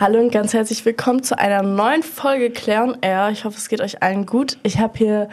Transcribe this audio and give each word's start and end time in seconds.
Hallo 0.00 0.18
und 0.18 0.32
ganz 0.32 0.54
herzlich 0.54 0.82
willkommen 0.86 1.22
zu 1.22 1.38
einer 1.38 1.62
neuen 1.62 2.02
Folge 2.02 2.48
Claire 2.48 2.84
und 2.84 3.04
Air. 3.04 3.28
Ich 3.32 3.44
hoffe, 3.44 3.58
es 3.58 3.68
geht 3.68 3.82
euch 3.82 4.02
allen 4.02 4.24
gut. 4.24 4.56
Ich 4.62 4.78
habe 4.78 4.96
hier 4.96 5.28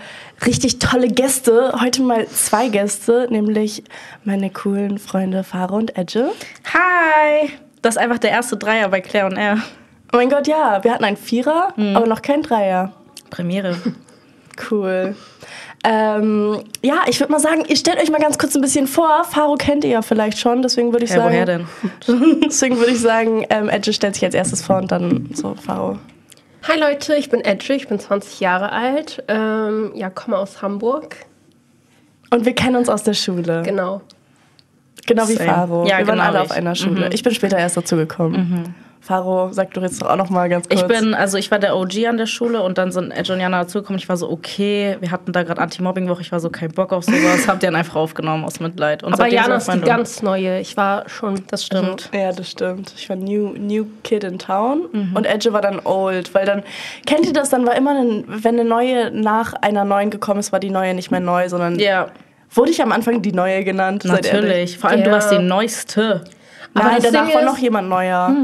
richtig 0.45 0.77
tolle 0.79 1.07
Gäste. 1.07 1.73
Heute 1.79 2.01
mal 2.01 2.27
zwei 2.27 2.67
Gäste, 2.67 3.29
nämlich 3.31 3.85
meine 4.25 4.49
coolen 4.49 4.97
Freunde 4.97 5.45
Farah 5.45 5.77
und 5.77 5.97
Edge. 5.97 6.31
Hi! 6.73 7.49
Das 7.81 7.95
ist 7.95 8.01
einfach 8.01 8.17
der 8.17 8.31
erste 8.31 8.57
Dreier 8.57 8.89
bei 8.89 8.99
Claire 8.99 9.27
und 9.27 9.37
Air. 9.37 9.63
Oh 10.11 10.17
mein 10.17 10.29
Gott, 10.29 10.49
ja, 10.49 10.83
wir 10.83 10.91
hatten 10.91 11.05
einen 11.05 11.15
Vierer, 11.15 11.73
aber 11.77 12.05
noch 12.05 12.21
kein 12.21 12.41
Dreier. 12.41 12.91
Premiere. 13.29 13.77
Cool. 14.69 15.15
Ähm, 15.83 16.63
ja, 16.83 17.01
ich 17.07 17.19
würde 17.19 17.31
mal 17.31 17.39
sagen, 17.39 17.63
ihr 17.67 17.75
stellt 17.75 17.99
euch 18.01 18.09
mal 18.11 18.19
ganz 18.19 18.37
kurz 18.37 18.55
ein 18.55 18.61
bisschen 18.61 18.87
vor. 18.87 19.23
Faro 19.23 19.55
kennt 19.55 19.83
ihr 19.83 19.91
ja 19.91 20.01
vielleicht 20.01 20.39
schon, 20.39 20.61
deswegen 20.61 20.91
würde 20.91 21.05
ich 21.05 21.11
Ja, 21.11 21.17
sagen. 21.17 21.29
woher 21.29 21.45
denn? 21.45 21.67
Deswegen 22.45 22.77
würde 22.77 22.91
ich 22.91 22.99
sagen, 22.99 23.45
ähm, 23.49 23.69
Edge 23.69 23.93
stellt 23.93 24.15
sich 24.15 24.25
als 24.25 24.33
erstes 24.35 24.61
vor 24.63 24.77
und 24.77 24.91
dann 24.91 25.29
so 25.33 25.55
Faro. 25.55 25.97
Hi 26.67 26.77
Leute, 26.79 27.15
ich 27.15 27.29
bin 27.29 27.41
Edge, 27.41 27.73
ich 27.73 27.87
bin 27.87 27.99
20 27.99 28.39
Jahre 28.41 28.71
alt, 28.71 29.23
ähm, 29.27 29.91
ja, 29.95 30.09
komme 30.09 30.37
aus 30.37 30.61
Hamburg, 30.61 31.15
Und 32.31 32.43
wir 32.45 32.53
kennen 32.55 32.75
uns 32.75 32.89
aus 32.89 33.03
der 33.03 33.13
Schule. 33.13 33.61
genau. 33.63 34.01
Genau 35.05 35.29
wie 35.29 35.33
Same. 35.35 35.49
Faro. 35.49 35.85
Ja, 35.87 35.99
wir 35.99 36.07
waren 36.07 36.15
genau 36.17 36.23
alle 36.27 36.33
wie 36.33 36.41
auf 36.41 36.47
ich. 36.47 36.57
einer 36.57 36.75
Schule. 36.75 37.09
Ich 37.13 37.23
bin 37.23 37.33
später 37.33 37.57
erst 37.57 37.77
dazu 37.77 37.95
gekommen. 37.95 38.75
Faro, 39.07 39.47
sag 39.53 39.73
du 39.73 39.79
jetzt 39.79 40.01
doch 40.01 40.09
auch 40.09 40.17
noch 40.17 40.29
mal 40.29 40.49
ganz 40.49 40.67
kurz. 40.67 40.81
Ich 40.81 40.85
bin, 40.87 41.13
also 41.13 41.37
ich 41.37 41.49
war 41.49 41.59
der 41.59 41.77
OG 41.77 42.05
an 42.09 42.17
der 42.17 42.25
Schule 42.25 42.61
und 42.61 42.77
dann 42.77 42.91
sind 42.91 43.11
Edge 43.11 43.31
und 43.31 43.39
Jana 43.39 43.61
dazugekommen. 43.61 43.97
Ich 43.99 44.09
war 44.09 44.17
so, 44.17 44.29
okay, 44.29 44.97
wir 44.99 45.11
hatten 45.11 45.31
da 45.31 45.43
gerade 45.43 45.61
Anti-Mobbing-Woche, 45.61 46.19
ich 46.21 46.31
war 46.33 46.41
so, 46.41 46.49
kein 46.49 46.71
Bock 46.71 46.91
auf 46.91 47.05
sowas. 47.05 47.47
Habt 47.47 47.63
ihr 47.63 47.67
dann 47.69 47.77
einfach 47.77 47.95
aufgenommen 47.95 48.43
aus 48.43 48.59
Mitleid. 48.59 49.03
Und 49.03 49.13
Aber 49.13 49.27
Jana 49.27 49.55
ist 49.55 49.71
die 49.73 49.79
ganz 49.79 50.21
neue, 50.21 50.59
ich 50.59 50.75
war 50.75 51.07
schon, 51.07 51.41
Das 51.47 51.63
stimmt. 51.65 52.09
Ja, 52.13 52.33
das 52.33 52.51
stimmt. 52.51 52.93
Ich 52.97 53.07
war 53.07 53.15
new, 53.15 53.53
new 53.57 53.85
Kid 54.03 54.25
in 54.25 54.39
Town 54.39 54.81
Mhm. 54.91 55.15
und 55.15 55.25
Edge 55.25 55.53
war 55.53 55.61
dann 55.61 55.79
old, 55.85 56.35
weil 56.35 56.45
dann, 56.45 56.63
kennt 57.05 57.25
ihr 57.25 57.31
das, 57.33 57.49
dann 57.49 57.65
war 57.65 57.75
immer, 57.77 57.91
ein, 57.91 58.25
wenn 58.27 58.59
eine 58.59 58.67
neue 58.67 59.09
nach 59.11 59.53
einer 59.53 59.85
neuen 59.85 60.09
gekommen 60.09 60.41
ist, 60.41 60.51
war 60.51 60.59
die 60.59 60.69
neue 60.69 60.93
nicht 60.93 61.11
mehr 61.11 61.21
neu, 61.21 61.47
sondern 61.47 61.79
Ja, 61.79 62.07
wurde 62.53 62.71
ich 62.71 62.81
am 62.81 62.91
Anfang 62.91 63.21
die 63.21 63.31
neue 63.31 63.63
genannt. 63.63 64.03
natürlich. 64.03 64.77
Vor 64.77 64.89
allem, 64.89 65.03
du 65.03 65.09
Ja. 65.09 65.15
warst 65.15 65.31
die 65.31 65.39
Neueste. 65.39 66.25
Aber 66.73 66.83
Nein, 66.89 66.99
danach 67.01 67.33
war 67.33 67.43
noch 67.43 67.57
jemand 67.57 67.87
neuer. 67.87 68.35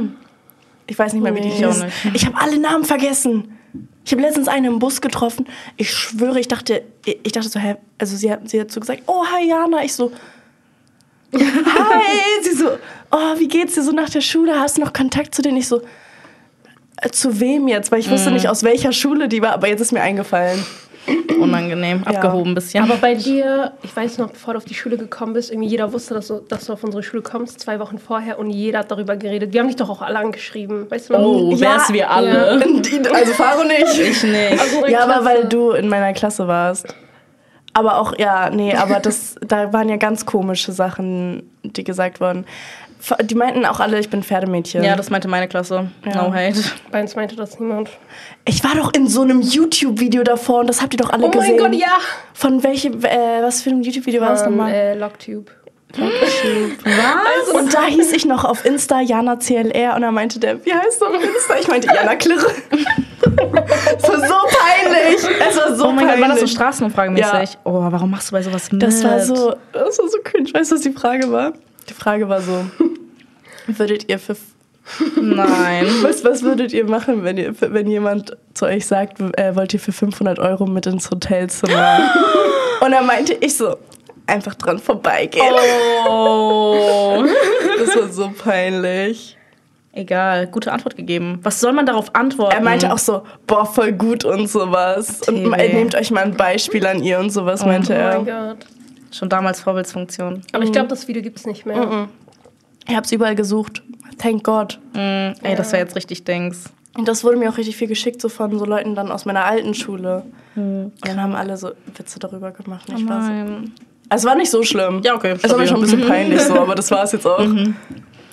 Ich 0.93 0.99
weiß 0.99 1.13
nicht 1.13 1.23
mehr, 1.23 1.33
wie 1.35 1.41
die 1.41 1.47
Nee. 1.47 1.55
hieß. 1.65 1.85
Ich. 2.05 2.13
Ich 2.21 2.25
habe 2.27 2.37
alle 2.39 2.59
Namen 2.59 2.85
vergessen. 2.85 3.57
Ich 4.05 4.11
habe 4.11 4.21
letztens 4.21 4.47
einen 4.47 4.65
im 4.73 4.77
Bus 4.79 5.01
getroffen. 5.01 5.47
Ich 5.75 5.91
schwöre, 5.91 6.39
ich 6.39 6.47
dachte, 6.47 6.83
ich 7.05 7.31
dachte 7.31 7.49
so, 7.49 7.59
hä, 7.59 7.77
also 7.97 8.15
sie 8.15 8.31
hat, 8.31 8.47
sie 8.47 8.61
hat 8.61 8.71
so 8.71 8.79
gesagt, 8.79 9.01
oh, 9.07 9.25
hi 9.25 9.47
Jana. 9.49 9.83
Ich 9.83 9.93
so, 9.93 10.11
hi. 11.33 12.43
Sie 12.43 12.55
so, 12.55 12.69
oh, 13.11 13.39
wie 13.39 13.47
geht's 13.47 13.73
dir 13.73 13.81
so 13.81 13.91
nach 13.91 14.09
der 14.09 14.21
Schule? 14.21 14.59
Hast 14.59 14.77
du 14.77 14.81
noch 14.81 14.93
Kontakt 14.93 15.33
zu 15.33 15.41
denen? 15.41 15.57
Ich 15.57 15.67
so, 15.67 15.81
äh, 17.01 17.09
zu 17.09 17.39
wem 17.39 17.67
jetzt? 17.67 17.91
Weil 17.91 17.99
ich 18.01 18.09
wusste 18.11 18.29
Mhm. 18.29 18.35
nicht, 18.35 18.47
aus 18.49 18.61
welcher 18.63 18.91
Schule 18.91 19.27
die 19.29 19.41
war, 19.41 19.53
aber 19.53 19.67
jetzt 19.67 19.81
ist 19.81 19.91
mir 19.93 20.01
eingefallen. 20.01 20.63
Unangenehm, 21.39 22.03
abgehoben 22.03 22.51
ein 22.51 22.55
bisschen. 22.55 22.83
Aber 22.83 22.95
bei 22.97 23.15
dir, 23.15 23.73
ich 23.83 23.95
weiß 23.95 24.17
noch, 24.19 24.31
bevor 24.31 24.53
du 24.53 24.57
auf 24.59 24.65
die 24.65 24.73
Schule 24.73 24.97
gekommen 24.97 25.33
bist, 25.33 25.51
irgendwie 25.51 25.69
jeder 25.69 25.91
wusste, 25.91 26.13
dass 26.13 26.27
du, 26.27 26.39
dass 26.47 26.65
du 26.65 26.73
auf 26.73 26.83
unsere 26.83 27.03
Schule 27.03 27.21
kommst, 27.21 27.59
zwei 27.59 27.79
Wochen 27.79 27.97
vorher 27.99 28.39
und 28.39 28.49
jeder 28.49 28.79
hat 28.79 28.91
darüber 28.91 29.15
geredet. 29.17 29.51
Wir 29.53 29.59
haben 29.61 29.67
dich 29.67 29.75
doch 29.75 29.89
auch 29.89 30.01
alle 30.01 30.19
angeschrieben, 30.19 30.89
weißt 30.89 31.09
du 31.09 31.13
noch? 31.13 31.19
oh, 31.21 31.51
Ja, 31.55 31.59
wär's 31.59 31.91
wir 31.91 32.09
alle. 32.09 32.63
Also 33.13 33.33
Faro 33.33 33.63
nicht. 33.63 33.99
Ich 33.99 34.23
nicht. 34.23 34.51
Unserer 34.53 34.89
Ja, 34.89 35.03
aber 35.03 35.13
Klasse. 35.21 35.25
weil 35.25 35.43
du 35.45 35.71
in 35.71 35.89
meiner 35.89 36.13
Klasse 36.13 36.47
warst. 36.47 36.93
Aber 37.75 37.97
auch, 37.99 38.17
ja, 38.19 38.49
nee, 38.51 38.75
aber 38.75 38.99
das, 38.99 39.35
da 39.41 39.73
waren 39.73 39.89
ja 39.89 39.97
ganz 39.97 40.25
komische 40.27 40.71
Sachen, 40.71 41.49
die 41.63 41.83
gesagt 41.83 42.21
wurden. 42.21 42.45
Die 43.23 43.35
meinten 43.35 43.65
auch 43.65 43.79
alle, 43.79 43.99
ich 43.99 44.09
bin 44.09 44.23
Pferdemädchen. 44.23 44.83
Ja, 44.83 44.95
das 44.95 45.09
meinte 45.09 45.27
meine 45.27 45.47
Klasse. 45.47 45.89
Ja. 46.05 46.23
No 46.23 46.33
hate. 46.33 46.61
Bei 46.91 47.01
uns 47.01 47.15
meinte 47.15 47.35
das 47.35 47.59
niemand. 47.59 47.89
ich 48.45 48.63
war 48.63 48.75
doch 48.75 48.93
in 48.93 49.07
so 49.07 49.21
einem 49.23 49.41
YouTube-Video 49.41 50.23
davor 50.23 50.61
und 50.61 50.67
das 50.67 50.81
habt 50.81 50.93
ihr 50.93 50.97
doch 50.99 51.09
alle 51.09 51.25
Oh 51.25 51.29
gesehen. 51.31 51.57
mein 51.59 51.71
Gott, 51.71 51.79
ja! 51.79 51.97
Von 52.33 52.63
welchem, 52.63 53.03
äh, 53.03 53.41
was 53.41 53.61
für 53.61 53.71
ein 53.71 53.83
YouTube-Video 53.83 54.21
war 54.21 54.29
das 54.29 54.45
nochmal? 54.45 54.71
äh, 54.71 54.93
Locktube. 54.95 55.51
Was? 55.95 57.49
Und 57.53 57.71
da 57.73 57.83
hieß 57.85 58.13
ich 58.13 58.25
noch 58.25 58.45
auf 58.45 58.65
Insta 58.65 59.01
Jana 59.01 59.35
CLR 59.37 59.95
und 59.95 60.01
da 60.01 60.11
meinte 60.11 60.39
der, 60.39 60.65
wie 60.65 60.73
heißt 60.73 60.99
du 61.01 61.05
auf 61.05 61.13
Insta? 61.23 61.55
Ich 61.59 61.67
meinte 61.67 61.87
Jana 61.93 62.15
Klirre. 62.15 62.47
Es 63.97 64.03
war 64.07 64.19
so 64.27 64.35
peinlich. 64.57 65.39
Es 65.49 65.57
war 65.57 65.75
so 65.75 65.85
Oh 65.85 65.91
mein 65.91 66.05
peinlich. 66.07 66.15
Gott, 66.15 66.21
war 66.21 66.29
das 66.29 66.39
so 66.41 66.47
Straßenumfragenmäßig? 66.47 67.31
Ja. 67.53 67.59
Oh, 67.63 67.73
warum 67.89 68.11
machst 68.11 68.29
du 68.29 68.33
bei 68.33 68.41
sowas 68.43 68.71
mit? 68.71 68.83
Das 68.83 69.03
war 69.03 69.19
so, 69.19 69.55
das 69.71 69.97
war 69.97 70.07
so 70.07 70.17
cringe. 70.23 70.49
Weißt 70.53 70.71
du, 70.71 70.75
was 70.75 70.81
die 70.81 70.91
Frage 70.91 71.31
war? 71.31 71.53
Die 71.89 71.93
Frage 71.93 72.29
war 72.29 72.41
so, 72.41 72.65
würdet 73.67 74.09
ihr 74.09 74.19
für, 74.19 74.35
Nein. 75.21 75.85
was, 76.01 76.23
was 76.23 76.43
würdet 76.43 76.73
ihr 76.73 76.85
machen, 76.85 77.23
wenn, 77.23 77.37
ihr, 77.37 77.53
wenn 77.59 77.87
jemand 77.87 78.35
zu 78.53 78.65
euch 78.65 78.85
sagt, 78.85 79.19
äh, 79.37 79.55
wollt 79.55 79.73
ihr 79.73 79.79
für 79.79 79.91
500 79.91 80.39
Euro 80.39 80.65
mit 80.65 80.85
ins 80.85 81.09
Hotelzimmer? 81.11 81.99
Und 82.81 82.91
dann 82.91 83.05
meinte 83.05 83.33
ich 83.39 83.55
so, 83.55 83.77
einfach 84.27 84.55
dran 84.55 84.79
vorbeigehen. 84.79 85.45
Oh. 86.07 87.23
Das 87.79 87.95
war 87.97 88.07
so 88.09 88.31
peinlich. 88.43 89.35
Egal, 89.93 90.47
gute 90.47 90.71
Antwort 90.71 90.95
gegeben. 90.95 91.39
Was 91.43 91.59
soll 91.59 91.73
man 91.73 91.85
darauf 91.85 92.13
antworten? 92.15 92.55
Er 92.55 92.61
meinte 92.61 92.91
auch 92.93 92.97
so, 92.97 93.23
boah, 93.45 93.65
voll 93.65 93.91
gut 93.91 94.23
und 94.25 94.47
sowas. 94.47 95.21
Und 95.27 95.35
TV. 95.35 95.49
ma- 95.49 95.57
nehmt 95.57 95.95
euch 95.95 96.11
mal 96.11 96.23
ein 96.23 96.35
Beispiel 96.37 96.85
an 96.87 97.03
ihr 97.03 97.19
und 97.19 97.29
sowas, 97.31 97.65
meinte 97.65 97.93
Oh 97.93 97.95
er. 97.97 98.19
mein 98.21 98.25
Gott. 98.25 98.65
Schon 99.13 99.29
damals 99.29 99.61
Vorbildsfunktion. 99.61 100.41
Aber 100.51 100.63
ich 100.63 100.71
glaube, 100.71 100.87
das 100.87 101.07
Video 101.07 101.21
gibt 101.21 101.37
es 101.37 101.45
nicht 101.45 101.65
mehr. 101.65 102.07
Ich 102.87 102.95
hab's 102.95 103.11
überall 103.11 103.35
gesucht. 103.35 103.81
Thank 104.17 104.43
God. 104.43 104.79
Mm, 104.93 105.33
ey, 105.41 105.55
das 105.55 105.71
wäre 105.71 105.83
jetzt 105.83 105.95
richtig 105.95 106.23
Dings. 106.23 106.65
Und 106.97 107.07
das 107.07 107.23
wurde 107.23 107.37
mir 107.37 107.49
auch 107.49 107.57
richtig 107.57 107.77
viel 107.77 107.87
geschickt, 107.87 108.21
so 108.21 108.29
von 108.29 108.57
so 108.59 108.65
Leuten 108.65 108.95
dann 108.95 109.11
aus 109.11 109.25
meiner 109.25 109.45
alten 109.45 109.73
Schule. 109.73 110.23
Und 110.55 110.91
dann 111.01 111.21
haben 111.21 111.33
alle 111.35 111.57
so 111.57 111.71
Witze 111.95 112.19
darüber 112.19 112.51
gemacht. 112.51 112.87
Spaß. 112.87 112.99
Nein. 113.05 113.71
Also, 114.09 114.27
es 114.27 114.29
war 114.29 114.35
nicht 114.35 114.51
so 114.51 114.61
schlimm. 114.63 115.01
Ja, 115.03 115.15
okay, 115.15 115.35
Es 115.41 115.49
war 115.49 115.57
mir 115.57 115.67
schon 115.67 115.77
ein 115.77 115.81
bisschen 115.81 116.01
peinlich 116.07 116.41
so, 116.41 116.59
aber 116.59 116.75
das 116.75 116.91
war 116.91 117.03
es 117.03 117.13
jetzt 117.13 117.25
auch. 117.25 117.43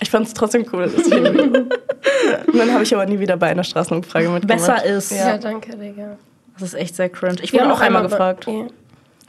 Ich 0.00 0.10
fand 0.10 0.26
es 0.26 0.34
trotzdem 0.34 0.66
cool. 0.72 0.84
Und 2.46 2.58
dann 2.58 2.72
habe 2.72 2.82
ich 2.82 2.94
aber 2.94 3.06
nie 3.06 3.18
wieder 3.18 3.36
bei 3.36 3.48
einer 3.48 3.64
Straßenumfrage 3.64 4.28
mitgemacht. 4.30 4.66
Besser 4.66 4.84
ist. 4.84 5.12
Ja, 5.12 5.38
danke, 5.38 5.76
Digga. 5.76 6.16
Das 6.54 6.68
ist 6.68 6.74
echt 6.74 6.96
sehr 6.96 7.08
cringe. 7.08 7.36
Ich 7.42 7.52
wurde 7.52 7.64
haben 7.64 7.70
auch 7.72 7.80
einmal 7.80 8.02
gefragt, 8.02 8.46
Ja. 8.46 8.66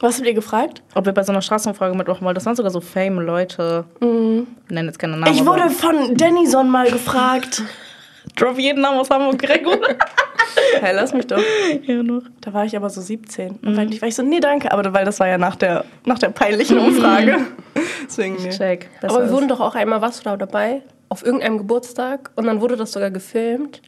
Was 0.02 0.16
habt 0.16 0.26
ihr 0.26 0.34
gefragt? 0.34 0.82
ob 0.94 1.06
wir 1.06 1.12
bei 1.12 1.22
so 1.22 1.30
einer 1.30 1.42
Straßenumfrage 1.42 1.96
mitmachen 1.96 2.24
wollen. 2.24 2.34
Das 2.34 2.44
waren 2.44 2.56
sogar 2.56 2.72
so 2.72 2.80
Fame-Leute. 2.80 3.84
Wir 4.00 4.46
nennen 4.68 4.88
jetzt 4.88 4.98
keine 4.98 5.16
Namen. 5.16 5.32
Ich 5.32 5.46
wurde 5.46 5.70
von 5.70 6.16
Dennison 6.16 6.68
mal 6.68 6.90
gefragt. 6.90 7.62
Drop 8.36 8.58
jeden 8.58 8.82
Namen 8.82 8.98
aus 8.98 9.10
Hamburg 9.10 9.38
direkt, 9.40 9.66
oder? 9.66 9.96
Hey, 10.80 10.94
lass 10.94 11.14
mich 11.14 11.26
doch. 11.26 11.40
ja, 11.82 12.02
noch. 12.02 12.22
Da 12.40 12.52
war 12.52 12.64
ich 12.64 12.76
aber 12.76 12.90
so 12.90 13.00
17. 13.00 13.60
Und 13.62 13.76
war 13.76 13.84
ich, 13.84 14.02
war 14.02 14.08
ich 14.08 14.14
so, 14.14 14.22
nee, 14.22 14.40
danke. 14.40 14.70
Aber 14.70 14.92
weil 14.92 15.04
das 15.04 15.18
war 15.18 15.28
ja 15.28 15.38
nach 15.38 15.56
der, 15.56 15.84
nach 16.04 16.18
der 16.18 16.28
peinlichen 16.28 16.78
Umfrage. 16.78 17.46
Deswegen, 18.04 18.36
nee. 18.42 18.50
Check. 18.50 18.88
Besser 19.00 19.14
Aber 19.14 19.24
wir 19.24 19.32
wurden 19.32 19.48
doch 19.48 19.60
auch 19.60 19.74
einmal, 19.74 20.02
warst 20.02 20.20
du 20.20 20.24
da 20.24 20.36
dabei? 20.36 20.82
Auf 21.08 21.24
irgendeinem 21.24 21.58
Geburtstag 21.58 22.30
und 22.36 22.46
dann 22.46 22.60
wurde 22.60 22.76
das 22.76 22.92
sogar 22.92 23.10
gefilmt. 23.10 23.80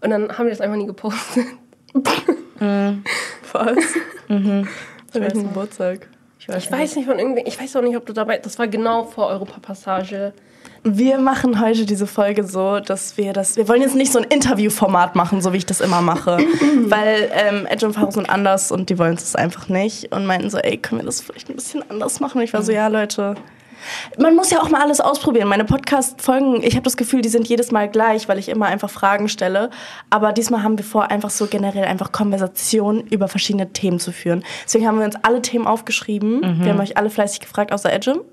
Und 0.00 0.10
dann 0.10 0.36
haben 0.36 0.46
wir 0.46 0.50
das 0.50 0.60
einfach 0.60 0.76
nie 0.76 0.86
gepostet. 0.86 1.46
Was? 3.52 3.76
Mhm. 4.28 4.66
Bei 5.14 5.20
welchem 5.20 5.44
Geburtstag? 5.44 6.08
Ich 6.38 6.48
weiß 6.48 6.64
Ich 6.64 6.70
weiß 6.70 6.96
nicht 6.96 7.06
von 7.06 7.18
irgendwie, 7.18 7.42
ich 7.46 7.58
weiß 7.58 7.76
auch 7.76 7.82
nicht, 7.82 7.96
ob 7.96 8.04
du 8.04 8.12
dabei, 8.12 8.38
das 8.38 8.58
war 8.58 8.68
genau 8.68 9.04
vor 9.04 9.28
Europapassage. 9.28 10.32
Wir 10.82 11.16
machen 11.16 11.60
heute 11.62 11.86
diese 11.86 12.06
Folge 12.06 12.44
so, 12.44 12.78
dass 12.80 13.16
wir 13.16 13.32
das. 13.32 13.56
Wir 13.56 13.66
wollen 13.68 13.80
jetzt 13.80 13.94
nicht 13.94 14.12
so 14.12 14.18
ein 14.18 14.24
Interviewformat 14.24 15.14
machen, 15.14 15.40
so 15.40 15.54
wie 15.54 15.56
ich 15.56 15.64
das 15.64 15.80
immer 15.80 16.02
mache. 16.02 16.36
weil 16.86 17.30
ähm, 17.32 17.64
Edge 17.66 17.86
und 17.86 17.94
Faro 17.94 18.10
sind 18.10 18.28
anders 18.28 18.70
und 18.70 18.90
die 18.90 18.98
wollen 18.98 19.14
es 19.14 19.34
einfach 19.34 19.68
nicht. 19.68 20.12
Und 20.12 20.26
meinten 20.26 20.50
so, 20.50 20.58
ey, 20.58 20.76
können 20.76 21.00
wir 21.00 21.06
das 21.06 21.22
vielleicht 21.22 21.48
ein 21.48 21.56
bisschen 21.56 21.88
anders 21.90 22.20
machen? 22.20 22.38
Und 22.38 22.44
ich 22.44 22.52
war 22.52 22.62
so, 22.62 22.72
ja, 22.72 22.88
Leute. 22.88 23.34
Man 24.18 24.36
muss 24.36 24.50
ja 24.50 24.60
auch 24.60 24.70
mal 24.70 24.80
alles 24.80 25.00
ausprobieren. 25.00 25.48
Meine 25.48 25.64
Podcast-Folgen, 25.64 26.62
ich 26.62 26.74
habe 26.74 26.84
das 26.84 26.96
Gefühl, 26.96 27.20
die 27.20 27.28
sind 27.28 27.48
jedes 27.48 27.70
Mal 27.70 27.88
gleich, 27.88 28.28
weil 28.28 28.38
ich 28.38 28.48
immer 28.48 28.66
einfach 28.66 28.90
Fragen 28.90 29.28
stelle. 29.28 29.70
Aber 30.10 30.32
diesmal 30.32 30.62
haben 30.62 30.78
wir 30.78 30.84
vor, 30.84 31.10
einfach 31.10 31.30
so 31.30 31.46
generell 31.46 31.84
einfach 31.84 32.12
Konversationen 32.12 33.06
über 33.08 33.28
verschiedene 33.28 33.72
Themen 33.72 33.98
zu 33.98 34.12
führen. 34.12 34.44
Deswegen 34.64 34.86
haben 34.86 34.98
wir 34.98 35.04
uns 35.04 35.16
alle 35.22 35.42
Themen 35.42 35.66
aufgeschrieben. 35.66 36.40
Wir 36.62 36.72
haben 36.72 36.80
euch 36.80 36.96
alle 36.96 37.10
fleißig 37.10 37.40
gefragt, 37.40 37.72
außer 37.72 37.92
Edge. 37.92 38.24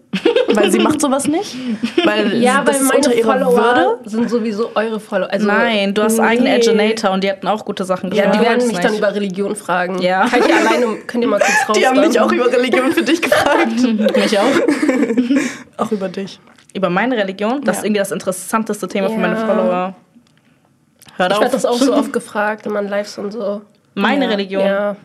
Weil 0.53 0.69
sie 0.71 0.79
macht 0.79 0.99
sowas 0.99 1.25
nicht. 1.27 1.55
Weil 2.03 2.35
Ja, 2.43 2.61
das 2.63 2.75
weil 2.75 2.81
ist 2.81 2.87
meine 2.89 2.97
unter 2.97 3.13
ihrer 3.15 3.31
Follower 3.31 3.55
Würde. 3.55 4.09
sind 4.09 4.29
sowieso 4.29 4.71
eure 4.75 4.99
Follower. 4.99 5.31
Also, 5.31 5.47
Nein, 5.47 5.93
du 5.93 6.03
hast 6.03 6.17
Nee. 6.17 6.25
eigene 6.25 6.53
Edgenator 6.55 7.11
und 7.11 7.23
die 7.23 7.31
hatten 7.31 7.47
auch 7.47 7.63
gute 7.63 7.85
Sachen 7.85 8.11
Ja, 8.13 8.25
gesagt. 8.25 8.35
die 8.35 8.45
werden 8.49 8.67
mich 8.67 8.77
dann 8.79 8.91
nicht. 8.91 8.99
über 8.99 9.15
Religion 9.15 9.55
fragen. 9.55 10.01
Ja. 10.01 10.27
Könnt 10.27 10.49
ihr 10.49 10.55
alleine, 10.57 10.85
könnt 11.07 11.23
ihr 11.23 11.29
mal 11.29 11.39
kurz 11.39 11.69
raus. 11.69 11.77
Die 11.79 11.87
haben 11.87 11.99
mich 12.01 12.19
auch 12.19 12.31
über 12.31 12.51
Religion 12.51 12.91
für 12.91 13.03
dich 13.03 13.21
gefragt. 13.21 13.71
mich 14.17 14.37
auch. 14.39 15.77
auch 15.77 15.91
über 15.91 16.09
dich. 16.09 16.39
Über 16.73 16.89
meine 16.89 17.15
Religion. 17.15 17.61
Das 17.63 17.77
ist 17.77 17.81
Ja. 17.83 17.85
irgendwie 17.87 17.99
das 17.99 18.11
interessanteste 18.11 18.87
Thema 18.89 19.07
für 19.07 19.13
Ja. 19.13 19.19
meine 19.19 19.37
Follower. 19.37 19.95
Hört 21.17 21.31
Ich 21.33 21.39
werde 21.39 21.51
das 21.53 21.65
auch 21.65 21.77
so 21.77 21.93
oft 21.93 22.11
gefragt 22.11 22.65
in 22.65 22.73
meinen 22.73 22.89
Lives 22.89 23.17
und 23.17 23.31
so. 23.31 23.61
Meine 23.93 24.25
Ja. 24.25 24.31
Religion. 24.31 24.65
Ja. 24.65 24.95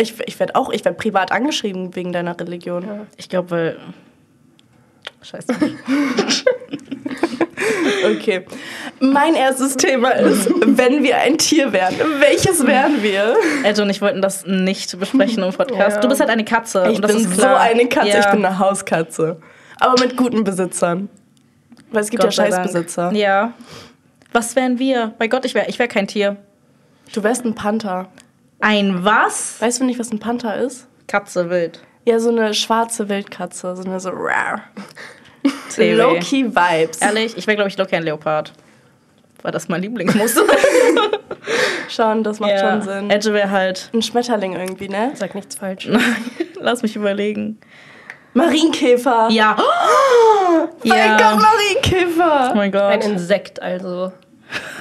Ich, 0.00 0.18
ich 0.26 0.38
werde 0.40 0.54
auch, 0.54 0.70
ich 0.70 0.84
werde 0.84 0.96
privat 0.96 1.32
angeschrieben 1.32 1.94
wegen 1.94 2.12
deiner 2.12 2.38
Religion. 2.38 3.06
Ich 3.16 3.28
glaube, 3.28 3.50
weil. 3.50 3.76
Scheiße. 5.22 5.54
Okay. 8.04 8.44
Mein 9.00 9.34
erstes 9.34 9.76
Thema 9.76 10.10
ist, 10.10 10.48
wenn 10.64 11.02
wir 11.02 11.18
ein 11.18 11.36
Tier 11.38 11.72
wären, 11.72 11.94
welches 12.18 12.66
wären 12.66 13.02
wir? 13.02 13.36
Edge 13.64 13.82
und 13.82 13.90
ich 13.90 14.00
wollten 14.00 14.22
das 14.22 14.46
nicht 14.46 14.98
besprechen 14.98 15.42
im 15.42 15.52
Podcast. 15.52 15.96
Ja. 15.96 16.00
Du 16.00 16.08
bist 16.08 16.20
halt 16.20 16.30
eine 16.30 16.44
Katze. 16.44 16.88
Ich 16.90 16.96
und 16.96 17.02
das 17.02 17.12
bin 17.12 17.20
ist 17.24 17.40
so 17.40 17.46
eine 17.46 17.86
Katze, 17.86 18.08
Ja. 18.08 18.20
ich 18.20 18.26
bin 18.30 18.44
eine 18.44 18.58
Hauskatze. 18.58 19.40
Aber 19.78 20.00
mit 20.02 20.16
guten 20.16 20.44
Besitzern. 20.44 21.08
Weil 21.92 22.02
es 22.02 22.10
gibt 22.10 22.22
Gott 22.22 22.34
ja. 22.34 22.44
Scheißbesitzer. 22.44 23.12
Ja. 23.12 23.52
Was 24.32 24.56
wären 24.56 24.78
wir? 24.78 25.14
Bei 25.18 25.28
Gott, 25.28 25.44
ich 25.44 25.54
wäre 25.54 25.68
ich 25.68 25.78
wär 25.78 25.88
kein 25.88 26.06
Tier. 26.06 26.36
Du 27.12 27.22
wärst 27.22 27.44
ein 27.44 27.54
Panther. 27.54 28.08
Ein 28.60 29.04
was? 29.04 29.60
Weißt 29.60 29.80
du 29.80 29.84
nicht, 29.84 29.98
was 29.98 30.12
ein 30.12 30.18
Panther 30.18 30.56
ist? 30.56 30.86
Katze 31.06 31.50
wild. 31.50 31.80
Ja, 32.04 32.18
so 32.18 32.30
eine 32.30 32.54
schwarze 32.54 33.08
Wildkatze, 33.08 33.74
so 33.76 33.82
eine 33.82 34.00
so 34.00 34.10
rar. 34.12 34.62
Low-key 35.76 36.54
Vibes. 36.54 36.98
Ehrlich, 37.00 37.36
ich 37.36 37.46
wäre, 37.46 37.56
glaube 37.56 37.68
ich, 37.70 37.76
locker 37.78 37.96
ein 37.96 38.02
Leopard. 38.02 38.52
War 39.42 39.52
das 39.52 39.68
mein 39.68 39.80
Lieblingsmuster? 39.82 40.42
Schon, 41.88 42.22
das 42.22 42.38
macht 42.38 42.58
schon 42.60 42.82
Sinn. 42.82 43.10
Edge 43.10 43.32
wäre 43.32 43.50
halt. 43.50 43.90
Ein 43.92 44.02
Schmetterling 44.02 44.52
irgendwie, 44.52 44.88
ne? 44.88 45.12
Sag 45.14 45.34
nichts 45.34 45.56
falsch. 45.56 45.88
Lass 46.60 46.82
mich 46.82 46.94
überlegen. 46.94 47.58
Marienkäfer. 48.34 49.28
Ja. 49.30 49.56
Mein 50.84 50.98
ja. 50.98 51.16
Gott, 51.16 51.26
Oh 51.34 51.42
Marienkäfer. 51.42 52.54
mein 52.54 52.70
Gott. 52.70 52.82
Ein 52.82 53.00
Insekt, 53.00 53.60
also. 53.60 54.12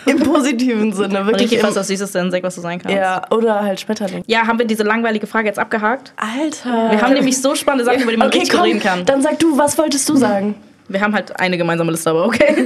Im 0.06 0.19
positiven 0.19 0.92
Sinne, 0.94 1.25
wirklich. 1.25 1.51
Im, 1.54 1.66
ist 1.66 1.75
das 1.75 1.88
süßeste 1.88 2.19
Insekt, 2.19 2.44
was 2.44 2.56
du 2.56 2.62
sein 2.62 2.80
kannst. 2.80 2.95
ja, 2.98 3.21
oder 3.31 3.62
halt 3.62 3.80
Schmetterling. 3.80 4.24
Ja, 4.27 4.48
haben 4.48 4.57
wir 4.60 4.66
diese 4.66 4.83
langweilige 4.83 5.27
Frage 5.27 5.48
jetzt 5.48 5.60
abgehakt? 5.60 6.13
Alter. 6.18 6.92
Wir 6.92 7.01
haben 7.01 7.13
nämlich 7.13 7.39
so 7.42 7.54
spannende 7.56 7.86
Sachen, 7.86 8.01
über 8.01 8.12
die 8.12 8.18
man 8.18 8.27
okay, 8.30 8.39
richtig 8.39 8.56
komm, 8.57 8.66
reden 8.66 8.80
kann. 8.80 9.06
dann 9.06 9.21
sag 9.21 9.38
du, 9.39 9.57
was 9.57 9.77
wolltest 9.77 10.07
du 10.10 10.16
sagen? 10.16 10.56
Wir 10.88 11.01
haben 11.01 11.13
halt 11.13 11.39
eine 11.39 11.57
gemeinsame 11.57 11.92
Liste, 11.92 12.10
aber 12.10 12.25
okay. 12.25 12.66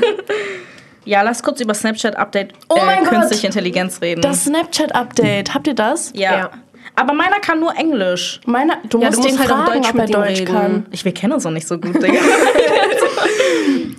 ja, 1.06 1.22
lass 1.24 1.44
kurz 1.44 1.60
über 1.60 1.74
Snapchat-Update 1.74 2.54
Oh 2.70 2.76
äh, 2.78 2.86
mein 2.86 3.00
Gott. 3.04 3.10
künstliche 3.10 3.48
Intelligenz 3.48 4.00
reden. 4.02 4.22
Das 4.22 4.46
Snapchat-Update, 4.46 5.54
habt 5.54 5.68
ihr 5.68 5.76
das? 5.76 6.12
ja. 6.16 6.38
Ja. 6.38 6.50
Aber 6.96 7.14
meiner 7.14 7.40
kann 7.40 7.60
nur 7.60 7.76
Englisch. 7.76 8.40
Meiner, 8.46 8.76
du 8.88 9.00
Ja, 9.00 9.08
musst, 9.08 9.18
du 9.18 9.24
musst 9.24 9.34
den 9.34 9.40
halt 9.40 9.52
auf 9.52 9.66
fragen, 9.66 9.82
Deutsch 9.82 9.90
ob 9.94 10.00
er 10.00 10.06
Deutsch 10.06 10.40
reden. 10.42 10.54
kann. 10.54 10.86
Ich, 10.92 11.04
wir 11.04 11.12
kennen 11.14 11.34
uns 11.34 11.44
noch 11.44 11.52
nicht 11.52 11.68
so 11.68 11.80
gut, 11.80 11.96
Digga. 11.96 12.20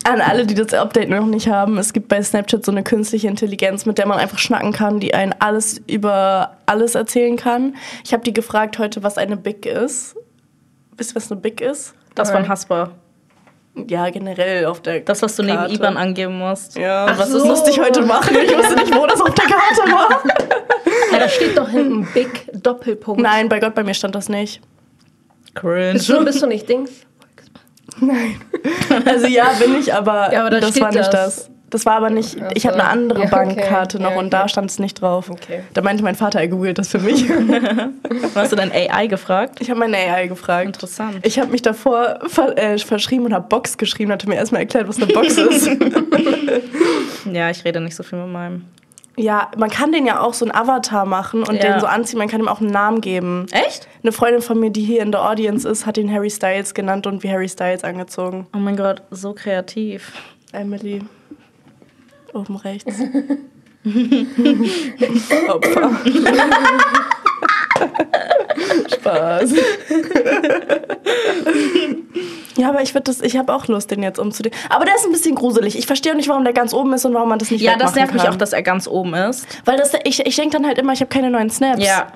An 0.05 0.21
alle, 0.21 0.47
die 0.47 0.55
das 0.55 0.75
Update 0.75 1.09
noch 1.09 1.25
nicht 1.26 1.49
haben, 1.49 1.79
es 1.79 1.93
gibt 1.93 2.09
bei 2.09 2.23
Snapchat 2.23 2.65
so 2.65 2.73
eine 2.73 2.82
künstliche 2.82 3.26
Intelligenz, 3.29 3.87
mit 3.87 3.99
der 3.99 4.06
man 4.06 4.19
einfach 4.19 4.38
schnacken 4.38 4.73
kann, 4.73 5.00
die 5.00 5.15
einen 5.15 5.35
alles 5.38 5.81
über 5.87 6.56
alles 6.67 6.94
erzählen 6.94 7.37
kann. 7.37 7.76
Ich 8.05 8.12
habe 8.12 8.23
die 8.23 8.32
gefragt 8.35 8.79
heute, 8.79 9.03
was 9.03 9.17
eine 9.19 9.37
Big 9.37 9.65
ist. 9.67 10.15
Wisst 10.97 11.12
ihr, 11.12 11.17
was 11.17 11.31
eine 11.32 11.41
Big 11.41 11.61
ist? 11.61 11.94
Das 12.15 12.31
von 12.31 12.47
Hasper. 12.49 12.91
Ja, 13.88 14.09
generell 14.11 14.67
auf 14.67 14.82
der 14.82 15.00
Das, 15.00 15.21
was 15.23 15.35
du 15.35 15.43
neben 15.43 15.56
Karte. 15.56 15.75
IBAN 15.75 15.97
angeben 15.97 16.38
musst. 16.38 16.76
Ja, 16.76 17.06
Ach 17.09 17.19
was 17.19 17.31
so. 17.31 17.38
das 17.38 17.49
musste 17.49 17.71
ich 17.71 17.81
heute 17.81 18.03
machen. 18.03 18.37
Ich 18.44 18.56
wusste 18.56 18.76
nicht, 18.76 18.94
wo 18.94 19.05
das 19.06 19.21
auf 19.21 19.35
der 19.35 19.47
Karte 19.47 19.93
war. 19.93 20.23
Ja, 21.12 21.19
da 21.21 21.29
steht 21.29 21.56
doch 21.56 21.69
hinten 21.69 22.06
Big 22.15 22.49
Doppelpunkt. 22.53 23.21
Nein, 23.21 23.49
bei 23.49 23.59
Gott, 23.61 23.75
bei 23.75 23.82
mir 23.85 23.94
stand 23.94 24.15
das 24.15 24.29
nicht. 24.29 24.61
Cringe. 25.55 25.93
Bist 25.94 26.09
du, 26.09 26.25
bist 26.25 26.43
du 26.43 26.47
nicht 26.47 26.69
Dings? 26.69 26.91
Also 29.05 29.26
ja, 29.26 29.52
bin 29.58 29.75
ich, 29.79 29.93
aber, 29.94 30.32
Ja, 30.32 30.41
aber 30.41 30.50
da 30.50 30.61
das 30.61 30.81
war 30.81 30.88
nicht 30.91 30.99
das. 30.99 31.11
das. 31.11 31.50
Das 31.70 31.87
war 31.87 31.96
aber 31.96 32.08
nicht, 32.11 32.37
Ach 32.41 32.52
ich 32.55 32.67
habe 32.69 32.76
eine 32.76 32.85
andere 32.88 33.20
Ja, 33.20 33.26
okay. 33.26 33.35
Bankkarte 33.35 33.99
noch 34.00 34.12
Ja, 34.12 34.19
und 34.19 34.26
okay. 34.26 34.43
da 34.43 34.49
stand 34.49 34.70
es 34.70 34.79
nicht 34.79 35.00
drauf. 35.00 35.29
Okay. 35.29 35.61
Da 35.73 35.82
meinte 35.82 36.05
mein 36.05 36.14
Vater, 36.14 36.38
er 36.41 36.46
googelt 36.46 36.79
das 36.79 36.88
für 36.88 37.00
mich. 37.00 37.25
Hast 38.37 38.52
du 38.52 38.56
dein 38.56 38.70
AI 38.70 39.08
gefragt? 39.08 39.61
Ich 39.61 39.70
habe 39.70 39.81
meine 39.81 39.96
AI 39.96 40.29
gefragt. 40.29 40.67
Interessant. 40.67 41.17
Ich 41.26 41.37
habe 41.38 41.50
mich 41.50 41.62
davor 41.62 42.20
ver 42.29 42.56
äh, 42.56 42.79
verschrieben 42.79 43.25
und 43.25 43.35
habe 43.35 43.49
Box 43.49 43.76
geschrieben, 43.76 44.12
hatte 44.12 44.29
mir 44.29 44.37
erstmal 44.37 44.61
erklärt, 44.61 44.87
was 44.87 44.99
eine 45.02 45.06
Box 45.12 45.37
ist. 45.37 45.69
Ja, 47.32 47.50
ich 47.50 47.64
rede 47.64 47.81
nicht 47.81 47.97
so 47.97 48.02
viel 48.05 48.19
mit 48.20 48.29
meinem. 48.29 48.67
Ja, 49.16 49.50
man 49.56 49.70
kann 49.70 49.93
den 49.93 50.06
ja 50.06 50.20
auch 50.20 50.34
so 50.34 50.44
einen 50.44 50.55
Avatar 50.55 51.06
machen 51.06 51.43
und 51.44 51.55
Ja. 51.56 51.72
den 51.72 51.81
so 51.81 51.87
anziehen, 51.87 52.19
man 52.19 52.28
kann 52.28 52.40
ihm 52.40 52.49
auch 52.49 52.61
einen 52.61 52.70
Namen 52.70 53.00
geben. 53.00 53.46
Echt? 53.52 53.87
Eine 54.02 54.12
Freundin 54.12 54.43
von 54.43 54.58
mir, 54.58 54.70
die 54.70 54.82
hier 54.82 55.02
in 55.02 55.12
der 55.12 55.22
Audience 55.28 55.69
ist, 55.69 55.87
hat 55.87 55.96
ihn 55.99 56.12
Harry 56.12 56.31
Styles 56.31 56.75
genannt 56.75 57.06
und 57.06 57.22
wie 57.22 57.31
Harry 57.31 57.49
Styles 57.49 57.84
angezogen. 57.84 58.46
Oh 58.55 58.58
mein 58.58 58.76
Gott, 58.76 59.02
so 59.11 59.32
kreativ. 59.32 60.12
Emily. 60.52 61.02
Oben 62.32 62.56
rechts. 62.56 63.00
Opfer. 65.49 65.90
Spaß. 68.95 69.53
ja, 72.57 72.69
aber 72.69 72.83
ich 72.83 72.95
würde 72.95 73.05
das, 73.05 73.21
ich 73.21 73.37
habe 73.37 73.55
auch 73.55 73.67
Lust, 73.69 73.91
den 73.91 74.03
jetzt 74.03 74.19
umzudenken. 74.19 74.59
Aber 74.71 74.85
der 74.85 74.95
ist 74.95 75.07
ein 75.07 75.13
bisschen 75.13 75.35
gruselig. 75.35 75.77
Ich 75.79 75.87
verstehe 75.87 76.13
auch 76.13 76.17
nicht, 76.17 76.29
warum 76.29 76.45
der 76.45 76.53
ganz 76.53 76.73
oben 76.73 76.93
ist 76.93 77.05
und 77.05 77.15
warum 77.15 77.29
man 77.29 77.39
das 77.39 77.51
nicht 77.51 77.63
Ja, 77.63 77.77
das 77.77 77.95
nervt 77.95 78.13
mich 78.13 78.23
kann. 78.23 78.33
auch, 78.33 78.37
dass 78.39 78.53
er 78.53 78.63
ganz 78.63 78.87
oben 78.87 79.15
ist. 79.15 79.47
Weil 79.65 79.77
das, 79.77 79.93
ich, 80.05 80.25
ich 80.25 80.37
denke 80.37 80.57
dann 80.57 80.67
halt 80.67 80.79
immer, 80.79 80.93
ich 80.93 81.01
habe 81.01 81.09
keine 81.09 81.31
neuen 81.31 81.51
Snaps. 81.51 81.85
Ja. 81.85 82.09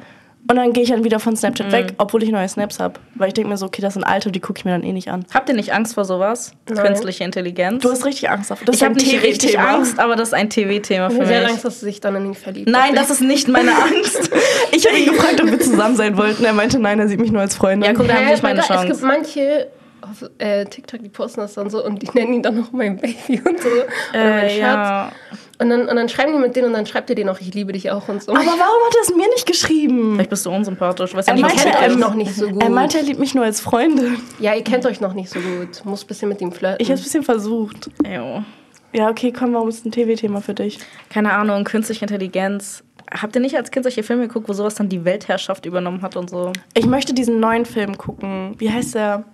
Und 0.50 0.56
dann 0.56 0.72
gehe 0.72 0.82
ich 0.82 0.88
dann 0.88 1.04
wieder 1.04 1.20
von 1.20 1.36
Snapchat 1.36 1.72
weg, 1.72 1.92
obwohl 1.98 2.22
ich 2.22 2.30
neue 2.30 2.48
Snaps 2.48 2.78
habe. 2.80 2.94
Weil 3.16 3.28
ich 3.28 3.34
denke 3.34 3.50
mir 3.50 3.58
so, 3.58 3.66
okay, 3.66 3.82
das 3.82 3.94
sind 3.94 4.04
alte, 4.04 4.30
die 4.32 4.40
gucke 4.40 4.60
ich 4.60 4.64
mir 4.64 4.70
dann 4.70 4.82
eh 4.82 4.92
nicht 4.92 5.08
an. 5.10 5.26
Habt 5.34 5.48
ihr 5.50 5.54
nicht 5.54 5.74
Angst 5.74 5.92
vor 5.94 6.06
sowas? 6.06 6.52
Nein. 6.70 6.86
Künstliche 6.86 7.24
Intelligenz? 7.24 7.82
Du 7.82 7.90
hast 7.90 8.06
richtig 8.06 8.30
Angst 8.30 8.50
davor. 8.50 8.64
Das 8.64 8.76
ich 8.76 8.80
ist 8.82 8.88
habe 8.88 8.98
ein 8.98 9.04
nicht 9.04 9.22
richtig. 9.22 9.58
Angst, 9.58 9.98
aber 9.98 10.16
das 10.16 10.28
ist 10.28 10.34
ein 10.34 10.48
TV-Thema 10.48 11.08
Ich 11.08 11.12
für 11.14 11.18
habe 11.20 11.26
sehr 11.28 11.40
mich. 11.42 11.50
Angst, 11.50 11.64
dass 11.66 11.80
sie 11.80 11.86
sich 11.86 12.00
dann 12.00 12.16
in 12.16 12.26
ihn 12.26 12.34
verliebt. 12.34 12.68
Nein, 12.70 12.94
das 12.94 13.10
ist 13.10 13.20
nicht 13.20 13.48
meine 13.48 13.72
Angst. 13.72 14.30
Ich 14.70 14.86
habe 14.86 14.96
ihn 14.98 15.06
gefragt, 15.06 15.40
ob 15.42 15.50
wir 15.50 15.58
zusammen 15.60 15.96
sein 15.96 16.16
wollten. 16.16 16.44
Er 16.44 16.52
meinte, 16.52 16.78
nein, 16.78 17.00
er 17.00 17.08
sieht 17.08 17.18
mich 17.20 17.32
nur 17.32 17.40
als 17.40 17.54
Freundin. 17.56 17.90
Ja, 17.90 17.94
guck, 17.96 18.06
da 18.06 18.14
habe 18.14 18.26
Hä, 18.26 18.34
ich 18.34 18.42
meine 18.42 18.60
mein 18.60 18.68
Gott, 18.68 18.76
Es 18.76 18.82
Chance. 18.82 18.86
gibt 18.86 19.02
manche 19.02 19.66
auf 20.10 20.28
äh, 20.38 20.64
TikTok, 20.64 21.02
die 21.02 21.08
posten 21.08 21.40
das 21.40 21.54
dann 21.54 21.70
so 21.70 21.84
und 21.84 22.02
die 22.02 22.08
nennen 22.14 22.34
ihn 22.34 22.42
dann 22.42 22.56
noch 22.56 22.72
mein 22.72 22.96
Baby 22.96 23.40
und 23.44 23.60
so. 23.60 23.68
Oder 23.68 23.84
mein 24.12 24.44
Äh, 24.44 24.48
Schatz. 24.50 24.58
ja. 24.60 25.12
Und, 25.60 25.70
dann, 25.70 25.88
und 25.88 25.96
dann 25.96 26.08
schreiben 26.08 26.32
die 26.34 26.38
mit 26.38 26.54
denen 26.54 26.68
und 26.68 26.72
dann 26.74 26.86
schreibt 26.86 27.10
ihr 27.10 27.16
denen 27.16 27.28
auch, 27.30 27.40
ich 27.40 27.52
liebe 27.52 27.72
dich 27.72 27.90
auch 27.90 28.08
und 28.08 28.22
so. 28.22 28.30
Aber 28.30 28.40
warum 28.40 28.56
hat 28.58 28.94
er 28.96 29.02
es 29.02 29.08
mir 29.14 29.26
nicht 29.28 29.44
geschrieben? 29.44 30.12
Vielleicht 30.14 30.30
bist 30.30 30.46
du 30.46 30.50
unsympathisch. 30.52 31.14
Weißt 31.14 31.26
ja 31.28 31.34
Er 31.34 31.42
was 31.42 31.48
meinte, 31.54 31.62
kennt 31.68 31.74
er- 31.82 31.90
euch 31.90 31.96
noch 31.98 32.14
nicht 32.14 32.34
so 32.34 32.48
gut. 32.48 32.62
Er 32.62 32.70
meinte, 32.70 32.98
er 32.98 33.02
liebt 33.04 33.18
mich 33.18 33.34
nur 33.34 33.44
als 33.44 33.60
Freundin. 33.60 34.18
ja, 34.38 34.54
ihr 34.54 34.62
kennt 34.62 34.86
euch 34.86 35.00
noch 35.00 35.14
nicht 35.14 35.30
so 35.30 35.40
gut. 35.40 35.84
Muss 35.84 36.04
ein 36.04 36.06
bisschen 36.06 36.28
mit 36.28 36.40
ihm 36.40 36.52
flirten. 36.52 36.78
Ich 36.80 36.88
habe 36.88 36.94
es 36.94 37.00
ein 37.00 37.04
bisschen 37.04 37.22
versucht. 37.24 37.90
Jo. 38.06 38.44
Ja, 38.92 39.10
okay, 39.10 39.32
komm, 39.36 39.52
warum 39.52 39.68
ist 39.68 39.84
ein 39.84 39.90
TV-Thema 39.90 40.40
für 40.40 40.54
dich? 40.54 40.78
Keine 41.10 41.32
Ahnung, 41.32 41.64
künstliche 41.64 42.04
Intelligenz. 42.04 42.84
Habt 43.10 43.34
ihr 43.34 43.40
nicht 43.40 43.56
als 43.56 43.70
Kind 43.72 43.84
solche 43.84 44.02
Filme 44.04 44.28
geguckt, 44.28 44.48
wo 44.48 44.52
sowas 44.52 44.76
dann 44.76 44.88
die 44.88 45.04
Weltherrschaft 45.04 45.66
übernommen 45.66 46.02
hat 46.02 46.14
und 46.16 46.30
so? 46.30 46.52
Ich 46.74 46.86
möchte 46.86 47.14
diesen 47.14 47.40
neuen 47.40 47.64
Film 47.66 47.98
gucken. 47.98 48.54
Wie 48.58 48.70
heißt 48.70 48.94
der? 48.94 49.24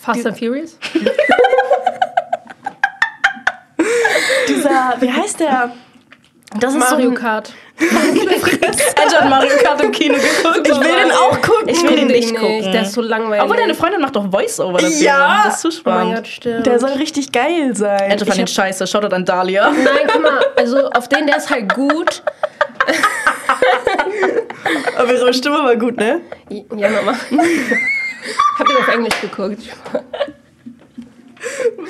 Fast 0.00 0.26
and 0.26 0.38
Furious? 0.38 0.78
Dieser, 4.48 4.94
wie 5.00 5.12
heißt 5.12 5.40
der? 5.40 5.72
Das 6.58 6.72
ist 6.74 6.80
Mario 6.80 7.04
so 7.06 7.10
ein, 7.10 7.14
Kart. 7.16 7.52
Edge 7.78 9.16
hat 9.16 9.28
Mario 9.30 9.56
Kart 9.62 9.80
im 9.82 9.92
Kino 9.92 10.14
geguckt. 10.14 10.66
Ich 10.66 10.80
will 10.80 10.96
den 11.04 11.12
auch 11.12 11.40
gucken. 11.40 11.68
Ich 11.68 11.80
will 11.82 11.94
den 11.96 12.08
nicht 12.08 12.32
Nicht, 12.32 12.40
gucken. 12.40 12.72
Der 12.72 12.82
ist 12.82 12.92
so 12.92 13.02
langweilig. 13.02 13.42
Aber 13.42 13.56
deine 13.56 13.74
Freundin 13.74 14.00
macht 14.00 14.16
doch 14.16 14.28
Voice-Over 14.28 14.78
dafür. 14.78 14.96
Ja. 14.96 15.42
Das 15.44 15.54
ist 15.54 15.60
zu 15.60 15.68
Oh 15.68 15.70
mein 15.70 15.78
spannend. 15.80 16.14
Gott, 16.16 16.26
stimmt. 16.26 16.66
Der 16.66 16.78
soll 16.80 16.90
richtig 16.92 17.30
geil 17.30 17.76
sein. 17.76 18.10
Edge 18.10 18.24
fand 18.24 18.30
Ich 18.30 18.36
den 18.36 18.46
scheiße. 18.48 18.86
Schaut 18.88 19.12
an 19.12 19.24
Dahlia. 19.24 19.70
Nein, 19.70 20.08
guck 20.12 20.22
mal, 20.22 20.44
also 20.56 20.90
auf 20.90 21.06
den, 21.08 21.26
der 21.28 21.36
ist 21.36 21.50
halt 21.50 21.72
gut. 21.72 22.22
Aber 24.96 25.12
ihre 25.12 25.32
Stimme 25.32 25.58
war 25.58 25.76
gut, 25.76 25.96
ne? 25.96 26.20
Ja, 26.76 26.88
Mama. 26.90 27.14
Hab 28.58 28.66
den 28.66 28.76
auf 28.76 28.88
Englisch 28.88 29.20
geguckt. 29.20 29.62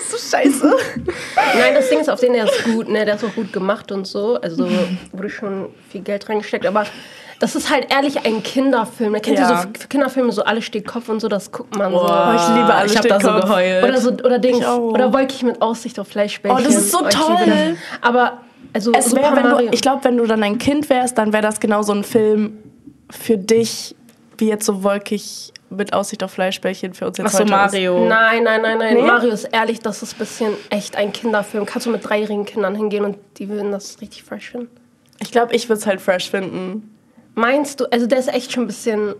So 0.08 0.16
scheiße. 0.16 0.72
Nein, 1.36 1.74
das 1.74 1.88
Ding 1.88 1.98
ist, 2.00 2.08
auf 2.08 2.20
den 2.20 2.34
der 2.34 2.44
ist 2.44 2.64
gut, 2.64 2.88
ne? 2.88 3.04
Der 3.04 3.16
ist 3.16 3.24
auch 3.24 3.34
gut 3.34 3.52
gemacht 3.52 3.90
und 3.90 4.06
so. 4.06 4.40
Also 4.40 4.68
wurde 5.12 5.28
schon 5.28 5.70
viel 5.90 6.02
Geld 6.02 6.28
reingesteckt. 6.28 6.64
Aber 6.66 6.84
das 7.40 7.56
ist 7.56 7.68
halt 7.68 7.92
ehrlich 7.92 8.24
ein 8.24 8.44
Kinderfilm. 8.44 9.12
Ne? 9.12 9.20
Kennt 9.20 9.38
ihr 9.38 9.44
Ja. 9.44 9.62
so 9.62 9.68
für 9.80 9.88
Kinderfilme 9.88 10.30
so 10.30 10.44
alle 10.44 10.62
steht 10.62 10.86
Kopf 10.86 11.08
und 11.08 11.18
so, 11.20 11.26
das 11.26 11.50
guckt 11.50 11.76
man 11.76 11.92
Oh, 11.92 11.98
ich 12.04 12.48
liebe 12.54 12.72
alle 12.72 12.86
Ich 12.86 12.96
hab 12.96 13.08
da 13.08 13.18
so 13.18 13.32
geheult. 13.32 13.80
so. 13.82 13.88
Oder 13.88 14.00
so 14.00 14.10
oder 14.10 14.38
Dings. 14.38 14.58
Ich 14.58 14.66
auch. 14.66 14.78
Oder 14.92 15.12
wolkig 15.12 15.42
mit 15.42 15.60
Aussicht 15.60 15.98
auf 15.98 16.06
Fleischbällchen. 16.06 16.60
Oh, 16.60 16.64
das 16.64 16.76
ist 16.76 16.92
so 16.92 16.98
ich 17.08 17.12
liebe 17.18 17.26
toll. 17.26 17.46
das. 17.46 17.78
Aber 18.08 18.38
also 18.72 18.92
Es 18.92 19.14
wär, 19.16 19.34
wenn 19.34 19.50
du, 19.50 19.72
ich 19.72 19.80
glaube, 19.82 20.04
wenn 20.04 20.16
du 20.16 20.26
dann 20.26 20.44
ein 20.44 20.58
Kind 20.58 20.88
wärst, 20.90 21.18
dann 21.18 21.32
wäre 21.32 21.42
das 21.42 21.58
genau 21.58 21.82
so 21.82 21.92
ein 21.92 22.04
Film 22.04 22.58
für 23.10 23.36
dich, 23.36 23.96
wie 24.38 24.46
jetzt 24.48 24.64
so 24.64 24.84
wolkig 24.84 25.52
mit 25.70 25.92
Aussicht 25.92 26.22
auf 26.24 26.32
Fleischbällchen 26.32 26.94
für 26.94 27.06
uns 27.06 27.18
jetzt 27.18 27.28
Ach 27.28 27.32
so, 27.32 27.38
heute 27.38 27.44
ist. 27.44 27.50
Mario. 27.50 28.08
Nein, 28.08 28.42
nein, 28.44 28.60
nein, 28.62 28.78
nein. 28.78 28.94
Nee? 28.94 29.02
Mario 29.02 29.30
ist 29.30 29.44
ehrlich, 29.44 29.80
das 29.80 30.02
ist 30.02 30.14
ein 30.14 30.18
bisschen 30.18 30.52
echt 30.70 30.96
ein 30.96 31.12
Kinderfilm. 31.12 31.64
Kannst 31.66 31.86
du 31.86 31.90
mit 31.90 32.06
dreijährigen 32.08 32.44
Kindern 32.44 32.74
hingehen 32.74 33.04
und 33.04 33.16
die 33.38 33.48
würden 33.48 33.70
das 33.72 34.00
richtig 34.00 34.24
fresh 34.24 34.50
finden. 34.50 34.68
Ich 35.20 35.30
glaube, 35.32 35.54
ich 35.54 35.68
würde 35.68 35.80
es 35.80 35.86
halt 35.86 36.00
fresh 36.00 36.30
finden. 36.30 36.94
Meinst 37.34 37.80
du, 37.80 37.84
also 37.92 38.06
der 38.06 38.18
ist 38.18 38.28
echt 38.32 38.52
schon 38.52 38.64
ein 38.64 38.66
bisschen. 38.66 39.14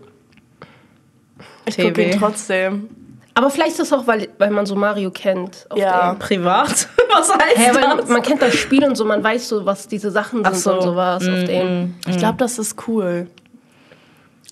Ich 1.65 1.77
gucke 1.77 2.03
ihn 2.03 2.19
trotzdem. 2.19 2.89
Aber 3.33 3.49
vielleicht 3.49 3.71
ist 3.71 3.79
das 3.79 3.93
auch, 3.93 4.07
weil, 4.07 4.27
weil 4.39 4.49
man 4.51 4.65
so 4.65 4.75
Mario 4.75 5.09
kennt. 5.09 5.65
auf 5.69 5.77
Ja. 5.79 6.13
dem. 6.13 6.19
Privat? 6.19 6.89
Was 7.13 7.29
heißt 7.33 7.75
weil 7.75 7.97
das? 7.97 8.09
man 8.09 8.21
kennt 8.21 8.41
das 8.41 8.55
Spiel 8.55 8.83
und 8.83 8.95
so, 8.95 9.05
man 9.05 9.23
weiß 9.23 9.47
so, 9.49 9.65
was 9.65 9.87
diese 9.87 10.11
Sachen 10.11 10.43
sind 10.45 10.55
so. 10.55 10.73
und 10.75 10.81
sowas 10.81 11.21
auf 11.27 11.43
dem. 11.45 11.95
Ich 12.07 12.17
glaube, 12.17 12.37
das 12.37 12.57
ist 12.57 12.75
cool. 12.87 13.27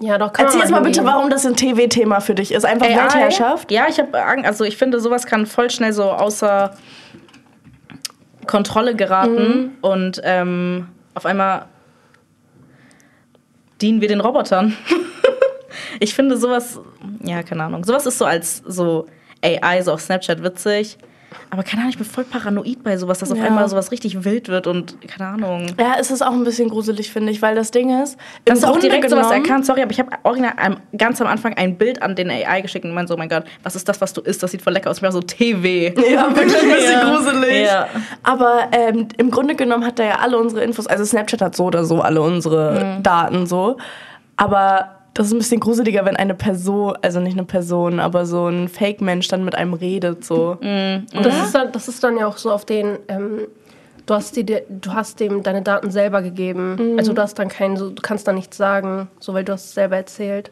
Ja, 0.01 0.17
doch, 0.17 0.31
kann 0.31 0.45
Erzähl 0.45 0.61
jetzt 0.61 0.71
mal 0.71 0.81
bitte, 0.81 1.03
warum 1.03 1.29
das 1.29 1.45
ein 1.45 1.55
TV-Thema 1.55 2.21
für 2.21 2.35
dich 2.35 2.53
ist. 2.53 2.65
Einfach 2.65 2.87
AI? 2.87 2.95
Weltherrschaft. 2.95 3.71
Ja, 3.71 3.87
ich 3.89 3.99
habe 3.99 4.23
Angst. 4.23 4.45
Also 4.45 4.63
ich 4.63 4.77
finde, 4.77 4.99
sowas 4.99 5.25
kann 5.25 5.45
voll 5.45 5.69
schnell 5.69 5.91
so 5.91 6.03
außer 6.03 6.71
Kontrolle 8.47 8.95
geraten 8.95 9.77
und 9.81 10.21
ähm, 10.23 10.87
auf 11.13 11.25
einmal 11.25 11.65
dienen 13.81 14.01
wir 14.01 14.07
den 14.07 14.21
Robotern. 14.21 14.75
ich 15.99 16.15
finde 16.15 16.37
sowas, 16.37 16.79
ja, 17.23 17.43
keine 17.43 17.63
Ahnung, 17.65 17.83
sowas 17.83 18.05
ist 18.05 18.17
so 18.17 18.25
als 18.25 18.63
so 18.65 19.05
AI, 19.43 19.81
so 19.83 19.93
auf 19.93 20.01
Snapchat 20.01 20.43
witzig. 20.43 20.97
Aber 21.51 21.63
keine 21.63 21.81
Ahnung, 21.81 21.89
ich 21.89 21.97
bin 21.97 22.05
voll 22.05 22.25
paranoid 22.25 22.83
bei 22.83 22.95
sowas, 22.97 23.17
dass 23.19 23.31
auf 23.31 23.37
Ja. 23.39 23.45
einmal 23.45 23.67
sowas 23.67 23.91
richtig 23.91 24.23
wild 24.23 24.49
wird 24.49 24.67
und 24.67 24.95
keine 25.07 25.29
Ahnung. 25.31 25.65
Ja, 25.79 25.95
es 25.99 26.11
ist 26.11 26.21
auch 26.21 26.31
ein 26.33 26.43
bisschen 26.43 26.69
gruselig, 26.69 27.11
finde 27.11 27.31
ich, 27.31 27.41
weil 27.41 27.55
das 27.55 27.71
Ding 27.71 28.03
ist, 28.03 28.17
Du 28.45 28.51
hast 28.51 28.63
auch 28.63 28.77
direkt 28.77 29.09
sowas 29.09 29.29
genommen- 29.29 29.45
erkannt. 29.45 29.65
Sorry, 29.65 29.81
aber 29.81 29.89
ich 29.91 29.99
habe 29.99 30.11
original 30.23 30.53
ganz 30.95 31.19
am 31.21 31.27
Anfang 31.27 31.55
ein 31.55 31.75
Bild 31.77 32.03
an 32.03 32.15
den 32.15 32.29
AI 32.29 32.61
geschickt 32.61 32.85
und 32.85 32.93
meinte 32.93 33.07
so, 33.09 33.15
oh 33.15 33.17
mein 33.17 33.29
Gott, 33.29 33.45
was 33.63 33.75
ist 33.75 33.89
das, 33.89 33.99
was 33.99 34.13
du 34.13 34.21
isst? 34.21 34.43
Das 34.43 34.51
sieht 34.51 34.61
voll 34.61 34.73
lecker 34.73 34.91
aus. 34.91 34.97
Ich 34.97 35.03
war 35.03 35.11
so 35.11 35.21
TV. 35.21 35.99
Ja, 36.07 36.29
wirklich 36.35 36.61
ein 36.61 36.69
bisschen 36.75 36.91
Ja. 36.93 37.15
gruselig. 37.15 37.65
Ja. 37.65 37.87
Aber 38.21 38.67
ähm, 38.71 39.07
im 39.17 39.31
Grunde 39.31 39.55
genommen 39.55 39.85
hat 39.85 39.99
er 39.99 40.05
ja 40.05 40.15
alle 40.19 40.37
unsere 40.37 40.63
Infos. 40.63 40.85
Also 40.85 41.03
Snapchat 41.03 41.41
hat 41.41 41.55
so 41.55 41.65
oder 41.65 41.83
so 41.83 42.01
alle 42.01 42.21
unsere 42.21 42.95
Mhm. 42.97 43.03
Daten 43.03 43.47
so. 43.47 43.77
Aber 44.37 44.98
das 45.13 45.27
ist 45.27 45.33
ein 45.33 45.39
bisschen 45.39 45.59
gruseliger, 45.59 46.05
wenn 46.05 46.15
eine 46.15 46.35
Person, 46.35 46.93
also 47.01 47.19
nicht 47.19 47.37
eine 47.37 47.45
Person, 47.45 47.99
aber 47.99 48.25
so 48.25 48.47
ein 48.47 48.67
Fake-Mensch 48.67 49.27
dann 49.27 49.43
mit 49.43 49.55
einem 49.55 49.73
redet 49.73 50.23
so. 50.23 50.57
Mhm. 50.61 51.07
Und 51.13 51.25
das 51.25 51.45
ist, 51.45 51.55
dann, 51.55 51.71
das 51.71 51.87
ist 51.87 52.03
dann 52.03 52.17
ja 52.17 52.27
auch 52.27 52.37
so 52.37 52.51
auf 52.51 52.65
den, 52.65 52.99
ähm, 53.07 53.47
du, 54.05 54.13
hast 54.13 54.35
die, 54.35 54.45
du 54.45 54.93
hast 54.93 55.19
dem 55.19 55.43
deine 55.43 55.61
Daten 55.61 55.91
selber 55.91 56.21
gegeben. 56.21 56.95
Also 56.97 57.13
du 57.13 57.21
hast 57.21 57.39
dann 57.39 57.49
keinen, 57.49 57.77
so, 57.77 57.89
du 57.89 58.01
kannst 58.01 58.27
dann 58.27 58.35
nichts 58.35 58.57
sagen, 58.57 59.07
so 59.19 59.33
weil 59.33 59.43
du 59.43 59.53
hast 59.53 59.65
es 59.65 59.73
selber 59.73 59.97
erzählt. 59.97 60.51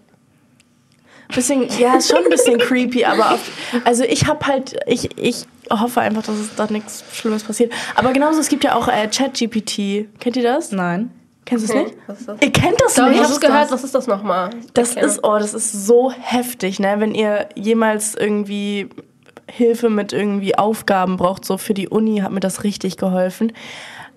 Bisschen, 1.33 1.67
ja, 1.77 1.97
ist 1.97 2.09
schon 2.09 2.23
ein 2.23 2.29
bisschen 2.29 2.57
creepy, 2.57 3.03
aber 3.03 3.33
auf, 3.33 3.51
also 3.83 4.03
ich 4.03 4.27
habe 4.27 4.45
halt, 4.47 4.77
ich, 4.85 5.09
ich 5.17 5.45
hoffe 5.69 5.99
einfach, 5.99 6.23
dass 6.23 6.35
es 6.35 6.55
da 6.55 6.67
nichts 6.69 7.03
Schlimmes 7.11 7.43
passiert. 7.43 7.73
Aber 7.95 8.13
genauso, 8.13 8.39
es 8.39 8.47
gibt 8.47 8.63
ja 8.63 8.75
auch 8.75 8.87
äh, 8.87 9.07
ChatGPT. 9.07 10.07
Kennt 10.19 10.37
ihr 10.37 10.43
das? 10.43 10.71
Nein. 10.71 11.11
Kennst 11.47 11.69
du 11.69 11.73
es 11.73 11.83
nicht? 11.85 11.97
was 12.07 12.19
ist 12.19 12.27
das? 12.27 12.41
Ihr 12.41 12.51
kennt 12.51 12.75
das 12.81 12.95
Doch, 12.95 13.05
nicht? 13.05 13.15
ich 13.15 13.19
Was 13.21 13.27
hab's 13.27 13.35
ist 13.37 13.41
gehört, 13.41 13.63
das? 13.63 13.71
was 13.71 13.83
ist 13.85 13.95
das 13.95 14.07
nochmal? 14.07 14.49
Das 14.73 14.95
ist, 14.95 15.23
oh, 15.23 15.37
das 15.39 15.53
ist 15.53 15.71
so 15.87 16.11
heftig, 16.11 16.79
ne? 16.79 16.95
Wenn 16.99 17.15
ihr 17.15 17.47
jemals 17.55 18.15
irgendwie 18.15 18.89
Hilfe 19.49 19.89
mit 19.89 20.11
irgendwie 20.11 20.57
Aufgaben 20.57 21.15
braucht, 21.15 21.45
so 21.45 21.57
für 21.57 21.73
die 21.73 21.87
Uni, 21.87 22.19
hat 22.19 22.31
mir 22.31 22.41
das 22.41 22.65
richtig 22.65 22.97
geholfen. 22.97 23.53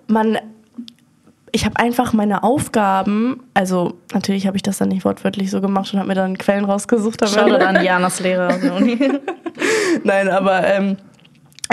Man, 0.07 0.37
ich 1.53 1.63
habe 1.63 1.77
einfach 1.77 2.11
meine 2.11 2.43
Aufgaben, 2.43 3.41
also 3.53 3.93
natürlich 4.13 4.45
habe 4.45 4.57
ich 4.57 4.63
das 4.63 4.77
dann 4.79 4.89
nicht 4.89 5.05
wortwörtlich 5.05 5.49
so 5.51 5.61
gemacht 5.61 5.93
und 5.93 5.99
habe 5.99 6.09
mir 6.09 6.15
dann 6.15 6.37
Quellen 6.37 6.65
rausgesucht. 6.65 7.21
Ende. 7.21 7.65
an 7.65 7.81
Janas 7.83 8.19
Lehrer 8.19 8.49
aus 8.53 8.59
der 8.59 8.75
Uni. 8.75 8.97
Nein, 10.03 10.27
aber 10.29 10.67
ähm, 10.67 10.97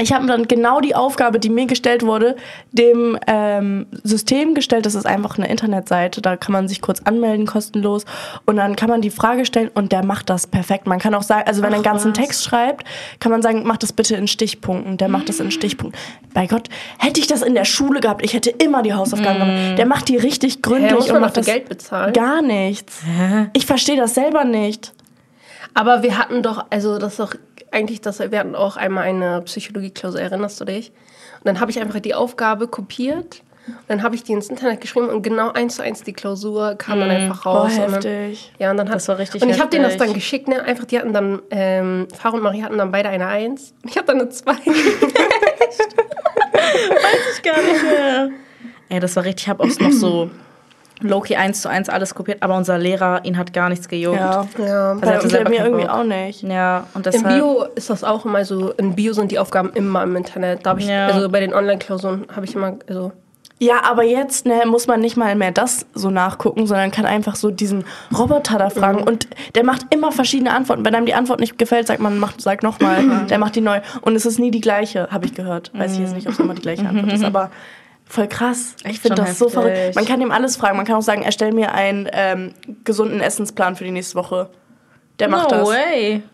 ich 0.00 0.12
habe 0.12 0.26
dann 0.26 0.46
genau 0.46 0.80
die 0.80 0.94
Aufgabe, 0.94 1.38
die 1.38 1.50
mir 1.50 1.66
gestellt 1.66 2.04
wurde, 2.04 2.36
dem 2.72 3.18
ähm, 3.26 3.86
System 4.02 4.54
gestellt. 4.54 4.86
Das 4.86 4.94
ist 4.94 5.06
einfach 5.06 5.38
eine 5.38 5.48
Internetseite, 5.48 6.22
da 6.22 6.36
kann 6.36 6.52
man 6.52 6.68
sich 6.68 6.80
kurz 6.80 7.00
anmelden, 7.00 7.46
kostenlos. 7.46 8.04
Und 8.46 8.56
dann 8.56 8.76
kann 8.76 8.88
man 8.88 9.00
die 9.00 9.10
Frage 9.10 9.44
stellen 9.44 9.70
und 9.74 9.92
der 9.92 10.04
macht 10.04 10.30
das 10.30 10.46
perfekt. 10.46 10.86
Man 10.86 10.98
kann 10.98 11.14
auch 11.14 11.22
sagen, 11.22 11.46
also 11.46 11.62
wenn 11.62 11.70
er 11.70 11.76
einen 11.76 11.82
ganzen 11.82 12.12
was. 12.12 12.18
Text 12.18 12.44
schreibt, 12.44 12.86
kann 13.20 13.32
man 13.32 13.42
sagen, 13.42 13.62
mach 13.64 13.76
das 13.76 13.92
bitte 13.92 14.14
in 14.16 14.28
Stichpunkten. 14.28 14.96
Der 14.96 15.08
macht 15.08 15.28
das 15.28 15.40
in 15.40 15.50
Stichpunkten. 15.50 16.00
Bei 16.34 16.46
Gott, 16.46 16.68
hätte 16.98 17.20
ich 17.20 17.26
das 17.26 17.42
in 17.42 17.54
der 17.54 17.64
Schule 17.64 18.00
gehabt, 18.00 18.24
ich 18.24 18.34
hätte 18.34 18.50
immer 18.50 18.82
die 18.82 18.94
Hausaufgaben 18.94 19.38
gemacht. 19.40 19.78
Der 19.78 19.86
macht 19.86 20.08
die 20.08 20.16
richtig 20.16 20.62
gründlich 20.62 20.92
Hä, 20.92 20.96
muss 20.96 21.06
man 21.08 21.16
und 21.16 21.22
macht 21.22 21.36
das 21.36 21.46
Geld 21.46 21.68
bezahlen? 21.68 22.12
gar 22.12 22.42
nichts. 22.42 23.02
Ich 23.52 23.66
verstehe 23.66 23.96
das 23.96 24.14
selber 24.14 24.44
nicht. 24.44 24.92
Aber 25.74 26.02
wir 26.02 26.18
hatten 26.18 26.42
doch, 26.42 26.66
also 26.70 26.98
das 26.98 27.12
ist 27.12 27.20
doch 27.20 27.34
eigentlich, 27.70 28.00
das, 28.00 28.18
wir 28.20 28.38
hatten 28.38 28.54
auch 28.54 28.76
einmal 28.76 29.04
eine 29.04 29.42
Psychologieklausur, 29.42 30.20
erinnerst 30.20 30.60
du 30.60 30.64
dich? 30.64 30.90
Und 31.40 31.46
dann 31.46 31.60
habe 31.60 31.70
ich 31.70 31.80
einfach 31.80 32.00
die 32.00 32.14
Aufgabe 32.14 32.68
kopiert. 32.68 33.42
Und 33.66 33.76
dann 33.88 34.02
habe 34.02 34.14
ich 34.14 34.22
die 34.22 34.32
ins 34.32 34.48
Internet 34.48 34.80
geschrieben 34.80 35.08
und 35.10 35.20
genau 35.20 35.50
eins 35.52 35.76
zu 35.76 35.82
eins 35.82 36.02
die 36.02 36.14
Klausur 36.14 36.74
kam 36.76 37.00
dann 37.00 37.10
einfach 37.10 37.44
Oh, 37.44 37.50
raus. 37.50 37.76
dann, 37.76 37.92
heftig. 37.92 38.50
ja, 38.58 38.70
und 38.70 38.78
dann 38.78 38.88
hat, 38.88 38.94
Das 38.96 39.08
war 39.08 39.18
richtig 39.18 39.42
Und 39.42 39.50
ich 39.50 39.60
habe 39.60 39.68
denen 39.68 39.84
das 39.84 39.98
dann 39.98 40.14
geschickt, 40.14 40.48
ne? 40.48 40.62
Einfach, 40.62 40.86
die 40.86 40.98
hatten 40.98 41.12
dann, 41.12 41.42
ähm, 41.50 42.08
Farah 42.18 42.36
und 42.36 42.42
Marie 42.42 42.62
hatten 42.62 42.78
dann 42.78 42.90
beide 42.90 43.10
eine 43.10 43.26
Eins. 43.26 43.74
Und 43.82 43.90
ich 43.90 43.98
habe 43.98 44.06
dann 44.06 44.20
eine 44.20 44.30
Zwei. 44.30 44.52
ich 47.34 47.42
gar 47.42 47.60
nicht 47.60 47.82
mehr. 47.82 48.30
Ey, 48.88 49.00
das 49.00 49.16
war 49.16 49.24
richtig. 49.24 49.42
Ich 49.44 49.48
habe 49.48 49.62
auch 49.64 49.78
noch 49.80 49.92
so 49.92 50.30
Loki 51.00 51.36
1 51.36 51.62
zu 51.62 51.68
1 51.68 51.88
alles 51.88 52.14
kopiert, 52.14 52.42
aber 52.42 52.56
unser 52.56 52.78
Lehrer, 52.78 53.24
ihn 53.24 53.38
hat 53.38 53.52
gar 53.52 53.68
nichts 53.68 53.88
gejuckt. 53.88 54.18
Ja. 54.18 54.46
ja. 54.58 54.96
Also 55.00 55.28
Bei 55.28 55.48
mir 55.48 55.64
irgendwie 55.64 55.84
Bock. 55.84 55.94
auch 55.94 56.04
nicht. 56.04 56.42
Ja, 56.42 56.86
und 56.94 57.06
Im 57.06 57.12
deshalb. 57.12 57.34
Bio 57.36 57.66
ist 57.74 57.90
das 57.90 58.04
auch 58.04 58.24
immer 58.24 58.44
so, 58.44 58.72
in 58.72 58.94
Bio 58.94 59.12
sind 59.12 59.30
die 59.30 59.38
Aufgaben 59.38 59.70
immer 59.74 60.02
im 60.02 60.16
Internet. 60.16 60.66
Da 60.66 60.70
habe 60.70 60.80
ich, 60.80 60.86
Ja. 60.88 61.06
also 61.06 61.28
bei 61.28 61.40
den 61.40 61.54
Online-Klausuren 61.54 62.26
habe 62.34 62.46
ich 62.46 62.54
immer, 62.54 62.76
also 62.88 63.12
Ja, 63.60 63.82
aber 63.90 64.02
jetzt 64.04 64.46
ne, 64.46 64.62
muss 64.66 64.86
man 64.86 65.00
nicht 65.00 65.16
mal 65.16 65.34
mehr 65.34 65.50
das 65.52 65.86
so 65.94 66.10
nachgucken, 66.10 66.66
sondern 66.66 66.90
kann 66.92 67.06
einfach 67.06 67.34
so 67.36 67.50
diesen 67.50 67.84
Roboter 68.16 68.56
da 68.58 68.70
fragen. 68.70 69.02
Und 69.02 69.26
der 69.56 69.64
macht 69.64 69.82
immer 69.92 70.12
verschiedene 70.12 70.52
Antworten. 70.54 70.84
Wenn 70.84 70.94
einem 70.94 71.06
die 71.06 71.14
Antwort 71.14 71.40
nicht 71.40 71.58
gefällt, 71.58 71.86
sagt 71.88 72.00
man, 72.00 72.18
macht, 72.18 72.40
sag 72.40 72.62
nochmal. 72.62 73.26
der 73.28 73.38
macht 73.38 73.56
die 73.56 73.60
neu. 73.60 73.80
Und 74.00 74.14
es 74.14 74.26
ist 74.26 74.38
nie 74.38 74.50
die 74.52 74.60
gleiche, 74.60 75.08
habe 75.10 75.26
ich 75.26 75.34
gehört. 75.34 75.72
Weiß 75.76 75.92
ich 75.94 75.98
jetzt 76.00 76.14
nicht, 76.14 76.26
ob 76.28 76.34
es 76.34 76.38
immer 76.38 76.54
die 76.54 76.62
gleiche 76.62 76.88
Antwort 76.88 77.12
ist, 77.12 77.24
aber 77.32 77.50
voll 78.08 78.28
krass. 78.28 78.74
Ich 78.84 79.00
finde 79.00 79.22
das 79.22 79.38
so 79.38 79.46
heftig. 79.46 79.62
verrückt. 79.62 79.94
Man 79.94 80.04
kann 80.04 80.20
ihm 80.20 80.30
alles 80.30 80.56
fragen. 80.56 80.76
Man 80.76 80.86
kann 80.86 80.96
auch 80.96 81.02
sagen, 81.02 81.22
erstell 81.22 81.52
mir 81.52 81.72
einen 81.74 82.08
ähm, 82.12 82.54
gesunden 82.84 83.20
Essensplan 83.20 83.76
für 83.76 83.84
die 83.84 83.90
nächste 83.90 84.16
Woche. 84.16 84.50
Der 85.18 85.28
macht 85.28 85.50
no 85.50 85.58
das. 85.58 85.68
way. 85.68 86.22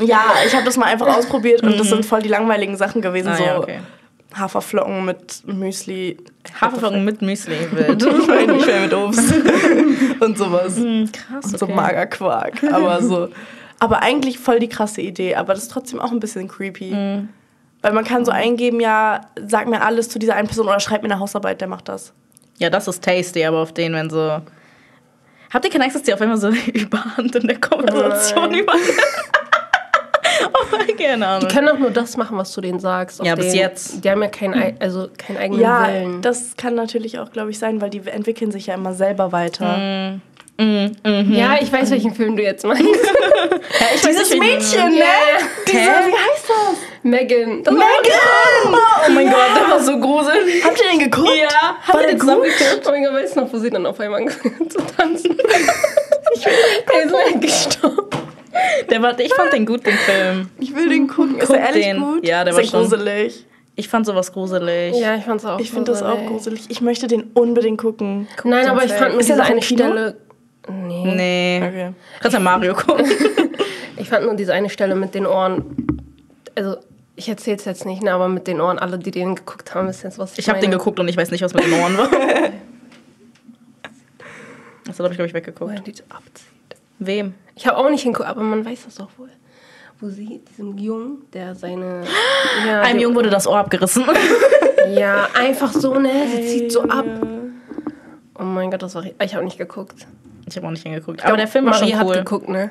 Ja, 0.00 0.26
ich 0.46 0.54
habe 0.54 0.64
das 0.64 0.76
mal 0.76 0.86
einfach 0.86 1.08
ausprobiert 1.08 1.62
und 1.62 1.78
das 1.78 1.88
sind 1.88 2.06
voll 2.06 2.22
die 2.22 2.28
langweiligen 2.28 2.76
Sachen 2.76 3.02
gewesen. 3.02 3.28
Ah, 3.28 3.36
so 3.36 3.42
ja, 3.42 3.58
okay. 3.58 3.80
Haferflocken 4.34 5.04
mit 5.04 5.42
Müsli. 5.46 6.18
Haferflocken 6.60 7.04
mit 7.04 7.22
Müsli 7.22 7.56
wild. 7.72 8.02
Mehr 8.66 8.80
mit 8.82 8.94
Obst 8.94 9.34
und 10.20 10.38
sowas. 10.38 10.76
Krass, 10.76 11.52
Und 11.52 11.58
so 11.58 11.66
Magerquark. 11.66 12.62
Aber 12.70 13.02
so. 13.02 13.28
Aber 13.80 14.02
eigentlich 14.02 14.38
voll 14.38 14.60
die 14.60 14.68
krasse 14.68 15.00
Idee. 15.00 15.34
Aber 15.34 15.54
das 15.54 15.64
ist 15.64 15.72
trotzdem 15.72 16.00
auch 16.00 16.12
ein 16.12 16.20
bisschen 16.20 16.46
creepy. 16.48 17.26
Weil 17.82 17.92
man 17.92 18.04
kann 18.04 18.24
so 18.24 18.32
eingeben, 18.32 18.80
ja, 18.80 19.20
sag 19.46 19.68
mir 19.68 19.82
alles 19.82 20.08
zu 20.08 20.18
dieser 20.18 20.34
einen 20.34 20.48
Person 20.48 20.66
oder 20.66 20.80
schreib 20.80 21.02
mir 21.02 21.10
eine 21.10 21.20
Hausarbeit, 21.20 21.60
der 21.60 21.68
macht 21.68 21.88
das. 21.88 22.12
Ja, 22.58 22.70
das 22.70 22.88
ist 22.88 23.04
tasty, 23.04 23.44
aber 23.44 23.58
auf 23.58 23.72
den, 23.72 23.92
wenn 23.94 24.10
so. 24.10 24.40
Habt 25.52 25.64
ihr 25.64 25.70
keine 25.70 25.84
Angst, 25.84 25.94
dass 25.96 26.02
die 26.02 26.12
auf 26.12 26.20
einmal 26.20 26.36
so 26.38 26.48
Überhand 26.72 27.34
in 27.36 27.46
der 27.46 27.60
Konversation 27.60 28.52
übernehmen? 28.52 28.98
oh 30.54 30.64
mein 30.72 30.96
keine 30.96 31.26
Ahnung. 31.26 31.48
Die 31.48 31.54
können 31.54 31.68
auch 31.68 31.78
nur 31.78 31.90
das 31.90 32.16
machen, 32.16 32.36
was 32.36 32.52
du 32.52 32.60
denen 32.60 32.80
sagst. 32.80 33.22
Ja, 33.24 33.34
bis 33.36 33.52
den- 33.52 33.60
jetzt. 33.60 34.04
Die 34.04 34.10
haben 34.10 34.22
ja 34.22 34.28
keinen, 34.28 34.54
ei- 34.54 34.74
also 34.80 35.08
keinen 35.16 35.36
eigenen 35.38 35.60
Ja, 35.62 35.86
Willen. 35.88 36.20
das 36.22 36.56
kann 36.56 36.74
natürlich 36.74 37.18
auch, 37.20 37.30
glaube 37.30 37.50
ich, 37.50 37.58
sein, 37.60 37.80
weil 37.80 37.90
die 37.90 38.06
entwickeln 38.08 38.50
sich 38.50 38.66
ja 38.66 38.74
immer 38.74 38.92
selber 38.92 39.30
weiter. 39.32 40.18
ja, 40.58 41.56
ich 41.60 41.72
weiß, 41.72 41.90
welchen 41.92 42.12
Film 42.14 42.36
du 42.36 42.42
jetzt 42.42 42.64
meinst. 42.64 42.82
Dieses 44.04 44.30
Mädchen, 44.36 44.90
ne? 44.90 45.04
Diese, 45.66 45.78
wie 45.78 46.12
heißt 46.12 46.48
das? 46.48 46.78
Megan. 47.02 47.62
Das 47.62 47.72
Megan! 47.74 47.84
Oh 49.08 49.10
mein 49.12 49.26
Gott, 49.30 49.36
das 49.54 49.70
war 49.70 49.80
so 49.80 49.98
gruselig. 50.00 50.64
Habt 50.64 50.80
ihr 50.80 50.90
den 50.90 50.98
geguckt? 51.10 51.28
Ja, 51.36 51.76
wir 51.92 52.00
der 52.00 52.10
den 52.10 52.20
zusammen 52.20 52.42
geguckt? 52.42 52.86
Oh 52.86 52.90
mein 52.90 53.04
Gott, 53.04 53.12
weißt 53.14 53.36
du 53.36 53.40
noch, 53.40 53.52
wo 53.52 53.58
sie 53.58 53.70
dann 53.70 53.86
auf 53.86 54.00
einmal 54.00 54.20
angefangen 54.20 54.68
zu 54.70 54.78
tanzen? 54.96 55.36
ich 56.34 56.44
bin 56.44 56.52
er 56.94 57.34
ist 57.34 57.40
gestorben. 57.40 58.08
Der 58.90 59.02
war, 59.02 59.18
ich 59.20 59.32
fand 59.34 59.52
den 59.52 59.66
gut, 59.66 59.86
den 59.86 59.94
Film. 59.94 60.50
Ich 60.58 60.74
will 60.74 60.88
den 60.88 61.06
gucken. 61.06 61.38
Ist 61.38 61.46
Guck 61.46 61.56
er 61.56 61.66
ehrlich 61.68 61.84
den. 61.84 62.00
gut? 62.00 62.26
Ja, 62.26 62.42
der 62.44 62.52
ist 62.52 62.56
war 62.58 62.64
schon- 62.64 62.80
gruselig. 62.90 63.44
Ich 63.76 63.88
fand 63.88 64.06
sowas 64.06 64.32
gruselig. 64.32 64.96
Ja, 64.98 65.14
ich 65.14 65.22
fand's 65.24 65.44
auch 65.44 65.60
Ich 65.60 65.70
finde 65.70 65.92
das 65.92 66.02
auch 66.02 66.18
gruselig. 66.26 66.64
Ich 66.68 66.80
möchte 66.80 67.06
den 67.06 67.30
unbedingt 67.34 67.80
gucken. 67.80 68.26
Nein, 68.42 68.62
den 68.64 68.70
aber 68.70 68.84
ich 68.84 68.92
fand 68.92 69.12
nur 69.12 69.20
Ist 69.20 69.28
der 69.28 69.36
diese 69.36 69.48
eine 69.48 69.60
Kino? 69.60 69.84
Stelle. 69.84 70.16
Nee. 70.68 71.14
Nee. 71.14 71.62
Okay. 71.64 71.92
Kannst 72.20 72.34
ja 72.34 72.40
Mario 72.40 72.74
gucken. 72.74 73.06
Ich 74.00 74.08
fand 74.08 74.24
nur 74.26 74.34
diese 74.34 74.52
eine 74.54 74.70
Stelle 74.70 74.94
mit 74.94 75.12
den 75.16 75.26
Ohren. 75.26 75.76
Also, 76.54 76.76
ich 77.18 77.28
erzähl's 77.28 77.64
jetzt 77.64 77.84
nicht, 77.84 78.00
ne, 78.02 78.12
aber 78.12 78.28
mit 78.28 78.46
den 78.46 78.60
Ohren, 78.60 78.78
alle, 78.78 78.98
die 78.98 79.10
den 79.10 79.34
geguckt 79.34 79.74
haben, 79.74 79.88
wissen 79.88 80.06
jetzt, 80.06 80.18
was 80.18 80.32
ich 80.32 80.38
Ich 80.38 80.48
habe 80.48 80.60
den 80.60 80.70
geguckt 80.70 81.00
und 81.00 81.08
ich 81.08 81.16
weiß 81.16 81.32
nicht, 81.32 81.42
was 81.42 81.52
mit 81.52 81.64
den 81.64 81.74
Ohren 81.74 81.98
war. 81.98 82.08
Das 84.86 84.98
habe 85.00 85.10
ich, 85.10 85.18
glaube 85.18 85.28
ich, 85.28 85.34
weggeguckt. 85.34 85.70
er 85.70 85.80
die 85.82 85.92
so 85.92 86.02
abzieht. 86.08 86.46
Wem? 86.98 87.34
Ich 87.54 87.66
habe 87.66 87.76
auch 87.76 87.90
nicht 87.90 88.02
hingeguckt, 88.04 88.26
aber 88.26 88.40
man 88.40 88.64
weiß 88.64 88.86
das 88.86 88.94
doch 88.94 89.10
wohl. 89.18 89.28
Wo 90.00 90.08
sie, 90.08 90.40
diesem 90.50 90.78
Jungen, 90.78 91.26
der 91.34 91.54
seine. 91.54 92.04
Ja, 92.66 92.80
Einem 92.80 92.98
Jungen 93.00 93.14
wurde 93.14 93.28
das 93.28 93.46
Ohr 93.46 93.58
abgerissen. 93.58 94.04
Ja, 94.88 95.28
einfach 95.34 95.70
so, 95.70 95.96
ne? 95.98 96.26
Sie 96.34 96.46
zieht 96.46 96.72
so 96.72 96.82
ab. 96.84 97.04
Oh 98.38 98.42
mein 98.44 98.70
Gott, 98.70 98.80
das 98.80 98.94
war. 98.94 99.04
Ich 99.22 99.34
habe 99.34 99.44
nicht 99.44 99.58
geguckt. 99.58 100.06
Ich 100.48 100.56
habe 100.56 100.66
auch 100.66 100.70
nicht 100.70 100.82
hingeguckt. 100.82 101.24
Aber 101.24 101.36
der 101.36 101.46
Film 101.48 101.66
war 101.66 101.74
schon 101.74 101.92
hat 101.98 102.06
cool. 102.06 102.14
geguckt, 102.16 102.48
ne? 102.48 102.70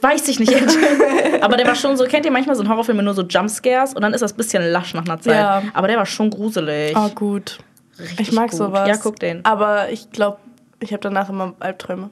Weiß 0.00 0.28
ich 0.28 0.38
nicht. 0.40 0.54
Aber 1.40 1.56
der 1.56 1.66
war 1.66 1.74
schon 1.74 1.96
so, 1.96 2.04
kennt 2.04 2.24
ihr 2.24 2.30
manchmal 2.32 2.56
so 2.56 2.62
einen 2.62 2.70
Horrorfilm 2.70 3.02
nur 3.04 3.14
so 3.14 3.22
Jumpscares 3.22 3.94
und 3.94 4.02
dann 4.02 4.14
ist 4.14 4.20
das 4.22 4.32
ein 4.32 4.36
bisschen 4.36 4.62
lasch 4.70 4.94
nach 4.94 5.04
einer 5.04 5.20
Zeit. 5.20 5.34
Ja. 5.34 5.62
Aber 5.74 5.88
der 5.88 5.96
war 5.98 6.06
schon 6.06 6.30
gruselig. 6.30 6.94
Oh, 6.96 7.08
gut. 7.14 7.58
Richtig 7.98 8.20
Ich 8.20 8.32
mag 8.32 8.50
gut. 8.50 8.58
sowas. 8.58 8.88
Ja, 8.88 8.96
guck 8.96 9.18
den. 9.18 9.44
Aber 9.44 9.90
ich 9.90 10.10
glaube, 10.12 10.38
ich 10.80 10.92
habe 10.92 11.00
danach 11.02 11.28
immer 11.28 11.54
Albträume. 11.60 12.10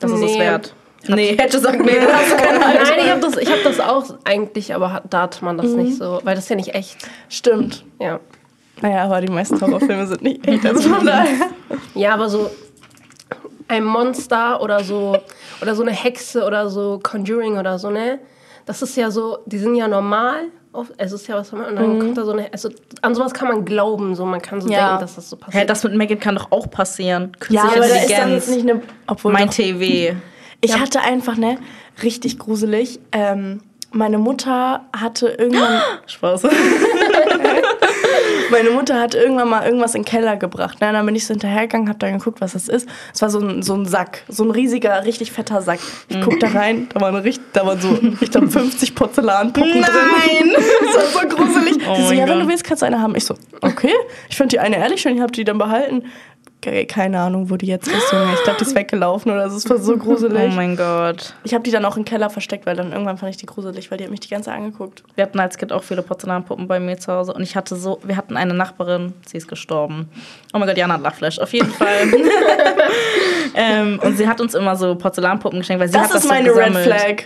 Das 0.00 0.10
ist 0.10 0.20
es 0.22 0.32
Nee. 0.32 0.38
wert. 0.40 0.74
Nee, 1.06 1.36
hätte 1.38 1.58
sagt 1.60 1.78
mir, 1.84 2.00
da 2.00 2.12
hast 2.18 2.32
du 2.32 2.36
keine 2.36 2.64
Alte. 2.66 2.82
Nein, 2.82 2.98
ich 3.04 3.10
habe 3.10 3.20
das, 3.20 3.36
ich 3.36 3.50
hab 3.50 3.62
das 3.62 3.78
auch 3.80 4.04
eigentlich, 4.24 4.74
aber 4.74 4.92
hat- 4.92 5.04
da 5.10 5.22
hat 5.22 5.40
man 5.42 5.56
das 5.56 5.66
nicht 5.68 5.96
so, 5.96 6.20
weil 6.24 6.34
das 6.34 6.44
ist 6.44 6.50
ja 6.50 6.56
nicht 6.56 6.74
echt. 6.74 6.96
Stimmt. 7.28 7.84
Ja. 8.00 8.18
Naja, 8.82 9.04
aber 9.04 9.20
die 9.20 9.28
meisten 9.32 9.60
Horrorfilme 9.60 10.06
sind 10.08 10.22
nicht 10.22 10.46
echt. 10.46 10.66
Also 10.66 10.88
von 10.92 11.06
daher. 11.06 11.28
Ja, 11.94 12.14
aber 12.14 12.28
so 12.28 12.50
ein 13.68 13.84
Monster 13.84 14.60
oder 14.60 14.82
so 14.82 15.16
oder 15.62 15.74
so 15.74 15.82
eine 15.82 15.92
Hexe 15.92 16.44
oder 16.44 16.68
so 16.68 16.98
Conjuring 17.02 17.58
oder 17.58 17.78
so, 17.78 17.90
ne? 17.90 18.18
Das 18.66 18.82
ist 18.82 18.96
ja 18.96 19.10
so, 19.10 19.38
die 19.46 19.58
sind 19.58 19.74
ja 19.76 19.88
normal. 19.88 20.48
oft- 20.72 20.92
Es 20.98 21.12
ist 21.12 21.26
ja 21.26 21.34
was 21.36 21.50
und 21.52 21.60
dann 21.60 21.98
kommt 21.98 22.18
da 22.18 22.24
so 22.24 22.32
eine, 22.32 22.52
also 22.52 22.68
an 23.02 23.14
sowas 23.14 23.32
kann 23.32 23.48
man 23.48 23.64
glauben, 23.64 24.14
so 24.14 24.24
man 24.26 24.40
kann 24.42 24.60
so 24.60 24.68
Ja. 24.68 24.88
denken, 24.88 25.00
dass 25.00 25.14
das 25.16 25.30
so 25.30 25.36
passiert. 25.36 25.62
Hä, 25.62 25.66
das 25.66 25.82
mit 25.84 25.94
Megan 25.94 26.20
kann 26.20 26.34
doch 26.36 26.52
auch 26.52 26.70
passieren. 26.70 27.32
Ja, 27.48 27.62
aber 27.64 27.76
da 27.78 27.84
ist 27.86 28.10
dann 28.10 28.34
nicht 28.34 28.50
eine. 28.68 28.82
Obwohl 29.06 29.32
mein 29.32 29.46
doch- 29.46 29.54
TV. 29.54 30.14
Ich 30.60 30.76
hatte 30.78 31.00
einfach, 31.00 31.36
ne, 31.36 31.56
richtig 32.02 32.36
gruselig. 32.38 32.98
Ähm, 33.12 33.60
meine 33.92 34.18
Mutter 34.18 34.84
hatte 34.94 35.28
irgendwann. 35.28 35.80
Spaß. 36.06 36.42
Meine 38.50 38.70
Mutter 38.70 39.00
hat 39.00 39.14
irgendwann 39.14 39.48
mal 39.48 39.64
irgendwas 39.64 39.94
in 39.94 40.02
den 40.02 40.08
Keller 40.08 40.36
gebracht. 40.36 40.80
Ne? 40.80 40.92
Dann 40.92 41.04
bin 41.06 41.14
ich 41.14 41.26
so 41.26 41.34
hinterhergegangen, 41.34 41.88
hab 41.88 41.98
dann 41.98 42.18
geguckt, 42.18 42.40
was 42.40 42.52
das 42.52 42.68
ist. 42.68 42.88
Es 43.12 43.22
war 43.22 43.30
so 43.30 43.40
ein, 43.40 43.62
so 43.62 43.74
ein 43.74 43.86
Sack, 43.86 44.22
so 44.28 44.44
ein 44.44 44.50
riesiger, 44.50 45.04
richtig 45.04 45.32
fetter 45.32 45.62
Sack. 45.62 45.80
Ich 46.08 46.20
guck 46.20 46.40
da 46.40 46.48
rein, 46.48 46.88
da 46.92 47.00
waren, 47.00 47.16
richtig, 47.16 47.44
da 47.52 47.66
waren 47.66 47.80
so, 47.80 47.98
ich 48.20 48.30
glaube, 48.30 48.48
50 48.48 48.94
Porzellanpuppen 48.94 49.82
drin. 49.82 49.84
Das 50.98 51.14
war 51.14 51.22
so 51.22 51.28
gruselig. 51.28 51.78
Oh 51.88 51.94
so, 52.08 52.12
ja, 52.12 52.26
wenn 52.26 52.40
du 52.40 52.48
willst, 52.48 52.64
kannst 52.64 52.82
du 52.82 52.86
eine 52.86 53.00
haben. 53.00 53.14
Ich 53.14 53.24
so, 53.24 53.34
okay. 53.60 53.92
Ich 54.28 54.36
fand 54.36 54.52
die 54.52 54.58
eine 54.58 54.76
ehrlich 54.76 55.00
schön, 55.00 55.16
ich 55.16 55.20
hab 55.20 55.32
die 55.32 55.44
dann 55.44 55.58
behalten. 55.58 56.04
Ke- 56.60 56.86
Keine 56.86 57.20
Ahnung, 57.20 57.50
wo 57.50 57.56
die 57.56 57.66
jetzt 57.66 57.86
ist, 57.86 58.12
Junge. 58.12 58.34
Ich 58.34 58.42
glaube, 58.42 58.58
die 58.58 58.64
ist 58.64 58.74
weggelaufen 58.76 59.30
oder 59.30 59.48
so. 59.48 59.56
Es 59.56 59.70
war 59.70 59.78
so 59.78 59.96
gruselig. 59.98 60.50
Oh 60.50 60.54
mein 60.56 60.76
Gott. 60.76 61.34
Ich 61.44 61.54
habe 61.54 61.62
die 61.62 61.70
dann 61.70 61.84
auch 61.84 61.96
im 61.96 62.04
Keller 62.04 62.30
versteckt, 62.30 62.66
weil 62.66 62.74
dann 62.74 62.90
irgendwann 62.92 63.16
fand 63.16 63.30
ich 63.30 63.36
die 63.36 63.46
gruselig, 63.46 63.90
weil 63.90 63.98
die 63.98 64.04
hat 64.04 64.10
mich 64.10 64.20
die 64.20 64.28
ganze 64.28 64.46
Zeit 64.50 64.56
angeguckt. 64.58 65.04
Wir 65.14 65.22
hatten 65.24 65.38
als 65.38 65.56
Kind 65.56 65.72
auch 65.72 65.84
viele 65.84 66.02
Porzellanpuppen 66.02 66.66
bei 66.66 66.80
mir 66.80 66.98
zu 66.98 67.12
Hause 67.12 67.32
und 67.32 67.42
ich 67.42 67.54
hatte 67.56 67.76
so, 67.76 68.00
wir 68.02 68.16
hatten 68.16 68.36
eine 68.36 68.54
Nachbarin, 68.54 69.12
sie 69.26 69.36
ist 69.36 69.46
gestorben. 69.46 70.08
Oh 70.52 70.58
mein 70.58 70.66
Gott, 70.66 70.76
Jana 70.76 70.94
hat 70.94 71.02
Lachflash, 71.02 71.38
auf 71.38 71.52
jeden 71.52 71.70
Fall. 71.70 71.88
ähm, 73.54 73.98
und 74.02 74.16
sie 74.16 74.26
hat 74.28 74.40
uns 74.40 74.54
immer 74.54 74.76
so 74.76 74.94
Porzellanpuppen 74.94 75.60
geschenkt, 75.60 75.80
weil 75.80 75.88
sie 75.88 75.94
Das 75.94 76.04
hat 76.04 76.10
das 76.14 76.22
ist 76.24 76.28
so 76.28 76.34
meine 76.34 76.54
Red. 76.54 76.76
Flag. 76.76 77.22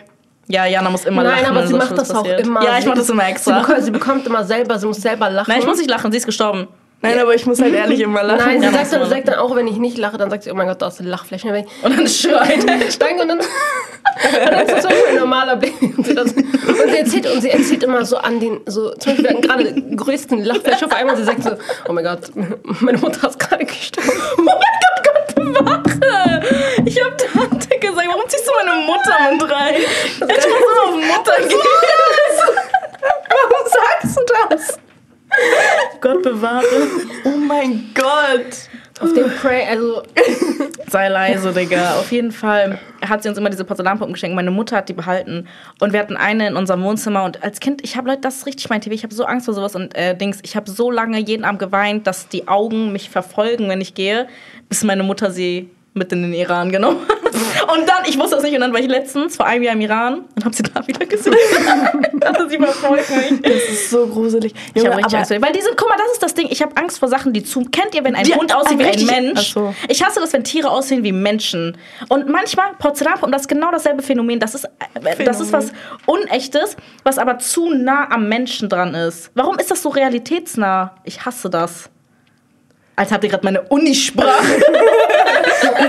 Ja, 0.48 0.66
Jana 0.66 0.90
muss 0.90 1.04
immer 1.04 1.22
Nein, 1.22 1.32
lachen. 1.42 1.46
aber 1.46 1.60
wenn 1.60 1.66
sie 1.68 1.72
so 1.72 1.78
macht 1.78 1.96
das 1.96 2.10
auch 2.10 2.22
passiert. 2.22 2.40
immer. 2.40 2.62
Ja, 2.64 2.76
ich 2.76 2.82
Sie- 2.82 2.88
mach 2.88 2.96
das 2.96 3.08
immer 3.08 3.22
Sie 3.24 3.30
extra. 3.30 3.60
bekommt, 3.60 3.82
sie 3.84 3.90
bekommt 3.90 4.26
immer 4.26 4.44
selber, 4.44 4.78
sie 4.78 4.86
muss 4.86 4.96
selber 4.98 5.30
lachen. 5.30 5.50
Nein, 5.50 5.60
ich 5.60 5.66
muss 5.66 5.78
nicht 5.78 5.88
lachen, 5.88 6.10
sie 6.10 6.18
ist 6.18 6.26
gestorben. 6.26 6.66
Nein, 7.02 7.18
aber 7.18 7.34
ich 7.34 7.46
muss 7.46 7.60
halt 7.60 7.74
ehrlich 7.74 8.00
immer 8.00 8.22
lachen. 8.22 8.38
Nein, 8.46 8.60
sie 8.60 8.66
Ja, 8.66 8.72
sagt, 8.72 8.92
dann, 8.92 9.08
sagt 9.10 9.28
dann 9.28 9.34
auch, 9.36 9.54
wenn 9.56 9.66
ich 9.66 9.76
nicht 9.76 9.98
lache, 9.98 10.16
dann 10.18 10.30
sagt 10.30 10.44
sie, 10.44 10.50
oh 10.52 10.54
mein 10.54 10.68
Gott, 10.68 10.80
da 10.80 10.88
ist 10.88 11.00
eine 11.00 11.08
Lachfläche. 11.10 11.48
Und 11.48 11.66
Und 11.82 11.98
dann 11.98 12.06
schreit. 12.08 12.64
steigt 12.92 13.20
und 13.20 13.28
dann, 13.28 13.38
und 13.40 13.46
dann 14.50 14.66
ist 14.66 14.72
das 14.72 14.82
so 14.84 14.88
ein 14.88 15.16
normaler 15.18 15.56
Blick. 15.56 15.74
Und 15.82 16.06
sie, 16.06 16.16
erzählt 16.96 17.26
und 17.26 17.40
sie 17.40 17.50
erzählt 17.50 17.82
immer 17.82 18.04
so 18.04 18.16
an 18.18 18.38
den, 18.40 18.60
so, 18.66 18.90
zum 18.94 19.12
Beispiel 19.12 19.28
hatten 19.30 19.42
gerade 19.42 19.96
größten 19.96 20.44
Lachfläche 20.44 20.86
auf 20.86 20.92
einmal. 20.92 21.16
Sie 21.16 21.24
sagt 21.24 21.42
so, 21.42 21.50
oh 21.88 21.92
mein 21.92 22.04
Gott, 22.04 22.20
meine 22.80 22.98
Mutter 22.98 23.28
ist 23.28 23.38
gerade 23.38 23.64
gestorben. 23.64 24.10
Oh 24.38 24.42
mein 24.42 24.54
Gott, 24.54 25.34
Gott 25.34 25.34
bewahre! 25.34 26.42
Ich 26.84 27.00
hab 27.02 27.18
Tante 27.18 27.78
gesagt, 27.78 28.08
warum 28.08 28.22
ziehst 28.28 28.46
du 28.46 28.52
meine 28.64 28.80
Mutter 28.86 29.32
mit 29.32 29.42
rein? 29.50 29.74
Man 30.20 30.28
so 30.40 30.82
auf 30.88 30.94
Mutter 30.94 31.48
gehen. 31.48 31.58
Warum 33.34 33.66
sagst 33.66 34.16
du 34.16 34.22
das? 34.50 34.78
Gott 36.00 36.22
bewahre. 36.22 36.64
Oh 37.24 37.36
mein 37.36 37.90
Gott. 37.94 38.68
Auf 39.00 39.12
dem 39.14 39.30
Pray, 39.40 39.66
also 39.68 40.02
Sei 40.92 41.08
leise, 41.08 41.52
Digga. 41.54 41.94
Auf 41.94 42.12
jeden 42.12 42.32
Fall 42.32 42.78
hat 43.00 43.22
sie 43.22 43.28
uns 43.30 43.38
immer 43.38 43.48
diese 43.48 43.64
Porzellanpuppen 43.64 44.12
geschenkt. 44.12 44.36
Meine 44.36 44.50
Mutter 44.50 44.76
hat 44.76 44.90
die 44.90 44.92
behalten. 44.92 45.48
Und 45.80 45.94
wir 45.94 46.00
hatten 46.00 46.18
eine 46.18 46.46
in 46.48 46.54
unserem 46.54 46.82
Wohnzimmer. 46.82 47.24
Und 47.24 47.42
als 47.42 47.60
Kind, 47.60 47.82
ich 47.82 47.96
habe 47.96 48.10
Leute, 48.10 48.20
das 48.20 48.36
ist 48.36 48.46
richtig 48.46 48.68
mein 48.68 48.82
TV. 48.82 48.94
Ich 48.94 49.02
habe 49.02 49.14
so 49.14 49.24
Angst 49.24 49.46
vor 49.46 49.54
sowas. 49.54 49.74
Und 49.74 49.96
äh, 49.96 50.14
Dings, 50.14 50.40
ich 50.42 50.54
habe 50.54 50.70
so 50.70 50.90
lange 50.90 51.18
jeden 51.18 51.46
Abend 51.46 51.60
geweint, 51.60 52.06
dass 52.06 52.28
die 52.28 52.46
Augen 52.46 52.92
mich 52.92 53.08
verfolgen, 53.08 53.70
wenn 53.70 53.80
ich 53.80 53.94
gehe, 53.94 54.28
bis 54.68 54.84
meine 54.84 55.02
Mutter 55.02 55.30
sie 55.30 55.70
mit 55.94 56.12
in 56.12 56.22
den 56.22 56.32
Iran 56.34 56.70
genommen. 56.70 56.98
Und 57.74 57.88
dann, 57.88 58.04
ich 58.06 58.18
wusste 58.18 58.36
das 58.36 58.44
nicht, 58.44 58.54
und 58.54 58.60
dann 58.60 58.72
war 58.72 58.80
ich 58.80 58.88
letztens 58.88 59.36
vor 59.36 59.46
einem 59.46 59.62
Jahr 59.62 59.74
im 59.74 59.80
Iran 59.80 60.24
und 60.34 60.44
habe 60.44 60.54
sie 60.54 60.62
da 60.62 60.86
wieder 60.86 61.06
gesehen. 61.06 61.34
Dachte, 62.18 62.48
sie 62.48 62.58
verfolgt 62.58 63.10
mich. 63.10 63.42
Das 63.42 63.52
ist 63.70 63.90
so 63.90 64.06
gruselig. 64.06 64.52
Ich 64.74 64.84
habe 64.84 64.96
richtig 64.96 65.16
Angst 65.18 65.32
vor 65.32 65.42
Weil 65.42 65.52
die 65.52 65.60
sind, 65.60 65.76
guck 65.76 65.88
mal, 65.88 65.96
das 65.96 66.12
ist 66.12 66.22
das 66.22 66.34
Ding. 66.34 66.48
Ich 66.50 66.60
habe 66.62 66.76
Angst 66.76 66.98
vor 66.98 67.08
Sachen, 67.08 67.32
die 67.32 67.42
zu. 67.44 67.64
Kennt 67.64 67.94
ihr, 67.94 68.04
wenn 68.04 68.14
ein 68.16 68.24
Die- 68.24 68.34
Hund 68.34 68.54
aussieht 68.54 68.78
wie 68.78 68.84
ein 68.84 69.06
Mensch? 69.06 69.52
So. 69.52 69.74
Ich 69.88 70.04
hasse 70.04 70.20
das, 70.20 70.32
wenn 70.32 70.44
Tiere 70.44 70.70
aussehen 70.70 71.04
wie 71.04 71.12
Menschen. 71.12 71.76
Und 72.08 72.28
manchmal 72.28 72.72
Porzellanpuppen, 72.78 73.32
das 73.32 73.42
ist 73.42 73.48
genau 73.48 73.70
dasselbe 73.70 74.02
Phänomen. 74.02 74.40
Das 74.40 74.54
ist, 74.54 74.64
äh, 74.64 75.24
das 75.24 75.40
ist 75.40 75.52
was 75.52 75.72
Unechtes, 76.06 76.76
was 77.04 77.18
aber 77.18 77.38
zu 77.38 77.70
nah 77.72 78.08
am 78.10 78.28
Menschen 78.28 78.68
dran 78.68 78.94
ist. 78.94 79.30
Warum 79.34 79.58
ist 79.58 79.70
das 79.70 79.82
so 79.82 79.88
realitätsnah? 79.90 80.96
Ich 81.04 81.24
hasse 81.24 81.48
das. 81.48 81.90
Als 82.94 83.10
habt 83.10 83.24
ihr 83.24 83.30
gerade 83.30 83.44
meine 83.44 83.62
Unisprache. 83.62 84.60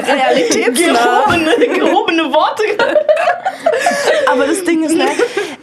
realitätsnah. 0.08 1.26
gehobene, 1.28 1.68
gehobene 1.68 2.34
Worte. 2.34 2.64
Aber 4.32 4.46
das 4.48 4.64
Ding 4.64 4.84
ist, 4.84 4.96
ne, 4.96 5.06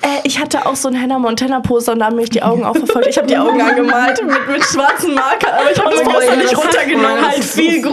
äh, 0.03 0.20
ich 0.24 0.38
hatte 0.38 0.66
auch 0.66 0.76
so 0.76 0.88
ein 0.88 1.00
Hannah 1.00 1.18
Montana 1.18 1.61
Poster 1.61 1.92
und 1.92 2.00
da 2.00 2.07
haben 2.07 2.16
mich 2.16 2.31
die 2.31 2.42
Augen 2.42 2.64
auch 2.64 2.76
verfolgt. 2.76 3.09
Ich 3.09 3.16
habe 3.18 3.26
die 3.26 3.37
Augen 3.38 3.61
angemalt 3.61 4.22
mit, 4.24 4.48
mit 4.48 4.64
schwarzen 4.64 5.14
Marker, 5.14 5.53
aber 5.55 5.70
ich 5.72 5.79
habe 5.79 5.90
das 5.90 6.00
Oh 6.00 6.05
mein 6.05 6.14
Poster 6.14 6.37
nicht 6.37 6.53
das- 6.53 6.59
runtergenommen. 6.64 7.16
das 7.16 7.26
Halt 7.33 7.44
viel 7.44 7.83
so- 7.83 7.90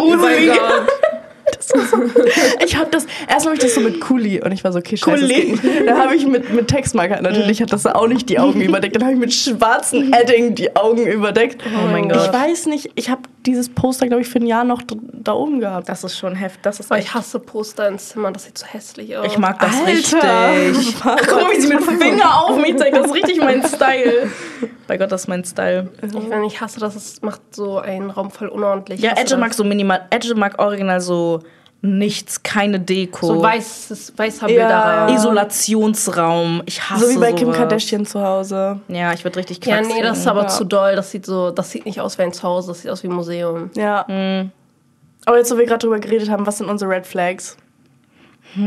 oh 1.74 1.78
gruseliger. 1.80 2.14
Gott. 2.24 2.64
Ich 2.66 2.78
habe 2.78 2.90
das, 2.92 3.06
erstmal 3.28 3.54
habe 3.54 3.56
ich 3.56 3.60
das 3.60 3.76
so 3.76 3.82
mit 3.82 4.00
Kuli 4.02 4.42
und 4.42 4.52
ich 4.52 4.64
war 4.64 4.72
so, 4.72 4.80
okay, 4.80 4.98
scheiße. 4.98 5.28
das 5.28 5.32
Kuli. 5.32 5.60
Dann 5.86 5.98
habe 5.98 6.16
ich 6.16 6.26
mit, 6.26 6.52
mit 6.54 6.68
Textmarker, 6.68 7.22
natürlich 7.22 7.62
hat 7.62 7.72
das 7.74 7.86
auch 7.86 8.08
nicht 8.08 8.30
die 8.30 8.40
Augen 8.40 8.62
überdeckt. 8.62 8.96
Dann 8.96 9.04
habe 9.04 9.14
ich 9.14 9.20
mit 9.20 9.34
schwarzen 9.34 10.14
Edding 10.14 10.56
die 10.56 10.76
Augen 10.76 11.06
überdeckt. 11.08 11.62
Oh 11.66 11.88
mein 11.92 12.06
Ich 12.06 12.14
Gott. 12.14 12.34
weiß 12.34 12.66
nicht, 12.68 12.92
ich 12.96 13.10
habe 13.10 13.22
dieses 13.46 13.70
Poster, 13.70 14.08
glaube 14.08 14.22
ich, 14.24 14.28
für 14.28 14.40
ein 14.40 14.46
Jahr 14.46 14.66
noch 14.66 14.82
da 15.14 15.32
oben 15.34 15.60
gehabt. 15.62 15.88
Das 15.88 16.04
ist 16.04 16.18
schon 16.18 16.36
heftig. 16.36 16.62
Das 16.64 16.80
ist 16.82 16.92
Aber 16.92 17.00
echt 17.00 17.08
ich 17.08 17.14
hasse 17.14 17.40
Poster 17.40 17.88
ins 17.88 18.10
Zimmer, 18.10 18.32
das 18.32 18.44
sieht 18.46 18.58
so 18.58 18.66
hässlich 18.66 19.16
aus. 19.16 19.26
Ich 19.28 19.38
mag 19.38 19.58
das 19.60 19.76
Alter. 19.76 19.88
richtig. 19.92 20.96
Ach, 21.04 21.18
guck 21.28 21.42
mal, 21.44 21.52
wie 21.56 21.62
sie 21.62 21.68
mit 21.68 21.80
dem 21.80 22.00
Finger 22.00 22.44
auf 22.44 22.58
mich 22.62 22.76
zeigt. 22.78 22.96
Das 22.98 23.06
ist 23.08 23.14
richtig 23.14 23.38
mein 23.40 23.64
Style. 23.64 24.30
Bei 24.88 24.98
Gott, 24.98 25.12
das 25.12 25.22
ist 25.22 25.28
mein 25.28 25.44
Style. 25.46 25.90
Ich, 26.02 26.30
wenn 26.30 26.44
ich 26.44 26.60
hasse 26.60 26.80
das, 26.80 26.96
es 26.96 27.22
macht 27.22 27.42
so 27.52 27.78
einen 27.80 28.10
Raum 28.10 28.32
voll 28.32 28.48
unordentlich. 28.50 29.00
Ja, 29.02 29.14
Ich 29.14 29.20
Edge 29.22 29.38
mag 29.38 29.50
das. 29.50 29.58
so 29.58 29.64
minimal. 29.64 30.02
Edge 30.10 30.34
mag 30.36 30.60
original 30.60 31.00
so 31.00 31.42
nichts, 31.82 32.42
keine 32.44 32.80
Deko. 32.80 33.28
so 33.28 33.42
weißes, 33.42 34.14
weißer 34.18 34.50
Ja. 34.50 35.08
Bilderraum. 35.08 35.16
Isolationsraum. 35.16 36.64
Ich 36.66 36.82
hasse 36.90 37.06
So 37.08 37.12
wie 37.16 37.18
bei 37.20 37.32
Kim 37.34 37.48
sowas. 37.48 37.58
Kardashian 37.58 38.06
zu 38.06 38.22
Hause. 38.22 38.80
Ja, 38.88 39.14
ich 39.14 39.24
würde 39.24 39.38
richtig 39.40 39.64
Ja, 39.66 39.78
knacksen. 39.78 39.96
nee, 39.96 40.02
das 40.02 40.20
ist 40.20 40.28
aber 40.28 40.44
Ja. 40.44 40.48
zu 40.48 40.64
doll. 40.66 40.96
Das 40.96 41.12
sieht 41.12 41.26
so, 41.26 41.52
das 41.52 41.70
sieht 41.72 41.86
nicht 41.86 42.02
aus 42.02 42.18
wie 42.18 42.24
ein 42.24 42.34
Zuhause, 42.34 42.70
das 42.70 42.82
sieht 42.82 42.92
aus 42.92 43.04
wie 43.04 43.08
ein 43.08 43.14
Museum. 43.14 43.70
Ja. 43.76 44.06
Hm. 44.08 44.52
Aber 45.26 45.38
jetzt, 45.38 45.52
wo 45.52 45.58
wir 45.58 45.66
gerade 45.66 45.80
drüber 45.80 46.00
geredet 46.00 46.30
haben, 46.30 46.46
was 46.48 46.58
sind 46.58 46.68
unsere 46.70 46.90
Red 46.92 47.06
Flags? 47.06 47.58
Ah, 48.56 48.60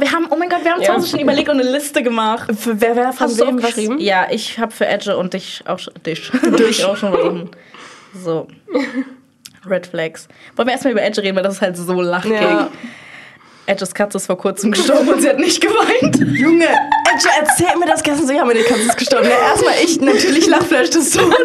wir 0.00 0.12
haben, 0.12 0.26
oh 0.30 0.36
mein 0.36 0.48
Gott, 0.48 0.64
wir 0.64 0.70
haben 0.72 0.80
Ja. 0.80 0.86
zu 0.86 0.94
Hause 0.94 1.08
schon 1.08 1.20
überlegt 1.20 1.48
und 1.50 1.60
eine 1.60 1.70
Liste 1.70 2.02
gemacht. 2.02 2.48
Für 2.56 2.80
wer, 2.80 2.96
wer 2.96 3.12
von 3.12 3.26
Hast 3.26 3.38
du 3.40 3.46
wem 3.46 3.58
auch 3.58 3.62
was? 3.62 3.74
geschrieben? 3.74 3.98
Ja, 3.98 4.26
ich 4.30 4.58
habe 4.58 4.72
für 4.72 4.86
Edge 4.86 5.16
und 5.16 5.34
dich 5.34 5.62
auch 5.66 5.78
schon. 5.78 5.92
Dich. 6.06 6.30
dich 6.58 6.84
auch 6.84 6.96
schon 6.96 7.12
versuchen. 7.12 7.50
So. 8.14 8.46
Red 9.68 9.86
Flags. 9.86 10.28
Wollen 10.56 10.68
wir 10.68 10.72
erstmal 10.72 10.92
über 10.92 11.02
Edge 11.02 11.22
reden, 11.22 11.36
weil 11.36 11.42
das 11.42 11.54
ist 11.54 11.62
halt 11.62 11.76
so 11.76 12.00
lachig. 12.00 12.32
Ja. 12.32 12.70
Edges 13.66 13.94
Katze 13.94 14.18
ist 14.18 14.26
vor 14.26 14.38
kurzem 14.38 14.70
gestorben 14.72 15.08
und 15.08 15.20
sie 15.20 15.28
hat 15.28 15.38
nicht 15.38 15.60
geweint. 15.60 16.16
Junge, 16.38 16.66
Edge, 16.66 17.28
erzähl 17.40 17.76
mir 17.78 17.86
das 17.86 18.02
Ganze 18.02 18.26
so. 18.26 18.32
Ja, 18.32 18.44
meine 18.44 18.62
Katze 18.62 18.82
ist 18.82 18.96
gestorben. 18.96 19.28
Ja, 19.28 19.50
erstmal 19.50 19.74
ich, 19.82 20.00
natürlich 20.00 20.46
Lachfleisch 20.46 20.90
des 20.90 21.10
Todes. 21.10 21.36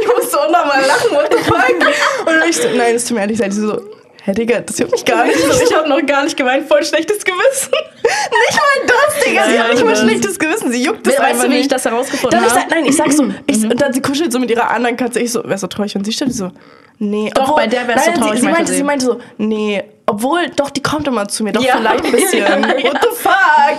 Ich 0.00 0.06
musste 0.06 0.40
auch 0.40 0.50
nochmal 0.50 0.82
lachen, 0.86 1.10
what 1.10 1.28
the 1.32 1.42
fuck? 1.44 2.26
Und 2.26 2.48
ich 2.48 2.56
so, 2.56 2.68
nein, 2.76 2.94
es 2.94 3.04
tut 3.04 3.16
mir 3.16 3.22
ehrlich 3.22 3.38
leid. 3.38 3.52
Sie 3.52 3.60
so, 3.60 3.80
hä, 4.24 4.32
Digga, 4.32 4.60
das 4.60 4.78
juckt 4.78 4.92
mich 4.92 5.04
gar 5.04 5.24
nicht. 5.24 5.38
Ich, 5.38 5.74
habe 5.74 5.88
noch 5.88 6.04
gar 6.06 6.24
nicht 6.24 6.36
geweint, 6.36 6.66
voll 6.68 6.84
schlechtes 6.84 7.24
Gewissen. 7.24 7.70
nicht 8.02 8.58
mal 8.58 8.86
das, 8.86 9.24
Digga. 9.24 9.44
Sie 9.48 9.54
Ja, 9.54 9.62
hat 9.64 9.72
nicht 9.72 9.84
mal 9.84 9.90
das. 9.90 10.00
schlechtes 10.00 10.38
Gewissen. 10.38 10.72
Sie 10.72 10.82
juckt 10.82 11.06
es 11.06 11.14
Weißt 11.18 11.22
einfach 11.24 11.44
du, 11.44 11.50
wie 11.50 11.54
ich 11.54 11.58
nicht. 11.60 11.72
das 11.72 11.84
herausgefunden 11.84 12.40
habe? 12.40 12.50
sag, 12.50 12.70
nein, 12.70 12.84
ich 12.84 12.96
sag 12.96 13.12
so, 13.12 13.24
ich, 13.46 13.62
und 13.64 13.80
dann 13.80 13.92
sie 13.92 14.00
kuschelt 14.02 14.32
so 14.32 14.38
mit 14.38 14.50
ihrer 14.50 14.70
anderen 14.70 14.96
Katze. 14.96 15.20
Ich 15.20 15.32
so, 15.32 15.42
wärst 15.44 15.62
du 15.62 15.66
traurig, 15.68 15.94
wenn 15.94 16.04
sie? 16.04 16.10
Die 16.12 16.32
so, 16.32 16.50
nee. 16.98 17.30
Doch, 17.34 17.56
bei 17.56 17.66
der 17.66 17.86
wärst 17.88 18.06
du 18.08 18.12
traurig, 18.14 18.40
Sie, 18.40 18.46
sie, 18.46 18.82
meinte 18.82 19.04
sie. 19.04 19.06
so, 19.06 19.20
nee. 19.38 19.82
Obwohl, 20.06 20.48
doch, 20.56 20.70
die 20.70 20.82
kommt 20.82 21.06
immer 21.08 21.26
zu 21.28 21.44
mir. 21.44 21.52
Doch, 21.52 21.62
Ja. 21.62 21.76
vielleicht 21.78 22.04
ein 22.04 22.12
bisschen. 22.12 22.38
Ja, 22.40 22.56
What 22.58 22.98
the 23.02 23.08
fuck? 23.16 23.34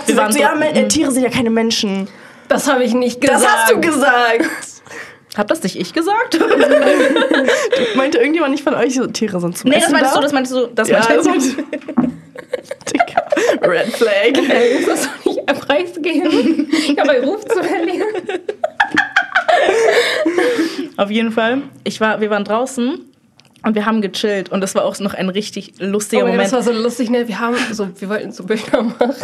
Sie 0.06 0.12
sagt 0.14 0.32
so, 0.32 0.38
ja, 0.40 0.54
äh, 0.60 0.88
Tiere 0.88 1.10
sind 1.10 1.22
ja 1.22 1.30
keine 1.30 1.50
Menschen. 1.50 2.08
Das 2.48 2.68
habe 2.68 2.84
ich 2.84 2.92
nicht 2.94 3.20
gesagt. 3.20 3.42
Das 3.42 3.48
hast 3.48 3.70
du 3.72 3.80
gesagt. 3.80 4.44
Hab 5.36 5.48
das 5.48 5.62
nicht 5.62 5.78
ich 5.78 5.92
gesagt? 5.92 6.38
Meinte 7.96 8.18
irgendjemand 8.18 8.52
nicht 8.52 8.62
von 8.62 8.74
euch 8.74 8.94
so, 8.94 9.06
Tiere 9.06 9.40
sind 9.40 9.58
zum 9.58 9.70
nee, 9.70 9.76
Essen 9.76 9.92
das 9.92 10.00
meintest 10.00 10.14
da? 10.14 10.20
du, 10.20 10.22
das 10.22 10.32
meintest 10.32 10.54
du, 10.54 10.66
das 10.74 10.88
ja, 10.88 10.98
meintest 11.00 11.28
also, 11.28 11.50
du. 11.56 11.62
Digga. 12.92 13.68
Red 13.68 13.88
Flag. 13.88 14.38
Ey, 14.48 14.78
ich 14.78 14.86
muss 14.86 15.02
doch 15.02 15.24
nicht 15.24 15.46
preisgeben. 15.46 16.68
Ich 16.70 16.98
habe 16.98 17.10
einen 17.10 17.24
Ruf 17.24 17.44
zu 17.46 17.62
verlieren. 17.62 18.14
Auf 20.96 21.10
jeden 21.10 21.32
Fall. 21.32 21.62
Ich 21.82 22.00
war, 22.00 22.20
wir 22.20 22.30
waren 22.30 22.44
draußen 22.44 23.13
Und 23.64 23.74
wir 23.74 23.86
haben 23.86 24.02
gechillt 24.02 24.50
und 24.50 24.60
das 24.60 24.74
war 24.74 24.84
auch 24.84 24.98
noch 25.00 25.14
ein 25.14 25.28
richtig 25.30 25.72
lustiger 25.78 26.24
Oh 26.24 26.26
Moment. 26.26 26.44
das 26.44 26.52
war 26.52 26.62
so 26.62 26.72
lustig, 26.72 27.10
ne? 27.10 27.26
Wir 27.28 27.40
haben 27.40 27.56
so, 27.72 27.88
wir 27.98 28.08
wollten 28.08 28.30
so 28.32 28.44
Bilder 28.44 28.82
machen. 28.82 29.18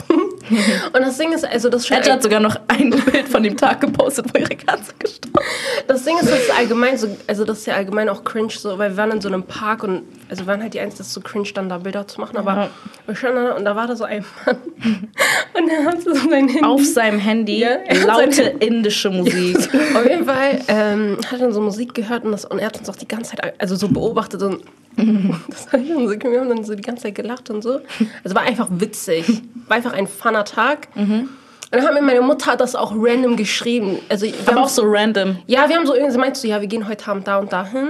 Und 0.93 1.01
das 1.03 1.17
Ding 1.19 1.33
ist, 1.33 1.45
also 1.45 1.69
das 1.69 1.87
schon 1.87 1.99
Edge 1.99 2.11
hat 2.11 2.23
sogar 2.25 2.41
noch 2.41 2.57
ein 2.67 2.91
Bild 3.13 3.29
von 3.29 3.43
dem 3.45 3.57
Tag 3.57 3.81
gepostet, 3.83 4.27
wo 4.35 4.39
ihre 4.39 4.57
Katze 4.57 4.93
gestorben 4.99 5.39
Das 5.87 6.03
Ding 6.05 6.17
ist, 6.19 6.29
das 6.29 6.41
ist 6.41 6.59
allgemein 6.59 6.97
so, 6.99 7.07
also 7.29 7.45
das 7.45 7.59
ist 7.59 7.67
ja 7.67 7.75
allgemein 7.75 8.09
auch 8.09 8.25
cringe 8.25 8.51
so, 8.51 8.77
weil 8.77 8.91
wir 8.91 8.97
waren 8.97 9.13
in 9.13 9.21
so 9.21 9.29
einem 9.29 9.45
Park 9.45 9.85
und 9.85 10.03
also 10.29 10.43
wir 10.43 10.47
waren 10.49 10.63
halt 10.63 10.75
die 10.75 10.81
Einzigen, 10.81 10.99
das 10.99 11.09
ist 11.09 11.13
so 11.13 11.21
cringe, 11.21 11.49
dann 11.55 11.69
da 11.69 11.79
Bilder 11.79 12.09
zu 12.09 12.21
machen, 12.21 12.37
aber 12.37 12.53
Ja. 12.57 12.71
wir 13.07 13.15
standen 13.15 13.45
da 13.45 13.53
und 13.55 13.65
da 13.65 13.77
war 13.77 13.87
da 13.87 13.95
so 13.95 14.03
ein 14.05 14.25
Mann 14.45 14.57
und 15.55 15.69
er 15.69 15.85
hat 15.85 16.03
so 16.03 16.15
sein 16.15 16.49
Handy. 16.49 16.65
Auf 16.65 16.85
seinem 16.85 17.19
Handy 17.21 17.61
Ja, 17.61 17.77
laute 18.07 18.43
indische 18.43 19.11
Musik. 19.11 19.57
Auf 19.95 20.05
jeden 20.09 20.25
Fall 20.25 20.59
ähm, 20.69 21.17
hat 21.27 21.33
er 21.35 21.39
dann 21.39 21.53
so 21.53 21.61
Musik 21.61 21.95
gehört 21.95 22.25
und, 22.25 22.33
das, 22.33 22.45
und 22.45 22.59
er 22.59 22.67
hat 22.67 22.79
uns 22.79 22.89
auch 22.89 22.97
die 22.97 23.07
ganze 23.07 23.37
Zeit 23.37 23.55
also 23.61 23.77
so 23.77 23.87
beobachtet 23.89 24.30
und 24.35 24.63
das 25.49 25.73
hat 25.73 25.81
schon 25.87 26.09
so, 26.09 26.15
wir 26.21 26.41
haben 26.41 26.49
dann 26.49 26.65
so 26.65 26.75
die 26.75 26.83
ganze 26.83 27.05
Zeit 27.05 27.15
gelacht 27.15 27.49
und 27.51 27.63
so. 27.63 27.81
Also 28.25 28.35
war 28.37 28.43
einfach 28.43 28.69
witzig. 28.71 29.25
War 29.69 29.77
einfach 29.77 29.93
ein 29.93 30.07
funner 30.07 30.45
Tag. 30.45 30.89
Und 30.97 31.29
dann 31.71 31.83
hat 31.87 31.95
mir 31.95 32.03
meine 32.03 32.21
Mutter 32.21 32.57
das 32.57 32.75
auch 32.75 32.93
random 32.97 33.37
geschrieben. 33.37 33.99
Also 34.09 34.27
wir 34.27 34.35
Aber 34.47 34.57
haben 34.57 34.65
auch 34.65 34.69
so 34.69 34.83
random. 34.85 35.39
Ja, 35.47 35.69
wir 35.69 35.77
haben 35.77 35.87
so 35.87 35.95
irgendwie, 35.95 36.13
sie 36.13 36.19
meinte 36.19 36.41
so, 36.41 36.49
ja, 36.49 36.61
wir 36.61 36.67
gehen 36.69 36.89
heute 36.89 37.07
Abend 37.09 37.29
da 37.29 37.39
und 37.39 37.53
da 37.53 37.65
hin. 37.65 37.89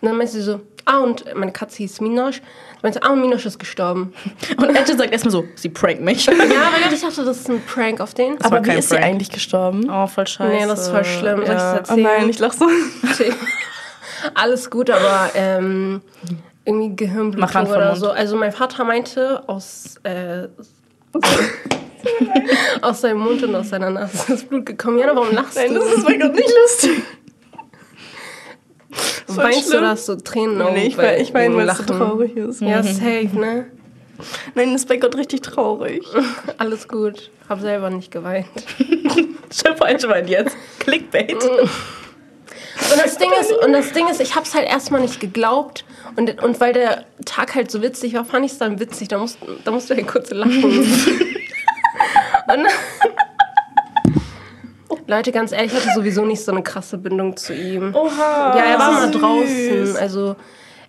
Und 0.00 0.08
dann 0.08 0.16
meinte 0.16 0.32
sie 0.32 0.42
so, 0.42 0.60
ah, 0.84 0.98
und 0.98 1.24
meine 1.36 1.52
Katze 1.52 1.76
hieß 1.78 2.00
Minosch. 2.00 2.36
Sie 2.38 2.42
meinte, 2.82 3.00
ah, 3.04 3.10
und 3.12 3.20
Minosch 3.20 3.46
ist 3.46 3.60
gestorben. 3.60 4.12
Und 4.56 4.74
Edge 4.74 4.96
sagt 4.96 5.12
erstmal 5.12 5.30
so, 5.30 5.44
sie 5.54 5.68
prankt 5.68 6.00
mich. 6.02 6.26
ja, 6.26 6.32
aber 6.32 6.92
ich 6.92 7.00
dachte, 7.00 7.24
das 7.24 7.36
ist 7.38 7.48
ein 7.48 7.62
Prank 7.64 8.00
auf 8.00 8.12
den. 8.14 8.40
Aber 8.42 8.64
wie 8.66 8.72
ist 8.72 8.88
sie 8.88 8.96
Prank. 8.96 9.06
eigentlich 9.06 9.30
gestorben? 9.30 9.88
Oh, 9.88 10.08
voll 10.08 10.26
scheiße. 10.26 10.52
nee, 10.52 10.66
das 10.66 10.80
ist 10.80 10.88
voll 10.88 11.04
schlimm. 11.04 11.36
Soll 11.36 11.42
ich 11.44 11.48
Ja. 11.50 11.78
das 11.78 11.88
Oh 11.90 11.92
erzählen? 11.92 12.02
nein, 12.02 12.28
ich 12.28 12.38
lach 12.40 12.52
so. 12.52 12.66
Alles 14.34 14.70
gut, 14.70 14.90
aber 14.90 15.30
ähm, 15.34 16.00
irgendwie 16.64 16.96
Gehirnblutung 16.96 17.66
oder 17.66 17.88
Mund. 17.88 17.98
so. 17.98 18.10
Also 18.10 18.36
mein 18.36 18.52
Vater 18.52 18.84
meinte, 18.84 19.42
aus, 19.48 19.96
äh, 20.04 20.48
aus 22.82 23.00
seinem 23.00 23.20
Mund 23.20 23.42
und 23.42 23.54
aus 23.54 23.70
seiner 23.70 23.90
Nase 23.90 24.32
ist 24.34 24.48
Blut 24.48 24.66
gekommen. 24.66 24.98
Jana, 24.98 25.14
warum 25.14 25.32
lachst 25.34 25.56
Nein, 25.56 25.74
du? 25.74 25.80
das 25.80 25.92
ist 25.92 26.08
wirklich 26.08 26.32
nicht 26.32 26.54
lustig. 26.62 27.02
Weinst 29.28 29.72
du, 29.72 29.80
dass 29.80 30.06
du 30.06 30.16
Tränen 30.16 30.60
auf 30.60 30.72
Nee, 30.72 30.88
ich, 30.88 30.96
bei 30.96 31.12
mein, 31.12 31.20
ich 31.22 31.32
meine, 31.32 31.56
weil 31.56 31.68
es 31.68 31.78
so 31.78 31.84
traurig 31.84 32.36
ist. 32.36 32.60
Ja, 32.60 32.82
safe, 32.82 33.30
ne? 33.32 33.66
Nein, 34.54 34.72
das 34.72 34.82
ist 34.82 34.88
bei 34.88 34.98
Gott 34.98 35.16
richtig 35.16 35.42
traurig. 35.42 36.04
Alles 36.58 36.86
gut. 36.86 37.30
Hab 37.48 37.60
selber 37.60 37.90
nicht 37.90 38.10
geweint. 38.10 38.46
Schon 39.50 39.76
falsch 39.76 40.06
meint 40.06 40.28
jetzt. 40.28 40.56
Clickbait. 40.78 41.36
Und 42.92 43.02
das 43.02 43.16
Ding 43.16 43.30
ist, 43.40 43.52
und 43.52 43.72
das 43.72 43.92
Ding 43.92 44.08
ist, 44.08 44.20
ich 44.20 44.36
hab's 44.36 44.54
halt 44.54 44.68
erstmal 44.68 45.00
nicht 45.00 45.20
geglaubt. 45.20 45.84
Und, 46.16 46.42
und 46.42 46.60
weil 46.60 46.72
der 46.72 47.04
Tag 47.24 47.54
halt 47.54 47.70
so 47.70 47.80
witzig 47.82 48.14
war, 48.14 48.24
fand 48.24 48.44
ich 48.44 48.52
es 48.52 48.58
dann 48.58 48.80
witzig. 48.80 49.08
Da 49.08 49.18
musst, 49.18 49.38
da 49.64 49.70
musst 49.70 49.88
du 49.88 49.94
halt 49.94 50.06
kurz 50.06 50.30
lachen. 50.30 50.64
und, 52.48 52.66
Leute, 55.06 55.32
ganz 55.32 55.52
ehrlich, 55.52 55.72
ich 55.72 55.78
hatte 55.78 55.94
sowieso 55.94 56.24
nicht 56.24 56.44
so 56.44 56.52
eine 56.52 56.62
krasse 56.62 56.98
Bindung 56.98 57.36
zu 57.36 57.54
ihm. 57.54 57.94
Oha. 57.94 58.56
ja, 58.56 58.64
er 58.64 58.78
war 58.78 58.92
mal 58.92 59.10
draußen. 59.10 59.96
Also 59.96 60.36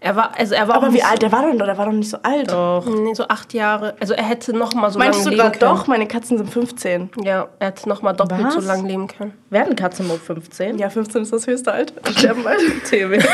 er 0.04 0.16
war, 0.18 0.32
also 0.38 0.54
er 0.54 0.68
war 0.68 0.76
auch 0.78 0.82
Aber 0.84 0.90
wie 0.90 0.96
nicht- 0.98 1.06
alt? 1.06 1.22
Der 1.22 1.32
war 1.32 1.42
doch, 1.50 1.58
der 1.66 1.78
war 1.78 1.86
doch 1.86 1.94
nicht 1.94 2.10
so 2.10 2.18
alt. 2.24 2.52
Doch. 2.52 2.86
Nee, 2.86 3.14
so 3.14 3.26
acht 3.28 3.54
Jahre. 3.54 3.96
Also 4.00 4.14
er 4.14 4.24
hätte 4.26 4.54
noch 4.56 4.74
mal 4.74 4.90
so 4.92 5.00
Meinst 5.00 5.20
lange 5.26 5.38
du 5.38 5.44
leben 5.44 5.60
können. 5.60 5.76
doch? 5.76 5.88
Meine 5.88 6.08
Katzen 6.08 6.38
sind 6.38 6.50
15. 6.50 7.10
Ja, 7.24 7.48
er 7.60 7.68
hätte 7.68 7.88
noch 7.88 8.02
mal 8.02 8.12
doppelt 8.14 8.44
Was? 8.44 8.54
so 8.56 8.60
lange 8.60 8.88
leben 8.88 9.08
können. 9.08 9.34
Werden 9.50 9.76
Katzen 9.76 10.08
nur 10.08 10.20
15? 10.20 10.78
Ja, 10.78 10.90
15 10.90 11.22
ist 11.24 11.32
das 11.34 11.48
höchste 11.48 11.72
Alter. 11.72 11.94
Sterben 12.12 12.44
bald. 12.44 12.60
TV. 12.90 13.26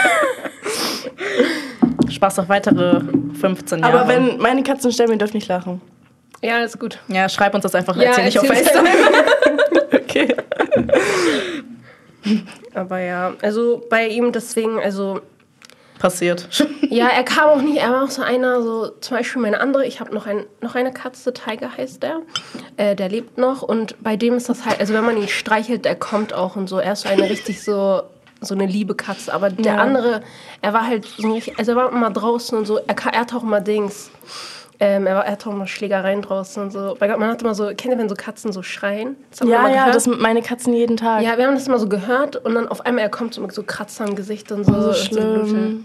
Spaß 2.10 2.40
auf 2.40 2.50
weitere 2.50 3.02
15 3.40 3.80
Jahre. 3.80 4.00
Aber 4.02 4.08
wenn 4.08 4.38
meine 4.38 4.64
Katzen 4.64 4.92
sterben, 4.92 5.14
ihr 5.14 5.18
dürft 5.18 5.34
nicht 5.34 5.48
lachen. 5.48 5.82
Ja, 6.42 6.56
alles 6.56 6.78
gut. 6.80 7.00
Ja, 7.08 7.28
schreib 7.30 7.54
uns 7.54 7.64
das 7.64 7.76
einfach. 7.76 7.96
Ja, 7.96 8.04
erzähl 8.04 8.26
nicht 8.26 8.40
auf 8.40 8.46
FaceTime. 8.48 8.88
Okay. 9.92 10.36
Aber 12.74 13.00
ja, 13.00 13.34
also 13.42 13.82
bei 13.90 14.08
ihm 14.08 14.32
deswegen, 14.32 14.80
also 14.80 15.22
Passiert. 16.00 16.48
Ja, 16.92 17.08
er 17.10 17.24
kam 17.24 17.50
auch 17.50 17.62
nicht, 17.62 17.78
er 17.78 17.92
war 17.92 18.04
auch 18.06 18.10
so 18.10 18.24
einer, 18.24 18.64
so 18.64 18.88
zum 19.00 19.16
Beispiel 19.18 19.40
meine 19.44 19.62
andere, 19.62 19.86
ich 19.86 20.00
habe 20.00 20.12
noch, 20.12 20.26
ein, 20.26 20.46
noch 20.62 20.74
eine 20.74 20.92
Katze, 20.92 21.32
Tiger 21.36 21.78
heißt 21.78 22.02
der, 22.02 22.22
äh, 22.78 22.96
der 22.96 23.10
lebt 23.10 23.38
noch 23.38 23.62
und 23.62 23.96
bei 24.04 24.16
dem 24.16 24.34
ist 24.38 24.50
das 24.50 24.66
halt, 24.66 24.80
also 24.80 24.96
wenn 24.96 25.06
man 25.06 25.16
ihn 25.16 25.28
streichelt, 25.28 25.86
der 25.86 25.94
kommt 25.96 26.34
auch 26.34 26.56
und 26.56 26.68
so, 26.68 26.80
er 26.80 26.94
ist 26.94 27.02
so 27.04 27.10
eine 27.10 27.30
richtig 27.30 27.64
so, 27.64 28.02
so 28.42 28.56
eine 28.56 28.66
liebe 28.66 28.96
Katze, 28.96 29.32
aber 29.32 29.52
der 29.52 29.76
Ja. 29.76 29.78
andere, 29.82 30.22
er 30.64 30.74
war 30.74 30.88
halt 30.88 31.06
so 31.16 31.28
ein 31.28 31.34
richtig, 31.34 31.60
also 31.60 31.74
er 31.74 31.78
war 31.78 31.92
immer 31.92 32.10
draußen 32.10 32.58
und 32.58 32.66
so, 32.66 32.78
er, 32.80 32.96
er 33.14 33.20
hatte 33.20 33.36
auch 33.36 33.44
immer 33.44 33.62
Dings, 33.62 34.10
ähm, 34.80 35.06
er, 35.06 35.14
war, 35.18 35.26
er 35.28 35.34
hatte 35.34 35.48
auch 35.50 35.54
immer 35.54 35.68
Schlägereien 35.68 36.24
draußen 36.24 36.64
und 36.64 36.72
so, 36.72 36.96
bei 36.98 37.08
Gott, 37.08 37.20
man 37.20 37.30
hat 37.30 37.44
immer 37.44 37.54
so, 37.54 37.66
kennt 37.68 37.94
ihr, 37.94 38.00
wenn 38.00 38.10
so 38.10 38.16
Katzen 38.16 38.52
so 38.52 38.64
schreien? 38.64 39.16
Ja, 39.44 39.62
mal 39.62 39.70
ja, 39.72 39.78
gehört. 39.82 39.96
das 39.96 40.06
sind 40.06 40.20
meine 40.20 40.42
Katzen 40.42 40.74
jeden 40.74 40.98
Tag. 40.98 41.22
ja, 41.22 41.38
wir 41.38 41.46
haben 41.46 41.54
das 41.54 41.68
immer 41.68 41.78
so 41.78 41.88
gehört 41.88 42.36
und 42.38 42.56
dann 42.56 42.68
auf 42.68 42.84
einmal, 42.84 43.04
er 43.04 43.10
kommt 43.10 43.36
so 43.36 43.42
mit 43.42 43.52
so 43.52 43.62
Kratzer 43.62 44.06
im 44.08 44.16
Gesicht 44.16 44.52
und 44.52 44.64
so. 44.64 44.72
so 44.82 44.88
und 44.90 44.96
schlimm. 44.96 45.84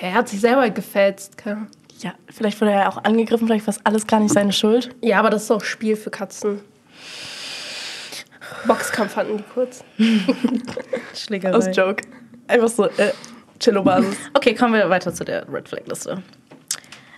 Er 0.00 0.14
hat 0.14 0.28
sich 0.28 0.40
selber 0.40 0.68
gefetzt, 0.70 1.38
keine 1.38 1.68
Ja, 2.00 2.12
vielleicht 2.30 2.60
wurde 2.60 2.72
er 2.72 2.80
ja 2.80 2.88
auch 2.88 3.02
angegriffen, 3.04 3.46
vielleicht 3.46 3.66
war 3.66 3.74
es 3.74 3.84
alles 3.84 4.06
gar 4.06 4.20
nicht 4.20 4.34
seine 4.34 4.52
Schuld. 4.52 4.94
Ja, 5.00 5.18
aber 5.18 5.30
das 5.30 5.44
ist 5.44 5.50
auch 5.50 5.64
Spiel 5.64 5.96
für 5.96 6.10
Katzen. 6.10 6.60
Boxkampf 8.66 9.16
hatten 9.16 9.38
die 9.38 9.44
kurz. 9.54 9.84
Schlägerei. 11.14 11.56
Aus 11.56 11.68
Joke. 11.76 12.04
Einfach 12.48 12.68
so, 12.68 12.84
äh, 12.84 13.12
Chillo-Basis. 13.58 14.16
Okay, 14.34 14.54
kommen 14.54 14.74
wir 14.74 14.88
weiter 14.90 15.12
zu 15.12 15.24
der 15.24 15.46
Red 15.52 15.68
Flag 15.68 15.86
Liste. 15.86 16.22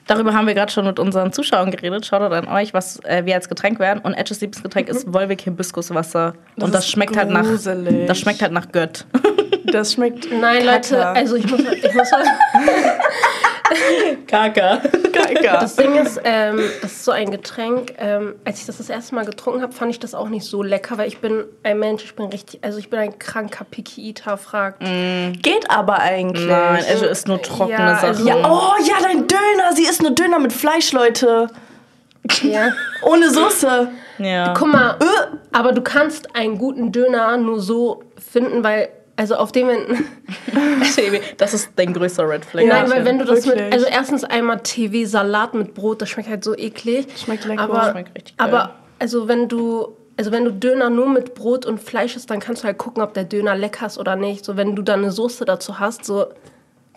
Darüber 0.06 0.32
haben 0.32 0.46
wir 0.46 0.54
gerade 0.54 0.72
schon 0.72 0.86
mit 0.86 0.98
unseren 0.98 1.32
Zuschauern 1.32 1.70
geredet. 1.70 2.06
Schaut 2.06 2.22
an 2.22 2.48
euch, 2.48 2.72
was 2.72 3.02
äh, 3.04 3.26
wir 3.26 3.34
als 3.34 3.48
Getränk 3.48 3.78
werden. 3.78 4.00
Und 4.00 4.14
Edges 4.14 4.40
Lieblingsgetränk 4.40 4.88
ist 4.88 5.12
Wolwig 5.12 5.42
Hibiskuswasser. 5.42 6.34
Das 6.56 6.64
Und 6.64 6.74
das 6.74 6.88
schmeckt 6.88 7.16
halt 7.16 7.28
nach. 7.28 7.42
gruselig. 7.42 8.06
Das 8.06 8.18
schmeckt 8.18 8.40
halt 8.40 8.52
nach 8.52 8.72
Gött. 8.72 9.04
Das 9.72 9.92
schmeckt. 9.92 10.30
Nein, 10.32 10.64
Leute, 10.64 10.96
Kacke. 10.96 11.18
also 11.18 11.36
ich 11.36 11.50
muss, 11.50 11.60
ich 11.60 11.94
muss 11.94 12.10
Kaka. 14.26 14.80
Kacke. 15.12 15.42
Das 15.42 15.76
Ding 15.76 15.94
ist, 15.96 16.20
ähm, 16.24 16.58
das 16.80 16.92
ist 16.92 17.04
so 17.04 17.10
ein 17.12 17.30
Getränk. 17.30 17.92
Ähm, 17.98 18.36
als 18.44 18.60
ich 18.60 18.66
das 18.66 18.78
das 18.78 18.88
erste 18.88 19.14
Mal 19.14 19.24
getrunken 19.26 19.62
habe, 19.62 19.72
fand 19.72 19.90
ich 19.90 19.98
das 20.00 20.14
auch 20.14 20.28
nicht 20.28 20.46
so 20.46 20.62
lecker, 20.62 20.96
weil 20.96 21.08
ich 21.08 21.18
bin 21.18 21.44
ein 21.62 21.78
Mensch, 21.78 22.02
ich 22.04 22.14
bin 22.16 22.26
richtig, 22.26 22.60
also 22.64 22.78
ich 22.78 22.88
bin 22.88 22.98
ein 22.98 23.18
kranker 23.18 23.64
Picky 23.64 24.08
Eater, 24.08 24.38
fragt. 24.38 24.80
Geht 24.80 25.70
aber 25.70 25.98
eigentlich. 25.98 26.46
Nein, 26.46 26.82
Edge 26.88 27.06
isst 27.06 27.28
nur 27.28 27.42
trockene 27.42 27.78
Ja, 27.78 27.94
Sachen. 27.96 28.08
also- 28.08 28.26
Ja, 28.28 28.36
oh 28.50 28.72
ja, 28.86 28.94
dein 29.02 29.26
Döner. 29.26 29.72
Sie 29.74 29.82
isst 29.84 30.00
nur 30.02 30.12
Döner 30.12 30.38
mit 30.38 30.52
Fleisch, 30.52 30.92
Leute. 30.92 31.48
Ja. 32.42 32.72
Ohne 33.02 33.30
Soße. 33.30 33.88
Ja. 34.18 34.52
Guck 34.54 34.68
mal, 34.68 34.96
Äh. 35.00 35.36
aber 35.52 35.72
du 35.72 35.80
kannst 35.82 36.34
einen 36.34 36.58
guten 36.58 36.90
Döner 36.92 37.36
nur 37.36 37.60
so 37.60 38.02
finden, 38.32 38.64
weil, 38.64 38.88
also 39.18 39.34
auf 39.34 39.50
dem, 39.50 39.66
wenn, 39.66 39.84
Das 41.38 41.52
ist 41.52 41.70
dein 41.74 41.92
größter 41.92 42.28
Red 42.28 42.44
Flag. 42.44 42.64
Nein, 42.64 42.88
weil 42.88 43.04
wenn 43.04 43.18
du 43.18 43.24
das 43.24 43.44
Wirklich. 43.44 43.64
mit, 43.64 43.74
also 43.74 43.86
erstens 43.86 44.22
einmal 44.22 44.60
TV-Salat 44.62 45.54
mit 45.54 45.74
Brot, 45.74 46.00
das 46.00 46.08
schmeckt 46.08 46.28
halt 46.28 46.44
so 46.44 46.56
eklig. 46.56 47.06
Schmeckt 47.16 47.44
lecker. 47.44 47.62
Aber, 47.62 47.90
Schmeckt 47.90 48.14
richtig 48.14 48.36
geil. 48.36 48.46
aber 48.46 48.74
also 49.00 49.26
wenn 49.26 49.48
du, 49.48 49.96
also 50.16 50.30
wenn 50.30 50.44
du 50.44 50.52
Döner 50.52 50.88
nur 50.88 51.08
mit 51.08 51.34
Brot 51.34 51.66
und 51.66 51.80
Fleisch 51.80 52.14
isst, 52.14 52.30
dann 52.30 52.38
kannst 52.38 52.62
du 52.62 52.66
halt 52.66 52.78
gucken, 52.78 53.02
ob 53.02 53.12
der 53.12 53.24
Döner 53.24 53.56
lecker 53.56 53.86
ist 53.86 53.98
oder 53.98 54.14
nicht. 54.14 54.44
So 54.44 54.56
wenn 54.56 54.76
du 54.76 54.82
dann 54.82 55.00
eine 55.00 55.10
Soße 55.10 55.44
dazu 55.44 55.80
hast, 55.80 56.04
so 56.04 56.26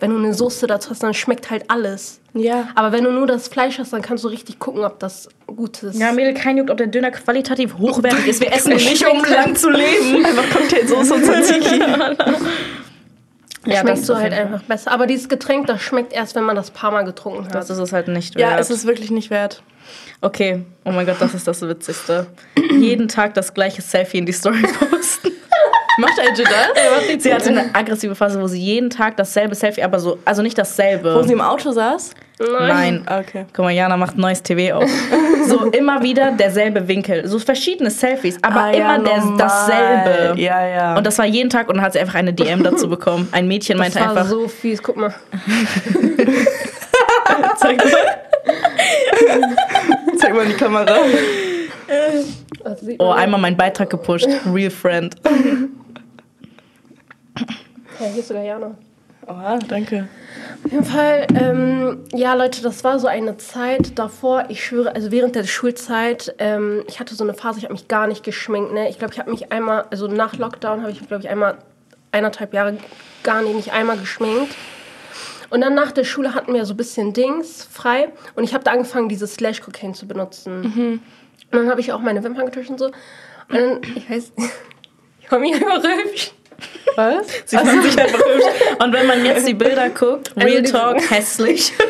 wenn 0.02 0.10
du 0.10 0.16
eine 0.16 0.34
Soße 0.34 0.66
dazu 0.66 0.90
hast, 0.90 1.04
dann 1.04 1.14
schmeckt 1.14 1.48
halt 1.48 1.70
alles. 1.70 2.20
Ja. 2.34 2.66
Aber 2.74 2.90
wenn 2.90 3.04
du 3.04 3.12
nur 3.12 3.28
das 3.28 3.46
Fleisch 3.46 3.78
hast, 3.78 3.92
dann 3.92 4.02
kannst 4.02 4.24
du 4.24 4.28
richtig 4.28 4.58
gucken, 4.58 4.82
ob 4.84 4.98
das 4.98 5.28
gut 5.46 5.80
ist. 5.84 5.96
Ja, 5.96 6.10
Mädel, 6.10 6.34
kein 6.34 6.56
juckt, 6.56 6.70
ob 6.70 6.76
der 6.76 6.88
Döner 6.88 7.12
qualitativ 7.12 7.78
hochwertig 7.78 8.26
ist. 8.26 8.40
Wir 8.40 8.52
essen 8.52 8.72
ihn 8.72 8.78
nicht, 8.78 9.06
um 9.06 9.24
lang 9.24 9.54
zu 9.54 9.70
leben. 9.70 10.24
Einfach 10.26 10.50
Cocktailsoße 10.50 11.14
und 11.14 11.24
Tzatziki. 11.24 11.78
ja, 13.66 13.76
schmeckt 13.76 14.04
so 14.04 14.16
halt 14.16 14.32
einfach 14.32 14.62
besser. 14.62 14.90
Aber 14.90 15.06
dieses 15.06 15.28
Getränk, 15.28 15.68
das 15.68 15.80
schmeckt 15.80 16.12
erst, 16.12 16.34
wenn 16.34 16.42
man 16.42 16.56
das 16.56 16.72
paar 16.72 16.90
Mal 16.90 17.04
getrunken 17.04 17.44
hat. 17.44 17.54
Das 17.54 17.70
ist 17.70 17.78
es 17.78 17.92
halt 17.92 18.08
nicht 18.08 18.36
ja, 18.36 18.50
wert. 18.50 18.60
es 18.60 18.70
ist 18.70 18.84
wirklich 18.84 19.12
nicht 19.12 19.30
wert. 19.30 19.62
Okay, 20.20 20.62
oh 20.84 20.92
mein 20.92 21.04
Gott, 21.06 21.16
das 21.20 21.34
ist 21.34 21.48
das 21.48 21.60
Witzigste. 21.62 22.26
Jeden 22.78 23.08
Tag 23.08 23.34
das 23.34 23.52
gleiche 23.52 23.82
Selfie 23.82 24.18
in 24.18 24.26
die 24.26 24.32
Story 24.32 24.62
posten. 24.90 25.32
Macht 25.98 26.18
Edge 26.18 26.42
das? 26.44 27.22
Sie 27.22 27.34
hatte 27.34 27.50
eine 27.50 27.74
aggressive 27.74 28.14
Phase, 28.14 28.40
wo 28.40 28.46
sie 28.46 28.58
jeden 28.60 28.88
Tag 28.88 29.14
dasselbe 29.18 29.54
Selfie, 29.54 29.82
aber 29.82 29.98
so, 29.98 30.18
also 30.24 30.40
nicht 30.40 30.56
dasselbe. 30.56 31.14
Wo 31.14 31.22
sie 31.22 31.34
im 31.34 31.42
Auto 31.42 31.70
saß? 31.70 32.14
Nein. 32.40 33.06
Okay. 33.06 33.44
Guck 33.52 33.64
mal, 33.66 33.72
Jana 33.72 33.98
macht 33.98 34.16
neues 34.16 34.42
TV 34.42 34.76
auf. 34.78 34.90
So 35.44 35.64
immer 35.70 36.00
wieder 36.04 36.30
derselbe 36.30 36.86
Winkel. 36.86 37.26
So 37.26 37.40
verschiedene 37.40 37.90
Selfies, 37.90 38.38
aber 38.42 38.60
Ah, 38.60 38.70
ja, 38.70 38.94
immer 38.94 39.04
der, 39.04 39.18
normal. 39.18 39.38
dasselbe. 39.38 40.40
Ja, 40.40 40.64
ja. 40.66 40.96
Und 40.96 41.04
das 41.04 41.18
war 41.18 41.26
jeden 41.26 41.50
Tag 41.50 41.68
und 41.68 41.74
dann 41.76 41.84
hat 41.84 41.94
sie 41.94 41.98
einfach 41.98 42.14
eine 42.14 42.32
DM 42.32 42.62
dazu 42.62 42.88
bekommen. 42.88 43.28
Ein 43.32 43.48
Mädchen 43.48 43.76
das 43.76 43.92
meinte 43.92 44.00
war 44.00 44.10
einfach, 44.16 44.28
so 44.30 44.46
fies. 44.46 44.80
Guck 44.80 44.96
mal. 44.98 45.12
zeig 47.56 47.76
mal. 47.78 47.90
Zeig 50.22 50.34
mal 50.34 50.44
in 50.44 50.50
die 50.50 50.56
Kamera. 50.56 50.86
Oh, 52.98 53.04
man. 53.08 53.18
einmal 53.18 53.40
meinen 53.40 53.56
Beitrag 53.56 53.90
gepusht. 53.90 54.28
Real 54.46 54.70
Friend. 54.70 55.14
Ja, 58.00 58.08
hier 58.08 58.20
ist 58.20 58.28
sogar 58.28 58.42
Jana. 58.42 58.74
Oh, 59.28 59.58
danke. 59.68 60.08
Auf 60.64 60.72
jeden 60.72 60.84
Fall, 60.84 61.26
ähm, 61.38 62.04
ja 62.12 62.34
Leute, 62.34 62.60
das 62.60 62.82
war 62.82 62.98
so 62.98 63.06
eine 63.06 63.36
Zeit 63.36 63.96
davor, 63.96 64.46
ich 64.48 64.64
schwöre, 64.64 64.92
also 64.96 65.12
während 65.12 65.36
der 65.36 65.44
Schulzeit, 65.44 66.34
ähm, 66.38 66.82
ich 66.88 66.98
hatte 66.98 67.14
so 67.14 67.22
eine 67.22 67.34
Phase, 67.34 67.58
ich 67.58 67.64
habe 67.64 67.74
mich 67.74 67.86
gar 67.86 68.08
nicht 68.08 68.24
geschminkt, 68.24 68.72
ne? 68.72 68.88
Ich 68.88 68.98
glaube, 68.98 69.12
ich 69.12 69.20
habe 69.20 69.30
mich 69.30 69.52
einmal, 69.52 69.84
also 69.90 70.08
nach 70.08 70.36
Lockdown 70.36 70.80
habe 70.80 70.90
ich, 70.90 71.06
glaube 71.06 71.22
ich, 71.22 71.28
einmal 71.28 71.58
eineinhalb 72.10 72.52
Jahre 72.52 72.76
gar 73.22 73.42
nicht, 73.42 73.54
nicht 73.54 73.72
einmal 73.72 73.98
geschminkt. 73.98 74.52
Und 75.52 75.60
dann 75.60 75.74
nach 75.74 75.92
der 75.92 76.04
Schule 76.04 76.32
hatten 76.34 76.54
wir 76.54 76.64
so 76.64 76.72
ein 76.72 76.78
bisschen 76.78 77.12
Dings 77.12 77.62
frei 77.62 78.10
und 78.36 78.44
ich 78.44 78.54
habe 78.54 78.64
da 78.64 78.70
angefangen, 78.70 79.10
dieses 79.10 79.34
Slash 79.34 79.60
Cocaine 79.60 79.92
zu 79.92 80.08
benutzen. 80.08 80.64
Und 81.50 81.58
dann 81.58 81.68
habe 81.68 81.78
ich 81.82 81.92
auch 81.92 82.00
meine 82.00 82.24
Wimpern 82.24 82.46
getuscht 82.46 82.70
und 82.70 82.78
so. 82.78 82.86
Und 82.86 82.94
dann, 83.50 83.80
ich 83.94 84.08
weiß, 84.08 84.32
ich 85.20 85.30
war 85.30 85.38
mir 85.38 85.54
einfach 85.54 85.82
hübsch. 85.82 86.32
Was? 86.96 87.26
Sie 87.46 87.56
fand 87.56 87.82
sich 87.84 87.98
einfach 87.98 88.18
hübsch. 88.18 88.44
Und 88.78 88.92
wenn 88.92 89.06
man 89.06 89.24
jetzt 89.24 89.46
die 89.48 89.54
Bilder 89.54 89.88
guckt, 89.90 90.32
Real 90.36 90.60
diese- 90.62 90.72
Talk, 90.74 91.10
hässlich. 91.10 91.72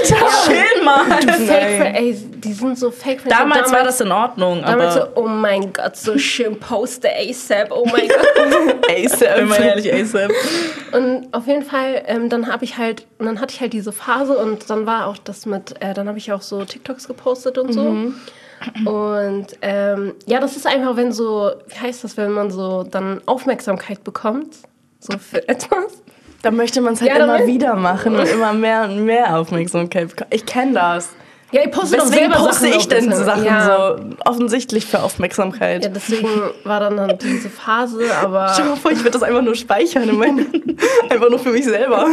Alter, 0.00 0.26
chill 0.46 0.84
mal. 0.84 1.04
Fake, 1.04 1.94
ey, 1.96 2.16
die 2.36 2.52
sind 2.52 2.78
so 2.78 2.90
fake. 2.90 3.22
Damals 3.28 3.72
war 3.72 3.82
das 3.84 4.00
in 4.00 4.12
Ordnung, 4.12 4.62
Damals 4.62 4.94
so, 4.94 5.00
aber 5.00 5.10
oh 5.16 5.26
mein 5.26 5.72
Gott, 5.72 5.96
so 5.96 6.16
schön 6.18 6.58
poste 6.60 7.08
ASAP, 7.10 7.70
oh 7.70 7.84
mein 7.86 8.08
Gott. 8.08 8.28
Wenn 9.20 9.48
man 9.48 9.62
ehrlich 9.62 9.92
ASAP. 9.92 10.30
Und 10.92 11.28
auf 11.32 11.46
jeden 11.46 11.64
Fall, 11.64 12.02
ähm, 12.06 12.28
dann 12.28 12.52
habe 12.52 12.64
ich 12.64 12.78
halt, 12.78 13.06
dann 13.18 13.40
hatte 13.40 13.54
ich 13.54 13.60
halt 13.60 13.72
diese 13.72 13.92
Phase 13.92 14.36
und 14.38 14.68
dann 14.70 14.86
war 14.86 15.06
auch 15.08 15.16
das 15.18 15.46
mit, 15.46 15.74
äh, 15.80 15.94
dann 15.94 16.06
habe 16.08 16.18
ich 16.18 16.32
auch 16.32 16.42
so 16.42 16.64
TikToks 16.64 17.08
gepostet 17.08 17.58
und 17.58 17.72
so. 17.72 18.12
Und 18.84 19.46
ähm, 19.62 20.14
ja, 20.26 20.40
das 20.40 20.56
ist 20.56 20.66
einfach, 20.66 20.96
wenn 20.96 21.12
so, 21.12 21.50
wie 21.68 21.78
heißt 21.78 22.04
das, 22.04 22.16
wenn 22.16 22.32
man 22.32 22.50
so 22.50 22.82
dann 22.82 23.20
Aufmerksamkeit 23.26 24.04
bekommt, 24.04 24.56
so 25.00 25.18
für 25.18 25.46
etwas. 25.48 26.02
Da 26.42 26.50
möchte 26.50 26.80
man 26.80 26.92
es 26.94 27.00
halt 27.00 27.10
Ja, 27.10 27.24
immer 27.24 27.46
wieder 27.46 27.74
machen 27.74 28.16
und 28.16 28.28
immer 28.28 28.52
mehr 28.52 28.84
und 28.84 29.04
mehr 29.04 29.38
Aufmerksamkeit 29.38 30.10
bekommen. 30.10 30.30
Ich 30.30 30.44
kenne 30.44 30.74
das. 30.74 31.10
Ja, 31.52 31.62
ich 31.64 31.70
poste 31.70 31.96
doch 31.96 32.06
Weswegen 32.06 32.32
selber 32.32 32.46
poste 32.46 32.66
Sachen 32.66 32.80
ich 32.80 32.88
denn. 32.88 33.12
Sachen 33.12 33.44
ja. 33.44 33.96
so 33.96 34.04
offensichtlich 34.24 34.86
für 34.86 35.02
Aufmerksamkeit? 35.02 35.84
Ja, 35.84 35.88
deswegen 35.88 36.28
war 36.64 36.80
dann, 36.80 36.96
dann 36.96 37.16
diese 37.16 37.48
Phase, 37.48 38.12
aber... 38.20 38.48
Stell 38.52 38.64
dir 38.64 38.70
mal 38.70 38.76
vor, 38.76 38.90
ich 38.90 38.98
würde 38.98 39.12
das 39.12 39.22
einfach 39.22 39.40
nur 39.40 39.54
speichern 39.54 40.08
in 40.08 40.16
meine, 40.16 40.46
einfach 41.08 41.30
nur 41.30 41.38
für 41.38 41.50
mich 41.50 41.64
selber. 41.64 42.08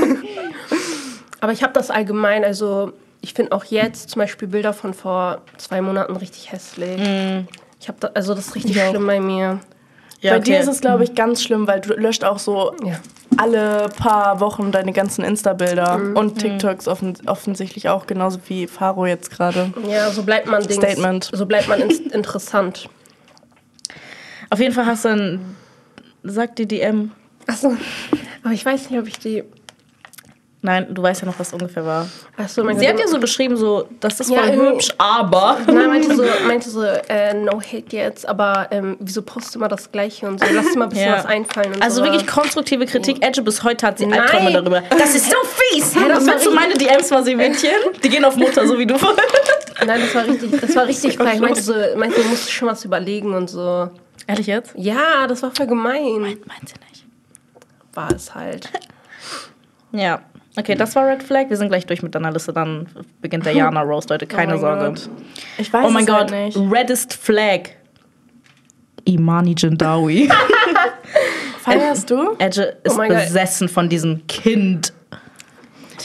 Aber 1.39 1.51
ich 1.51 1.63
habe 1.63 1.73
das 1.73 1.89
allgemein, 1.89 2.45
also 2.45 2.93
ich 3.21 3.33
finde 3.33 3.51
auch 3.53 3.63
jetzt 3.65 4.09
zum 4.09 4.19
Beispiel 4.19 4.47
Bilder 4.47 4.73
von 4.73 4.93
vor 4.93 5.41
zwei 5.57 5.81
Monaten 5.81 6.15
richtig 6.15 6.51
hässlich. 6.51 6.99
Ich 7.79 7.87
habe 7.87 7.97
da, 7.99 8.09
also 8.13 8.33
das 8.33 8.47
ist 8.47 8.55
richtig 8.55 8.75
Ich 8.75 8.81
auch. 8.83 8.89
schlimm 8.89 9.05
bei 9.07 9.19
mir. 9.19 9.59
Ja, 10.21 10.33
Bei 10.33 10.39
dir 10.39 10.53
okay. 10.55 10.61
ist 10.63 10.67
es, 10.67 10.81
glaube 10.81 11.03
ich, 11.03 11.15
ganz 11.15 11.41
schlimm, 11.41 11.65
weil 11.67 11.81
du 11.81 11.93
löscht 11.93 12.23
auch 12.23 12.37
so 12.37 12.75
Ja. 12.85 12.99
alle 13.37 13.89
paar 13.97 14.39
Wochen 14.39 14.71
deine 14.71 14.93
ganzen 14.93 15.23
Insta-Bilder 15.25 15.95
und 16.13 16.37
TikToks 16.37 16.87
offen, 16.87 17.17
offensichtlich 17.25 17.89
auch, 17.89 18.05
genauso 18.05 18.39
wie 18.47 18.67
Faro 18.67 19.07
jetzt 19.07 19.31
gerade. 19.31 19.73
Ja, 19.89 20.11
so 20.11 20.21
bleibt 20.21 20.45
man 20.45 20.61
Dings, 20.61 20.75
Statement. 20.75 21.31
So 21.33 21.47
bleibt 21.47 21.67
man 21.67 21.81
ins- 21.81 21.99
interessant. 22.13 22.87
Auf 24.51 24.59
jeden 24.59 24.73
Fall 24.75 24.85
hast 24.85 25.05
du 25.05 25.09
ein. 25.09 25.55
Sag 26.23 26.55
die 26.55 26.67
DM. 26.67 27.11
Achso. 27.47 27.75
Aber 28.43 28.53
ich 28.53 28.63
weiß 28.65 28.89
nicht, 28.91 28.99
ob 28.99 29.07
ich 29.07 29.17
die. 29.17 29.43
Nein, 30.63 30.93
du 30.93 31.01
weißt 31.01 31.21
ja 31.23 31.27
noch, 31.27 31.39
was 31.39 31.53
ungefähr 31.53 31.83
war. 31.83 32.07
Achso, 32.37 32.63
mein 32.63 32.77
Sie 32.77 32.85
Gott. 32.85 32.93
hat 32.93 32.99
ja 33.01 33.07
so 33.07 33.19
geschrieben, 33.19 33.57
so, 33.57 33.87
das 33.99 34.19
ist 34.19 34.29
Ja, 34.29 34.43
voll 34.43 34.55
hübsch, 34.55 34.89
aber. 34.99 35.57
Nein, 35.65 35.87
meinte 35.87 36.15
so, 36.15 36.23
meinte 36.45 36.69
so 36.69 36.83
äh, 36.83 37.33
no 37.33 37.59
hate 37.59 37.95
jetzt, 37.95 38.27
aber 38.29 38.67
ähm, 38.69 38.95
wieso 38.99 39.23
postet 39.23 39.55
immer 39.55 39.67
das 39.67 39.91
Gleiche 39.91 40.27
und 40.27 40.39
so? 40.39 40.45
Lass 40.53 40.71
dir 40.71 40.77
mal 40.77 40.85
ein 40.85 40.89
bisschen 40.91 41.07
Ja. 41.07 41.17
was 41.17 41.25
einfallen 41.25 41.73
und 41.73 41.81
Also 41.81 41.97
so. 41.97 42.03
wirklich 42.03 42.27
konstruktive 42.27 42.85
Kritik. 42.85 43.25
Edge 43.25 43.41
bis 43.41 43.63
heute 43.63 43.87
hat 43.87 43.97
sie. 43.97 44.05
Albträume 44.05 44.51
darüber. 44.51 44.81
Das 44.91 45.15
ist 45.15 45.31
so 45.31 45.37
fies. 45.71 45.93
das 45.93 46.03
Und 46.03 46.09
war 46.11 46.25
willst 46.33 46.45
du 46.45 46.51
meine 46.51 46.75
DMs 46.75 47.09
mal 47.09 47.23
sehen, 47.23 47.37
Mädchen? 47.37 47.71
Die 48.03 48.09
gehen 48.09 48.23
auf 48.23 48.35
Mutter, 48.35 48.67
so 48.67 48.77
wie 48.77 48.85
du. 48.85 48.93
Nein, 49.83 49.99
das 49.99 50.13
war 50.13 50.27
richtig, 50.27 50.61
das 50.61 50.75
war 50.75 50.85
richtig 50.85 51.17
frei. 51.17 51.33
Ich 51.35 51.39
meinte 51.41 51.61
so, 51.63 51.73
meinte, 51.95 52.21
du 52.21 52.27
musst 52.27 52.51
schon 52.51 52.67
was 52.67 52.85
überlegen 52.85 53.33
und 53.33 53.49
so. 53.49 53.89
Ehrlich 54.27 54.45
jetzt? 54.45 54.73
Ja, 54.75 55.25
das 55.27 55.41
war 55.41 55.49
voll 55.49 55.65
gemein. 55.65 56.21
Meint 56.21 56.69
sie 56.69 56.75
nicht. 56.91 57.03
War 57.95 58.11
es 58.13 58.35
halt. 58.35 58.69
Ja. 59.91 60.21
Okay, 60.57 60.75
das 60.75 60.95
war 60.95 61.07
Red 61.07 61.23
Flag. 61.23 61.49
Wir 61.49 61.55
sind 61.57 61.69
gleich 61.69 61.85
durch 61.85 62.03
mit 62.03 62.13
deiner 62.13 62.31
Liste. 62.31 62.51
Dann 62.51 62.87
beginnt 63.21 63.45
der 63.45 63.53
Jana 63.53 63.81
Rose, 63.81 64.07
Leute. 64.09 64.27
Keine 64.27 64.53
mein 64.53 64.59
Sorge. 64.61 64.85
Gott. 64.85 65.09
Ich 65.57 65.71
weiß 65.71 65.85
Oh 65.87 65.89
mein 65.91 66.03
es 66.03 66.07
Gott. 66.09 66.31
halt 66.31 66.31
nicht. 66.31 66.57
Reddest 66.57 67.13
Flag. 67.13 67.69
Imani 69.05 69.55
Jindawi. 69.57 70.29
Feierst 71.59 72.09
du? 72.09 72.35
Edge 72.39 72.75
ist 72.83 72.93
Oh 72.93 72.97
mein 72.97 73.09
Gott. 73.11 73.19
besessen 73.25 73.69
von 73.69 73.87
diesem 73.87 74.25
Kind. 74.27 74.93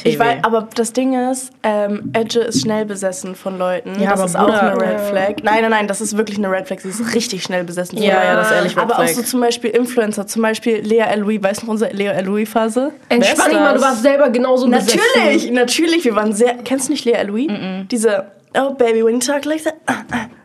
Ich 0.05 0.15
TV. 0.15 0.25
weiß, 0.25 0.39
aber 0.43 0.69
das 0.75 0.93
Ding 0.93 1.15
ist, 1.31 1.51
ähm, 1.63 2.11
Edge 2.13 2.41
ist 2.41 2.63
schnell 2.63 2.85
besessen 2.85 3.35
von 3.35 3.59
Leuten. 3.59 4.01
Ja, 4.01 4.11
das 4.11 4.21
aber 4.21 4.25
ist 4.29 4.37
auch 4.57 4.63
eine 4.63 4.81
Red 4.81 4.93
Ja. 4.93 4.99
Flag. 4.99 5.35
Nein, 5.43 5.63
nein, 5.63 5.71
nein, 5.71 5.89
das 5.89 6.01
ist 6.01 6.17
wirklich 6.17 6.39
eine 6.39 6.51
Red 6.51 6.67
Flag. 6.67 6.81
Sie 6.81 6.89
ist 6.89 7.15
richtig 7.15 7.43
schnell 7.43 7.65
besessen. 7.65 7.97
von 7.99 8.07
Ja, 8.07 8.15
Leuten. 8.15 8.27
ja, 8.27 8.35
das 8.37 8.47
ist 8.51 8.57
ehrlich 8.57 8.77
Red 8.77 8.83
Aber 8.85 8.99
auch 8.99 9.09
so 9.09 9.23
zum 9.23 9.41
Beispiel 9.41 9.71
Influencer, 9.71 10.27
zum 10.27 10.43
Beispiel 10.43 10.79
Lea 10.81 11.05
Louis. 11.17 11.43
Weißt 11.43 11.63
du 11.63 11.67
noch 11.67 11.73
unsere 11.73 11.93
Lea 11.93 12.21
Louis-Phase? 12.23 12.93
Entspann 13.09 13.51
dich 13.51 13.59
mal, 13.59 13.75
du 13.75 13.81
warst 13.83 14.03
selber 14.03 14.31
genauso 14.31 14.67
Natürlich, 14.67 15.01
besessen. 15.15 15.55
natürlich. 15.55 16.05
Wir 16.05 16.15
waren 16.17 16.33
sehr. 16.33 16.55
Kennst 16.65 16.89
du 16.89 16.93
nicht 16.93 17.05
Lea 17.05 17.23
Louis? 17.27 17.49
Diese, 17.91 18.25
oh 18.59 18.75
baby, 18.75 19.05
when 19.05 19.15
you 19.15 19.21
talk 19.21 19.45
like 19.45 19.63
that. 19.65 19.75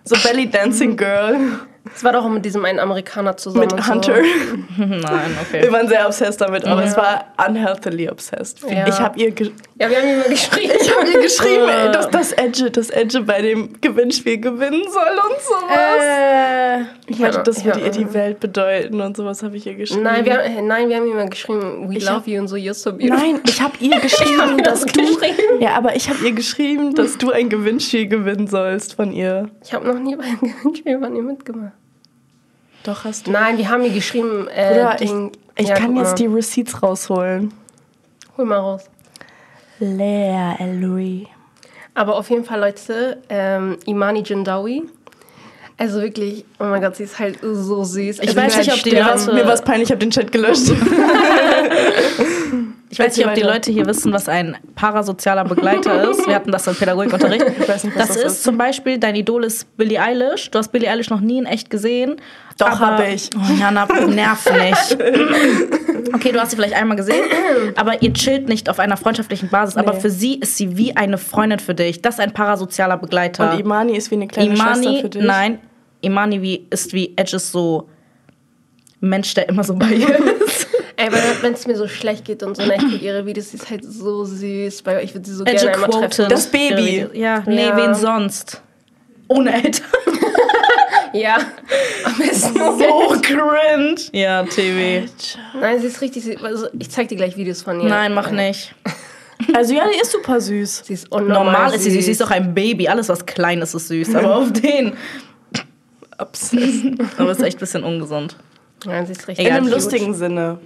So 0.03 0.15
Belly 0.27 0.49
Dancing 0.49 0.95
Girl 0.97 1.37
Das 1.83 2.03
war 2.03 2.13
doch 2.13 2.23
auch 2.25 2.29
mit 2.29 2.45
diesem 2.45 2.63
einen 2.63 2.79
Amerikaner 2.79 3.35
zusammen. 3.37 3.65
mit 3.65 3.73
und 3.73 3.83
so. 3.83 3.91
Hunter. 3.93 4.13
Nein, 4.77 5.01
Wir 5.51 5.59
okay. 5.61 5.71
waren 5.73 5.87
sehr 5.87 6.05
obsessed 6.05 6.39
damit, 6.39 6.65
aber 6.65 6.81
Ja. 6.83 6.87
es 6.87 6.95
war 6.95 7.25
unhealthily 7.47 8.07
obsessed. 8.09 8.59
Ja. 8.69 8.87
Ich 8.87 8.99
habe 8.99 9.19
ihr, 9.19 9.29
Ja, 9.79 9.89
wir 9.89 9.97
haben 9.97 10.07
ihm 10.09 10.19
mal 10.19 10.29
geschrieben. 10.29 10.71
ich 10.79 10.95
hab 10.95 11.07
ihr 11.07 11.21
geschrieben, 11.21 11.67
Äh. 11.67 11.85
ey, 11.87 11.91
dass 11.91 12.09
das 12.09 12.31
Edge, 12.33 12.69
das 12.69 12.89
Edge 12.91 13.21
bei 13.23 13.41
dem 13.41 13.81
Gewinnspiel 13.81 14.39
gewinnen 14.39 14.83
soll 14.89 15.03
und 15.27 15.41
sowas. 15.41 16.03
Äh, 16.05 16.81
ich 17.07 17.19
meinte, 17.19 17.37
ja, 17.37 17.43
das 17.43 17.65
würde 17.65 17.79
ja. 17.79 17.85
ihr 17.87 17.91
die 17.91 18.13
Welt 18.13 18.39
bedeuten 18.39 19.01
und 19.01 19.17
sowas 19.17 19.41
habe 19.43 19.57
ich 19.57 19.65
ihr 19.65 19.73
geschrieben. 19.75 20.03
Nein, 20.03 20.23
wir, 20.25 20.33
haben- 20.37 20.67
nein, 20.67 20.87
wir 20.87 20.97
haben 20.97 21.07
ihm 21.07 21.15
mal 21.15 21.29
geschrieben, 21.29 21.89
we 21.89 21.97
Ich 21.97 22.03
love 22.05 22.17
hab- 22.17 22.27
you 22.27 22.39
und 22.39 22.47
so, 22.47 22.55
you're 22.57 22.73
so 22.75 22.91
beautiful. 22.93 23.17
Nein, 23.17 23.39
ich 23.45 23.59
habe 23.59 23.73
ihr 23.79 23.99
geschrieben, 24.01 24.55
mir 24.55 24.63
dass 24.63 24.81
das 24.81 24.93
du. 24.93 24.99
geschrieben. 25.01 25.59
Ja, 25.59 25.71
aber 25.75 25.95
ich 25.95 26.09
habe 26.09 26.19
ihr 26.23 26.31
geschrieben, 26.33 26.93
dass 26.93 27.17
du 27.17 27.31
ein 27.31 27.49
Gewinnspiel 27.49 28.07
gewinnen 28.07 28.47
sollst 28.47 28.93
von 28.95 29.11
ihr. 29.11 29.49
Ich 29.63 29.73
habe 29.73 29.87
noch 29.87 29.99
nie 29.99 30.15
bei 30.15 30.23
einem 30.25 30.39
Gewinnspiel 30.41 30.99
von 30.99 31.15
ihr 31.15 31.23
mitgemacht. 31.23 31.70
Doch 32.83 33.03
hast 33.05 33.27
du. 33.27 33.31
Nein, 33.31 33.57
wir 33.57 33.69
haben 33.69 33.83
ihr 33.83 33.91
geschrieben, 33.91 34.47
äh, 34.47 34.93
ich, 34.95 35.09
Ding- 35.09 35.31
ich 35.55 35.67
Ja, 35.67 35.75
kann 35.75 35.95
jetzt 35.95 36.09
mal. 36.11 36.15
die 36.15 36.25
Receipts 36.27 36.81
rausholen. 36.81 37.53
Hol 38.37 38.45
mal 38.45 38.57
raus. 38.57 38.83
Lea 39.79 40.55
Louis. 40.79 41.27
Aber 41.93 42.15
auf 42.17 42.29
jeden 42.29 42.45
Fall, 42.45 42.59
Leute, 42.59 43.17
ähm, 43.29 43.77
Imani 43.85 44.21
Jindawi. 44.23 44.83
Also 45.77 45.99
wirklich, 46.01 46.45
oh 46.59 46.65
mein 46.65 46.79
Gott, 46.81 46.95
sie 46.95 47.03
ist 47.03 47.17
halt 47.17 47.39
so 47.41 47.83
süß. 47.83 48.19
Ich 48.19 48.21
also 48.29 48.35
weiß 48.35 48.53
wir 48.57 48.59
nicht, 48.65 48.73
ob 48.73 48.83
die. 48.83 48.91
Leute- 48.91 49.33
Mir 49.33 49.45
war 49.45 49.53
es 49.53 49.61
peinlich, 49.61 49.89
ich 49.89 49.91
habe 49.91 49.99
den 49.99 50.11
Chat 50.11 50.31
gelöscht. 50.31 50.69
ich 52.89 52.99
weiß 52.99 53.17
nicht, 53.17 53.25
ob 53.27 53.33
die. 53.33 53.41
Leute 53.41 53.71
hier 53.71 53.85
wissen, 53.87 54.13
was 54.13 54.27
ein 54.29 54.57
parasozialer 54.75 55.43
Begleiter 55.45 56.09
ist. 56.11 56.27
Wir 56.27 56.35
hatten 56.35 56.51
das 56.51 56.67
im 56.67 56.75
Pädagogikunterricht. 56.75 57.45
Ich 57.59 57.67
weiß 57.67 57.83
nicht, 57.85 57.95
was 57.97 58.07
Das, 58.09 58.17
das 58.17 58.25
ist 58.25 58.31
ist. 58.37 58.43
zum 58.43 58.57
Beispiel, 58.57 58.99
dein 58.99 59.15
Idol 59.15 59.43
ist 59.43 59.75
Billie 59.77 59.99
Eilish. 60.01 60.51
Du 60.51 60.59
hast 60.59 60.69
Billie 60.71 60.89
Eilish 60.89 61.09
noch 61.09 61.21
nie 61.21 61.39
in 61.39 61.45
echt 61.45 61.69
gesehen. 61.69 62.17
Doch, 62.61 62.79
aber- 62.81 62.97
hab 62.99 63.07
ich. 63.07 63.29
Oh, 63.35 63.53
Jana, 63.59 63.85
nerv 64.07 64.45
nicht. 64.51 64.97
Okay, 66.13 66.31
du 66.33 66.39
hast 66.41 66.49
sie 66.49 66.55
vielleicht 66.57 66.75
einmal 66.75 66.97
gesehen, 66.97 67.23
aber 67.75 68.01
ihr 68.01 68.11
chillt 68.13 68.49
nicht 68.49 68.67
auf 68.69 68.79
einer 68.79 68.97
freundschaftlichen 68.97 69.49
Basis. 69.49 69.77
Aber 69.77 69.93
Nee. 69.93 69.99
für 70.01 70.09
sie 70.09 70.35
ist 70.39 70.57
sie 70.57 70.75
wie 70.75 70.95
eine 70.97 71.17
Freundin 71.17 71.59
für 71.59 71.73
dich. 71.73 72.01
Das 72.01 72.15
ist 72.15 72.19
ein 72.19 72.33
parasozialer 72.33 72.97
Begleiter. 72.97 73.53
Und 73.53 73.59
Imani 73.59 73.95
ist 73.95 74.11
wie 74.11 74.15
eine 74.15 74.27
kleine 74.27 74.55
Schwester 74.57 74.81
Imani, 74.81 75.01
für 75.01 75.09
dich. 75.09 75.23
nein, 75.23 75.59
Imani 76.01 76.41
wie, 76.41 76.67
ist 76.69 76.91
wie 76.93 77.13
Edges 77.15 77.51
so 77.51 77.87
Mensch, 78.99 79.33
der 79.35 79.47
immer 79.47 79.63
so 79.63 79.73
bei 79.75 79.89
ihr 79.93 80.09
ist. 80.45 80.67
Ey, 80.97 81.09
wenn 81.41 81.53
es 81.53 81.65
mir 81.65 81.77
so 81.77 81.87
schlecht 81.87 82.25
geht 82.25 82.43
und 82.43 82.57
so, 82.57 82.63
ne, 82.65 82.75
ich 82.75 82.81
gucke 82.83 82.95
ihre 82.97 83.25
Videos, 83.25 83.51
sie 83.51 83.57
ist 83.57 83.69
halt 83.69 83.83
so 83.85 84.25
süß. 84.25 84.85
Weil 84.85 85.03
ich 85.05 85.13
würde 85.13 85.27
sie 85.29 85.35
so 85.35 85.45
Edge 85.45 85.65
gerne 85.67 85.75
einmal 85.85 85.89
treffen. 86.09 86.25
Das 86.29 86.47
Baby. 86.47 87.07
Ja, 87.13 87.43
nee, 87.45 87.67
Ja. 87.67 87.77
wen 87.77 87.95
sonst? 87.95 88.61
Ohne 89.27 89.53
Eltern. 89.53 89.85
Ja, 91.13 91.37
am 92.05 92.17
besten. 92.17 92.55
So 92.59 93.21
cringe. 93.21 93.95
Ja, 94.13 94.43
TV. 94.43 95.07
Nein, 95.59 95.79
sie 95.79 95.87
ist 95.87 96.01
richtig 96.01 96.23
süß. 96.23 96.43
Also, 96.43 96.67
ich 96.77 96.89
zeig 96.89 97.07
dir 97.09 97.15
gleich 97.17 97.37
Videos 97.37 97.61
von 97.61 97.79
ihr. 97.81 97.89
Nein, 97.89 98.13
mach 98.13 98.31
nicht. 98.31 98.75
Also 99.55 99.73
ja, 99.73 99.85
die 99.91 99.99
ist 99.99 100.11
super 100.11 100.39
süß. 100.39 100.83
Sie 100.85 100.93
ist 100.93 101.11
unnormal 101.11 101.45
Normal 101.45 101.73
ist 101.73 101.81
sie 101.83 101.89
süß. 101.89 102.05
Sie 102.05 102.11
ist 102.11 102.21
doch 102.21 102.29
ein 102.29 102.53
Baby. 102.53 102.87
Alles, 102.87 103.09
was 103.09 103.25
klein 103.25 103.59
ist, 103.63 103.73
ist 103.73 103.87
süß. 103.87 104.13
Aber 104.13 104.35
auf 104.35 104.53
den. 104.61 104.93
Obsessed. 106.19 106.99
Aber 107.17 107.31
ist 107.31 107.41
echt 107.41 107.57
ein 107.57 107.59
bisschen 107.59 107.83
ungesund. 107.83 108.35
Nein, 108.85 109.07
sie 109.07 109.13
ist 109.13 109.27
richtig 109.27 109.47
In 109.47 109.51
einem 109.51 109.67
lustigen 109.67 110.13
Sinne. 110.13 110.59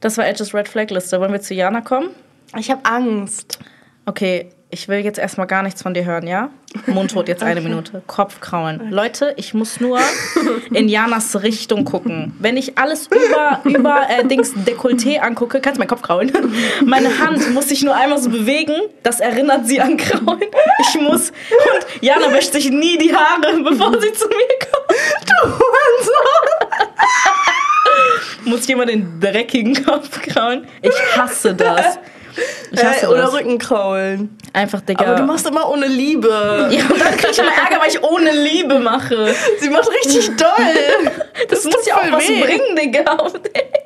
Das 0.00 0.16
war 0.18 0.26
Edges 0.26 0.54
Red 0.54 0.68
Flag 0.68 0.90
Liste. 0.90 1.18
Wollen 1.20 1.32
wir 1.32 1.40
zu 1.40 1.52
Jana 1.52 1.80
kommen? 1.80 2.10
Ich 2.56 2.70
habe 2.70 2.84
Angst. 2.84 3.58
Okay, 4.06 4.50
ich 4.74 4.88
will 4.88 4.98
jetzt 4.98 5.20
erstmal 5.20 5.46
gar 5.46 5.62
nichts 5.62 5.82
von 5.82 5.94
dir 5.94 6.04
hören, 6.04 6.26
ja? 6.26 6.50
Mundtot 6.88 7.28
jetzt 7.28 7.44
eine 7.44 7.60
Minute. 7.60 8.02
Kopfkraulen. 8.08 8.90
Leute, 8.90 9.32
ich 9.36 9.54
muss 9.54 9.80
nur 9.80 10.00
in 10.72 10.88
Janas 10.88 11.40
Richtung 11.44 11.84
gucken. 11.84 12.34
Wenn 12.40 12.56
ich 12.56 12.76
alles 12.76 13.06
über, 13.06 13.60
über 13.64 14.02
äh, 14.10 14.26
Dings 14.26 14.52
Dekolleté 14.52 15.20
angucke, 15.20 15.60
kannst 15.60 15.76
du 15.76 15.80
meinen 15.80 15.88
Kopf 15.88 16.02
kraulen. 16.02 16.32
Meine 16.84 17.20
Hand 17.20 17.54
muss 17.54 17.68
sich 17.68 17.84
nur 17.84 17.94
einmal 17.94 18.18
so 18.18 18.30
bewegen. 18.30 18.74
Das 19.04 19.20
erinnert 19.20 19.68
sie 19.68 19.80
an 19.80 19.96
Kraulen. 19.96 20.50
Ich 20.80 21.00
muss. 21.00 21.30
Und 21.30 22.02
Jana 22.02 22.32
wäscht 22.32 22.52
sich 22.52 22.68
nie 22.70 22.98
die 22.98 23.14
Haare, 23.14 23.62
bevor 23.62 23.92
sie 24.00 24.12
zu 24.12 24.26
mir 24.26 24.48
kommt. 24.58 24.98
Du 25.28 25.48
Hurensohn! 25.50 26.50
muss 28.44 28.68
immer 28.68 28.86
den 28.86 29.20
dreckigen 29.20 29.84
Kopf 29.84 30.20
kraulen? 30.20 30.66
Ich 30.82 31.16
hasse 31.16 31.54
das. 31.54 31.98
Ich 32.72 32.84
hasse 32.84 33.06
Äh, 33.06 33.08
oder 33.08 33.22
das. 33.22 33.34
Rückenkraulen. 33.34 34.36
Einfach, 34.52 34.80
Digga. 34.80 35.04
Aber 35.04 35.14
du 35.16 35.22
machst 35.24 35.46
immer 35.46 35.68
ohne 35.70 35.86
Liebe. 35.86 36.28
ja, 36.70 36.84
und 36.92 37.00
dann 37.00 37.16
krieg 37.16 37.30
ich 37.32 37.38
immer 37.38 37.52
Ärger, 37.52 37.80
weil 37.80 37.88
ich 37.90 38.02
ohne 38.02 38.30
Liebe 38.32 38.78
mache. 38.78 39.34
Sie 39.60 39.70
macht 39.70 39.88
richtig 39.90 40.30
doll. 40.36 40.48
Das, 41.48 41.64
muss 41.64 41.84
ja 41.84 41.96
auch 41.96 42.12
was 42.12 42.28
weh. 42.28 42.40
bringen, 42.42 42.76
Digga. 42.76 43.04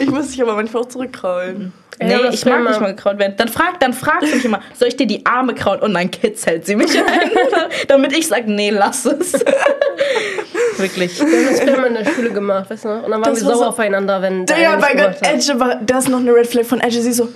Ich 0.00 0.10
muss 0.10 0.28
dich 0.30 0.40
aber 0.42 0.54
manchmal 0.54 0.82
auch 0.82 0.88
zurückkraulen. 0.88 1.72
Nee, 2.02 2.14
aber 2.14 2.24
das 2.24 2.36
ich 2.36 2.46
mag 2.46 2.62
nicht 2.66 2.80
mal 2.80 2.94
gekraut 2.94 3.18
werden. 3.18 3.34
Dann, 3.36 3.48
frag, 3.48 3.78
dann 3.80 3.92
fragst 3.92 4.30
du 4.32 4.34
mich 4.36 4.44
immer, 4.46 4.60
soll 4.74 4.88
ich 4.88 4.96
dir 4.96 5.06
die 5.06 5.26
Arme 5.26 5.54
krauen? 5.54 5.80
Und 5.80 5.92
dann 5.92 6.10
kitzelt 6.10 6.64
sie 6.64 6.74
mich 6.74 6.96
ein. 6.98 7.04
Damit 7.88 8.16
ich 8.16 8.26
sage, 8.26 8.50
nee, 8.50 8.70
lass 8.70 9.04
es. 9.04 9.34
Wirklich. 10.78 11.18
Wir 11.20 11.26
haben 11.26 11.46
das 11.50 11.60
früher 11.60 11.76
mal 11.78 11.86
in 11.88 11.94
der 11.94 12.04
Schule 12.06 12.30
gemacht, 12.30 12.70
weißt 12.70 12.84
du? 12.86 12.88
Und 12.88 13.02
dann 13.02 13.10
waren 13.12 13.22
Das 13.24 13.40
wir 13.40 13.46
war 13.48 13.54
sauer 13.54 13.64
so- 13.64 13.68
aufeinander, 13.70 14.22
wenn 14.22 14.46
der 14.46 14.58
Ja, 14.58 14.76
mein 14.78 14.96
nicht 14.96 15.20
Gott. 15.20 15.28
Edge 15.30 15.60
war, 15.60 15.76
da 15.84 15.98
ist 15.98 16.08
noch 16.08 16.20
eine 16.20 16.32
Red 16.34 16.46
Flag 16.46 16.64
von 16.64 16.80
Edge. 16.80 17.00
Sie 17.02 17.12
so, 17.12 17.28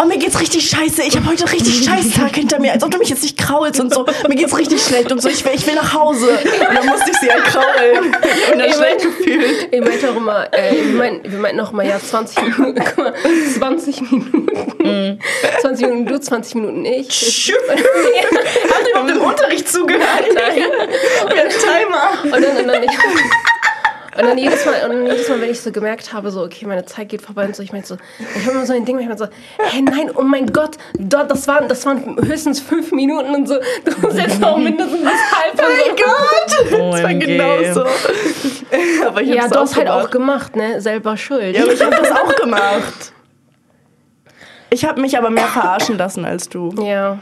oh, 0.00 0.06
mir 0.06 0.18
geht's 0.18 0.40
richtig 0.40 0.68
scheiße. 0.68 1.02
Ich 1.02 1.16
habe 1.16 1.26
heute 1.28 1.50
richtig 1.52 1.84
scheiß 1.84 2.10
Tag 2.14 2.34
hinter 2.34 2.58
mir. 2.60 2.72
Als 2.72 2.82
ob 2.84 2.90
du 2.90 2.98
mich 2.98 3.08
jetzt 3.08 3.22
nicht 3.22 3.36
kraulst 3.38 3.80
und 3.80 3.92
so. 3.92 4.06
Mir 4.28 4.34
geht's 4.36 4.56
richtig 4.56 4.82
schlecht 4.82 5.10
und 5.12 5.20
so. 5.22 5.28
Ich 5.28 5.44
will, 5.44 5.52
ich 5.54 5.66
will 5.66 5.74
nach 5.74 5.94
Hause. 5.94 6.28
Und 6.68 6.74
dann 6.76 6.86
musste 6.86 7.10
ich 7.10 7.16
sie 7.18 7.30
halt 7.30 7.44
kraulen. 7.44 8.14
Und 8.52 8.58
dann 8.58 8.68
Ich 8.68 8.74
schlecht 8.74 9.04
mein- 9.04 9.16
gefühlt. 9.16 9.68
Ich 9.72 9.80
meinte 9.80 10.10
auch 10.10 10.16
immer, 10.16 10.52
äh, 10.52 10.72
wir, 10.74 10.94
meinten, 10.94 11.30
wir 11.32 11.38
meinten 11.38 11.60
auch 11.60 11.72
immer, 11.72 11.82
ja, 11.84 11.98
20 12.00 12.42
Minuten, 12.42 12.74
guck 12.84 12.98
mal, 12.98 13.14
20 13.58 14.00
Minuten. 14.10 15.18
20 15.60 15.86
Minuten 15.86 16.06
du, 16.06 16.20
20 16.20 16.54
Minuten 16.56 16.84
ich. 16.84 17.52
Haben 17.58 18.84
die 18.84 18.90
überhaupt 18.90 19.10
im 19.10 19.20
Unterricht 19.22 19.68
zugehört? 19.68 20.24
Nein. 20.34 20.62
Wie 21.28 21.40
ein 21.40 21.48
Timer. 21.50 22.36
Und 22.36 22.44
dann, 22.44 22.56
und 22.56 22.68
dann, 22.68 22.82
ich, 22.82 22.90
und 24.18 24.24
dann 24.26 24.38
jedes 24.38 24.64
Mal, 24.66 24.74
und 24.84 24.90
dann 24.90 25.06
jedes 25.06 25.28
Mal, 25.28 25.40
wenn 25.40 25.50
ich 25.50 25.60
so 25.60 25.70
gemerkt 25.70 26.12
habe, 26.12 26.30
so, 26.30 26.42
okay, 26.42 26.66
meine 26.66 26.84
Zeit 26.84 27.08
geht 27.08 27.22
vorbei 27.22 27.44
und 27.44 27.54
so, 27.54 27.62
ich 27.62 27.72
meinte 27.72 27.88
so, 27.88 27.96
ich 28.18 28.42
habe 28.46 28.56
immer 28.56 28.66
so 28.66 28.72
ein 28.72 28.84
Ding, 28.84 28.98
ich 28.98 29.06
meinte 29.06 29.24
so, 29.24 29.30
hey, 29.58 29.82
nein, 29.82 30.10
oh 30.14 30.22
mein 30.22 30.52
Gott, 30.52 30.76
dort, 30.98 31.30
das 31.30 31.46
waren, 31.46 31.68
das 31.68 31.86
waren 31.86 32.16
höchstens 32.24 32.60
fünf 32.60 32.92
Minuten 32.92 33.34
und 33.34 33.46
so, 33.48 33.54
du 33.84 34.00
musst 34.00 34.18
jetzt 34.18 34.40
noch 34.40 34.58
mindestens 34.58 35.04
halb 35.04 35.52
und 35.52 35.58
Mein 35.58 35.96
so. 35.96 36.04
Gott. 36.04 36.70
Das 36.98 37.02
war 37.02 37.14
genauso. 37.14 37.84
Aber 39.06 39.22
ich 39.22 39.28
Ja, 39.28 39.48
du 39.48 39.60
hast 39.60 39.76
halt 39.76 39.88
auch 39.88 40.10
gemacht. 40.10 40.52
gemacht, 40.52 40.56
ne, 40.56 40.80
selber 40.80 41.16
schuld. 41.16 41.56
Ja, 41.56 41.62
aber 41.62 41.72
ich 41.72 41.82
habe 41.82 41.96
das 41.96 42.10
auch 42.10 42.34
gemacht. 42.36 43.12
Ich 44.70 44.84
habe 44.84 45.00
mich 45.00 45.16
aber 45.16 45.30
mehr 45.30 45.46
verarschen 45.46 45.96
lassen 45.96 46.24
als 46.24 46.48
du. 46.48 46.70
Ja. 46.82 47.18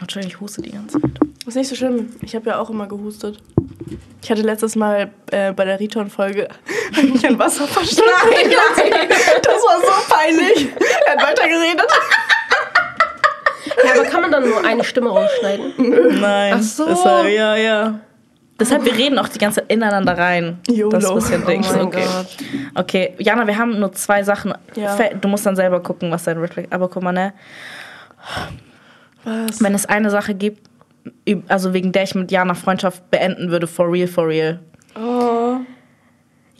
Entschuldigung, 0.00 0.34
ich 0.36 0.40
huste 0.40 0.62
die 0.62 0.72
ganze 0.72 1.00
Zeit. 1.00 1.10
Ist 1.46 1.56
nicht 1.56 1.68
so 1.68 1.74
schlimm. 1.74 2.14
Ich 2.22 2.34
habe 2.36 2.50
ja 2.50 2.58
auch 2.58 2.70
immer 2.70 2.86
gehustet. 2.86 3.38
Ich 4.22 4.30
hatte 4.30 4.42
letztes 4.42 4.76
Mal 4.76 5.10
äh, 5.32 5.52
bei 5.52 5.64
der 5.64 5.80
Riton-Folge 5.80 6.48
mich 7.02 7.24
in 7.24 7.38
Wasser 7.38 7.66
verschluckt. 7.66 8.08
Nein, 8.30 8.46
nein. 8.90 9.08
Das 9.42 9.62
war 9.62 9.80
so 9.80 10.14
peinlich. 10.14 10.68
Er 11.06 11.12
hat 11.12 11.22
weiter 11.22 11.48
geredet. 11.48 11.86
Ja, 13.84 13.92
aber 13.94 14.04
kann 14.04 14.22
man 14.22 14.30
dann 14.30 14.48
nur 14.48 14.64
eine 14.64 14.84
Stimme 14.84 15.10
rausschneiden? 15.10 16.20
Nein. 16.20 16.54
Ach 16.56 16.62
so. 16.62 16.86
Deshalb, 16.86 17.28
ja, 17.28 17.56
ja. 17.56 18.00
Deshalb, 18.60 18.84
wir 18.84 18.96
reden 18.96 19.18
auch 19.18 19.28
die 19.28 19.38
ganze 19.38 19.60
Zeit 19.60 19.72
ineinander 19.72 20.16
rein. 20.16 20.60
YOLO. 20.68 20.90
Das 20.90 21.04
ist 21.04 21.32
ein 21.32 21.40
bisschen 21.40 21.42
Oh 21.44 21.46
Ding. 21.46 21.60
mein 21.62 21.80
okay. 21.80 22.04
Gott. 22.04 22.26
okay, 22.76 23.14
Jana, 23.18 23.46
wir 23.46 23.58
haben 23.58 23.80
nur 23.80 23.92
zwei 23.92 24.22
Sachen. 24.22 24.54
Ja. 24.76 24.96
Du 25.20 25.26
musst 25.26 25.44
dann 25.44 25.56
selber 25.56 25.80
gucken, 25.82 26.12
was 26.12 26.22
dein 26.24 26.38
Red 26.38 26.52
Flag 26.54 26.66
Aber 26.70 26.88
guck 26.88 27.02
mal, 27.02 27.12
ne? 27.12 27.32
Was? 29.24 29.60
Wenn 29.62 29.74
es 29.74 29.86
eine 29.86 30.10
Sache 30.10 30.34
gibt, 30.34 30.68
also 31.48 31.72
wegen 31.74 31.92
der 31.92 32.04
ich 32.04 32.14
mit 32.14 32.30
Jana 32.30 32.54
Freundschaft 32.54 33.10
beenden 33.10 33.50
würde, 33.50 33.66
for 33.66 33.90
real, 33.90 34.06
for 34.06 34.28
real. 34.28 34.60
Oh. 34.94 35.58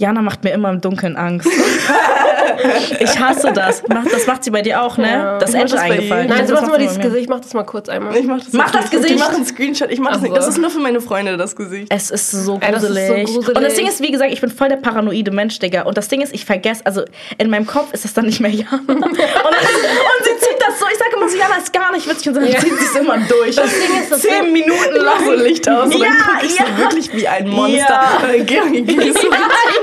Jana 0.03 0.21
macht 0.21 0.43
mir 0.43 0.51
immer 0.51 0.69
im 0.71 0.81
Dunkeln 0.81 1.17
Angst. 1.17 1.49
ich 2.99 3.19
hasse 3.21 3.53
das. 3.53 3.83
Das 4.11 4.27
macht 4.27 4.43
sie 4.43 4.51
bei 4.51 4.61
dir 4.63 4.83
auch, 4.83 4.97
ne? 4.99 5.09
Ja. 5.11 5.39
Das 5.39 5.55
Edge 5.55 5.79
eingefallen. 5.79 6.29
Nein, 6.29 6.45
so 6.47 6.55
das 6.55 6.63
mach 6.63 6.71
macht 6.71 6.71
mal 6.73 6.81
sie 6.81 6.87
dieses. 6.97 7.01
Gesicht, 7.13 7.29
mach 7.29 7.41
das 7.41 7.55
mal 7.55 7.63
kurz 7.63 7.89
einmal. 7.89 8.17
Ich 8.17 8.27
mach 8.27 8.39
das 8.39 8.53
Mach 8.53 8.71
das 8.73 8.81
nicht. 8.83 8.91
Gesicht. 8.93 9.15
Ich 9.15 9.21
mach 9.21 9.33
einen 9.33 9.47
Screenshot. 9.47 9.91
Ich 9.93 10.01
mach 10.01 10.13
das 10.15 10.23
nicht. 10.23 10.37
Das 10.37 10.49
ist 10.49 10.59
nur 10.59 10.71
für 10.71 10.81
meine 10.81 11.01
Freunde, 11.01 11.37
das 11.37 11.55
Gesicht. 11.55 11.87
Es 11.91 12.11
ist 12.11 12.31
so 12.33 12.59
Ey, 12.61 12.73
das 12.73 12.83
ist 12.83 12.89
so 12.89 12.95
gruselig. 12.95 13.27
gruselig. 13.27 13.57
Und 13.57 13.63
das 13.63 13.75
Ding 13.75 13.87
ist, 13.87 14.01
wie 14.03 14.11
gesagt, 14.11 14.33
ich 14.33 14.41
bin 14.41 14.51
voll 14.51 14.69
der 14.71 14.77
paranoide 14.77 15.31
Mensch, 15.31 15.61
Digga. 15.61 15.83
Und 15.83 15.97
das 15.97 16.09
Ding 16.09 16.21
ist, 16.21 16.35
ich 16.35 16.45
vergesse, 16.45 16.85
also 16.85 17.03
in 17.39 17.49
meinem 17.49 17.67
Kopf 17.67 17.93
ist 17.93 18.05
das 18.05 18.13
dann 18.13 18.27
nicht 18.27 18.41
mehr 18.41 18.51
Jana. 18.51 18.81
und, 18.89 19.05
und 19.05 19.15
sie 19.15 20.37
zieht 20.41 20.59
das 20.67 20.79
so, 20.81 20.87
ich 20.93 20.99
sage 20.99 21.11
immer 21.17 21.29
so, 21.29 21.37
Jana 21.39 21.57
ist 21.59 21.73
gar 21.73 21.93
nicht 21.93 22.09
witzig. 22.09 22.27
Und 22.29 22.35
dann 22.35 22.47
Ja. 22.47 22.59
zieht 22.59 22.77
sie 22.77 22.85
es 22.85 22.95
immer 22.97 23.19
durch. 23.19 23.55
Das 23.57 23.71
Ding 23.71 24.01
ist, 24.03 24.11
das 24.11 24.21
Zehn 24.21 24.53
Minuten 24.53 24.97
lang 24.97 25.25
so 25.25 25.33
Licht 25.33 25.69
aus 25.69 25.85
und 25.87 25.93
Ja, 26.01 26.07
dann 26.09 26.17
guck 26.35 26.45
ich 26.45 26.59
ja. 26.59 26.65
so 26.67 26.83
wirklich 26.83 27.13
wie 27.15 27.29
ein 27.29 27.49
Monster. 27.49 27.77
Ja. 27.89 28.17
Und 28.17 28.23
dann 28.25 28.47
geh- 28.47 28.81
geh 28.83 29.03
ich 29.09 29.15
so 29.21 29.31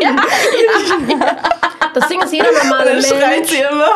Das 1.94 2.08
Ding 2.08 2.22
ist, 2.22 2.32
jeder 2.32 2.52
normale 2.52 2.94
dann 2.94 3.04
schreit 3.04 3.30
Mensch, 3.30 3.50
sie 3.50 3.62
immer. 3.62 3.96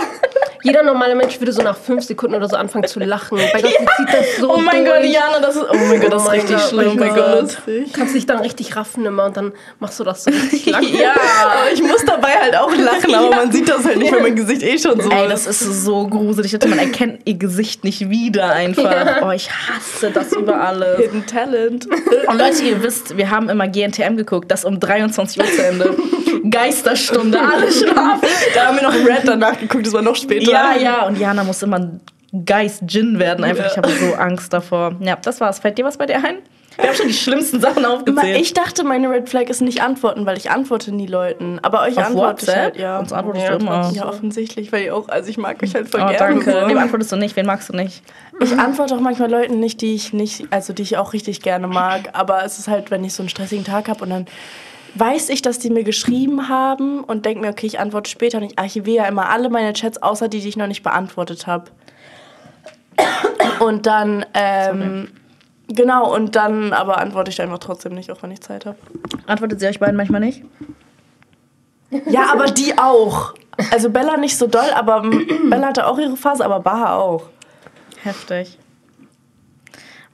Jeder 0.64 0.84
normale 0.84 1.16
Mensch 1.16 1.40
würde 1.40 1.52
so 1.52 1.62
nach 1.62 1.78
fünf 1.78 2.04
Sekunden 2.04 2.36
oder 2.36 2.48
so 2.50 2.56
anfangen 2.56 2.88
zu 2.88 3.00
lachen. 3.00 3.38
Bei 3.54 3.62
Gott, 3.62 3.72
sie 3.72 3.86
zieht 4.06 4.14
das 4.14 4.38
so 4.40 4.54
Oh 4.54 4.58
mein 4.58 4.86
durch. 4.86 5.02
Gott, 5.02 5.06
Jana, 5.06 5.40
das 5.42 5.56
ist, 5.58 5.66
oh 5.70 5.76
mein 5.76 6.00
Gott, 6.02 6.14
das 6.14 6.24
Oh 6.24 6.26
ist 6.28 6.34
richtig 6.34 6.56
Gott, 6.58 6.70
schlimm. 6.70 6.92
oh 6.94 6.96
mein 7.00 7.16
Gott. 7.16 7.42
Lustig. 7.42 7.94
Kannst 7.94 8.16
dich 8.16 8.26
dann 8.26 8.40
richtig 8.40 8.76
raffen 8.76 9.06
immer 9.06 9.26
und 9.26 9.38
dann 9.38 9.52
machst 9.80 10.00
du 10.00 10.04
das 10.04 10.24
so 10.24 10.32
richtig 10.32 10.66
lang. 10.68 10.84
Ja. 10.94 11.14
Ich 11.74 11.82
muss 11.84 12.04
dabei 12.06 12.30
halt 12.42 12.56
auch 12.56 12.74
lachen, 12.76 13.14
aber 13.14 13.30
man 13.30 13.52
sieht 13.52 13.68
das 13.68 13.84
halt 13.86 13.98
nicht, 13.98 14.12
weil 14.14 14.22
mein 14.22 14.36
Gesicht 14.36 14.64
eh 14.64 14.78
schon 14.78 15.00
so 15.02 15.10
Ey, 15.10 15.28
das 15.28 15.48
ist 15.48 15.60
so 15.84 16.08
gruselig. 16.08 16.52
Dachte, 16.52 16.68
man 16.68 16.80
erkennt 16.80 17.22
ihr 17.26 17.34
Gesicht 17.36 17.84
nicht 17.84 18.10
wieder 18.10 18.52
einfach. 18.52 19.22
Oh, 19.24 19.32
ich 19.32 19.50
hasse 19.50 20.12
das 20.12 20.32
über 20.34 20.60
alles. 20.62 20.98
Hidden 21.00 21.26
Talent. 21.26 21.88
Und 22.28 22.38
Leute, 22.40 22.64
ihr 22.64 22.82
wisst, 22.84 23.18
wir 23.18 23.30
haben 23.30 23.50
immer 23.50 23.68
GNTM 23.68 24.16
geguckt, 24.18 24.50
das 24.52 24.64
um 24.66 24.80
23 24.80 25.40
Uhr 25.40 25.46
zu 25.46 25.64
Ende. 25.66 25.96
Geisterstunde, 26.50 27.40
alle 27.40 27.72
schlafen. 27.72 28.28
Da 28.54 28.68
haben 28.68 28.76
wir 28.78 28.84
noch 28.84 28.94
Red 28.94 29.22
danach 29.26 29.58
geguckt, 29.60 29.86
das 29.88 29.94
war 29.94 30.02
noch 30.02 30.16
später. 30.16 30.52
Ja, 30.54 30.76
ja, 30.78 31.06
und 31.08 31.18
Jana 31.18 31.44
muss 31.44 31.62
immer 31.64 31.80
ein 31.80 32.02
Geist 32.46 32.82
Djinn 32.84 33.20
werden. 33.20 33.44
Einfach, 33.44 33.66
ich 33.72 33.78
habe 33.78 33.90
so 33.90 34.14
Angst 34.16 34.52
davor. 34.54 34.96
Ja, 35.00 35.18
das 35.22 35.40
war's. 35.40 35.60
Fällt 35.60 35.78
dir 35.78 35.86
was 35.86 35.98
bei 35.98 36.06
dir 36.08 36.16
ein? 36.16 36.38
Wir 36.76 36.86
haben 36.88 36.96
schon 36.96 37.08
die 37.08 37.14
schlimmsten 37.14 37.62
Sachen 37.62 37.86
aufgezählt. 37.86 38.36
Ich 38.42 38.54
dachte, 38.54 38.84
meine 38.84 39.08
Red 39.08 39.30
Flag 39.30 39.44
ist 39.44 39.62
nicht 39.62 39.84
antworten, 39.84 40.26
weil 40.26 40.38
ich 40.38 40.50
antworte 40.50 40.92
nie 40.92 41.06
Leuten. 41.06 41.60
Aber 41.62 41.82
euch 41.84 41.96
Auf 42.00 42.06
antworte 42.08 42.42
ich 42.42 42.48
WhatsApp? 42.48 42.64
halt, 42.64 42.78
ja. 42.78 42.98
Uns 42.98 43.14
antwortest 43.14 43.46
Ja, 43.46 43.52
du 43.52 43.64
immer. 43.64 43.92
Ja, 43.94 44.08
offensichtlich, 44.10 44.72
weil 44.72 44.86
ihr 44.86 44.96
auch, 44.96 45.08
also 45.10 45.30
ich 45.30 45.38
mag 45.38 45.62
euch 45.62 45.76
halt 45.76 45.90
voll 45.90 46.02
Oh, 46.02 46.08
gerne. 46.08 46.18
danke. 46.18 46.64
Wem 46.66 46.78
antwortest 46.80 47.12
du 47.12 47.16
nicht? 47.18 47.36
Wen 47.36 47.46
magst 47.46 47.70
du 47.70 47.74
nicht? 47.76 48.02
Ich 48.42 48.58
antworte 48.58 48.96
auch 48.96 49.00
manchmal 49.00 49.30
Leuten 49.30 49.60
nicht, 49.60 49.82
die 49.82 49.94
ich 49.94 50.14
nicht, 50.14 50.48
also 50.50 50.74
die 50.74 50.82
ich 50.82 50.98
auch 50.98 51.14
richtig 51.14 51.44
gerne 51.44 51.68
mag. 51.68 52.10
Aber 52.14 52.44
es 52.44 52.58
ist 52.58 52.68
halt, 52.68 52.90
wenn 52.90 53.04
ich 53.04 53.14
so 53.14 53.22
einen 53.22 53.30
stressigen 53.30 53.66
Tag 53.66 53.88
habe 53.88 54.04
und 54.04 54.10
dann 54.10 54.26
weiß 54.96 55.30
ich, 55.30 55.42
dass 55.42 55.60
die 55.60 55.70
mir 55.70 55.84
geschrieben 55.84 56.50
haben 56.50 57.04
und 57.04 57.26
denke 57.26 57.42
mir, 57.42 57.50
okay, 57.50 57.66
ich 57.66 57.80
antworte 57.80 58.10
später 58.10 58.38
und 58.38 58.44
ich 58.44 58.60
archiviere 58.60 59.04
ja 59.04 59.10
immer 59.10 59.30
alle 59.30 59.50
meine 59.50 59.74
Chats, 59.74 60.02
außer 60.02 60.28
die, 60.28 60.40
die 60.40 60.50
ich 60.50 60.58
noch 60.58 60.68
nicht 60.68 60.84
beantwortet 60.84 61.48
habe. 61.48 61.72
Und 63.60 63.86
dann, 63.86 64.26
ähm, 64.34 65.10
genau, 65.68 66.14
und 66.14 66.36
dann 66.36 66.74
aber 66.74 66.98
antworte 67.00 67.32
ich 67.32 67.42
einfach 67.42 67.60
trotzdem 67.60 67.94
nicht, 67.94 68.12
auch 68.12 68.22
wenn 68.22 68.32
ich 68.32 68.42
Zeit 68.42 68.66
habe. 68.66 68.78
Antwortet 69.26 69.60
sie 69.60 69.68
euch 69.68 69.80
beiden 69.80 69.96
manchmal 69.96 70.22
nicht? 70.22 70.44
Ja, 72.08 72.32
aber 72.32 72.46
die 72.46 72.78
auch. 72.78 73.34
Also 73.72 73.90
Bella 73.90 74.18
nicht 74.18 74.38
so 74.38 74.48
doll, 74.48 74.70
aber 74.74 75.02
Bella 75.50 75.68
hatte 75.68 75.88
auch 75.88 75.98
ihre 75.98 76.18
Phase, 76.18 76.44
aber 76.44 76.60
Baha 76.60 76.98
auch. 76.98 77.30
Heftig. 78.04 78.58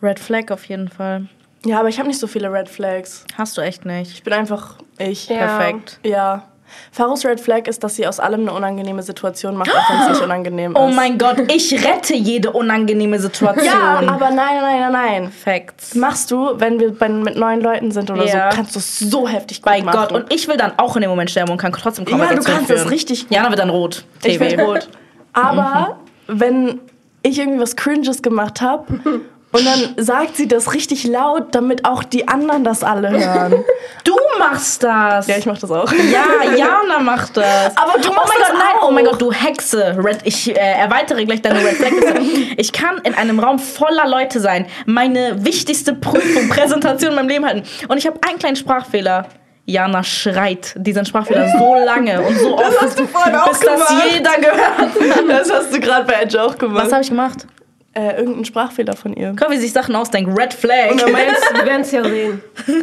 Red 0.02 0.20
Flag 0.20 0.52
auf 0.52 0.66
jeden 0.66 0.90
Fall. 0.90 1.28
Ja, 1.66 1.80
aber 1.80 1.90
ich 1.90 2.00
habe 2.00 2.08
nicht 2.08 2.20
so 2.20 2.28
viele 2.28 2.52
Red 2.52 2.70
Flags. 2.70 3.26
Hast 3.38 3.58
du 3.58 3.62
echt 3.62 3.86
nicht. 3.86 4.12
Ich 4.14 4.24
bin 4.24 4.34
einfach 4.34 4.76
ich. 4.98 5.28
Ja. 5.30 5.38
Perfekt. 5.38 6.00
Ja. 6.04 6.44
Faros 6.92 7.26
Red 7.26 7.40
Flag 7.42 7.68
ist, 7.68 7.84
dass 7.84 7.96
sie 7.96 8.06
aus 8.06 8.20
allem 8.20 8.42
eine 8.42 8.54
unangenehme 8.54 9.02
Situation 9.02 9.56
macht, 9.58 9.72
auch 9.76 9.90
wenn 9.90 10.02
es 10.04 10.10
nicht 10.10 10.22
unangenehm 10.24 10.74
ist. 10.74 10.78
Oh 10.80 10.88
mein 10.90 11.18
Gott, 11.18 11.52
ich 11.52 11.74
rette 11.84 12.14
jede 12.16 12.52
unangenehme 12.52 13.18
Situation. 13.20 13.66
Ja, 13.66 13.98
aber 14.08 14.30
nein, 14.30 14.62
nein, 14.62 14.80
nein, 14.80 14.92
nein. 14.92 15.32
Facts. 15.32 15.96
Machst 15.96 16.30
du, 16.30 16.52
wenn 16.60 16.80
wir 16.80 16.94
bei, 16.94 17.10
mit 17.10 17.36
neuen 17.38 17.62
Leuten 17.62 17.90
sind 17.90 18.12
oder 18.12 18.24
Ja. 18.24 18.52
so, 18.52 18.56
kannst 18.56 18.76
du 18.76 18.80
es 18.80 19.00
so 19.00 19.28
heftig 19.28 19.64
gut 19.64 19.66
Bei 19.72 19.82
machen. 19.82 19.98
Gott. 19.98 20.12
Und 20.12 20.32
ich 20.32 20.48
will 20.48 20.58
dann 20.58 20.74
auch 20.78 20.96
in 20.96 21.02
dem 21.02 21.10
Moment 21.10 21.32
sterben 21.32 21.52
und 21.52 21.58
kann 21.58 21.72
trotzdem 21.74 22.06
Ja, 22.06 22.12
du 22.12 22.18
Konversation 22.20 22.56
kannst 22.56 22.70
das 22.70 22.92
richtig 22.92 23.22
gut. 23.28 23.32
Jana 23.36 23.50
wird 23.50 23.60
dann 23.60 23.72
rot. 23.72 24.06
ich 24.24 24.38
TV. 24.38 24.46
bin 24.56 24.60
rot. 24.60 24.88
Aber 25.34 25.98
wenn 26.28 26.80
ich 27.24 27.40
irgendwie 27.40 27.60
was 27.60 27.76
Cringes 27.76 28.22
gemacht 28.22 28.62
habe 28.62 28.86
Und 29.52 29.66
dann 29.66 29.96
sagt 29.98 30.36
sie 30.38 30.48
das 30.48 30.74
richtig 30.76 31.06
laut, 31.06 31.56
damit 31.56 31.84
auch 31.86 32.04
die 32.04 32.28
anderen 32.28 32.64
das 32.64 32.84
alle 32.84 33.10
hören. 33.10 33.64
Du 34.06 34.16
machst 34.40 34.82
das. 34.82 35.28
ja, 35.28 35.38
ich 35.38 35.46
mach 35.46 35.58
das 35.60 35.70
auch. 35.70 35.92
Ja, 35.92 36.50
Jana 36.56 37.00
macht 37.00 37.36
das. 37.38 37.76
Aber 37.76 38.00
du 38.00 38.10
oh 38.10 38.14
machst 38.14 38.30
mein 38.30 38.40
das 38.40 38.50
Gott, 38.50 38.58
nein, 38.58 38.80
auch. 38.80 38.88
oh 38.88 38.92
mein 38.92 39.06
Gott, 39.06 39.22
du 39.22 39.32
Hexe. 39.32 39.96
Red, 40.02 40.20
ich 40.24 40.50
äh, 40.50 40.54
erweitere 40.60 41.26
gleich 41.26 41.42
deine 41.42 41.60
Red 41.60 41.76
Flag. 41.76 41.92
Ich 42.58 42.72
kann 42.72 43.00
in 43.04 43.14
einem 43.14 43.40
Raum 43.40 43.60
voller 43.60 44.08
Leute 44.08 44.40
sein, 44.40 44.66
meine 44.86 45.44
wichtigste 45.46 45.94
Prüfung, 45.94 46.48
Präsentation 46.50 47.12
in 47.12 47.16
meinem 47.18 47.28
Leben 47.28 47.46
halten. 47.46 47.64
Und 47.88 47.98
ich 47.98 48.08
habe 48.08 48.20
einen 48.28 48.40
kleinen 48.40 48.56
Sprachfehler. 48.56 49.28
Jana 49.66 50.02
schreit 50.04 50.74
diesen 50.78 51.06
Sprachfehler 51.06 51.48
so 51.60 51.76
lange 51.76 52.22
und 52.22 52.40
so 52.40 52.58
oft, 52.58 52.82
hast 52.82 52.98
du 52.98 53.06
vorhin 53.06 53.36
auch 53.36 53.50
bis 53.50 53.60
das 53.60 53.74
gemacht. 53.74 54.04
jeder 54.12 54.36
gehört. 54.38 55.30
Das 55.30 55.52
hast 55.52 55.74
du 55.74 55.80
gerade 55.80 56.06
bei 56.06 56.14
Edge 56.24 56.42
auch 56.42 56.58
gemacht. 56.58 56.86
Was 56.86 56.92
habe 56.94 57.04
ich 57.04 57.10
gemacht? 57.10 57.46
Äh, 57.94 58.18
irgendein 58.18 58.46
Sprachfehler 58.46 58.96
von 58.96 59.14
ihr. 59.14 59.34
Guck, 59.38 59.50
wie 59.52 59.58
sich 59.58 59.72
Sachen 59.74 59.96
ausdenken. 59.96 60.34
Red 60.34 60.54
Flag. 60.54 60.92
Und 60.92 61.02
dann 61.02 61.12
meinst 61.12 61.44
du, 61.50 61.56
wir 61.58 61.66
werden 61.66 61.82
es 61.82 61.92
ja 61.92 62.04
sehen. 62.04 62.42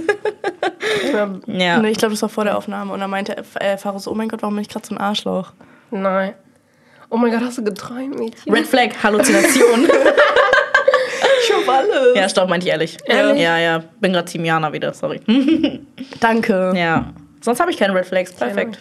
Ja. 1.47 1.79
Nee, 1.79 1.91
ich 1.91 1.99
glaube, 1.99 2.13
das 2.15 2.23
war 2.23 2.29
vor 2.29 2.45
der 2.45 2.57
Aufnahme. 2.57 2.93
Und 2.93 3.01
dann 3.01 3.11
meinte 3.11 3.37
äh, 3.61 3.77
Faro 3.77 3.99
so, 3.99 4.11
oh 4.11 4.15
mein 4.15 4.29
Gott, 4.29 4.43
warum 4.43 4.55
bin 4.55 4.63
ich 4.63 4.69
gerade 4.69 4.87
so 4.87 4.95
ein 4.95 4.99
Arschloch? 4.99 5.53
Nein. 5.91 6.35
Oh 7.11 7.17
mein 7.17 7.31
Gott, 7.33 7.41
hast 7.43 7.59
du 7.59 7.65
geträumt, 7.65 8.19
Mädchen? 8.19 8.53
Red 8.53 8.67
Flag, 8.67 8.91
Halluzination. 9.03 9.89
Ich 11.49 11.53
hab 11.53 11.69
alles. 11.69 12.17
ja, 12.17 12.29
stopp, 12.29 12.49
meinte 12.49 12.67
ich 12.67 12.73
ehrlich. 12.73 12.97
Ehrlich? 13.05 13.41
Ja, 13.41 13.57
ja. 13.59 13.85
Bin 14.01 14.13
gerade 14.13 14.29
Team 14.29 14.45
Jana 14.45 14.73
wieder, 14.73 14.93
sorry. 14.93 15.21
Danke. 16.19 16.73
ja. 16.75 17.13
Sonst 17.41 17.61
habe 17.61 17.71
ich 17.71 17.77
keine 17.77 17.95
Red 17.95 18.07
Flags. 18.07 18.33
Perfekt. 18.33 18.81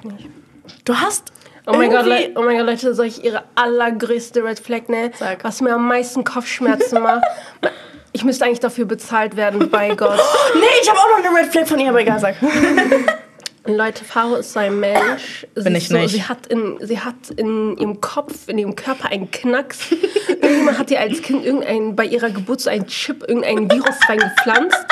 Du 0.84 0.95
hast. 0.95 1.32
Oh 1.68 1.74
mein, 1.74 1.89
Gott, 1.89 2.05
Le 2.05 2.32
oh 2.36 2.41
mein 2.41 2.57
Gott, 2.57 2.68
Leute, 2.68 2.93
soll 2.93 3.07
ich 3.07 3.24
ihre 3.24 3.43
allergrößte 3.55 4.43
Red 4.43 4.59
Flag, 4.59 4.88
ne? 4.88 5.11
Sag. 5.18 5.43
Was 5.43 5.61
mir 5.61 5.74
am 5.74 5.88
meisten 5.88 6.24
Kopfschmerzen 6.24 7.01
macht. 7.01 7.24
Ich 8.11 8.24
müsste 8.24 8.45
eigentlich 8.45 8.61
dafür 8.61 8.86
bezahlt 8.86 9.36
werden, 9.36 9.70
bei 9.70 9.93
Gott. 9.93 10.18
Nee, 10.55 10.61
ich 10.82 10.89
habe 10.89 10.97
auch 10.97 11.18
noch 11.18 11.26
eine 11.26 11.38
Red 11.38 11.51
Flag 11.51 11.68
von 11.68 11.78
ihr, 11.80 11.89
aber 11.89 11.99
egal, 11.99 12.18
sag. 12.18 12.36
Leute, 13.68 14.05
Faro 14.05 14.36
ist 14.36 14.53
so 14.53 14.59
ein 14.59 14.80
Mensch. 14.80 15.47
Sie 15.55 15.63
Bin 15.63 15.76
ich 15.76 15.88
so, 15.88 15.97
nicht. 15.97 16.11
Sie 16.11 16.24
hat, 16.24 16.47
in, 16.47 16.78
sie 16.82 16.99
hat 16.99 17.16
in 17.36 17.76
ihrem 17.78 17.99
Kopf, 17.99 18.47
in 18.47 18.59
ihrem 18.59 18.76
Körper 18.76 19.09
einen 19.09 19.32
Knacks. 19.32 19.91
Irgendjemand 20.28 20.78
hat 20.78 20.91
ihr 20.91 20.99
als 20.99 21.22
Kind 21.22 21.43
irgendein, 21.43 21.95
bei 21.95 22.05
ihrer 22.05 22.30
Geburt 22.30 22.61
so 22.61 22.70
einen 22.70 22.86
Chip, 22.86 23.24
irgendein 23.28 23.70
Virus 23.72 23.95
reingepflanzt. 24.07 24.86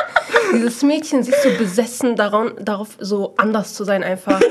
Dieses 0.53 0.81
Mädchen, 0.81 1.21
sie 1.21 1.31
ist 1.31 1.43
so 1.43 1.49
besessen 1.57 2.15
daran, 2.15 2.53
darauf, 2.59 2.89
so 2.99 3.35
anders 3.37 3.75
zu 3.75 3.83
sein 3.83 4.03
einfach. 4.03 4.41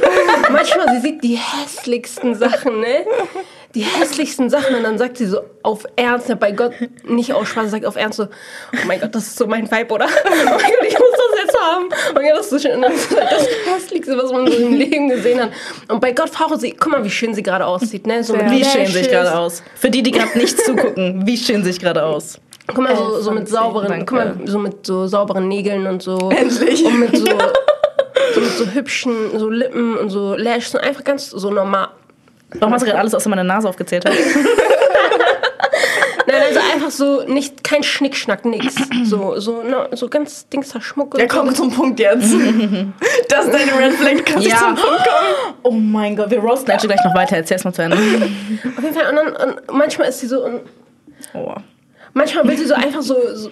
Manchmal, 0.51 0.89
sie 0.95 1.01
sieht 1.01 1.25
die 1.25 1.37
hässlichsten 1.37 2.35
Sachen, 2.37 2.81
ne? 2.81 3.05
Die 3.75 3.83
hässlichsten 3.83 4.51
Sachen 4.51 4.77
und 4.77 4.83
dann 4.83 4.99
sagt 4.99 5.17
sie 5.17 5.27
so 5.27 5.41
auf 5.63 5.87
Ernst, 5.97 6.29
bei 6.39 6.53
Gott 6.53 6.75
nicht 7.05 7.33
aus 7.33 7.49
Spaß, 7.49 7.65
sie 7.65 7.71
sagt 7.71 7.87
auf 7.87 7.97
Ernst 7.97 8.19
so, 8.19 8.25
oh 8.25 8.87
mein 8.87 9.01
Gott, 9.01 9.15
das 9.15 9.29
ist 9.29 9.37
so 9.39 9.47
mein 9.47 9.71
Vibe, 9.71 9.95
oder? 9.95 10.07
Oh 10.25 10.31
mein 10.31 10.59
Gott, 10.59 10.87
ich 10.87 10.99
muss 10.99 11.12
jetzt 11.43 11.59
haben. 11.59 11.89
Mein 12.15 12.25
Gott, 12.25 12.39
das 12.39 12.47
ist 12.47 12.51
so 12.51 12.59
schön. 12.59 12.77
Und 12.77 12.83
das 12.83 12.95
ist 12.95 13.13
das 13.13 13.49
Hässlichste, 13.75 14.17
was 14.17 14.33
man 14.33 14.51
so 14.51 14.57
im 14.57 14.73
Leben 14.79 15.09
gesehen 15.09 15.41
hat. 15.41 15.51
Und 15.89 16.01
bei 16.01 16.13
Gott, 16.13 16.31
Faro, 16.31 16.57
sie, 16.57 16.73
guck 16.73 16.93
mal, 16.93 17.05
wie 17.05 17.11
schön 17.11 17.35
sie 17.35 17.43
gerade 17.43 17.67
aussieht, 17.67 18.07
ne? 18.07 18.23
So 18.23 18.35
mit 18.35 18.51
Wie 18.51 18.65
schön 18.65 18.87
sich 18.87 19.09
gerade 19.09 19.37
aus. 19.37 19.63
Für 19.75 19.91
die, 19.91 20.03
die 20.03 20.11
gerade 20.11 20.37
nicht 20.39 20.59
zugucken, 20.65 21.27
wie 21.27 21.37
schön 21.37 21.65
sich 21.65 21.79
gerade 21.79 22.05
aus. 22.05 22.39
Guck 22.69 22.79
mal, 22.79 22.97
so, 22.97 23.21
so 23.21 23.31
mit 23.33 23.49
sauberen, 23.49 23.89
danke. 23.89 24.05
guck 24.07 24.19
mal, 24.19 24.37
so 24.47 24.59
mit 24.59 24.87
so 24.87 25.07
sauberen 25.07 25.49
Nägeln 25.49 25.87
und 25.87 26.03
so. 26.03 26.31
Endlich. 26.31 26.85
Und 26.85 27.01
mit 27.01 27.17
so, 27.17 27.27
so 28.35 28.41
mit 28.41 28.51
so 28.53 28.67
hübschen, 28.67 29.39
so 29.39 29.51
Lippen 29.51 29.97
und 29.97 30.11
so 30.11 30.35
Lashes 30.37 30.75
und 30.75 30.81
einfach 30.81 31.05
ganz 31.05 31.31
so 31.31 31.51
normal. 31.51 31.89
Warum 32.55 32.75
hast 32.75 32.83
du 32.83 32.87
gerade 32.87 32.99
alles 33.01 33.15
außer 33.15 33.31
meiner 33.31 33.45
Nase 33.45 33.69
aufgezählt? 33.69 34.05
Einfach 36.83 36.97
so, 36.97 37.23
nicht, 37.29 37.63
kein 37.63 37.85
Schnickschnack, 37.85 38.45
nix. 38.45 38.75
So, 39.05 39.39
so, 39.39 39.63
no, 39.63 39.87
so 39.93 40.09
ganz 40.09 40.49
dingster 40.49 40.81
Schmuck. 40.81 41.17
Ja, 41.19 41.27
komm 41.27 41.55
zum 41.55 41.71
Punkt 41.73 42.01
jetzt. 42.01 42.33
das 43.29 43.47
ist 43.47 43.55
deine 43.55 43.79
Red 43.79 43.93
Flag. 43.95 44.25
Kannst 44.25 44.49
Ja. 44.49 44.57
zum 44.59 44.75
Punkt 44.75 44.85
kommen? 45.07 45.55
Oh 45.63 45.71
mein 45.71 46.17
Gott, 46.17 46.31
wir 46.31 46.39
roasten 46.41 46.71
Edge 46.73 46.87
gleich 46.89 47.05
noch 47.05 47.15
weiter. 47.15 47.37
Erzähl's 47.37 47.63
mal 47.65 47.73
zu 47.73 47.83
Ende. 47.83 47.97
Auf 48.77 48.83
jeden 48.83 48.95
Fall, 48.95 49.09
und, 49.11 49.17
dann, 49.17 49.49
und 49.51 49.73
manchmal 49.77 50.09
ist 50.09 50.21
sie 50.21 50.27
so, 50.27 50.45
und 50.45 50.61
Oh. 51.35 51.55
manchmal 52.15 52.47
will 52.49 52.57
sie 52.57 52.65
so 52.67 52.75
einfach 52.75 53.03
so, 53.03 53.15
so 53.35 53.51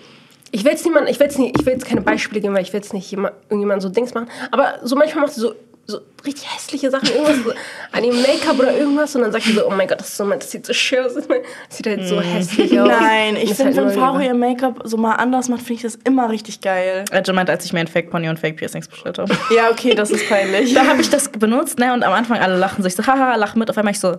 ich 0.51 0.65
will 0.65 0.73
jetzt 0.73 0.85
niemand, 0.85 1.09
ich 1.09 1.21
will 1.21 1.27
jetzt 1.27 1.39
nicht, 1.39 1.57
ich 1.61 1.65
will 1.67 1.75
jetzt 1.75 1.85
keine 1.87 2.01
Beispiele 2.01 2.41
geben, 2.41 2.55
weil 2.55 2.63
ich 2.63 2.73
will 2.73 2.81
jetzt 2.81 2.93
nicht 2.93 3.09
jemand, 3.11 3.35
irgendjemand 3.49 3.81
so 3.83 3.89
Dings 3.89 4.13
machen, 4.13 4.29
aber 4.51 4.75
so 4.83 4.97
manchmal 4.97 5.23
macht 5.25 5.35
sie 5.35 5.41
so, 5.41 5.55
so 5.87 6.01
richtig 6.25 6.55
hässliche 6.55 6.91
Sachen, 6.91 7.09
irgendwas 7.09 7.37
so 7.45 7.53
an 7.93 8.05
ihrem 8.05 8.21
Make-up 8.23 8.59
oder 8.59 8.77
irgendwas 8.77 9.15
und 9.17 9.23
dann 9.23 9.33
sagt 9.33 9.45
sie 9.45 9.53
so, 9.53 9.67
oh 9.67 9.71
mein 9.71 9.89
Gott, 9.89 10.01
das, 10.01 10.09
ist 10.09 10.17
so, 10.17 10.29
das 10.29 10.51
sieht 10.51 10.67
so 10.67 10.73
schön 10.73 11.05
aus, 11.05 11.15
das 11.15 11.25
sieht 11.71 11.87
halt 11.87 12.07
so 12.07 12.21
hässlich 12.21 12.79
aus. 12.79 12.89
Nein, 12.89 13.37
ich 13.37 13.55
finde, 13.55 13.77
halt 13.77 13.77
wenn 13.77 13.99
Faro 13.99 14.21
ihr 14.21 14.35
Make-up 14.35 14.81
so 14.85 14.97
mal 14.97 15.15
anders 15.15 15.49
macht, 15.49 15.61
finde 15.63 15.75
ich 15.75 15.83
das 15.83 15.99
immer 16.05 16.31
richtig 16.31 16.61
geil. 16.61 17.05
Edge 17.11 17.33
meint, 17.33 17.51
als 17.51 17.65
ich 17.65 17.73
mir 17.73 17.81
ein 17.81 17.87
Fake 17.89 18.11
Pony 18.11 18.29
und 18.29 18.39
Fake 18.39 18.57
Piercings 18.57 18.89
bestellt 18.89 19.19
habe. 19.19 19.33
Ja, 19.55 19.71
okay, 19.71 19.95
das 19.95 20.11
ist 20.11 20.29
peinlich. 20.29 20.75
Da 20.75 20.87
habe 20.87 21.01
ich 21.01 21.11
das 21.11 21.29
benutzt, 21.29 21.79
ne? 21.79 21.93
Und 21.93 22.05
am 22.05 22.13
Anfang 22.13 22.39
alle 22.39 22.57
lachen 22.57 22.83
sich 22.83 22.95
so, 22.95 23.05
haha, 23.07 23.35
lach 23.35 23.55
mit. 23.57 23.69
Auf 23.69 23.77
einmal 23.79 23.93
ich 23.93 24.01
so, 24.01 24.17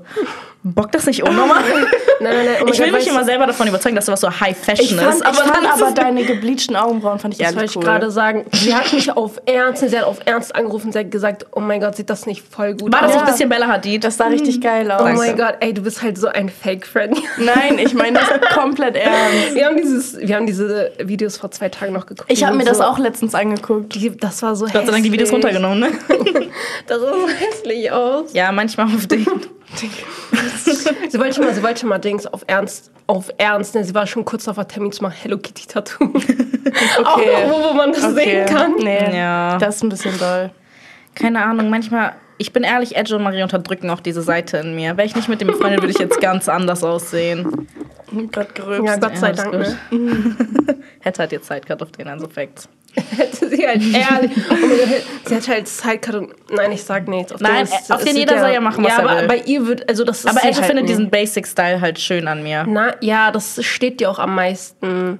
bock 0.63 0.91
das 0.91 1.05
nicht 1.05 1.23
unnormal? 1.23 1.63
Nein, 2.19 2.35
nein, 2.35 2.45
nein, 2.45 2.55
oh 2.63 2.67
ich 2.71 2.79
will 2.79 2.91
Gott, 2.91 2.99
mich 2.99 3.07
immer 3.07 3.21
du, 3.21 3.25
selber 3.25 3.47
davon 3.47 3.67
überzeugen, 3.67 3.95
dass 3.95 4.05
sowas 4.05 4.21
so 4.21 4.29
High 4.29 4.57
Fashion 4.57 4.85
Ich 4.85 4.95
fand, 4.95 5.15
ist. 5.15 5.21
ich 5.21 5.37
fand 5.37 5.71
aber 5.73 5.91
deine 5.91 6.23
gebleachten 6.25 6.75
Augenbrauen 6.75 7.17
fand 7.19 7.33
ich 7.33 7.39
Das 7.39 7.47
wollte 7.49 7.59
ehrlich 7.59 7.71
ich 7.71 7.77
cool. 7.77 7.83
gerade 7.83 8.11
sagen. 8.11 8.45
Sie 8.51 8.75
hat 8.75 8.91
mich 8.93 9.11
auf 9.11 9.41
Ernst, 9.45 9.87
sie 9.89 9.97
hat 9.97 10.05
auf 10.05 10.19
Ernst 10.25 10.53
angerufen, 10.55 10.91
sie 10.91 10.99
hat 10.99 11.11
gesagt, 11.11 11.45
oh 11.53 11.59
mein 11.59 11.79
Gott, 11.79 11.90
sieht 11.95 12.09
das 12.09 12.25
nicht 12.25 12.43
voll 12.49 12.73
gut 12.75 12.91
War 12.93 13.01
das 13.01 13.09
aus. 13.09 13.13
so 13.15 13.19
ein 13.19 13.25
bisschen 13.27 13.49
Bella 13.49 13.67
Hadid? 13.67 14.03
Das 14.03 14.17
sah 14.17 14.27
richtig 14.27 14.61
geil 14.61 14.91
aus. 14.91 15.01
Oh 15.01 15.05
Danke. 15.05 15.19
mein 15.19 15.37
Gott, 15.37 15.55
ey, 15.59 15.73
du 15.73 15.81
bist 15.81 16.01
halt 16.01 16.17
so 16.17 16.27
ein 16.27 16.49
Fake-Friend. 16.49 17.17
Nein, 17.37 17.79
ich 17.79 17.93
meine 17.93 18.19
das 18.19 18.29
komplett 18.55 18.95
ernst. 18.95 19.55
Wir 19.55 19.65
haben, 19.65 19.77
dieses, 19.77 20.17
wir 20.19 20.35
haben 20.35 20.45
diese 20.45 20.91
Videos 20.99 21.37
vor 21.37 21.51
zwei 21.51 21.69
Tagen 21.69 21.93
noch 21.93 22.05
geguckt. 22.05 22.31
Ich 22.31 22.43
habe 22.43 22.55
mir 22.55 22.63
sind 22.63 22.69
das 22.71 22.77
so, 22.79 22.83
auch 22.83 22.97
letztens 22.99 23.35
angeguckt. 23.35 23.95
Die, 23.95 24.15
das 24.17 24.41
war 24.43 24.55
so 24.55 24.65
Gott 24.65 24.85
sei 24.85 24.91
Dank 24.91 25.03
die 25.03 25.11
Videos 25.11 25.29
hässlich. 25.31 25.45
runtergenommen, 25.45 25.79
ne? 25.79 25.89
Das 26.87 26.99
sah 26.99 27.13
so 27.13 27.27
hässlich 27.27 27.91
aus. 27.91 28.33
Ja, 28.33 28.51
manchmal 28.51 28.87
auf 28.87 29.07
den. 29.07 29.25
Sie 31.09 31.19
wollte 31.19 31.41
mal, 31.41 31.53
sie 31.53 31.63
wollte 31.63 31.85
mal 31.85 31.97
Dings 31.97 32.27
auf 32.27 32.43
Ernst, 32.47 32.91
auf 33.07 33.29
Ernst, 33.37 33.75
ne? 33.75 33.83
Sie 33.83 33.93
war 33.95 34.05
schon 34.07 34.25
kurz 34.25 34.47
auf 34.47 34.55
der 34.55 34.67
Termin 34.67 34.91
zu 34.91 35.01
machen, 35.03 35.15
Hello 35.21 35.37
Kitty 35.37 35.65
Tattoo. 35.67 36.05
Auch 37.03 37.17
Okay. 37.17 37.29
wo, 37.47 37.69
wo 37.69 37.73
man 37.73 37.91
das 37.91 38.03
Okay. 38.03 38.13
sehen 38.13 38.45
kann. 38.47 38.75
Nee, 38.75 39.15
Ja. 39.17 39.57
das 39.57 39.77
ist 39.77 39.83
ein 39.83 39.89
bisschen 39.89 40.17
doll. 40.19 40.51
Keine 41.15 41.43
Ahnung, 41.43 41.69
manchmal. 41.69 42.13
Ich 42.37 42.53
bin 42.53 42.63
ehrlich, 42.63 42.95
Edge 42.95 43.15
und 43.15 43.23
Marie 43.23 43.43
unterdrücken 43.43 43.89
auch 43.91 43.99
diese 43.99 44.23
Seite 44.23 44.57
in 44.57 44.73
mir. 44.75 44.97
Wäre 44.97 45.05
ich 45.07 45.15
nicht 45.15 45.29
mit 45.29 45.41
dem 45.41 45.47
befreundet, 45.49 45.81
würde 45.81 45.91
ich 45.91 45.99
jetzt 45.99 46.19
ganz 46.21 46.49
anders 46.49 46.83
aussehen. 46.83 47.67
Gerade 48.31 48.51
gerülpst. 48.53 48.87
Ja, 48.87 48.95
Gott 48.97 49.17
sei 49.17 49.27
Ja, 49.29 49.33
Dank, 49.33 49.53
ne? 49.53 49.77
Hätte 51.01 51.19
halt 51.19 51.31
jetzt 51.31 51.45
Zeit 51.47 51.65
gehabt 51.65 51.81
auf 51.83 51.91
den 51.91 52.07
Endeffekt. 52.07 52.67
Hätte 53.15 53.47
sie 53.47 53.65
halt 53.65 53.81
ehrlich. 53.93 54.31
Oh 54.49 54.55
sie 55.29 55.35
hat 55.35 55.47
halt 55.47 55.67
Sidecut 55.67 56.15
und. 56.15 56.33
Nein, 56.51 56.71
ich 56.73 56.83
sag 56.83 57.07
nichts. 57.07 57.31
Auf 57.31 57.39
Nein, 57.41 57.65
den 57.67 57.73
ist- 57.75 57.91
auf 57.91 58.03
den 58.03 58.17
jeder 58.17 58.33
der- 58.33 58.41
soll 58.43 58.51
ja 58.53 58.59
machen, 58.59 58.83
was 58.83 58.91
ja, 58.91 58.99
er 59.03 59.09
aber 59.09 59.21
will. 59.21 59.27
bei 59.27 59.37
ihr 59.37 59.65
wird. 59.67 59.87
Also 59.87 60.03
das 60.03 60.19
ist 60.19 60.27
Aber 60.27 60.39
Edge 60.43 60.57
halt 60.57 60.65
findet 60.65 60.85
nicht. 60.85 60.89
diesen 60.97 61.09
Basic-Style 61.09 61.79
halt 61.79 61.99
schön 61.99 62.27
an 62.27 62.43
mir. 62.43 62.65
Na, 62.67 62.95
ja, 63.01 63.31
das 63.31 63.63
steht 63.63 63.99
dir 64.01 64.09
auch 64.09 64.19
am 64.19 64.35
meisten. 64.35 65.19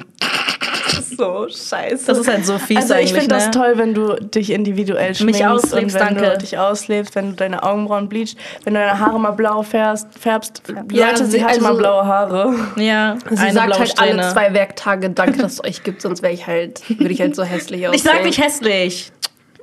So 1.10 1.48
scheiße. 1.50 2.06
Das 2.08 2.18
ist 2.18 2.28
halt 2.28 2.46
so 2.46 2.58
fies 2.58 2.78
also 2.78 2.96
ich 2.96 3.14
finde 3.14 3.28
das 3.30 3.46
ne? 3.46 3.52
toll, 3.52 3.74
wenn 3.76 3.94
du 3.94 4.16
dich 4.16 4.52
individuell 4.52 5.14
schminkst 5.16 5.44
auslebst, 5.44 5.74
und 5.74 5.94
wenn 5.94 6.16
danke. 6.16 6.30
du 6.32 6.38
dich 6.40 6.58
auslebst, 6.58 7.16
wenn 7.16 7.32
du 7.32 7.36
deine 7.36 7.64
Augenbrauen 7.64 8.10
bleachst, 8.10 8.38
wenn 8.64 8.74
du 8.74 8.80
deine 8.80 9.00
Haare 9.00 9.20
mal 9.20 9.32
blau 9.32 9.62
färbst. 9.64 10.08
färbst. 10.20 10.64
Ja, 10.92 11.08
Leute, 11.08 11.26
sie 11.26 11.32
sie- 11.32 11.44
hatte 11.44 11.62
mal 11.62 11.70
also- 11.70 11.80
blaue 11.80 12.06
Haare. 12.06 12.56
Ja, 12.78 13.18
Sie 13.30 13.38
eine 13.38 13.54
sagt 13.54 13.80
halt 13.80 13.90
Strähne. 13.90 14.24
alle 14.24 14.32
zwei 14.34 14.54
Werktage, 14.54 15.10
danke, 15.10 15.40
dass 15.42 15.54
es 15.54 15.64
euch 15.64 15.84
gibt, 15.84 16.02
sonst 16.02 16.22
wäre 16.22 16.34
ich 16.34 16.48
halt, 16.48 16.82
würde 16.90 17.12
ich 17.14 17.22
halt 17.22 17.36
so 17.36 17.44
hässlich 17.44 17.88
aussehen. 17.88 17.96
Ich 17.96 18.04
sag 18.04 18.24
nicht 18.24 18.42
hässlich. 18.42 19.12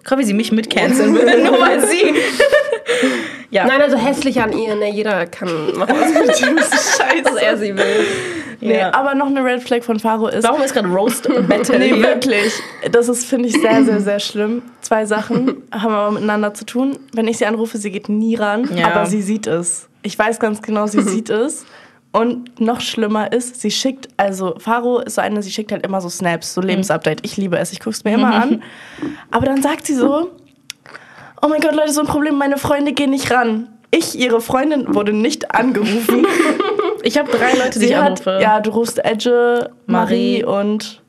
Guck, 0.05 0.19
wie 0.19 0.25
sie 0.25 0.35
mich 0.35 0.53
mitcanceln 0.53 1.15
will, 1.15 1.45
nur 1.51 1.61
weil 1.61 1.87
sie. 1.87 2.15
ja, 3.51 3.67
Nein, 3.67 3.81
also 3.81 3.97
hässlich 3.97 4.41
an 4.41 4.53
ihr, 4.57 4.75
ne? 4.77 4.91
Jeder 4.91 5.27
kann 5.27 5.49
machen, 5.77 5.95
was 5.99 6.39
Scheiße. 6.41 7.25
was 7.25 7.35
er 7.37 7.57
sie 7.57 7.77
will. 7.77 8.07
Nee, 8.61 8.79
Ja. 8.79 8.93
aber 8.95 9.15
noch 9.15 9.27
eine 9.27 9.45
Red 9.45 9.63
Flag 9.63 9.83
von 9.83 10.01
Faro 10.01 10.29
ist. 10.29 10.43
warum 10.45 10.61
ist 10.63 10.75
gerade 10.75 10.89
Roast 10.89 11.29
Battle? 11.49 11.79
Nee, 11.79 12.03
wirklich. 12.03 12.53
Das 12.91 13.09
ist, 13.09 13.25
finde 13.27 13.49
ich, 13.49 13.55
sehr, 13.61 13.85
sehr, 13.85 14.01
sehr 14.01 14.19
schlimm. 14.19 14.63
Zwei 14.81 15.07
Sachen 15.07 15.63
haben 15.71 15.93
aber 15.95 16.11
miteinander 16.11 16.55
zu 16.55 16.65
tun. 16.67 16.99
Wenn 17.13 17.29
ich 17.29 17.39
sie 17.39 17.47
anrufe, 17.47 17.79
sie 17.79 17.91
geht 17.93 18.09
nie 18.09 18.35
ran, 18.35 18.69
Ja. 18.75 18.89
aber 18.89 19.07
sie 19.07 19.23
sieht 19.23 19.47
es. 19.47 19.89
Ich 20.03 20.19
weiß 20.19 20.41
ganz 20.41 20.61
genau, 20.63 20.87
sie 20.87 21.03
sieht 21.03 21.31
es. 21.31 21.65
Und 22.19 22.61
noch 22.61 22.81
schlimmer 22.81 23.31
ist, 23.31 23.61
sie 23.61 23.71
schickt, 23.71 24.09
also 24.17 24.57
Faro 24.59 24.99
ist 24.99 25.15
so 25.15 25.21
eine, 25.21 25.41
sie 25.41 25.53
schickt 25.53 25.71
halt 25.71 25.87
immer 25.87 26.01
so 26.01 26.09
Snaps, 26.09 26.53
so 26.53 26.61
Lebensupdate. 26.61 27.21
Ich 27.25 27.37
liebe 27.37 27.57
es, 27.57 27.71
ich 27.71 27.79
gucke 27.79 27.91
es 27.91 28.03
mir 28.03 28.15
immer 28.15 28.35
an. 28.35 28.61
Aber 29.31 29.47
dann 29.47 29.63
sagt 29.63 29.87
sie 29.87 29.95
so, 29.95 30.29
oh 31.41 31.47
mein 31.49 31.61
Gott, 31.61 31.77
Leute, 31.77 31.93
so 31.93 32.01
ein 32.01 32.09
Problem, 32.09 32.37
meine 32.37 32.59
Freunde 32.59 32.93
gehen 32.93 33.11
nicht 33.11 33.31
ran. 33.31 33.69
Ich, 33.93 34.19
ihre 34.19 34.41
Freundin, 34.41 34.93
wurde 34.97 35.13
nicht 35.13 35.55
angerufen. 35.55 36.27
Ich 37.05 37.17
habe 37.17 37.31
drei 37.31 37.53
Leute, 37.57 37.79
die 37.79 37.87
ich 37.87 37.95
hat, 37.95 38.27
anrufe. 38.27 38.41
ja, 38.43 38.59
du 38.59 38.71
rufst 38.71 39.03
Edge, 39.05 39.71
Marie 39.87 40.43
Marie. 40.43 40.45
und 40.45 41.01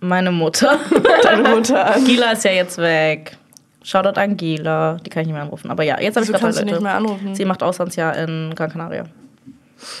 Meine 0.00 0.32
Mutter. 0.32 0.80
deine 1.22 1.48
Mutter 1.48 1.94
an. 1.94 2.04
Gila 2.04 2.32
ist 2.32 2.44
ja 2.44 2.50
jetzt 2.50 2.78
weg. 2.78 3.36
Shoutout 3.84 4.18
an 4.20 4.36
Gila. 4.36 4.96
Die 5.06 5.10
kann 5.10 5.20
ich 5.22 5.28
nicht 5.28 5.34
mehr 5.34 5.44
anrufen. 5.44 5.70
Aber 5.70 5.84
ja, 5.84 6.00
jetzt 6.00 6.16
habe 6.16 6.26
ich 6.26 6.32
gerade 6.32 6.52
Leute. 6.52 6.64
nicht 6.64 6.80
mehr 6.80 6.94
anrufen? 6.96 7.36
Sie 7.36 7.44
macht 7.44 7.62
Auslandsjahr 7.62 8.16
in 8.16 8.52
Gran 8.56 8.72
Canaria. 8.72 9.04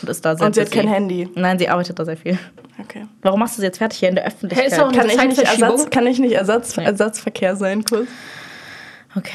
Und 0.02 0.08
ist 0.08 0.24
da 0.24 0.36
sehr 0.36 0.46
Und 0.46 0.54
sie 0.54 0.60
hat 0.60 0.70
kein 0.70 0.88
Handy. 0.88 1.28
Nein, 1.34 1.58
sie 1.58 1.68
arbeitet 1.68 1.98
da 1.98 2.04
sehr 2.04 2.16
viel. 2.16 2.38
Okay. 2.80 3.06
Warum 3.22 3.40
machst 3.40 3.56
du 3.56 3.60
sie 3.60 3.66
jetzt 3.66 3.78
fertig 3.78 3.98
hier 3.98 4.08
in 4.08 4.14
der 4.14 4.26
Öffentlichkeit? 4.26 4.70
Hä, 4.70 4.74
ist 4.74 4.80
auch 4.80 4.92
Kann 4.92 5.08
ich, 5.08 5.16
nicht? 5.16 5.38
Ersatz, 5.38 5.90
kann 5.90 6.06
ich 6.06 6.18
nicht 6.18 6.32
Ersatz, 6.32 6.76
Ersatzverkehr 6.76 7.56
sein, 7.56 7.84
kurz? 7.84 8.08
Okay. 9.16 9.30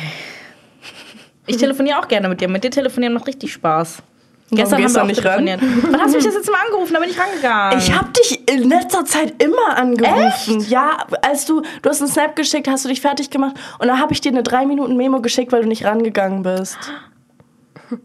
Ich 1.45 1.57
telefoniere 1.57 1.99
auch 1.99 2.07
gerne 2.07 2.29
mit 2.29 2.41
dir. 2.41 2.47
Mit 2.47 2.63
dir 2.63 2.71
telefonieren 2.71 3.13
macht 3.13 3.27
richtig 3.27 3.53
Spaß. 3.53 4.03
Gestern 4.51 4.83
haben 4.83 4.93
wir 4.93 5.03
auch 5.03 5.07
nicht 5.07 5.23
ran? 5.23 5.45
telefoniert. 5.45 5.83
Wann 5.91 6.01
hast 6.01 6.11
du 6.11 6.17
mich 6.17 6.25
das 6.25 6.33
jetzt 6.33 6.51
mal 6.51 6.59
angerufen? 6.65 6.93
Da 6.93 6.99
bin 6.99 7.09
ich 7.09 7.19
rangegangen. 7.19 7.77
Ich 7.77 7.93
habe 7.93 8.09
dich 8.11 8.49
in 8.49 8.67
letzter 8.67 9.05
Zeit 9.05 9.41
immer 9.41 9.77
angerufen. 9.77 10.65
Ja, 10.69 11.05
als 11.21 11.45
du, 11.45 11.61
du 11.81 11.89
hast 11.89 12.01
einen 12.01 12.11
Snap 12.11 12.35
geschickt, 12.35 12.67
hast 12.67 12.83
du 12.83 12.89
dich 12.89 12.99
fertig 13.01 13.29
gemacht 13.29 13.55
und 13.77 13.87
dann 13.87 13.99
habe 13.99 14.11
ich 14.13 14.21
dir 14.21 14.31
eine 14.31 14.43
3 14.43 14.65
Minuten 14.65 14.97
Memo 14.97 15.21
geschickt, 15.21 15.51
weil 15.51 15.61
du 15.61 15.67
nicht 15.67 15.85
rangegangen 15.85 16.43
bist. 16.43 16.77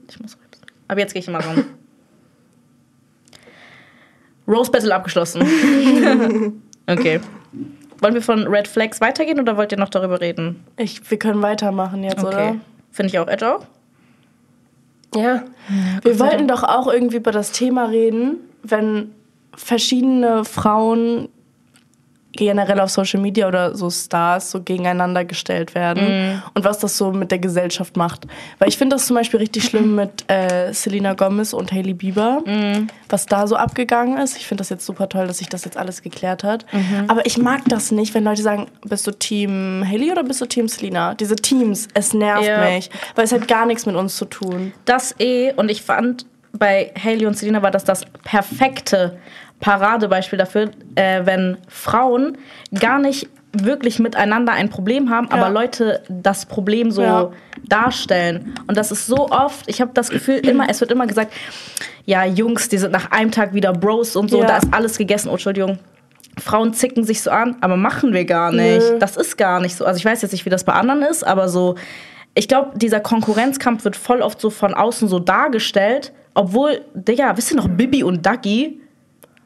Ich 0.09 0.21
muss. 0.21 0.37
Aber 0.87 1.01
jetzt 1.01 1.13
gehe 1.15 1.21
ich 1.21 1.29
mal 1.29 1.41
ran. 1.41 1.65
Rose 4.47 4.71
Battle 4.71 4.95
abgeschlossen. 4.95 5.43
okay. 6.87 7.21
Wollen 8.01 8.15
wir 8.15 8.23
von 8.23 8.47
Red 8.47 8.69
Flags 8.69 9.01
weitergehen 9.01 9.41
oder 9.41 9.57
wollt 9.57 9.73
ihr 9.73 9.79
noch 9.79 9.89
darüber 9.89 10.21
reden? 10.21 10.65
Ich, 10.77 11.11
wir 11.11 11.19
können 11.19 11.41
weitermachen 11.43 12.03
jetzt, 12.03 12.23
oder? 12.23 12.57
Finde 12.91 13.09
ich 13.09 13.19
auch. 13.19 13.29
Edge 13.29 13.49
auch? 13.49 13.67
Ja. 15.15 15.45
Wir 16.03 16.19
wollten 16.19 16.49
doch 16.49 16.65
auch 16.65 16.89
irgendwie 16.89 17.17
über 17.17 17.31
das 17.31 17.53
Thema 17.53 17.87
reden, 17.87 18.39
wenn 18.63 19.13
verschiedene 19.57 20.45
Frauen 20.45 21.29
generell 22.37 22.81
auf 22.81 22.91
Social 22.91 23.21
Media 23.21 23.49
oder 23.49 23.75
so 23.77 23.91
Stars 23.91 24.51
so 24.51 24.61
gegeneinander 24.63 25.25
gestellt 25.25 25.75
werden 25.75 26.43
und 26.55 26.65
was 26.65 26.79
das 26.79 26.97
so 26.99 27.13
mit 27.13 27.31
der 27.31 27.39
Gesellschaft 27.39 27.97
macht. 27.97 28.27
Weil 28.59 28.69
ich 28.69 28.77
finde 28.77 28.97
das 28.97 29.07
zum 29.07 29.17
Beispiel 29.17 29.41
richtig 29.41 29.65
schlimm 29.65 29.95
mit 29.97 30.31
äh, 30.31 30.73
Selena 30.73 31.15
Gomez 31.15 31.53
und 31.53 31.73
Hailey 31.73 31.95
Bieber, 31.95 32.43
was 33.09 33.27
da 33.27 33.47
so 33.47 33.57
abgegangen 33.57 34.19
ist. 34.19 34.37
Ich 34.37 34.47
finde 34.47 34.63
das 34.63 34.69
jetzt 34.71 34.85
super 34.87 35.09
toll, 35.09 35.27
dass 35.27 35.39
sich 35.39 35.49
das 35.49 35.65
jetzt 35.65 35.77
alles 35.77 36.03
geklärt 36.03 36.45
hat. 36.45 36.67
Aber 37.09 37.25
ich 37.27 37.39
mag 37.39 37.63
das 37.69 37.91
nicht, 37.91 38.15
wenn 38.15 38.25
Leute 38.25 38.43
sagen, 38.43 38.67
bist 38.85 39.07
du 39.07 39.11
Team 39.13 39.85
Hailey 39.89 40.11
oder 40.13 40.25
bist 40.25 40.41
du 40.41 40.47
Team 40.47 40.69
Selena? 40.69 41.15
Diese 41.15 41.37
Teams, 41.37 41.89
es 41.95 42.13
nervt 42.15 42.45
Ja. 42.47 42.59
mich, 42.71 42.91
weil 43.15 43.25
es 43.25 43.33
hat 43.33 43.47
gar 43.49 43.67
nichts 43.67 43.87
mit 43.87 43.97
uns 43.97 44.17
zu 44.17 44.25
tun. 44.25 44.73
Das 44.85 45.15
eh. 45.19 45.53
Und 45.55 45.71
ich 45.71 45.83
fand, 45.83 46.27
bei 46.53 46.93
Hailey 47.03 47.27
und 47.27 47.37
Selena 47.37 47.63
war 47.63 47.71
das 47.71 47.85
das 47.85 48.05
perfekte 48.23 49.19
Paradebeispiel 49.65 50.39
dafür, 50.39 50.69
äh, 50.95 51.23
wenn 51.25 51.57
Frauen 51.69 52.37
gar 52.79 52.99
nicht 52.99 53.29
wirklich 53.53 53.99
miteinander 53.99 54.53
ein 54.53 54.69
Problem 54.69 55.09
haben, 55.09 55.31
aber 55.31 55.49
Leute 55.49 56.03
das 56.11 56.45
Problem 56.45 56.91
so 56.91 57.01
Ja. 57.03 57.31
darstellen. 57.67 58.55
Und 58.67 58.77
das 58.77 58.93
ist 58.93 59.07
so 59.07 59.31
oft, 59.31 59.67
ich 59.67 59.81
habe 59.81 59.93
das 59.95 60.11
Gefühl, 60.11 60.37
immer, 60.47 60.69
es 60.69 60.83
wird 60.83 60.91
immer 60.93 61.07
gesagt, 61.07 61.33
ja, 62.05 62.27
Jungs, 62.27 62.69
die 62.69 62.77
sind 62.77 62.93
nach 62.93 63.11
einem 63.11 63.31
Tag 63.31 63.55
wieder 63.55 63.73
Bros 63.73 64.17
und 64.17 64.29
so, 64.31 64.41
Ja. 64.41 64.47
da 64.49 64.57
ist 64.59 64.69
alles 64.73 64.99
gegessen. 64.99 65.29
Oh, 65.31 65.33
Entschuldigung. 65.33 65.79
Frauen 66.39 66.75
zicken 66.75 67.05
sich 67.05 67.23
so 67.23 67.31
an, 67.31 67.57
aber 67.63 67.79
machen 67.79 68.13
wir 68.13 68.27
gar 68.27 68.53
nicht. 68.53 68.91
Nö. 68.91 68.99
Das 68.99 69.17
ist 69.17 69.39
gar 69.39 69.61
nicht 69.61 69.77
so. 69.77 69.87
Also 69.87 69.97
ich 69.97 70.05
weiß 70.05 70.21
jetzt 70.21 70.33
nicht, 70.33 70.45
wie 70.45 70.51
das 70.51 70.65
bei 70.65 70.75
anderen 70.75 71.01
ist, 71.03 71.27
aber 71.27 71.49
so, 71.49 71.77
ich 72.35 72.49
glaube, 72.49 72.77
dieser 72.77 73.01
Konkurrenzkampf 73.01 73.85
wird 73.85 73.97
voll 73.97 74.21
oft 74.21 74.43
so 74.43 74.51
von 74.51 74.75
außen 74.75 75.09
so 75.09 75.21
dargestellt, 75.21 76.13
obwohl, 76.35 76.83
Digga, 76.93 77.35
wisst 77.39 77.51
ihr 77.53 77.57
noch 77.57 77.69
Bibi 77.69 78.03
und 78.03 78.27
Dagi? 78.27 78.81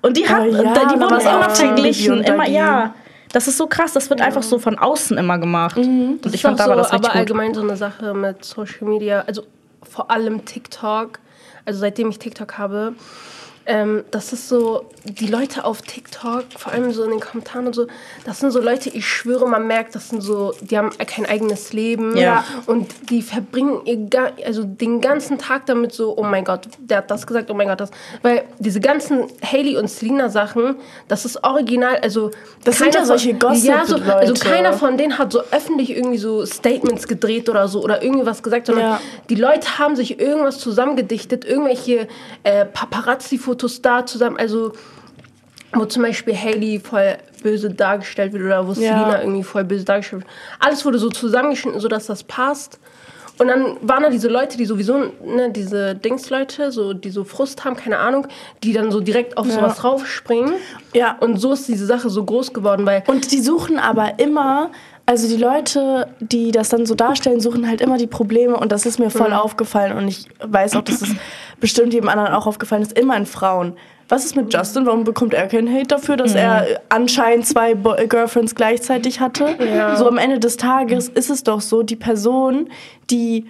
Und 0.00 0.16
die, 0.16 0.28
hat, 0.28 0.42
Oh 0.42 0.44
ja, 0.46 0.84
die 0.86 1.00
wurden 1.00 1.20
immer 1.20 1.50
verglichen, 1.50 2.22
immer, 2.22 2.48
ja. 2.48 2.94
Das 3.32 3.46
ist 3.46 3.58
so 3.58 3.66
krass, 3.66 3.92
das 3.92 4.08
wird 4.08 4.20
einfach 4.22 4.42
so 4.42 4.58
von 4.58 4.78
außen 4.78 5.18
immer 5.18 5.38
gemacht. 5.38 5.76
Und 5.76 6.20
ich 6.32 6.40
fand, 6.42 6.58
da 6.58 6.66
war 6.66 6.76
so, 6.76 6.82
das 6.82 6.92
richtig 6.92 7.06
aber 7.06 7.08
gut. 7.08 7.16
allgemein 7.16 7.54
so 7.54 7.60
eine 7.60 7.76
Sache 7.76 8.14
mit 8.14 8.44
Social 8.44 8.88
Media, 8.88 9.24
also 9.26 9.42
vor 9.82 10.10
allem 10.10 10.44
TikTok, 10.44 11.18
also 11.64 11.80
seitdem 11.80 12.08
ich 12.10 12.18
TikTok 12.18 12.56
habe, 12.56 12.94
ähm, 13.68 14.02
das 14.10 14.32
ist 14.32 14.48
so, 14.48 14.86
die 15.04 15.26
Leute 15.26 15.64
auf 15.66 15.82
TikTok, 15.82 16.44
vor 16.56 16.72
allem 16.72 16.90
so 16.92 17.04
in 17.04 17.10
den 17.10 17.20
Kommentaren 17.20 17.66
und 17.66 17.74
so, 17.74 17.86
das 18.24 18.40
sind 18.40 18.50
so 18.50 18.60
Leute, 18.62 18.88
ich 18.88 19.06
schwöre, 19.06 19.46
man 19.46 19.66
merkt, 19.66 19.94
das 19.94 20.08
sind 20.08 20.22
so, 20.22 20.54
die 20.62 20.78
haben 20.78 20.90
kein 21.06 21.26
eigenes 21.26 21.74
Leben 21.74 22.16
Ja. 22.16 22.44
und 22.64 22.90
die 23.10 23.20
verbringen 23.20 23.82
ihr, 23.84 24.08
also 24.46 24.64
den 24.64 25.02
ganzen 25.02 25.36
Tag 25.36 25.66
damit 25.66 25.92
so, 25.92 26.16
oh 26.16 26.22
mein 26.22 26.44
Gott, 26.44 26.62
der 26.78 26.98
hat 26.98 27.10
das 27.10 27.26
gesagt, 27.26 27.50
oh 27.50 27.54
mein 27.54 27.68
Gott, 27.68 27.80
das, 27.80 27.90
weil 28.22 28.44
diese 28.58 28.80
ganzen 28.80 29.24
Hailey 29.44 29.76
und 29.76 29.88
Selena 29.90 30.30
Sachen, 30.30 30.76
das 31.08 31.26
ist 31.26 31.44
original, 31.44 31.96
also 32.02 32.30
Das 32.64 32.78
sind 32.78 32.94
ja 32.94 33.04
solche 33.04 33.32
ja, 33.32 33.84
so, 33.84 33.96
also 33.96 34.32
keiner 34.32 34.72
von 34.72 34.96
denen 34.96 35.18
hat 35.18 35.30
so 35.30 35.42
öffentlich 35.50 35.90
irgendwie 35.94 36.18
so 36.18 36.46
Statements 36.46 37.06
gedreht 37.06 37.50
oder 37.50 37.68
so 37.68 37.82
oder 37.82 38.02
irgendwie 38.02 38.24
was 38.24 38.42
gesagt, 38.42 38.66
sondern 38.66 38.84
Ja. 38.92 39.00
die 39.28 39.34
Leute 39.34 39.78
haben 39.78 39.94
sich 39.94 40.18
irgendwas 40.18 40.58
zusammengedichtet, 40.58 41.44
irgendwelche 41.44 42.08
äh, 42.44 42.64
Paparazzi-Fotos 42.64 43.57
da 43.82 44.06
zusammen, 44.06 44.36
also 44.36 44.72
wo 45.74 45.84
zum 45.84 46.02
Beispiel 46.02 46.34
Hailey 46.34 46.80
voll 46.80 47.18
böse 47.42 47.70
dargestellt 47.70 48.32
wird 48.32 48.44
oder 48.44 48.66
wo 48.66 48.72
Selena 48.72 49.20
irgendwie 49.20 49.42
voll 49.42 49.64
böse 49.64 49.84
dargestellt 49.84 50.22
wird. 50.22 50.32
Alles 50.60 50.84
wurde 50.84 50.98
so 50.98 51.10
zusammengeschnitten, 51.10 51.80
sodass 51.80 52.06
das 52.06 52.24
passt. 52.24 52.80
Und 53.38 53.46
dann 53.48 53.76
waren 53.82 54.02
da 54.02 54.10
diese 54.10 54.28
Leute, 54.28 54.56
die 54.56 54.64
sowieso, 54.64 55.12
ne, 55.24 55.50
diese 55.54 55.94
Dingsleute, 55.94 56.72
so, 56.72 56.92
die 56.92 57.10
so 57.10 57.22
Frust 57.22 57.64
haben, 57.64 57.76
keine 57.76 57.98
Ahnung, 57.98 58.26
die 58.64 58.72
dann 58.72 58.90
so 58.90 59.00
direkt 59.00 59.36
auf 59.36 59.48
sowas 59.48 59.76
draufspringen. 59.76 60.54
Ja. 60.92 61.16
Und 61.20 61.36
so 61.38 61.52
ist 61.52 61.68
diese 61.68 61.86
Sache 61.86 62.10
so 62.10 62.24
groß 62.24 62.52
geworden, 62.52 62.84
weil 62.84 63.04
Und 63.06 63.30
die 63.30 63.40
suchen 63.40 63.78
aber 63.78 64.18
immer, 64.18 64.70
also 65.08 65.26
die 65.26 65.42
Leute, 65.42 66.06
die 66.20 66.50
das 66.50 66.68
dann 66.68 66.84
so 66.84 66.94
darstellen, 66.94 67.40
suchen 67.40 67.66
halt 67.66 67.80
immer 67.80 67.96
die 67.96 68.06
Probleme 68.06 68.54
und 68.54 68.72
das 68.72 68.84
ist 68.84 68.98
mir 68.98 69.08
voll 69.08 69.32
aufgefallen 69.32 69.96
und 69.96 70.06
ich 70.06 70.26
weiß 70.40 70.76
auch, 70.76 70.82
dass 70.82 71.00
es 71.00 71.08
bestimmt 71.60 71.94
jedem 71.94 72.10
anderen 72.10 72.34
auch 72.34 72.46
aufgefallen 72.46 72.82
ist, 72.82 72.92
immer 72.92 73.16
in 73.16 73.24
Frauen. 73.24 73.72
Was 74.10 74.26
ist 74.26 74.36
mit 74.36 74.52
Justin? 74.52 74.84
Warum 74.84 75.04
bekommt 75.04 75.32
er 75.32 75.46
keinen 75.46 75.74
Hate 75.74 75.86
dafür, 75.86 76.18
dass 76.18 76.34
er 76.34 76.82
anscheinend 76.90 77.46
zwei 77.46 77.74
Bo 77.74 77.94
Girlfriends 78.06 78.54
gleichzeitig 78.54 79.18
hatte? 79.20 79.56
So 79.96 80.06
am 80.06 80.18
Ende 80.18 80.40
des 80.40 80.58
Tages 80.58 81.08
ist 81.08 81.30
es 81.30 81.42
doch 81.42 81.62
so, 81.62 81.82
die 81.82 81.96
Person, 81.96 82.68
die 83.08 83.46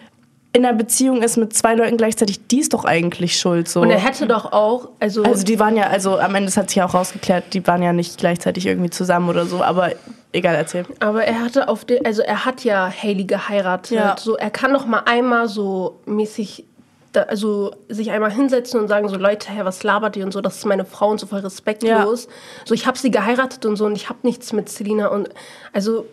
in 0.53 0.65
einer 0.65 0.77
Beziehung 0.77 1.23
ist 1.23 1.37
mit 1.37 1.53
zwei 1.53 1.75
Leuten 1.75 1.97
gleichzeitig, 1.99 2.47
die 2.49 2.61
ist 2.61 2.73
doch 2.73 2.85
eigentlich 2.85 3.39
schuld. 3.39 3.69
So. 3.69 3.83
Und 3.83 3.91
er 3.91 3.99
hätte 3.99 4.27
doch 4.27 4.51
auch, 4.53 4.89
also, 4.99 5.23
Also 5.23 5.45
die 5.45 5.59
waren 5.59 5.77
ja, 5.77 5.89
also 5.89 6.19
am 6.19 6.35
Ende 6.35 6.51
hat 6.55 6.71
sich 6.71 6.77
ja 6.77 6.87
auch 6.87 6.95
rausgeklärt, 6.95 7.53
die 7.53 7.67
waren 7.67 7.83
ja 7.83 7.93
nicht 7.93 8.19
gleichzeitig 8.19 8.67
irgendwie 8.67 8.91
zusammen 8.91 9.29
oder 9.29 9.45
so, 9.45 9.63
aber 9.63 9.91
egal, 10.33 10.55
erzähl. 10.55 10.87
aber 11.01 11.25
er 11.25 11.41
hatte 11.41 11.69
auf 11.69 11.85
den, 11.85 12.05
also 12.05 12.23
er 12.23 12.47
hat 12.47 12.65
ja 12.65 12.91
Haley 12.91 13.25
geheiratet. 13.25 13.91
Ja. 13.99 14.17
So, 14.19 14.37
er 14.37 14.51
kann 14.51 14.73
doch 14.73 14.87
mal 14.87 15.03
einmal 15.05 15.49
so 15.49 16.01
mäßig, 16.07 16.65
da, 17.13 17.23
also 17.23 17.73
sich 17.89 18.11
einmal 18.11 18.33
hinsetzen 18.33 18.81
und 18.81 18.89
sagen 18.89 19.09
so 19.09 19.17
Leute, 19.17 19.51
hey, 19.51 19.67
was 19.67 19.83
labert 19.83 20.17
ihr 20.17 20.25
und 20.25 20.33
so, 20.33 20.41
das 20.41 20.57
ist 20.57 20.65
meine 20.65 20.87
Frau 20.87 21.11
und 21.11 21.21
so 21.21 21.27
voll 21.27 21.41
respektlos. 21.41 22.27
So, 22.65 22.75
ich 22.75 22.87
habe 22.87 22.99
sie 22.99 23.11
geheiratet 23.11 23.67
und 23.67 23.77
so 23.77 23.85
und 23.85 23.97
ich 23.97 24.09
habe 24.09 24.21
nichts 24.23 24.55
mit 24.55 24.71
Selina 24.71 25.09
und 25.09 25.29
also 25.75 26.07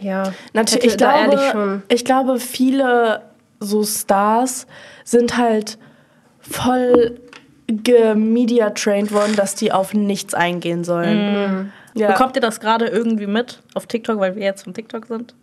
ja, 0.00 0.32
Natürlich, 0.54 0.86
ich 0.86 0.96
glaube, 0.96 1.38
schon. 1.52 1.82
ich 1.88 2.04
glaube, 2.06 2.40
viele 2.40 3.20
so 3.60 3.84
Stars 3.84 4.66
sind 5.04 5.36
halt 5.36 5.78
voll 6.40 7.20
gemedia-trained 7.68 9.12
worden, 9.12 9.36
dass 9.36 9.54
die 9.54 9.70
auf 9.70 9.94
nichts 9.94 10.34
eingehen 10.34 10.82
sollen. 10.82 11.72
Ja. 11.94 12.08
Bekommt 12.08 12.36
ihr 12.36 12.42
das 12.42 12.60
gerade 12.60 12.86
irgendwie 12.86 13.26
mit 13.26 13.60
auf 13.74 13.86
TikTok, 13.86 14.18
weil 14.18 14.34
wir 14.34 14.42
jetzt 14.42 14.64
von 14.64 14.74
TikTok 14.74 15.06
sind? 15.06 15.34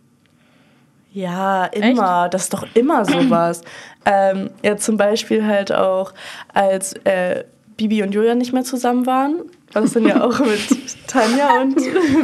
Ja, 1.12 1.64
immer. 1.66 2.28
Das 2.28 2.44
ist 2.44 2.52
doch 2.52 2.66
immer 2.74 3.04
sowas. 3.04 3.62
ähm, 4.04 4.50
ja, 4.62 4.76
zum 4.76 4.96
Beispiel 4.96 5.44
halt 5.46 5.72
auch, 5.72 6.12
als 6.52 6.92
äh, 7.04 7.44
Bibi 7.76 8.02
und 8.02 8.12
Julia 8.12 8.34
nicht 8.34 8.52
mehr 8.52 8.64
zusammen 8.64 9.06
waren. 9.06 9.36
War 9.72 9.82
das 9.82 9.92
dann 9.92 10.06
ja 10.06 10.22
auch 10.22 10.38
mit 10.40 11.06
Tanja 11.06 11.60
und 11.60 11.76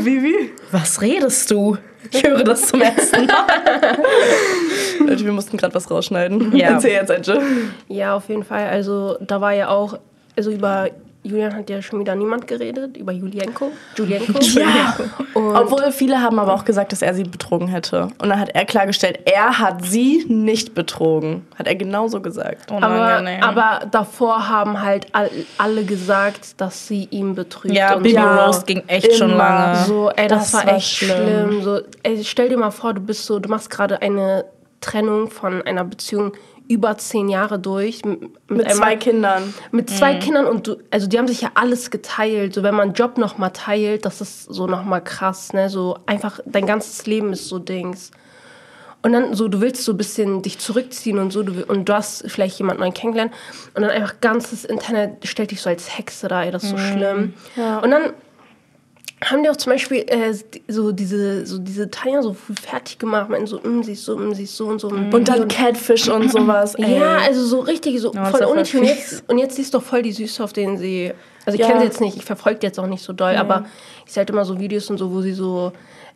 Bibi? 0.04 0.52
Was 0.70 1.00
redest 1.00 1.50
du? 1.50 1.78
Ich 2.10 2.22
höre 2.22 2.44
das 2.44 2.66
zum 2.66 2.80
ersten 2.80 3.26
Mal. 3.26 3.46
Leute, 5.00 5.24
wir 5.24 5.32
mussten 5.32 5.56
gerade 5.56 5.74
was 5.74 5.90
rausschneiden. 5.90 6.54
Ja. 6.56 6.70
Erzähl 6.70 6.92
jetzt, 6.92 7.10
Angel. 7.10 7.40
Ja, 7.88 8.14
auf 8.14 8.28
jeden 8.28 8.44
Fall. 8.44 8.68
Also 8.68 9.16
da 9.20 9.40
war 9.40 9.52
ja 9.52 9.68
auch, 9.68 9.98
also 10.36 10.50
über 10.50 10.90
Julian 11.24 11.54
hat 11.56 11.70
ja 11.70 11.80
schon 11.80 11.98
wieder 12.00 12.14
niemand 12.14 12.46
geredet, 12.46 12.96
über 12.98 13.10
Julienko. 13.10 13.72
Julienko. 13.96 14.38
Ja. 14.58 14.94
Und 15.32 15.56
Obwohl 15.56 15.90
viele 15.90 16.20
haben 16.20 16.38
aber 16.38 16.52
auch 16.52 16.64
gesagt, 16.64 16.92
dass 16.92 17.00
er 17.00 17.14
sie 17.14 17.24
betrogen 17.24 17.66
hätte. 17.66 18.08
Und 18.22 18.28
dann 18.28 18.38
hat 18.38 18.50
er 18.50 18.64
klargestellt, 18.66 19.20
er 19.24 19.58
hat 19.58 19.84
sie 19.86 20.26
nicht 20.28 20.74
betrogen. 20.74 21.46
Hat 21.58 21.66
er 21.66 21.74
genauso 21.76 22.20
gesagt. 22.20 22.70
Oh, 22.70 22.74
aber, 22.76 22.86
Unangenehm. 22.94 23.42
aber 23.42 23.86
davor 23.90 24.48
haben 24.48 24.82
halt 24.82 25.06
all, 25.12 25.30
alle 25.58 25.84
gesagt, 25.84 26.60
dass 26.60 26.86
sie 26.86 27.08
ihn 27.10 27.34
betrügt. 27.34 27.74
ja, 27.74 27.94
und 27.96 28.02
Baby. 28.02 28.16
Ja, 28.16 28.44
Roast 28.44 28.66
ging 28.66 28.82
echt 28.86 29.14
schon 29.16 29.30
immer. 29.30 29.38
lange. 29.38 29.84
So, 29.86 30.10
ey, 30.10 30.28
das, 30.28 30.52
Das 30.52 30.54
war, 30.54 30.66
war 30.66 30.76
echt 30.76 30.88
schlimm. 30.90 31.16
schlimm. 31.48 31.62
So, 31.62 31.80
ey, 32.02 32.22
stell 32.22 32.50
dir 32.50 32.58
mal 32.58 32.70
vor, 32.70 32.92
du 32.92 33.00
bist 33.00 33.24
so, 33.24 33.38
du 33.38 33.48
machst 33.48 33.70
gerade 33.70 34.02
eine 34.02 34.44
Trennung 34.82 35.30
von 35.30 35.62
einer 35.62 35.84
Beziehung 35.84 36.32
über 36.68 36.96
zehn 36.96 37.28
Jahre 37.28 37.58
durch. 37.58 38.02
Mit 38.04 38.20
einem 38.66 38.76
zwei 38.76 38.90
Mann- 38.90 38.98
Kindern. 38.98 39.54
Mit 39.70 39.90
Mhm. 39.90 39.94
zwei 39.94 40.14
Kindern 40.16 40.46
und 40.46 40.66
du, 40.66 40.76
also 40.90 41.06
die 41.06 41.18
haben 41.18 41.28
sich 41.28 41.40
ja 41.42 41.50
alles 41.54 41.90
geteilt. 41.90 42.54
So, 42.54 42.62
wenn 42.62 42.74
man 42.74 42.94
Job 42.94 43.18
nochmal 43.18 43.50
teilt, 43.52 44.04
das 44.06 44.20
ist 44.20 44.44
so 44.44 44.66
nochmal 44.66 45.02
krass, 45.04 45.52
ne? 45.52 45.68
So 45.68 45.98
einfach, 46.06 46.40
dein 46.46 46.66
ganzes 46.66 47.04
Leben 47.06 47.32
ist 47.32 47.48
so 47.48 47.58
Dings. 47.58 48.10
Und 49.02 49.12
dann 49.12 49.34
so, 49.34 49.48
du 49.48 49.60
willst 49.60 49.84
so 49.84 49.92
ein 49.92 49.98
bisschen 49.98 50.40
dich 50.40 50.58
zurückziehen 50.58 51.18
und 51.18 51.30
so, 51.30 51.42
du, 51.42 51.62
und 51.66 51.86
du 51.86 51.92
hast 51.92 52.24
vielleicht 52.30 52.58
jemanden 52.58 52.82
neu 52.82 52.90
kennengelernt 52.90 53.34
und 53.74 53.82
dann 53.82 53.90
einfach 53.90 54.14
ganzes 54.22 54.64
Internet 54.64 55.26
stellt 55.28 55.50
dich 55.50 55.60
so 55.60 55.68
als 55.68 55.98
Hexe 55.98 56.26
da, 56.28 56.42
ey, 56.42 56.50
das 56.50 56.62
ist 56.64 56.70
so 56.70 56.78
schlimm. 56.78 57.34
Ja. 57.56 57.80
Und 57.80 57.90
dann 57.90 58.14
haben 59.30 59.42
die 59.42 59.48
auch 59.50 59.56
zum 59.56 59.72
Beispiel 59.72 60.04
äh, 60.08 60.34
so 60.68 60.92
diese, 60.92 61.46
so 61.46 61.58
diese 61.58 61.90
Tanja 61.90 62.22
so 62.22 62.34
fertig 62.34 62.98
gemacht, 62.98 63.28
meinten 63.30 63.46
so, 63.46 63.58
mm, 63.60 63.82
sie 63.82 63.92
ist 63.92 64.04
so, 64.04 64.16
mm, 64.16 64.34
sie 64.34 64.44
ist 64.44 64.56
so 64.56 64.66
und 64.66 64.80
so. 64.80 64.88
Und 64.88 65.10
dann 65.28 65.48
Catfish 65.48 66.08
und 66.08 66.30
sowas. 66.30 66.74
Ey. 66.74 66.96
Ja, 66.96 67.18
also 67.26 67.44
so 67.44 67.60
richtig, 67.60 68.00
so 68.00 68.10
das 68.10 68.30
voll 68.30 68.44
unnötig. 68.44 68.74
Und 68.80 68.84
jetzt, 68.86 69.24
und 69.28 69.38
jetzt 69.38 69.56
siehst 69.56 69.74
du 69.74 69.78
doch 69.78 69.84
voll 69.84 70.02
die 70.02 70.12
Süße, 70.12 70.42
auf 70.42 70.52
denen 70.52 70.78
sie. 70.78 71.12
Also 71.46 71.56
ich 71.56 71.60
Ja. 71.60 71.66
kenne 71.68 71.80
sie 71.80 71.86
jetzt 71.86 72.00
nicht, 72.00 72.16
ich 72.16 72.24
verfolge 72.24 72.60
die 72.60 72.66
jetzt 72.66 72.78
auch 72.80 72.86
nicht 72.86 73.02
so 73.02 73.12
doll, 73.12 73.36
aber 73.36 73.66
ich 74.06 74.12
sehe 74.12 74.22
halt 74.22 74.30
immer 74.30 74.44
so 74.44 74.58
Videos 74.58 74.88
und 74.90 74.98
so, 74.98 75.12
wo 75.12 75.20
sie 75.20 75.32
so 75.34 75.72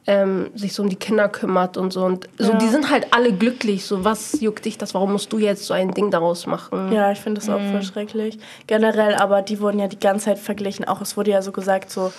ähm, 0.07 0.49
sich 0.55 0.73
so 0.73 0.83
um 0.83 0.89
die 0.89 0.97
Kinder 0.97 1.29
kümmert 1.29 1.77
und 1.77 1.93
so. 1.93 2.03
Und 2.03 2.31
so, 2.39 2.53
Ja. 2.53 2.59
die 2.59 2.69
sind 2.69 2.91
halt 2.91 3.09
alle 3.13 3.31
glücklich. 3.31 3.85
So, 3.85 4.05
was 4.05 4.41
juckt 4.41 4.65
dich 4.65 4.79
das? 4.79 4.95
Warum 4.95 5.13
musst 5.13 5.31
du 5.35 5.39
jetzt 5.39 5.67
so 5.67 5.75
ein 5.75 5.91
Ding 5.93 6.11
daraus 6.11 6.47
machen? 6.47 6.93
Ja, 6.93 7.13
ich 7.13 7.19
finde 7.19 7.41
das 7.43 7.51
auch 7.51 7.61
voll 7.71 7.83
schrecklich. 7.83 8.39
Generell, 8.67 9.15
aber 9.17 9.43
die 9.43 9.61
wurden 9.61 9.79
ja 9.79 9.87
die 9.87 9.99
ganze 9.99 10.27
Zeit 10.27 10.39
verglichen. 10.39 10.87
Auch 10.87 11.03
es 11.03 11.19
wurde 11.19 11.33
ja 11.33 11.43
so 11.43 11.53
gesagt, 11.53 11.91
so 11.91 12.11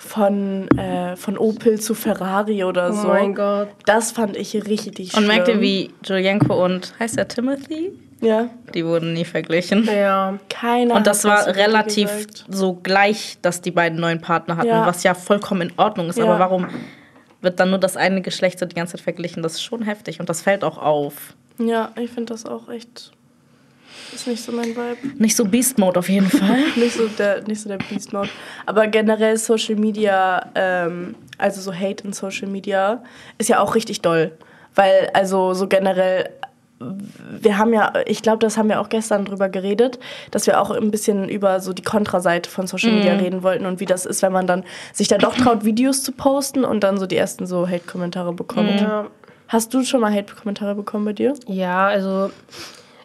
von, 0.00 0.66
äh, 0.78 1.14
von 1.16 1.36
Opel 1.38 1.78
zu 1.78 1.94
Ferrari 1.94 2.64
oder 2.64 2.90
Oh 2.90 2.92
so. 2.94 3.08
mein 3.08 3.34
Gott. 3.34 3.68
Das 3.84 4.12
fand 4.12 4.36
ich 4.36 4.54
richtig 4.54 5.08
Und 5.14 5.24
schlimm. 5.24 5.26
merkt 5.28 5.48
ihr, 5.48 5.60
wie 5.60 5.90
Julienko 6.04 6.64
und, 6.64 6.94
heißt 6.98 7.18
er 7.18 7.28
Timothy? 7.28 7.92
Ja, 8.22 8.48
Die 8.74 8.84
wurden 8.84 9.12
nie 9.14 9.24
verglichen. 9.24 9.84
Ja. 9.84 10.38
keiner 10.48 10.94
Und 10.96 11.06
das 11.06 11.24
hat 11.24 11.46
war 11.46 11.54
relativ 11.56 12.10
gesagt. 12.10 12.44
so 12.48 12.74
gleich, 12.74 13.38
dass 13.42 13.60
die 13.62 13.70
beiden 13.70 13.98
neuen 14.00 14.20
Partner 14.20 14.56
hatten, 14.56 14.68
Ja. 14.68 14.86
was 14.86 15.02
ja 15.04 15.14
vollkommen 15.14 15.62
in 15.70 15.72
Ordnung 15.78 16.08
ist. 16.08 16.18
Ja. 16.18 16.24
Aber 16.24 16.38
warum 16.38 16.66
wird 17.40 17.58
dann 17.60 17.70
nur 17.70 17.78
das 17.78 17.96
eine 17.96 18.20
Geschlecht 18.20 18.58
so 18.58 18.66
die 18.66 18.74
ganze 18.74 18.92
Zeit 18.96 19.00
verglichen? 19.02 19.42
Das 19.42 19.52
ist 19.54 19.62
schon 19.62 19.82
heftig 19.82 20.20
und 20.20 20.28
das 20.28 20.42
fällt 20.42 20.64
auch 20.64 20.76
auf. 20.78 21.34
Ja, 21.58 21.92
ich 21.98 22.10
finde 22.10 22.32
das 22.34 22.44
auch 22.46 22.68
echt. 22.68 23.12
Ist 24.14 24.26
nicht 24.26 24.42
so 24.42 24.52
mein 24.52 24.70
Vibe. 24.70 24.98
Nicht 25.18 25.36
so 25.36 25.44
Beast 25.44 25.78
Mode 25.78 25.98
auf 25.98 26.08
jeden 26.08 26.28
Fall. 26.28 26.58
nicht 26.76 26.94
so 26.94 27.06
der, 27.06 27.42
nicht 27.46 27.60
so 27.60 27.68
der 27.68 27.78
Beast 27.78 28.12
Mode. 28.12 28.28
Aber 28.66 28.86
generell 28.86 29.36
Social 29.36 29.76
Media, 29.76 30.50
ähm, 30.54 31.14
also 31.38 31.60
so 31.60 31.72
Hate 31.72 32.04
in 32.04 32.12
Social 32.12 32.48
Media, 32.48 33.02
ist 33.38 33.48
ja 33.48 33.60
auch 33.60 33.74
richtig 33.74 34.00
doll. 34.02 34.32
Weil, 34.74 35.10
also 35.14 35.54
so 35.54 35.66
generell, 35.68 36.30
wir 36.78 37.58
haben 37.58 37.72
ja, 37.72 37.92
ich 38.06 38.22
glaube, 38.22 38.38
das 38.38 38.56
haben 38.56 38.68
wir 38.68 38.80
auch 38.80 38.88
gestern 38.88 39.24
drüber 39.24 39.48
geredet, 39.48 39.98
dass 40.30 40.46
wir 40.46 40.60
auch 40.60 40.70
ein 40.70 40.90
bisschen 40.90 41.28
über 41.28 41.60
so 41.60 41.72
die 41.72 41.82
Kontraseite 41.82 42.48
von 42.48 42.66
Social 42.66 42.92
Media 42.92 43.14
reden 43.14 43.42
wollten 43.42 43.66
und 43.66 43.80
wie 43.80 43.86
das 43.86 44.06
ist, 44.06 44.22
wenn 44.22 44.32
man 44.32 44.46
dann 44.46 44.64
sich 44.92 45.08
dann 45.08 45.20
doch 45.20 45.36
traut, 45.36 45.64
Videos 45.64 46.02
zu 46.02 46.12
posten 46.12 46.64
und 46.64 46.82
dann 46.82 46.98
so 46.98 47.06
die 47.06 47.16
ersten 47.16 47.46
so 47.46 47.68
Hate-Kommentare 47.68 48.32
bekommt. 48.32 48.80
Ja. 48.80 49.08
Hast 49.48 49.74
du 49.74 49.82
schon 49.82 50.00
mal 50.00 50.12
Hate-Kommentare 50.12 50.74
bekommen 50.74 51.04
bei 51.04 51.12
dir? 51.12 51.34
Ja, 51.46 51.88
also 51.88 52.30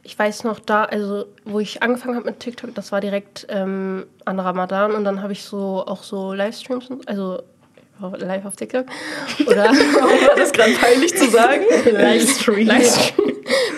ich 0.06 0.18
weiß 0.18 0.44
noch 0.44 0.60
da, 0.60 0.84
also 0.86 1.26
wo 1.46 1.60
ich 1.60 1.82
angefangen 1.82 2.16
habe 2.16 2.26
mit 2.28 2.40
TikTok, 2.40 2.74
das 2.76 2.92
war 2.92 3.02
direkt 3.02 3.48
ähm, 3.50 4.06
an 4.24 4.40
Ramadan 4.40 4.92
und 4.94 5.04
dann 5.04 5.22
habe 5.24 5.34
ich 5.34 5.44
so 5.44 5.84
auch 5.86 6.04
so 6.04 6.32
Livestreams, 6.34 6.90
und- 6.90 7.08
also 7.08 7.42
live 8.20 8.46
auf 8.46 8.56
TikTok 8.56 8.86
oder 9.48 9.64
War 9.66 10.36
das 10.36 10.52
gerade 10.52 10.74
peinlich 10.74 11.16
zu 11.16 11.30
sagen? 11.30 11.64
Livestream. 11.92 12.68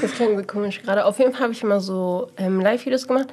das 0.01 0.11
klang 0.13 0.37
so 0.37 0.43
komisch 0.43 0.81
gerade. 0.83 1.05
Auf 1.05 1.17
jeden 1.19 1.31
Fall 1.31 1.43
habe 1.43 1.53
ich 1.53 1.63
immer 1.63 1.79
so 1.79 2.29
ähm, 2.37 2.59
Live-Videos 2.59 3.07
gemacht 3.07 3.27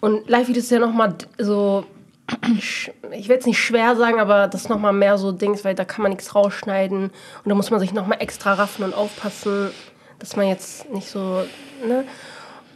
und 0.00 0.28
Live-Videos 0.28 0.64
ist 0.64 0.70
ja 0.70 0.78
nochmal 0.78 1.14
so 1.38 1.84
ich 2.58 2.92
will 3.28 3.36
jetzt 3.36 3.46
nicht 3.46 3.58
schwer 3.58 3.96
sagen, 3.96 4.20
aber 4.20 4.46
das 4.48 4.62
ist 4.62 4.68
nochmal 4.68 4.92
mehr 4.92 5.16
so 5.18 5.32
Dings, 5.32 5.64
weil 5.64 5.74
da 5.74 5.84
kann 5.84 6.02
man 6.02 6.10
nichts 6.12 6.34
rausschneiden 6.34 7.04
und 7.04 7.48
da 7.48 7.54
muss 7.54 7.70
man 7.70 7.80
sich 7.80 7.92
nochmal 7.92 8.18
extra 8.20 8.54
raffen 8.54 8.84
und 8.84 8.94
aufpassen, 8.94 9.70
dass 10.18 10.36
man 10.36 10.48
jetzt 10.48 10.90
nicht 10.92 11.08
so, 11.08 11.42
ne? 11.86 12.04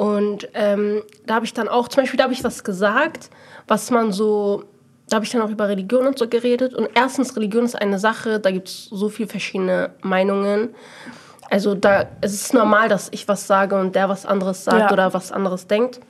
Und 0.00 0.48
ähm, 0.54 1.02
da 1.26 1.34
habe 1.34 1.44
ich 1.44 1.52
dann 1.52 1.68
auch, 1.68 1.86
zum 1.88 2.02
Beispiel, 2.02 2.16
da 2.16 2.24
habe 2.24 2.32
ich 2.32 2.42
was 2.42 2.64
gesagt, 2.64 3.28
was 3.68 3.90
man 3.90 4.12
so, 4.12 4.64
da 5.10 5.16
habe 5.16 5.26
ich 5.26 5.30
dann 5.30 5.42
auch 5.42 5.50
über 5.50 5.68
Religion 5.68 6.06
und 6.06 6.18
so 6.18 6.26
geredet. 6.26 6.72
Und 6.72 6.88
erstens, 6.94 7.36
Religion 7.36 7.66
ist 7.66 7.74
eine 7.74 7.98
Sache, 7.98 8.40
da 8.40 8.50
gibt 8.50 8.68
es 8.68 8.86
so 8.86 9.10
viele 9.10 9.28
verschiedene 9.28 9.90
Meinungen. 10.00 10.70
Also 11.50 11.74
da 11.74 12.06
es 12.22 12.32
ist 12.32 12.54
normal, 12.54 12.88
dass 12.88 13.08
ich 13.10 13.28
was 13.28 13.46
sage 13.46 13.78
und 13.78 13.94
der 13.94 14.08
was 14.08 14.24
anderes 14.24 14.64
sagt 14.64 14.78
Ja. 14.80 14.90
oder 14.90 15.12
was 15.12 15.32
anderes 15.32 15.66
denkt. 15.66 16.00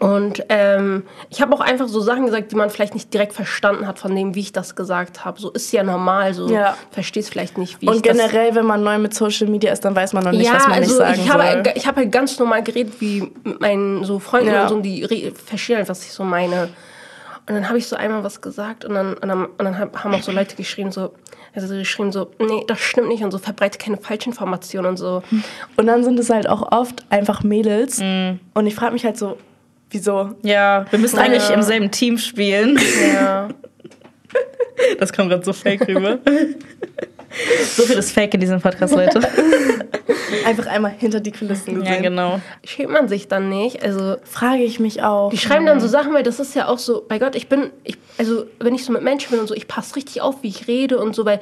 Und 0.00 0.44
ähm, 0.48 1.04
ich 1.30 1.40
habe 1.40 1.54
auch 1.54 1.60
einfach 1.60 1.88
so 1.88 2.00
Sachen 2.00 2.26
gesagt, 2.26 2.50
die 2.52 2.56
man 2.56 2.68
vielleicht 2.68 2.94
nicht 2.94 3.14
direkt 3.14 3.32
verstanden 3.32 3.86
hat 3.86 3.98
von 3.98 4.14
dem, 4.14 4.34
wie 4.34 4.40
ich 4.40 4.52
das 4.52 4.74
gesagt 4.74 5.24
habe. 5.24 5.40
So 5.40 5.50
ist 5.50 5.72
ja 5.72 5.82
normal, 5.82 6.34
so 6.34 6.48
Ja. 6.48 6.76
verstehst 6.90 7.30
vielleicht 7.30 7.56
nicht, 7.58 7.80
wie 7.80 7.86
Und 7.88 7.96
ich 7.96 8.02
das 8.02 8.16
generell, 8.16 8.54
wenn 8.54 8.66
man 8.66 8.82
neu 8.82 8.98
mit 8.98 9.14
Social 9.14 9.46
Media 9.46 9.72
ist, 9.72 9.84
dann 9.84 9.94
weiß 9.94 10.12
man 10.12 10.24
noch 10.24 10.32
nicht, 10.32 10.46
ja, 10.46 10.54
was 10.54 10.64
man 10.66 10.78
also 10.78 10.88
nicht 10.90 10.98
sagen 10.98 11.20
ich 11.24 11.30
habe, 11.32 11.42
soll. 11.64 11.72
ich 11.76 11.86
habe 11.86 12.00
halt 12.00 12.12
ganz 12.12 12.38
normal 12.38 12.62
geredet, 12.62 13.00
wie 13.00 13.30
mit 13.44 13.60
meinen 13.60 14.04
so 14.04 14.18
Freunden 14.18 14.50
Ja. 14.52 14.62
und 14.64 14.68
so, 14.68 14.74
und 14.74 14.82
die 14.82 15.32
verstehen 15.32 15.76
halt, 15.76 15.88
was 15.88 16.04
ich 16.04 16.12
so 16.12 16.24
meine. 16.24 16.68
Und 17.46 17.54
dann 17.54 17.68
habe 17.68 17.78
ich 17.78 17.86
so 17.86 17.94
einmal 17.96 18.24
was 18.24 18.40
gesagt 18.40 18.84
und 18.84 18.94
dann, 18.94 19.14
und 19.14 19.28
dann, 19.28 19.44
und 19.44 19.58
dann 19.64 19.78
hab- 19.78 20.02
haben 20.02 20.14
auch 20.14 20.22
so 20.22 20.32
Leute 20.32 20.56
geschrieben, 20.56 20.90
so, 20.92 21.12
also 21.54 21.68
so 21.68 21.74
geschrieben 21.74 22.10
so, 22.10 22.30
nee, 22.40 22.64
das 22.66 22.80
stimmt 22.80 23.08
nicht 23.08 23.22
und 23.22 23.30
so, 23.30 23.38
verbreite 23.38 23.78
keine 23.78 23.96
Falschinformationen 23.98 24.90
und 24.92 24.96
so. 24.96 25.22
Und 25.76 25.86
dann 25.86 26.02
sind 26.04 26.18
es 26.18 26.30
halt 26.30 26.48
auch 26.48 26.72
oft 26.72 27.04
einfach 27.10 27.42
Mädels. 27.42 28.00
Und 28.00 28.66
ich 28.66 28.74
frage 28.74 28.92
mich 28.94 29.04
halt 29.04 29.16
so, 29.18 29.36
wieso? 29.94 30.34
Ja, 30.42 30.84
wir 30.90 30.98
müssen 30.98 31.18
eigentlich 31.18 31.48
im 31.50 31.62
selben 31.62 31.90
Team 31.90 32.18
spielen. 32.18 32.78
Ja. 33.12 33.48
Das 34.98 35.12
kommt 35.12 35.30
gerade 35.30 35.44
so 35.44 35.52
fake 35.52 35.86
rüber. 35.86 36.18
So 37.76 37.84
viel 37.84 37.96
ist 37.96 38.12
fake 38.12 38.34
in 38.34 38.40
diesem 38.40 38.60
Podcast, 38.60 38.94
Leute. 38.94 39.20
Einfach 40.46 40.66
einmal 40.66 40.92
hinter 40.92 41.20
die 41.20 41.32
Kulissen 41.32 41.76
gesehen. 41.76 41.94
Ja, 41.94 42.00
genau. 42.00 42.40
Schämt 42.64 42.90
man 42.90 43.08
sich 43.08 43.28
dann 43.28 43.48
nicht? 43.48 43.82
Also, 43.82 44.16
Frage 44.24 44.62
ich 44.62 44.80
mich 44.80 45.02
auch. 45.02 45.30
die 45.30 45.38
schreiben 45.38 45.66
dann 45.66 45.80
so 45.80 45.88
Sachen, 45.88 46.12
weil 46.12 46.22
das 46.22 46.40
ist 46.40 46.54
ja 46.54 46.68
auch 46.68 46.78
so, 46.78 47.04
bei 47.08 47.18
Gott, 47.18 47.34
ich 47.34 47.48
bin, 47.48 47.70
ich, 47.82 47.96
also 48.18 48.44
wenn 48.60 48.74
ich 48.74 48.84
so 48.84 48.92
mit 48.92 49.02
Menschen 49.02 49.30
bin 49.30 49.40
und 49.40 49.46
so, 49.46 49.54
ich 49.54 49.68
passe 49.68 49.96
richtig 49.96 50.22
auf, 50.22 50.42
wie 50.42 50.48
ich 50.48 50.68
rede 50.68 50.98
und 50.98 51.14
so, 51.14 51.24
weil, 51.24 51.40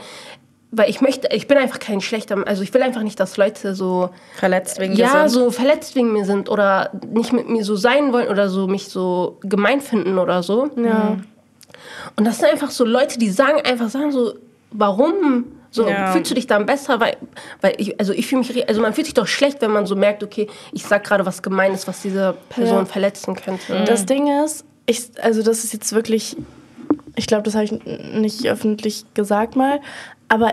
weil 0.74 0.88
ich 0.90 1.00
möchte, 1.02 1.28
ich 1.32 1.46
bin 1.46 1.58
einfach 1.58 1.78
kein 1.78 2.00
schlechter, 2.00 2.36
also 2.46 2.62
ich 2.62 2.72
will 2.74 2.82
einfach 2.82 3.02
nicht, 3.02 3.20
dass 3.20 3.36
Leute 3.36 3.74
so, 3.74 4.08
Verletzt 4.36 4.80
wegen 4.80 4.94
ja, 4.94 5.28
sind. 5.28 5.28
so 5.28 5.50
verletzt 5.50 5.94
wegen 5.94 6.12
mir 6.12 6.24
sind 6.24 6.48
oder 6.48 6.90
nicht 7.12 7.32
mit 7.32 7.48
mir 7.48 7.62
so 7.64 7.76
sein 7.76 8.12
wollen 8.12 8.28
oder 8.28 8.48
so 8.48 8.66
mich 8.66 8.88
so 8.88 9.38
gemein 9.42 9.80
finden 9.82 10.18
oder 10.18 10.42
so. 10.42 10.70
Ja. 10.76 11.18
Und 12.16 12.24
das 12.26 12.38
sind 12.38 12.50
einfach 12.50 12.70
so 12.70 12.84
Leute, 12.84 13.18
die 13.18 13.30
sagen 13.30 13.60
einfach, 13.64 13.88
sagen 13.90 14.12
so, 14.12 14.34
warum? 14.70 15.44
So, 15.70 15.88
Ja. 15.88 16.06
fühlst 16.12 16.30
du 16.30 16.34
dich 16.34 16.46
dann 16.46 16.66
besser? 16.66 17.00
Weil, 17.00 17.16
weil 17.60 17.74
ich, 17.78 17.98
also 17.98 18.12
ich 18.12 18.26
fühle 18.26 18.40
mich, 18.40 18.68
also 18.68 18.80
man 18.82 18.92
fühlt 18.94 19.06
sich 19.06 19.14
doch 19.14 19.26
schlecht, 19.26 19.60
wenn 19.62 19.70
man 19.70 19.86
so 19.86 19.94
merkt, 19.96 20.22
okay, 20.22 20.46
ich 20.72 20.84
sag 20.86 21.04
gerade 21.04 21.24
was 21.26 21.42
Gemeines, 21.42 21.86
was 21.86 22.02
diese 22.02 22.34
Person 22.50 22.80
Ja. 22.80 22.84
verletzen 22.86 23.34
könnte. 23.34 23.84
Das 23.84 24.04
Ding 24.06 24.26
ist, 24.44 24.64
ich, 24.86 25.10
also 25.22 25.42
das 25.42 25.64
ist 25.64 25.72
jetzt 25.72 25.92
wirklich, 25.94 26.36
ich 27.16 27.26
glaube, 27.26 27.42
das 27.42 27.54
habe 27.54 27.64
ich 27.64 27.72
nicht 27.72 28.46
öffentlich 28.46 29.04
gesagt 29.14 29.56
mal, 29.56 29.80
aber 30.32 30.52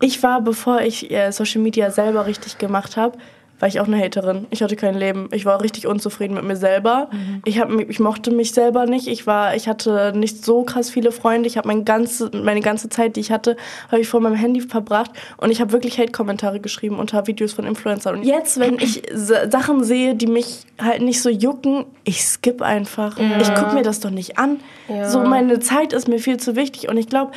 ich 0.00 0.22
war, 0.22 0.40
bevor 0.40 0.80
ich 0.82 1.10
äh, 1.10 1.30
Social 1.32 1.60
Media 1.62 1.90
selber 1.90 2.26
richtig 2.26 2.58
gemacht 2.58 2.96
habe, 2.96 3.18
war 3.60 3.66
ich 3.68 3.80
auch 3.80 3.88
eine 3.88 3.98
Haterin. 4.00 4.46
Ich 4.50 4.62
hatte 4.62 4.76
kein 4.76 4.94
Leben. 4.94 5.28
Ich 5.32 5.44
war 5.44 5.60
richtig 5.60 5.88
unzufrieden 5.88 6.34
mit 6.34 6.44
mir 6.44 6.54
selber. 6.54 7.10
Ich, 7.44 7.58
hab, 7.58 7.72
ich 7.72 7.98
mochte 7.98 8.30
mich 8.30 8.52
selber 8.52 8.86
nicht. 8.86 9.08
Ich, 9.08 9.26
war, 9.26 9.56
ich 9.56 9.66
hatte 9.66 10.12
nicht 10.14 10.44
so 10.44 10.62
krass 10.62 10.90
viele 10.90 11.10
Freunde. 11.10 11.48
Ich 11.48 11.56
habe 11.58 11.66
mein 11.66 11.84
ganze, 11.84 12.30
meine 12.32 12.60
ganze 12.60 12.88
Zeit, 12.88 13.16
die 13.16 13.20
ich 13.20 13.32
hatte, 13.32 13.56
habe 13.90 14.00
ich 14.00 14.06
vor 14.06 14.20
meinem 14.20 14.36
Handy 14.36 14.60
verbracht. 14.60 15.10
Und 15.38 15.50
ich 15.50 15.60
habe 15.60 15.72
wirklich 15.72 15.98
Hate-Kommentare 15.98 16.60
geschrieben 16.60 17.00
unter 17.00 17.26
Videos 17.26 17.52
von 17.52 17.66
Influencern. 17.66 18.18
Und 18.18 18.22
jetzt, 18.22 18.60
wenn 18.60 18.78
ich 18.78 19.02
Sa- 19.12 19.50
Sachen 19.50 19.82
sehe, 19.82 20.14
die 20.14 20.28
mich 20.28 20.60
halt 20.80 21.02
nicht 21.02 21.20
so 21.20 21.28
jucken, 21.28 21.84
ich 22.04 22.24
skippe 22.24 22.64
einfach. 22.64 23.16
Ich 23.40 23.52
gucke 23.54 23.74
mir 23.74 23.82
das 23.82 23.98
doch 23.98 24.10
nicht 24.10 24.38
an. 24.38 24.60
Ja. 24.88 25.08
So, 25.10 25.18
meine 25.24 25.58
Zeit 25.58 25.92
ist 25.92 26.06
mir 26.06 26.20
viel 26.20 26.36
zu 26.36 26.54
wichtig. 26.54 26.88
Und 26.88 26.96
ich 26.96 27.08
glaube, 27.08 27.32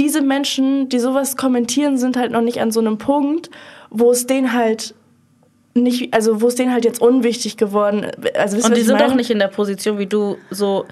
diese 0.00 0.22
Menschen, 0.22 0.88
die 0.88 0.98
sowas 0.98 1.36
kommentieren, 1.36 1.98
sind 1.98 2.16
halt 2.16 2.32
noch 2.32 2.40
nicht 2.40 2.60
an 2.60 2.72
so 2.72 2.80
einem 2.80 2.98
Punkt, 2.98 3.50
wo 3.90 4.10
es 4.10 4.26
denen 4.26 4.52
halt 4.52 4.94
nicht, 5.74 6.12
also 6.12 6.40
wo 6.42 6.48
es 6.48 6.56
denen 6.56 6.72
halt 6.72 6.84
jetzt 6.84 7.00
unwichtig 7.00 7.56
geworden 7.56 8.06
also 8.36 8.56
wisst 8.56 8.66
Und 8.68 8.76
die 8.76 8.80
sind 8.82 8.98
meine? 8.98 9.08
auch 9.12 9.14
nicht 9.14 9.30
in 9.30 9.38
der 9.38 9.46
Position 9.48 9.98
wie 9.98 10.06
du 10.06 10.36
so. 10.50 10.86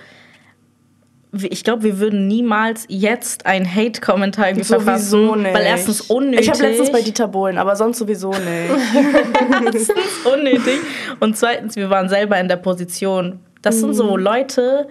Ich 1.50 1.62
glaube, 1.62 1.82
wir 1.82 1.98
würden 2.00 2.26
niemals 2.26 2.86
jetzt 2.88 3.44
einen 3.44 3.66
Hate-Kommentar 3.66 4.48
irgendwie 4.48 4.64
Sowieso 4.64 4.84
verfassen. 4.84 5.42
nicht. 5.42 5.54
Weil 5.54 5.66
erstens 5.66 6.00
unnötig. 6.02 6.40
Ich 6.46 6.50
habe 6.50 6.62
letztens 6.62 6.90
bei 6.90 7.02
Dieter 7.02 7.28
Bohlen, 7.28 7.59
aber 7.59 7.76
sonst 7.76 7.98
sowieso 7.98 8.30
nicht. 8.30 8.40
unnötig. 10.32 10.78
Und 11.20 11.36
zweitens, 11.36 11.76
wir 11.76 11.90
waren 11.90 12.09
selber 12.09 12.38
in 12.40 12.48
der 12.48 12.56
Position. 12.56 13.40
Das 13.61 13.78
sind 13.80 13.90
Mhm. 13.90 13.94
so 13.94 14.16
Leute, 14.16 14.88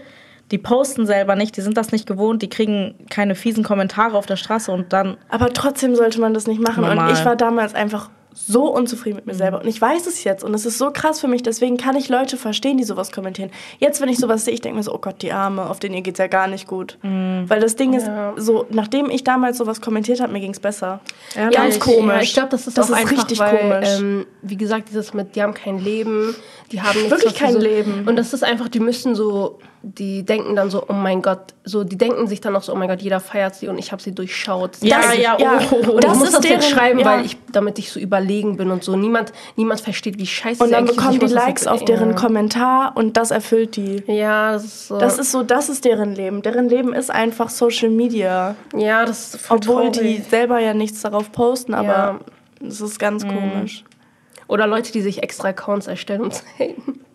die 0.51 0.57
posten 0.57 1.05
selber 1.05 1.35
nicht, 1.35 1.57
die 1.57 1.61
sind 1.61 1.77
das 1.77 1.91
nicht 1.91 2.05
gewohnt, 2.07 2.41
die 2.41 2.49
kriegen 2.49 2.95
keine 3.09 3.35
fiesen 3.35 3.63
Kommentare 3.63 4.17
auf 4.17 4.25
der 4.25 4.37
Straße 4.37 4.71
und 4.71 4.93
dann. 4.93 5.17
aber 5.29 5.51
trotzdem 5.53 5.95
sollte 5.95 6.21
man 6.21 6.33
das 6.33 6.47
nicht 6.47 6.61
machen. 6.61 6.83
Und 6.83 6.89
Normal. 6.89 7.13
ich 7.13 7.25
war 7.25 7.35
damals 7.35 7.75
einfach 7.75 8.09
so 8.39 8.71
unzufrieden 8.71 9.15
mit 9.15 9.25
mir 9.25 9.33
selber. 9.33 9.59
Und 9.61 9.67
ich 9.67 9.81
weiß 9.81 10.05
es 10.05 10.23
jetzt. 10.23 10.43
Und 10.43 10.53
es 10.53 10.63
ist 10.67 10.77
so 10.77 10.91
krass 10.91 11.19
für 11.19 11.27
mich. 11.27 11.41
Deswegen 11.41 11.75
kann 11.77 11.95
ich 11.95 12.07
Leute 12.07 12.37
verstehen, 12.37 12.77
die 12.77 12.83
sowas 12.83 13.11
kommentieren. 13.11 13.49
Jetzt, 13.79 13.99
wenn 13.99 14.09
ich 14.09 14.19
sowas 14.19 14.45
sehe, 14.45 14.53
ich 14.53 14.61
denke 14.61 14.77
mir 14.77 14.83
so, 14.83 14.93
oh 14.93 14.99
Gott, 14.99 15.23
die 15.23 15.31
Arme, 15.33 15.67
auf 15.67 15.79
denen 15.79 15.95
ihr 15.95 16.01
geht's 16.01 16.19
ja 16.19 16.27
gar 16.27 16.47
nicht 16.47 16.67
gut. 16.67 16.99
Weil 17.01 17.59
das 17.59 17.75
Ding 17.75 17.93
Ja. 17.93 18.33
ist, 18.35 18.45
so, 18.45 18.67
nachdem 18.69 19.09
ich 19.09 19.23
damals 19.23 19.57
sowas 19.57 19.81
kommentiert 19.81 20.21
habe, 20.21 20.31
mir 20.33 20.39
ging's 20.39 20.59
besser. 20.59 20.99
Ja, 21.35 21.49
Ganz 21.49 21.75
ich, 21.77 21.81
komisch. 21.81 22.13
Ja, 22.15 22.21
ich 22.21 22.33
glaube, 22.33 22.49
das 22.49 22.67
ist 22.67 22.77
Das 22.77 22.85
auch 22.85 22.95
ist 22.95 23.01
einfach, 23.01 23.17
richtig 23.23 23.39
weil, 23.39 23.57
komisch. 23.57 23.89
Ähm, 23.99 24.27
wie 24.43 24.57
gesagt, 24.57 24.89
dieses 24.89 25.15
mit, 25.15 25.35
die 25.35 25.41
haben 25.41 25.55
kein 25.55 25.79
Leben, 25.83 26.35
die 26.71 26.79
haben 26.79 26.95
nichts, 26.99 27.09
Wirklich 27.09 27.33
kein 27.35 27.53
so, 27.53 27.59
Leben. 27.59 28.03
Und 28.07 28.17
das 28.17 28.33
ist 28.33 28.43
einfach, 28.43 28.69
die 28.69 28.79
müssen 28.79 29.15
so, 29.15 29.57
die 29.83 30.23
denken 30.25 30.55
dann 30.55 30.69
so, 30.69 30.83
oh 30.87 30.93
mein 30.93 31.21
Gott, 31.21 31.53
so, 31.63 31.83
die 31.83 31.97
denken 31.97 32.27
sich 32.27 32.41
dann 32.41 32.55
auch 32.55 32.63
so, 32.63 32.73
oh 32.73 32.75
mein 32.75 32.87
Gott, 32.89 33.01
jeder 33.01 33.19
feiert 33.19 33.55
sie 33.55 33.67
und 33.67 33.77
ich 33.77 33.91
habe 33.91 34.01
sie 34.01 34.13
durchschaut. 34.13 34.77
Ja, 34.81 35.01
Das- 35.01 35.17
ja, 35.17 35.37
ja. 35.39 35.59
oh, 35.59 35.75
oh, 35.75 35.75
oh. 35.87 35.91
Und 35.93 36.03
Das 36.03 36.13
ich 36.13 36.19
muss 36.19 36.27
ist 36.29 36.37
das 36.37 36.43
jetzt 36.49 36.63
deren- 36.63 36.75
schreiben, 36.75 36.99
ja. 36.99 37.05
weil 37.05 37.25
ich, 37.25 37.37
damit 37.51 37.77
ich 37.79 37.91
so 37.91 37.99
überlegen 37.99 38.57
bin 38.57 38.71
und 38.71 38.83
so. 38.83 38.95
Niemand, 38.95 39.31
niemand 39.55 39.79
versteht, 39.81 40.17
wie 40.17 40.25
scheiße 40.25 40.63
Und 40.63 40.71
dann 40.71 40.85
bekommen 40.85 41.11
die 41.11 41.19
das 41.19 41.31
Likes 41.31 41.63
jetzt- 41.63 41.67
auf 41.67 41.85
deren. 41.85 42.15
Kommentar 42.15 42.97
und 42.97 43.17
das 43.17 43.31
erfüllt 43.31 43.75
die. 43.75 44.03
Ja, 44.07 44.53
das 44.53 44.63
ist 44.65 44.87
so. 44.87 44.97
Das 44.97 45.19
ist 45.19 45.31
so, 45.31 45.43
das 45.43 45.69
ist 45.69 45.85
deren 45.85 46.15
Leben. 46.15 46.41
Deren 46.41 46.67
Leben 46.69 46.93
ist 46.93 47.11
einfach 47.11 47.49
Social 47.49 47.89
Media. 47.89 48.55
ja, 48.75 49.05
das 49.05 49.35
ist 49.35 49.41
voll 49.45 49.57
Obwohl 49.57 49.91
die 49.91 49.99
traurig. 49.99 50.23
selber 50.29 50.59
ja 50.59 50.73
nichts 50.73 51.01
darauf 51.01 51.31
posten, 51.31 51.73
aber 51.73 51.87
Ja. 51.87 52.19
es 52.67 52.81
ist 52.81 52.97
ganz 52.99 53.23
komisch. 53.25 53.83
Oder 54.47 54.65
Leute, 54.65 54.91
die 54.91 55.01
sich 55.01 55.21
extra 55.23 55.49
Accounts 55.49 55.87
erstellen, 55.87 56.31
zu 56.31 56.41
haten. 56.57 56.99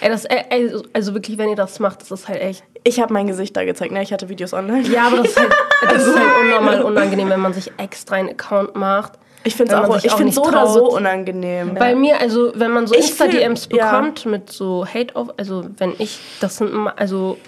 Ey, 0.00 0.08
das, 0.10 0.24
ey, 0.26 0.72
also 0.92 1.14
wirklich, 1.14 1.38
wenn 1.38 1.48
ihr 1.50 1.56
das 1.56 1.80
macht, 1.80 2.00
das 2.02 2.10
ist 2.10 2.28
halt 2.28 2.40
echt. 2.40 2.62
Ich 2.84 3.00
habe 3.00 3.12
mein 3.12 3.26
Gesicht 3.26 3.56
da 3.56 3.64
gezeigt, 3.64 3.92
ne? 3.92 4.02
Ich 4.02 4.12
hatte 4.12 4.28
Videos 4.28 4.54
online. 4.54 4.86
Ja, 4.88 5.06
aber 5.08 5.18
das 5.18 5.28
ist 5.28 5.40
halt, 5.40 5.52
das 5.82 6.06
ist 6.06 6.16
halt 6.18 6.28
unnormal 6.42 6.82
unangenehm, 6.82 7.28
wenn 7.30 7.40
man 7.40 7.52
sich 7.52 7.72
extra 7.78 8.16
einen 8.16 8.30
Account 8.30 8.76
macht. 8.76 9.12
Ich 9.44 9.54
finde 9.54 9.74
es 9.74 9.80
auch, 9.80 9.96
ich 10.04 10.12
auch 10.12 10.18
so 10.18 10.24
nicht 10.24 10.38
oder 10.38 10.66
so 10.66 10.80
traut. 10.88 11.00
unangenehm. 11.00 11.74
Bei 11.74 11.94
mir, 11.94 12.20
also 12.20 12.52
wenn 12.54 12.70
man 12.72 12.86
so 12.86 12.94
Insta-DMs 12.94 13.66
fühl- 13.68 13.76
ja. 13.78 13.90
bekommt 13.92 14.26
mit 14.26 14.50
so 14.50 14.84
Hate 14.86 15.14
auf, 15.16 15.28
also 15.36 15.64
wenn 15.78 15.94
ich, 15.98 16.18
das 16.40 16.56
sind 16.56 16.70
immer, 16.70 16.98
also 16.98 17.38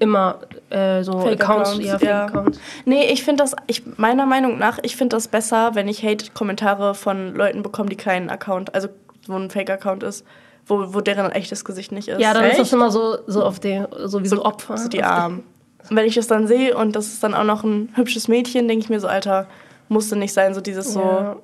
immer 0.00 0.40
äh, 0.70 1.02
so 1.02 1.12
Accounts, 1.12 1.74
Fake-Accounts, 1.74 1.78
ja, 1.78 1.84
ja. 1.92 1.98
Fake-Accounts. 2.26 2.58
Nee, 2.86 3.06
ich 3.12 3.22
finde 3.24 3.44
das, 3.44 3.54
ich, 3.66 3.82
meiner 3.96 4.26
Meinung 4.26 4.58
nach, 4.58 4.78
ich 4.82 4.96
finde 4.96 5.16
das 5.16 5.28
besser, 5.28 5.74
wenn 5.74 5.86
ich 5.86 6.02
Hate-Kommentare 6.02 6.94
von 6.94 7.34
Leuten 7.34 7.62
bekomme, 7.62 7.88
die 7.88 7.96
keinen 7.96 8.30
Account, 8.30 8.74
also 8.74 8.88
wo 9.26 9.36
ein 9.36 9.50
Fake-Account 9.50 10.02
ist, 10.02 10.24
wo, 10.66 10.94
wo 10.94 11.00
deren 11.00 11.30
echtes 11.32 11.64
Gesicht 11.64 11.92
nicht 11.92 12.08
ist. 12.08 12.20
Ja, 12.20 12.32
dann 12.34 12.44
ist 12.44 12.50
Echt? 12.52 12.60
das 12.60 12.72
immer 12.72 12.90
so, 12.90 13.18
so 13.26 13.42
auf 13.44 13.60
den, 13.60 13.86
so 14.04 14.22
wie 14.22 14.28
so, 14.28 14.44
Opfer. 14.44 14.76
so 14.78 14.88
die 14.88 15.02
Armen. 15.02 15.42
Und 15.90 15.96
wenn 15.96 16.06
ich 16.06 16.14
das 16.14 16.26
dann 16.26 16.46
sehe 16.46 16.76
und 16.76 16.96
das 16.96 17.08
ist 17.08 17.22
dann 17.22 17.34
auch 17.34 17.44
noch 17.44 17.62
ein 17.64 17.90
hübsches 17.94 18.28
Mädchen, 18.28 18.66
denke 18.68 18.84
ich 18.84 18.88
mir 18.90 19.00
so, 19.00 19.06
Alter, 19.08 19.46
musste 19.88 20.16
nicht 20.16 20.32
sein, 20.32 20.54
so 20.54 20.60
dieses 20.62 20.94
Ja. 20.94 21.36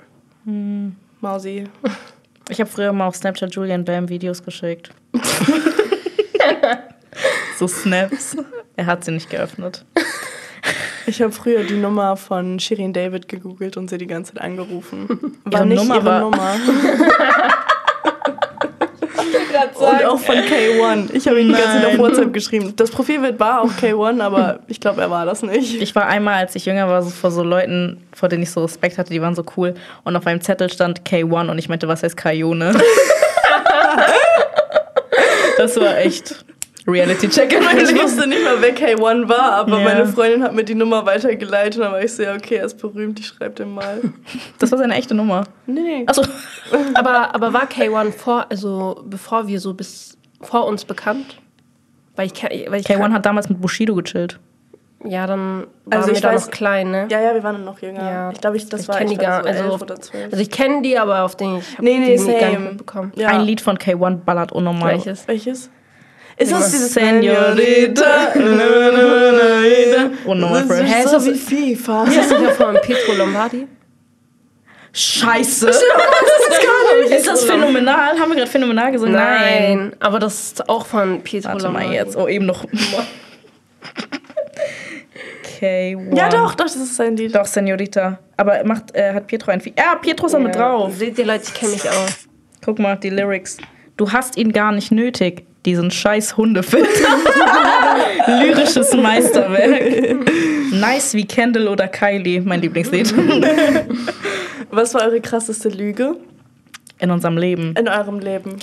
so 0.46 0.52
Mausi. 1.20 1.64
Ich 2.48 2.58
habe 2.60 2.70
früher 2.70 2.92
mal 2.92 3.06
auf 3.06 3.14
Snapchat 3.16 3.54
Julian 3.54 3.84
Bam 3.84 4.08
Videos 4.08 4.42
geschickt. 4.42 4.90
so 7.58 7.66
Snaps. 7.68 8.36
Er 8.76 8.86
hat 8.86 9.04
sie 9.04 9.10
nicht 9.12 9.28
geöffnet. 9.30 9.84
Ich 11.06 11.20
habe 11.20 11.32
früher 11.32 11.64
die 11.64 11.76
Nummer 11.76 12.16
von 12.16 12.58
Shirin 12.58 12.92
David 12.92 13.28
gegoogelt 13.28 13.76
und 13.76 13.90
sie 13.90 13.98
die 13.98 14.06
ganze 14.06 14.32
Zeit 14.34 14.42
angerufen. 14.42 15.08
War 15.44 15.60
Ihre 15.60 15.66
nicht 15.66 15.78
Nummer 15.82 15.96
ihre 15.96 16.04
war- 16.06 16.20
Nummer. 16.20 16.56
Und 19.74 20.04
auch 20.04 20.18
von 20.18 20.36
K1. 20.36 21.14
Ich 21.14 21.26
habe 21.26 21.40
ihn 21.40 21.48
die 21.48 21.54
ganze 21.54 21.80
Zeit 21.80 21.86
auf. 21.86 21.98
WhatsApp 21.98 22.32
geschrieben. 22.32 22.74
Das 22.76 22.90
Profilbild 22.90 23.38
war 23.38 23.62
auch 23.62 23.70
K1, 23.70 24.20
aber 24.20 24.60
ich 24.66 24.80
glaube, 24.80 25.00
er 25.00 25.10
war 25.10 25.26
das 25.26 25.42
nicht. 25.42 25.80
Ich 25.80 25.94
war 25.94 26.06
einmal, 26.06 26.34
als 26.34 26.54
ich 26.54 26.66
jünger 26.66 26.88
war, 26.88 27.02
so 27.02 27.10
vor 27.10 27.30
so 27.30 27.42
Leuten, 27.42 28.02
vor 28.12 28.28
denen 28.28 28.42
ich 28.42 28.50
so 28.50 28.62
Respekt 28.62 28.98
hatte, 28.98 29.10
die 29.10 29.20
waren 29.20 29.34
so 29.34 29.44
cool. 29.56 29.74
Und 30.04 30.16
auf 30.16 30.26
einem 30.26 30.40
Zettel 30.40 30.70
stand 30.70 31.02
K1 31.02 31.50
und 31.50 31.58
ich 31.58 31.68
meinte, 31.68 31.88
was 31.88 32.02
heißt 32.02 32.16
Kajone? 32.16 32.74
das 35.58 35.76
war 35.76 35.98
echt 35.98 36.44
Reality-Check 36.86 37.52
in 37.52 37.64
meinem 37.64 37.84
Ich 37.84 38.02
wusste 38.02 38.26
nicht 38.28 38.42
mal, 38.44 38.56
wer 38.60 38.74
K1 38.74 39.28
war, 39.28 39.52
aber 39.52 39.78
Ja. 39.78 39.84
meine 39.84 40.06
Freundin 40.06 40.42
hat 40.42 40.54
mir 40.54 40.64
die 40.64 40.74
Nummer 40.74 41.04
weitergeleitet 41.06 41.76
und 41.76 41.82
dann 41.84 41.92
war 41.92 42.02
ich 42.02 42.12
so, 42.14 42.22
ja, 42.22 42.34
okay, 42.34 42.56
er 42.56 42.64
ist 42.66 42.78
berühmt, 42.78 43.18
ich 43.20 43.26
schreibe 43.26 43.54
den 43.54 43.72
mal. 43.74 44.00
Das 44.58 44.70
war 44.72 44.78
seine 44.78 44.94
echte 44.94 45.14
Nummer. 45.14 45.44
Nee, 45.66 45.80
nee. 45.80 46.04
Achso. 46.06 46.22
Aber, 46.94 47.34
aber 47.34 47.52
war 47.52 47.64
K1 47.66 48.12
vor, 48.12 48.46
also 48.48 49.02
bevor 49.06 49.46
wir 49.48 49.58
so 49.60 49.74
bis 49.74 50.16
vor 50.40 50.66
uns 50.66 50.84
bekannt? 50.84 51.36
Weil 52.16 52.26
ich, 52.26 52.42
weil 52.42 52.80
ich 52.80 52.86
K1 52.86 53.12
hat 53.12 53.26
damals 53.26 53.48
mit 53.48 53.60
Bushido 53.60 53.94
gechillt. 53.94 54.38
Ja, 55.04 55.26
dann 55.26 55.66
waren 55.86 56.00
Also 56.02 56.08
wir 56.08 56.14
ich 56.14 56.20
da 56.20 56.30
weiß- 56.32 56.40
noch 56.46 56.50
klein, 56.50 56.90
ne? 56.90 57.08
Ja, 57.10 57.20
ja, 57.22 57.32
wir 57.34 57.42
waren 57.42 57.64
noch 57.64 57.80
jünger. 57.80 58.02
Ja. 58.02 58.30
Ich 58.32 58.40
glaube, 58.40 58.58
ich, 58.58 58.68
das 58.68 58.82
ich 58.82 58.88
war 58.88 58.98
kenne 58.98 59.12
ich 59.12 59.18
gar 59.18 59.42
so 59.42 59.48
also, 59.48 59.64
elf 59.64 59.82
oder 59.82 59.96
zwölf. 59.98 60.24
also 60.30 60.36
ich 60.42 60.50
kenne 60.50 60.82
die, 60.82 60.98
aber 60.98 61.22
auf 61.24 61.36
den 61.36 61.56
ich 61.56 61.72
hab 61.72 61.80
Nee, 61.82 61.98
nee, 61.98 62.16
die 62.16 62.22
nie 62.22 62.32
gar 62.32 62.48
nicht 62.48 62.52
same. 62.58 62.68
mitbekommen. 62.70 63.12
Ja. 63.16 63.28
Ein 63.28 63.40
Lied 63.42 63.62
von 63.62 63.78
K1 63.78 64.16
ballert 64.24 64.52
unnormal. 64.52 64.92
Welches? 64.92 65.26
Welches? 65.26 65.70
Ist 66.36 66.52
das 66.52 66.70
dieses 66.70 66.94
Senorita? 66.94 68.32
Unnormal 70.24 70.62
Das 70.66 70.76
fresh. 70.78 70.88
Hä, 70.90 70.98
ist 71.00 71.04
ist 71.04 71.10
so 71.10 71.16
das- 71.16 71.26
wie 71.26 71.34
FIFA. 71.74 72.04
Ist 72.04 72.16
das 72.16 72.30
nicht 72.40 72.50
auch 72.50 72.54
von 72.54 72.78
Pietro 72.82 73.12
Lombardi? 73.14 73.66
Scheiße. 74.92 75.70
Ist 77.10 77.26
das 77.28 77.44
phänomenal? 77.44 78.18
Haben 78.18 78.30
wir 78.30 78.36
gerade 78.38 78.50
phänomenal 78.50 78.90
gesungen? 78.90 79.14
Nein, 79.14 79.92
aber 80.00 80.18
das 80.18 80.34
ist 80.52 80.68
auch 80.68 80.84
von 80.84 81.22
Pietro 81.22 81.50
Warte 81.50 81.64
Lombardi. 81.64 81.86
mal 81.88 81.94
jetzt. 81.94 82.16
Oh, 82.16 82.26
eben 82.26 82.46
noch. 82.46 82.64
K1. 85.60 86.16
Ja, 86.16 86.28
doch, 86.28 86.54
doch, 86.54 86.64
das 86.64 86.76
ist 86.76 86.96
sein 86.96 87.16
Lied. 87.16 87.34
Doch, 87.34 87.44
Senorita. 87.46 88.18
Aber 88.36 88.64
macht, 88.64 88.94
äh, 88.96 89.12
hat 89.14 89.26
Pietro 89.28 89.52
ein. 89.52 89.60
Fi- 89.60 89.74
Ja, 89.78 89.94
Pietro 89.96 90.26
ist 90.26 90.32
da 90.32 90.38
mit 90.38 90.54
drauf. 90.56 90.92
Seht 90.96 91.18
ihr 91.18 91.26
Leute, 91.26 91.44
ich 91.44 91.54
kenne 91.54 91.72
mich 91.72 91.88
aus. 91.88 92.26
Guck 92.64 92.78
mal, 92.78 92.96
die 92.96 93.10
Lyrics. 93.10 93.58
Du 93.96 94.10
hast 94.10 94.36
ihn 94.36 94.52
gar 94.52 94.72
nicht 94.72 94.90
nötig, 94.90 95.44
diesen 95.66 95.90
scheiß 95.90 96.36
Hundefilter. 96.36 96.88
Lyrisches 98.26 98.94
Meisterwerk. 98.94 100.16
Nice 100.72 101.14
wie 101.14 101.24
Kendall 101.26 101.68
oder 101.68 101.88
Kylie, 101.88 102.40
mein 102.40 102.60
Lieblingslied. 102.60 103.12
Was 104.70 104.94
war 104.94 105.02
eure 105.02 105.20
krasseste 105.20 105.68
Lüge 105.68 106.16
In 106.98 107.10
unserem 107.10 107.36
Leben. 107.36 107.74
in 107.76 107.88
eurem 107.88 108.20
Leben? 108.20 108.56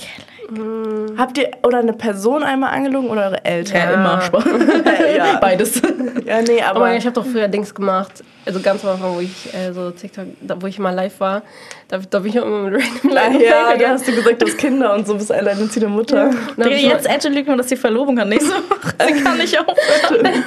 Habt 1.18 1.36
ihr 1.36 1.50
oder 1.62 1.78
eine 1.78 1.92
Person 1.92 2.42
einmal 2.42 2.72
angelogen 2.74 3.10
oder 3.10 3.26
eure 3.26 3.44
Eltern? 3.44 3.76
Ja, 3.76 3.90
immer 3.90 4.20
Spaß. 4.22 4.44
ja. 5.16 5.38
Beides. 5.40 5.82
Ja, 6.24 6.40
nee, 6.40 6.62
Aber 6.62 6.80
aber. 6.86 6.96
ich 6.96 7.04
habe 7.04 7.14
doch 7.14 7.26
früher 7.26 7.48
Dings 7.48 7.74
gemacht, 7.74 8.24
also 8.46 8.60
ganz 8.60 8.82
am 8.82 8.92
Anfang, 8.92 9.14
wo 9.16 9.20
ich 9.20 9.52
äh, 9.52 9.72
so 9.72 9.90
TikTok, 9.90 10.24
da, 10.40 10.60
wo 10.60 10.66
ich 10.66 10.78
mal 10.78 10.94
live 10.94 11.20
war, 11.20 11.42
da, 11.88 11.98
da 11.98 12.18
bin 12.20 12.30
ich 12.30 12.40
auch 12.40 12.46
immer 12.46 12.70
mit 12.70 12.80
random 12.82 13.10
Leuten 13.14 13.40
ja, 13.44 13.76
da 13.76 13.88
hast 13.90 14.08
du 14.08 14.14
gesagt, 14.14 14.40
du 14.40 14.46
hast 14.46 14.56
Kinder 14.56 14.94
und 14.94 15.06
so 15.06 15.14
bist 15.16 15.30
alleinerziehende 15.30 15.88
Mutter. 15.90 16.30
Dann 16.30 16.64
habe 16.64 16.64
Digga, 16.64 16.76
ich, 16.76 16.84
mal- 16.86 16.92
jetzt 16.92 17.08
Angel 17.10 17.32
lügt 17.34 17.48
nur, 17.48 17.56
dass 17.58 17.68
sie 17.68 17.76
Verlobung 17.76 18.18
hat. 18.18 18.28
Nächste 18.28 18.52
Woche. 18.52 18.94
Sie 19.06 19.22
kann 19.22 19.36
nicht 19.36 19.58
aufhören. 19.58 20.44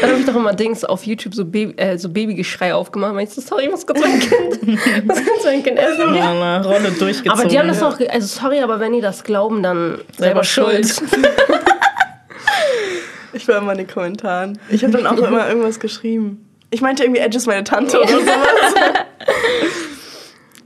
Dann 0.00 0.10
hab 0.10 0.18
ich 0.18 0.26
doch 0.26 0.34
immer 0.36 0.52
Dings 0.54 0.84
auf 0.84 1.04
YouTube 1.04 1.34
so, 1.34 1.44
Baby, 1.44 1.74
äh, 1.76 1.96
so 1.98 2.08
Babygeschrei 2.08 2.74
aufgemacht. 2.74 3.14
Meinst 3.14 3.36
du, 3.36 3.40
sorry, 3.40 3.64
ich 3.64 3.70
muss 3.70 3.86
kurz 3.86 4.00
mein 4.00 4.18
Kind, 4.20 4.66
muss 5.06 5.24
kurz 5.24 5.44
mein 5.44 5.62
Kind 5.62 5.78
essen. 5.78 6.14
Ja, 6.14 6.34
na, 6.34 6.60
Rolle 6.62 6.90
durchgezogen. 6.90 7.30
Aber 7.30 7.44
die 7.48 7.58
haben 7.58 7.68
das 7.68 7.82
auch, 7.82 7.98
ge- 7.98 8.08
also 8.08 8.26
sorry, 8.26 8.60
aber 8.60 8.80
wenn 8.80 8.92
die 8.92 9.00
das 9.00 9.24
glauben, 9.24 9.62
dann 9.62 9.98
selber, 10.16 10.42
Selber 10.42 10.44
schuld. 10.44 10.86
schuld. 10.88 11.10
Ich 13.32 13.46
war 13.48 13.58
immer 13.58 13.72
in 13.72 13.78
den 13.78 13.86
Kommentaren. 13.86 14.58
Ich 14.70 14.82
habe 14.82 14.94
dann 14.94 15.06
auch 15.06 15.18
immer 15.18 15.46
irgendwas 15.46 15.78
geschrieben. 15.78 16.48
Ich 16.70 16.80
meinte 16.80 17.04
irgendwie, 17.04 17.20
Edge 17.20 17.36
ist 17.36 17.46
meine 17.46 17.64
Tante 17.64 17.98
oder 18.00 18.08
sowas. 18.18 18.26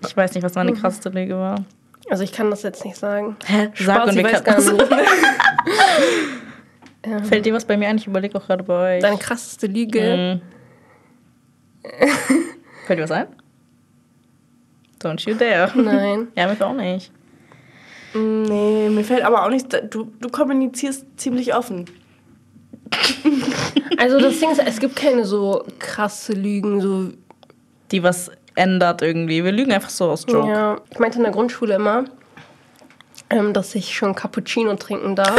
Ich 0.07 0.17
weiß 0.17 0.35
nicht, 0.35 0.45
was 0.45 0.55
meine 0.55 0.73
krasseste 0.75 1.09
Lüge 1.09 1.35
war. 1.35 1.65
Also 2.09 2.23
ich 2.23 2.33
kann 2.33 2.49
das 2.49 2.63
jetzt 2.63 2.85
nicht 2.85 2.97
sagen. 2.97 3.37
Hä? 3.45 3.71
Sag 3.75 3.97
Spaß, 3.97 4.11
und 4.11 4.17
ich 4.19 4.25
wir 4.25 4.33
weiß 4.33 4.45
gar 4.45 4.61
nicht. 4.61 4.85
Fällt 7.03 7.47
dir 7.47 7.55
was 7.55 7.65
bei 7.65 7.77
mir 7.77 7.89
ein? 7.89 7.97
Ich 7.97 8.07
überlege 8.07 8.37
auch 8.37 8.47
gerade 8.47 8.63
bei 8.63 8.97
euch. 8.97 9.03
Deine 9.03 9.19
krasseste 9.19 9.67
Lüge. 9.67 10.43
Mhm. 11.83 11.91
Fällt 12.87 12.99
dir 12.99 13.05
was 13.05 13.11
ein? 13.11 13.27
Don't 15.03 15.27
you 15.29 15.35
dare. 15.35 15.73
Nein. 15.81 16.29
Ja, 16.37 16.47
mir 16.47 16.67
auch 16.67 16.75
nicht. 16.75 17.11
nee, 18.15 18.89
mir 18.91 19.05
fällt 19.05 19.23
aber 19.23 19.45
auch 19.45 19.49
nichts. 19.49 19.75
Du, 19.89 20.13
du 20.21 20.29
kommunizierst 20.29 21.07
ziemlich 21.17 21.55
offen. 21.55 21.87
Also 23.99 24.19
das 24.19 24.41
Ding 24.41 24.51
ist, 24.51 24.63
es 24.65 24.81
gibt 24.81 24.97
keine 24.97 25.27
so 25.27 25.63
krasse 25.79 26.33
Lügen, 26.33 26.81
so 26.81 27.11
Die 27.91 28.03
was 28.03 28.31
ändert 28.55 29.03
irgendwie. 29.03 29.45
Wir 29.45 29.53
lügen 29.53 29.73
einfach 29.73 29.91
so 29.91 30.11
aus 30.11 30.25
Joke. 30.27 30.49
Ja, 30.49 30.81
ich 30.91 30.99
meinte 30.99 31.19
in 31.19 31.25
der 31.25 31.33
Grundschule 31.33 31.75
immer, 31.75 32.05
ähm, 33.29 33.53
dass 33.53 33.75
ich 33.75 33.95
schon 33.95 34.15
Cappuccino 34.15 34.75
trinken 34.77 35.17
darf. 35.17 35.39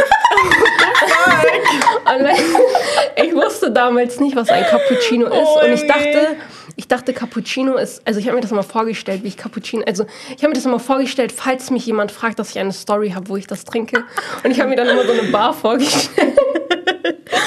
Wenn- 2.18 3.26
ich 3.26 3.34
wusste 3.34 3.70
damals 3.70 4.20
nicht, 4.20 4.36
was 4.36 4.48
ein 4.48 4.64
Cappuccino 4.64 5.26
ist. 5.26 5.32
Oh, 5.34 5.60
und 5.64 5.72
ich 5.72 5.86
dachte, 5.86 6.36
ich 6.76 6.88
dachte, 6.88 7.12
Cappuccino 7.12 7.76
ist, 7.76 8.00
also 8.06 8.18
ich 8.20 8.26
habe 8.26 8.36
mir 8.36 8.42
das 8.42 8.50
immer 8.50 8.62
vorgestellt, 8.62 9.22
wie 9.22 9.28
ich 9.28 9.36
Cappuccino, 9.36 9.82
also 9.86 10.04
ich 10.30 10.38
habe 10.42 10.48
mir 10.48 10.54
das 10.54 10.64
immer 10.64 10.80
vorgestellt, 10.80 11.32
falls 11.32 11.70
mich 11.70 11.86
jemand 11.86 12.12
fragt, 12.12 12.38
dass 12.38 12.50
ich 12.50 12.58
eine 12.58 12.72
Story 12.72 13.10
habe, 13.10 13.28
wo 13.28 13.36
ich 13.36 13.46
das 13.46 13.64
trinke. 13.64 14.04
Und 14.44 14.50
ich 14.50 14.60
habe 14.60 14.70
mir 14.70 14.76
dann 14.76 14.88
immer 14.88 15.04
so 15.04 15.12
eine 15.12 15.24
Bar 15.24 15.52
vorgestellt. 15.54 16.38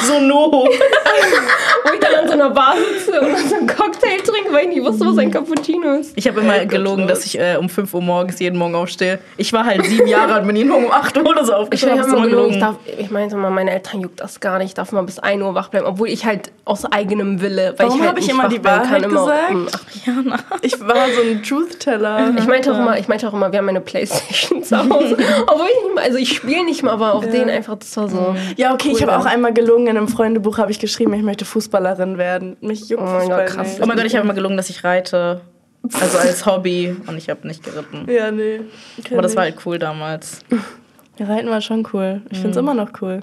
So 0.05 0.19
no. 0.19 0.51
Wo 1.83 1.93
ich 1.93 1.99
dann 1.99 2.15
an 2.15 2.27
so 2.27 2.33
einer 2.33 2.49
Bar 2.49 2.75
sitze 2.77 3.19
und 3.21 3.31
dann 3.31 3.47
so 3.47 3.55
einen 3.55 3.67
Cocktail 3.67 4.17
trinke, 4.23 4.51
weil 4.51 4.63
ich 4.69 4.75
nicht 4.75 4.83
wusste, 4.85 5.05
was 5.05 5.17
ein 5.17 5.31
Cappuccino 5.31 5.93
ist. 5.95 6.13
Ich 6.15 6.27
habe 6.27 6.41
immer 6.41 6.65
gelogen, 6.65 7.07
dass 7.07 7.25
ich 7.25 7.39
äh, 7.39 7.55
um 7.57 7.69
5 7.69 7.93
Uhr 7.93 8.01
morgens 8.01 8.39
jeden 8.39 8.57
Morgen 8.57 8.75
aufstehe. 8.75 9.19
Ich 9.37 9.53
war 9.53 9.65
halt 9.65 9.85
sieben 9.85 10.07
Jahre 10.07 10.33
alt, 10.33 10.47
bin 10.47 10.55
jeden 10.55 10.69
Morgen 10.69 10.85
um 10.85 10.91
8 10.91 11.17
Uhr 11.17 11.25
oder 11.27 11.45
so 11.45 11.51
Ich, 11.51 11.57
aufgestanden. 11.57 11.99
hab 11.99 12.07
hab's 12.07 12.17
immer 12.17 12.27
gelogen, 12.27 12.53
ich, 12.53 12.59
gelogen. 12.59 12.77
darf, 12.85 12.99
ich 12.99 13.11
meinte 13.11 13.35
immer, 13.35 13.49
meine 13.49 13.71
Eltern 13.71 14.01
juckt 14.01 14.19
das 14.21 14.39
gar 14.39 14.57
nicht. 14.57 14.69
Ich 14.69 14.73
darf 14.73 14.91
mal 14.91 15.03
bis 15.03 15.19
1 15.19 15.41
Uhr 15.41 15.53
wach 15.55 15.69
bleiben, 15.69 15.85
obwohl 15.85 16.07
ich 16.09 16.25
halt 16.25 16.51
aus 16.65 16.85
eigenem 16.85 17.41
Wille, 17.41 17.73
weil 17.77 17.87
Warum 17.87 17.99
ich 17.99 18.01
halt 18.01 18.09
hab 18.11 18.17
ich 18.19 18.25
nicht 18.25 18.33
immer 18.33 18.43
wach 18.45 18.49
die 18.49 18.63
Wahrheit 18.63 19.03
immer 19.03 19.21
gesagt? 19.21 19.51
um 19.51 19.67
acht. 19.67 20.05
Jana. 20.05 20.39
Ich 20.61 20.79
war 20.79 20.95
so 21.15 21.21
ein 21.21 21.43
Truth-Teller. 21.43 22.33
Ich 22.37 22.47
meinte 22.47 22.71
auch 22.73 22.77
immer, 22.79 22.97
ich 22.97 23.07
meinte 23.07 23.27
auch 23.27 23.33
immer, 23.33 23.51
wir 23.51 23.59
haben 23.59 23.69
eine 23.69 23.81
Playstation 23.81 24.63
zu 24.63 24.77
Hause. 24.77 25.17
Obwohl 25.47 25.67
ich 25.67 25.83
nicht 25.85 25.95
mal, 25.95 26.03
also 26.03 26.17
ich 26.17 26.33
spiele 26.33 26.63
nicht 26.65 26.83
mal, 26.83 26.91
aber 26.91 27.13
auf 27.13 27.27
den 27.29 27.49
einfach, 27.49 27.75
das 27.77 27.95
war 27.97 28.07
so. 28.09 28.35
Ja, 28.57 28.73
okay, 28.73 28.89
ich 28.89 28.95
Cool, 28.95 29.01
habe 29.03 29.11
ja. 29.13 29.17
auch 29.19 29.25
einmal 29.25 29.53
gelungen. 29.75 29.87
In 29.87 29.97
einem 29.97 30.07
Freundebuch 30.07 30.57
habe 30.57 30.71
ich 30.71 30.79
geschrieben, 30.79 31.13
ich 31.13 31.21
möchte 31.23 31.45
Fußballerin 31.45 32.17
werden. 32.17 32.57
Mich 32.61 32.89
juckt 32.89 33.01
Oh 33.03 33.05
mein 33.05 33.19
Fußball 33.21 33.45
Gott, 33.45 33.55
krass. 33.55 33.67
nicht. 33.67 33.81
Oh 33.81 33.85
mein 33.85 33.97
Gott, 33.97 34.05
ich 34.05 34.15
habe 34.15 34.23
immer 34.23 34.33
gelogen, 34.33 34.57
dass 34.57 34.69
ich 34.69 34.83
reite. 34.83 35.41
Also 35.99 36.17
als 36.17 36.45
Hobby. 36.45 36.95
Und 37.07 37.17
ich 37.17 37.29
habe 37.29 37.47
nicht 37.47 37.63
geritten. 37.63 38.09
Ja, 38.09 38.31
nee. 38.31 38.61
Aber 39.11 39.21
das 39.21 39.35
war 39.35 39.43
halt 39.43 39.55
cool 39.65 39.77
damals. 39.77 40.39
Ja, 41.17 41.27
Reiten 41.27 41.49
war 41.49 41.61
schon 41.61 41.87
cool. 41.93 42.21
Ich 42.31 42.37
finde 42.37 42.51
es 42.51 42.57
immer 42.57 42.73
noch 42.73 42.89
cool. 43.01 43.21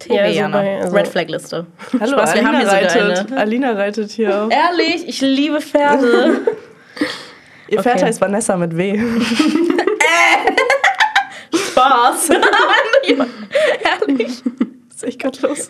TV, 0.00 0.14
Ja, 0.14 0.48
also- 0.50 0.96
Red 0.96 1.06
Flag 1.08 1.28
Liste. 1.28 1.66
Hallo, 2.00 2.12
Spaß, 2.12 2.34
wir 2.34 2.40
Alina 2.42 2.48
haben 2.48 2.56
hier 2.58 2.66
sogar 2.66 2.82
reitet. 3.12 3.30
eine. 3.32 3.40
Alina 3.40 3.70
reitet 3.72 4.10
hier 4.10 4.42
auch. 4.44 4.50
Ehrlich, 4.50 5.06
ich 5.06 5.20
liebe 5.20 5.60
Pferde. 5.60 6.40
Ihr 7.68 7.82
Pferd 7.82 7.96
Okay. 7.96 8.06
heißt 8.06 8.20
Vanessa 8.20 8.56
mit 8.56 8.76
W. 8.76 8.98
Spaß. 11.54 12.30
Ehrlich. 14.08 14.42
Ist 14.96 15.04
echt 15.04 15.22
gottlos. 15.22 15.68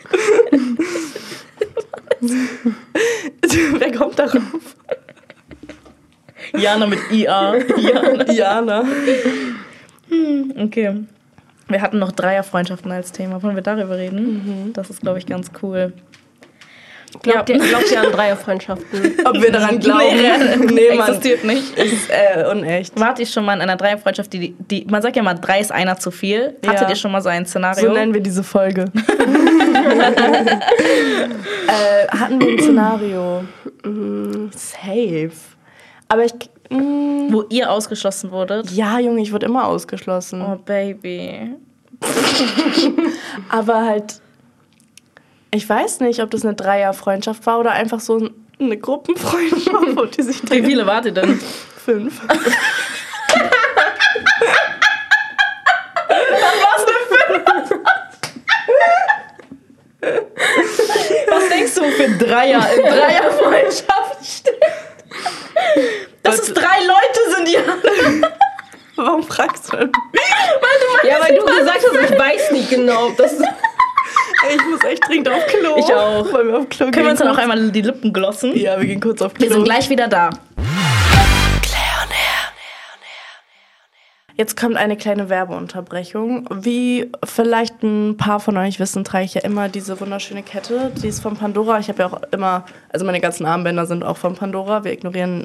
Wer 3.79 3.93
kommt 3.93 4.18
darauf? 4.18 4.77
Jana 6.57 6.87
mit 6.87 7.01
IA. 7.11 7.57
Jana. 7.77 8.33
Jana. 8.33 8.85
Okay. 10.57 11.05
Wir 11.68 11.83
hatten 11.83 11.99
noch 11.99 12.12
Dreierfreundschaften 12.12 12.93
als 12.93 13.11
Thema. 13.11 13.43
Wollen 13.43 13.57
wir 13.57 13.62
darüber 13.62 13.99
reden? 13.99 14.70
Das 14.72 14.91
ist, 14.91 15.01
glaube 15.01 15.18
ich, 15.18 15.27
ganz 15.27 15.51
cool. 15.62 15.93
Glaubt, 17.23 17.49
ihr, 17.51 17.59
glaubt 17.59 17.91
ihr 17.91 18.01
an 18.01 18.12
Dreierfreundschaften? 18.12 19.14
Ob 19.25 19.41
wir 19.41 19.51
daran 19.53 19.79
glauben? 19.79 20.05
Nee, 20.17 20.57
nee 20.73 20.97
Mann. 20.97 21.09
existiert 21.09 21.45
nicht. 21.45 21.77
Ist 21.79 22.09
äh, 22.11 22.45
unecht. 22.51 22.99
Wart 22.99 23.19
ihr 23.19 23.27
schon 23.27 23.45
mal 23.45 23.55
in 23.55 23.61
einer 23.62 23.77
Dreierfreundschaft, 23.77 24.33
die, 24.33 24.55
die, 24.59 24.87
man 24.89 25.03
sagt 25.03 25.17
ja 25.17 25.23
mal, 25.23 25.35
drei 25.35 25.61
ist 25.61 25.73
einer 25.73 25.99
zu 25.99 26.11
viel. 26.11 26.57
Hattet 26.67 26.83
Ja. 26.83 26.89
ihr 26.91 26.97
schon 26.97 27.12
mal 27.12 27.23
so 27.23 27.29
ein 27.29 27.47
Szenario? 27.47 27.89
So 27.89 27.93
nennen 27.93 28.14
wir 28.14 28.21
diese 28.21 28.43
Folge. 28.43 28.87
äh, 31.69 32.09
hatten 32.09 32.41
wir 32.41 32.49
ein 32.49 32.59
Szenario? 32.59 33.45
Mm, 33.85 34.49
Safe. 34.55 35.31
Aber 36.09 36.25
ich. 36.25 36.33
Mm, 36.71 37.33
wo 37.33 37.45
ihr 37.49 37.71
ausgeschlossen 37.71 38.31
wurdet? 38.33 38.71
ja, 38.73 38.99
Junge, 38.99 39.21
ich 39.23 39.33
wurde 39.33 39.47
immer 39.47 39.67
ausgeschlossen. 39.69 40.43
Oh, 40.43 40.57
Baby. 40.64 41.55
Aber 43.49 43.85
halt. 43.85 44.21
Ich 45.57 45.67
weiß 45.67 46.01
nicht, 46.01 46.21
ob 46.21 46.31
das 46.33 46.45
eine 46.45 46.53
Dreierfreundschaft 46.53 47.47
war 47.47 47.59
oder 47.59 47.71
einfach 47.71 47.99
so 47.99 48.29
eine 48.61 48.77
Gruppenfreundschaft, 48.77 49.97
wo 49.97 50.05
die 50.05 50.21
sich 50.21 50.43
Wie 50.51 50.63
viele 50.63 50.85
wart 50.87 51.07
ihr 51.07 51.13
denn? 51.13 51.41
fünf. 51.83 52.21
Was 61.29 61.49
denkst 61.49 61.75
du 61.75 61.85
für 61.85 62.25
Dreier 62.25 62.69
in 62.77 62.83
Dreierfreundschaft 62.83 64.27
steht? 64.27 64.61
Dass 66.23 66.39
es 66.41 66.53
drei 66.53 66.81
Leute 66.85 67.35
sind, 67.35 67.49
ja. 67.49 67.61
Warum 68.97 69.23
fragst 69.23 69.73
du 69.73 69.77
denn? 69.79 69.93
ja, 71.05 71.17
weil 71.21 71.35
du 71.37 71.45
gesagt 71.45 71.81
hast, 71.83 72.11
ich 72.11 72.19
weiß 72.19 72.51
nicht 72.53 72.69
genau, 72.69 73.07
ob 73.07 73.17
das. 73.17 73.33
Ich 74.55 74.62
muss 74.70 74.84
echt 74.84 75.07
dringend 75.09 75.28
auf 75.28 75.47
Klo. 75.47 75.76
Ich 75.78 75.92
auch. 75.92 76.32
Wollen 76.32 76.49
wir 76.49 76.59
auf 76.59 76.68
Klo 76.68 76.78
Können 76.86 76.92
gehen? 76.92 77.05
wir 77.05 77.11
uns 77.11 77.18
dann 77.18 77.28
auch 77.28 77.32
kurz? 77.34 77.42
einmal 77.42 77.70
die 77.70 77.82
Lippen 77.82 78.12
glossen? 78.12 78.57
Ja, 78.57 78.78
wir 78.78 78.86
gehen 78.86 79.01
kurz 79.01 79.20
auf 79.22 79.34
Klo. 79.34 79.47
Wir 79.47 79.53
sind 79.53 79.64
gleich 79.64 79.88
wieder 79.90 80.09
da. 80.09 80.30
Jetzt 84.38 84.55
kommt 84.61 84.76
eine 84.76 84.99
kleine 84.99 85.30
Werbeunterbrechung. 85.30 86.47
Wie 86.51 87.11
vielleicht 87.24 87.82
ein 87.82 88.18
paar 88.18 88.38
von 88.38 88.59
euch 88.59 88.78
wissen, 88.78 89.03
trage 89.03 89.24
ich 89.24 89.32
ja 89.32 89.40
immer 89.40 89.70
diese 89.70 89.99
wunderschöne 89.99 90.42
Kette. 90.42 90.92
Die 91.03 91.09
ist 91.09 91.22
von 91.22 91.38
Pandora. 91.38 91.78
Ich 91.78 91.88
habe 91.88 92.01
ja 92.01 92.07
auch 92.12 92.20
immer, 92.32 92.66
also 92.92 93.07
meine 93.07 93.20
ganzen 93.22 93.47
Armbänder 93.47 93.86
sind 93.86 94.05
auch 94.05 94.18
von 94.18 94.34
Pandora. 94.34 94.84
Wir 94.84 94.92
ignorieren 94.92 95.44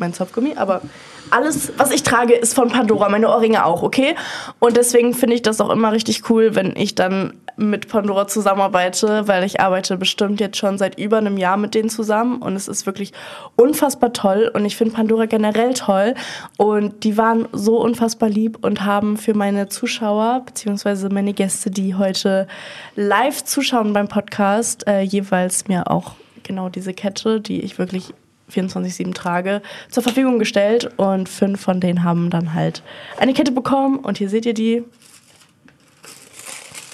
mein 0.00 0.12
Zopfgummi, 0.12 0.54
aber 0.56 0.82
alles, 1.30 1.72
was 1.76 1.90
ich 1.90 2.02
trage, 2.02 2.34
ist 2.34 2.54
von 2.54 2.68
Pandora. 2.68 3.08
Meine 3.08 3.28
Ohrringe 3.28 3.64
auch, 3.64 3.82
okay? 3.82 4.16
Und 4.58 4.76
deswegen 4.76 5.14
finde 5.14 5.36
ich 5.36 5.42
das 5.42 5.60
auch 5.60 5.70
immer 5.70 5.92
richtig 5.92 6.28
cool, 6.28 6.54
wenn 6.54 6.74
ich 6.76 6.94
dann 6.94 7.34
mit 7.56 7.88
Pandora 7.88 8.26
zusammenarbeite, 8.26 9.28
weil 9.28 9.44
ich 9.44 9.60
arbeite 9.60 9.96
bestimmt 9.96 10.40
jetzt 10.40 10.56
schon 10.56 10.78
seit 10.78 10.98
über 10.98 11.18
einem 11.18 11.36
Jahr 11.36 11.58
mit 11.58 11.74
denen 11.74 11.90
zusammen 11.90 12.40
und 12.40 12.56
es 12.56 12.68
ist 12.68 12.86
wirklich 12.86 13.12
unfassbar 13.54 14.12
toll 14.12 14.50
und 14.54 14.64
ich 14.64 14.76
finde 14.76 14.94
Pandora 14.94 15.26
generell 15.26 15.74
toll 15.74 16.14
und 16.56 17.04
die 17.04 17.18
waren 17.18 17.48
so 17.52 17.78
unfassbar 17.78 18.30
lieb 18.30 18.64
und 18.64 18.84
haben 18.84 19.18
für 19.18 19.34
meine 19.34 19.68
Zuschauer 19.68 20.42
beziehungsweise 20.46 21.10
meine 21.10 21.34
Gäste, 21.34 21.70
die 21.70 21.94
heute 21.94 22.48
live 22.96 23.44
zuschauen 23.44 23.92
beim 23.92 24.08
Podcast, 24.08 24.86
äh, 24.86 25.02
jeweils 25.02 25.68
mir 25.68 25.90
auch 25.90 26.12
genau 26.42 26.70
diese 26.70 26.94
Kette, 26.94 27.40
die 27.40 27.60
ich 27.60 27.78
wirklich 27.78 28.14
24-7 28.50 29.14
trage, 29.14 29.62
zur 29.88 30.02
Verfügung 30.02 30.38
gestellt 30.38 30.90
und 30.96 31.28
fünf 31.28 31.60
von 31.60 31.80
denen 31.80 32.04
haben 32.04 32.30
dann 32.30 32.54
halt 32.54 32.82
eine 33.18 33.32
Kette 33.32 33.52
bekommen 33.52 33.98
und 33.98 34.18
hier 34.18 34.28
seht 34.28 34.46
ihr 34.46 34.54
die. 34.54 34.84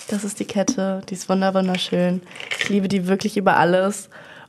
Das 0.09 0.23
ist 0.23 0.39
die 0.39 0.45
Kette, 0.45 1.01
die 1.09 1.15
ist 1.15 1.29
wunder 1.29 1.53
wunderschön. 1.55 2.23
Ich 2.61 2.69
liebe 2.69 2.89
die 2.89 3.09
wirklich 3.09 3.37
über 3.37 3.57
alles. 3.57 4.09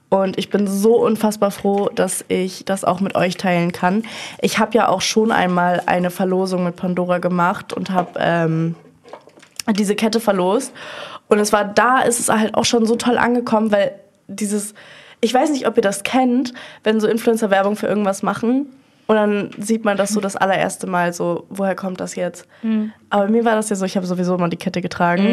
Und 0.10 0.38
ich 0.38 0.50
bin 0.50 0.68
so 0.68 0.96
unfassbar 0.96 1.52
froh, 1.52 1.90
dass 1.94 2.24
ich 2.30 2.64
das 2.64 2.86
auch 2.86 3.02
mit 3.02 3.16
euch 3.16 3.36
teilen 3.36 3.74
kann. 3.74 4.04
Ich 4.40 4.58
habe 4.58 4.78
ja 4.78 4.88
auch 4.88 5.02
schon 5.02 5.32
einmal 5.32 5.84
eine 5.86 6.12
Verlosung 6.12 6.64
mit 6.64 6.78
Pandora 6.78 7.18
gemacht 7.18 7.74
und 7.74 7.90
habe 7.90 8.12
ähm, 8.18 8.76
diese 9.74 9.96
Kette 9.96 10.22
verlost. 10.22 10.72
Und 11.28 11.40
es 11.40 11.52
war 11.52 11.66
da, 11.66 12.00
ist 12.00 12.22
es 12.22 12.30
halt 12.30 12.56
auch 12.56 12.64
schon 12.64 12.86
so 12.86 12.96
toll 12.96 13.18
angekommen, 13.18 13.72
weil 13.72 14.00
dieses, 14.28 14.74
ich 15.22 15.34
weiß 15.34 15.50
nicht, 15.52 15.68
ob 15.68 15.76
ihr 15.78 15.82
das 15.84 16.04
kennt, 16.04 16.54
wenn 16.84 17.00
so 17.00 17.08
Influencer 17.08 17.50
Werbung 17.50 17.76
für 17.76 17.88
irgendwas 17.88 18.24
machen 18.24 18.68
und 19.08 19.16
dann 19.16 19.50
sieht 19.58 19.86
man 19.86 19.98
das 19.98 20.10
so 20.10 20.20
das 20.20 20.36
allererste 20.36 20.86
Mal 20.86 21.14
so, 21.14 21.46
woher 21.50 21.76
kommt 21.76 22.00
das 22.00 22.16
jetzt? 22.16 22.46
Aber 23.10 23.28
mir 23.30 23.46
war 23.46 23.56
das 23.56 23.70
ja 23.70 23.76
so, 23.76 23.86
ich 23.86 23.96
habe 23.96 24.06
sowieso 24.06 24.36
immer 24.36 24.50
die 24.50 24.58
Kette 24.58 24.82
getragen 24.82 25.24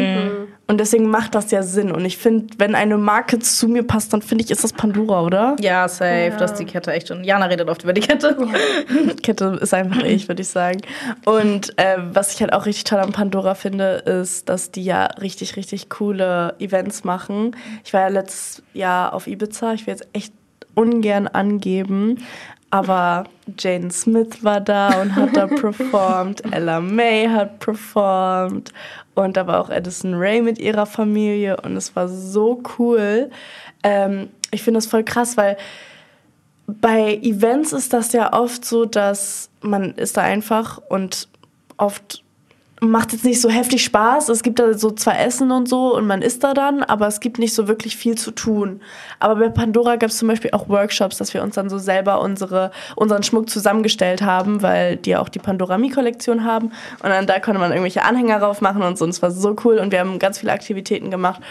und 0.67 0.79
deswegen 0.79 1.09
macht 1.09 1.35
das 1.35 1.51
ja 1.51 1.61
Sinn. 1.61 1.91
Und 1.91 2.05
ich 2.05 2.17
finde, 2.17 2.47
wenn 2.57 2.73
eine 2.73 2.97
Marke 2.97 3.37
zu 3.37 3.67
mir 3.67 3.83
passt, 3.83 4.13
dann 4.13 4.23
finde 4.23 4.43
ich, 4.43 4.51
ist 4.51 4.63
das 4.63 4.73
Pandora, 4.73 5.21
oder? 5.21 5.55
Ja, 5.59 5.87
safe. 5.87 6.33
Das 6.39 6.51
ist 6.51 6.59
die 6.59 6.65
Kette 6.65 6.91
echt 6.91 7.07
schon. 7.07 7.23
Jana 7.23 7.45
redet 7.45 7.69
oft 7.69 7.83
über 7.83 7.93
die 7.93 8.01
Kette. 8.01 8.35
Kette 9.21 9.59
ist 9.61 9.75
einfach 9.75 10.03
ich, 10.03 10.27
würde 10.27 10.41
ich 10.41 10.47
sagen. 10.47 10.81
Und 11.25 11.77
äh, 11.77 11.97
was 12.11 12.33
ich 12.33 12.41
halt 12.41 12.51
auch 12.51 12.65
richtig 12.65 12.85
toll 12.85 12.99
an 12.99 13.11
Pandora 13.11 13.53
finde, 13.53 13.97
ist, 14.05 14.49
dass 14.49 14.71
die 14.71 14.83
ja 14.83 15.05
richtig, 15.05 15.55
richtig 15.55 15.89
coole 15.89 16.55
Events 16.57 17.03
machen. 17.03 17.55
Ich 17.83 17.93
war 17.93 18.01
ja 18.01 18.07
letztes 18.07 18.63
Jahr 18.73 19.13
auf 19.13 19.27
Ibiza. 19.27 19.73
Ich 19.73 19.85
will 19.85 19.93
jetzt 19.93 20.07
echt 20.13 20.33
ungern 20.73 21.27
angeben. 21.27 22.25
Aber 22.71 23.25
Jane 23.57 23.91
Smith 23.91 24.43
war 24.43 24.59
da 24.59 25.01
und 25.01 25.15
hat 25.15 25.37
da 25.37 25.47
performt. 25.61 26.43
Ella 26.51 26.81
May 26.81 27.27
hat 27.27 27.59
performt. 27.59 28.73
Und 29.15 29.37
da 29.37 29.47
war 29.47 29.61
auch 29.61 29.69
Addison 29.69 30.13
Ray 30.13 30.41
mit 30.41 30.59
ihrer 30.59 30.85
Familie. 30.85 31.57
Und 31.61 31.75
es 31.77 31.95
war 31.95 32.07
so 32.07 32.61
cool. 32.77 33.31
Ähm, 33.83 34.29
ich 34.51 34.61
finde 34.61 34.77
das 34.77 34.85
voll 34.85 35.03
krass, 35.03 35.37
weil 35.37 35.57
bei 36.67 37.15
Events 37.15 37.73
ist 37.73 37.93
das 37.93 38.11
ja 38.13 38.33
oft 38.33 38.65
so, 38.65 38.85
dass 38.85 39.49
man 39.61 39.93
ist 39.95 40.17
da 40.17 40.21
einfach 40.21 40.81
und 40.89 41.29
oft 41.77 42.24
macht 42.89 43.13
jetzt 43.13 43.25
nicht 43.25 43.41
so 43.41 43.49
heftig 43.49 43.83
Spaß. 43.83 44.29
Es 44.29 44.43
gibt 44.43 44.59
da 44.59 44.73
so 44.73 44.91
zwar 44.91 45.19
Essen 45.19 45.51
und 45.51 45.67
so 45.67 45.95
und 45.95 46.07
man 46.07 46.21
isst 46.21 46.43
da 46.43 46.53
dann, 46.53 46.83
aber 46.83 47.07
es 47.07 47.19
gibt 47.19 47.39
nicht 47.39 47.53
so 47.53 47.67
wirklich 47.67 47.97
viel 47.97 48.15
zu 48.15 48.31
tun. 48.31 48.81
Aber 49.19 49.35
bei 49.35 49.49
Pandora 49.49 49.95
gab 49.95 50.09
es 50.09 50.17
zum 50.17 50.27
Beispiel 50.27 50.51
auch 50.51 50.69
Workshops, 50.69 51.17
dass 51.17 51.33
wir 51.33 51.43
uns 51.43 51.55
dann 51.55 51.69
so 51.69 51.77
selber 51.77 52.21
unsere, 52.21 52.71
unseren 52.95 53.23
Schmuck 53.23 53.49
zusammengestellt 53.49 54.21
haben, 54.21 54.61
weil 54.61 54.97
die 54.97 55.15
auch 55.15 55.29
die 55.29 55.39
Pandorami-Kollektion 55.39 56.43
haben. 56.43 56.67
Und 57.01 57.09
dann 57.09 57.27
da 57.27 57.39
konnte 57.39 57.59
man 57.59 57.71
irgendwelche 57.71 58.03
Anhänger 58.03 58.39
drauf 58.39 58.61
machen 58.61 58.81
und 58.81 58.97
so. 58.97 59.05
Und 59.05 59.11
es 59.11 59.21
war 59.21 59.31
so 59.31 59.55
cool 59.63 59.77
und 59.77 59.91
wir 59.91 59.99
haben 59.99 60.19
ganz 60.19 60.39
viele 60.39 60.51
Aktivitäten 60.51 61.11
gemacht. 61.11 61.41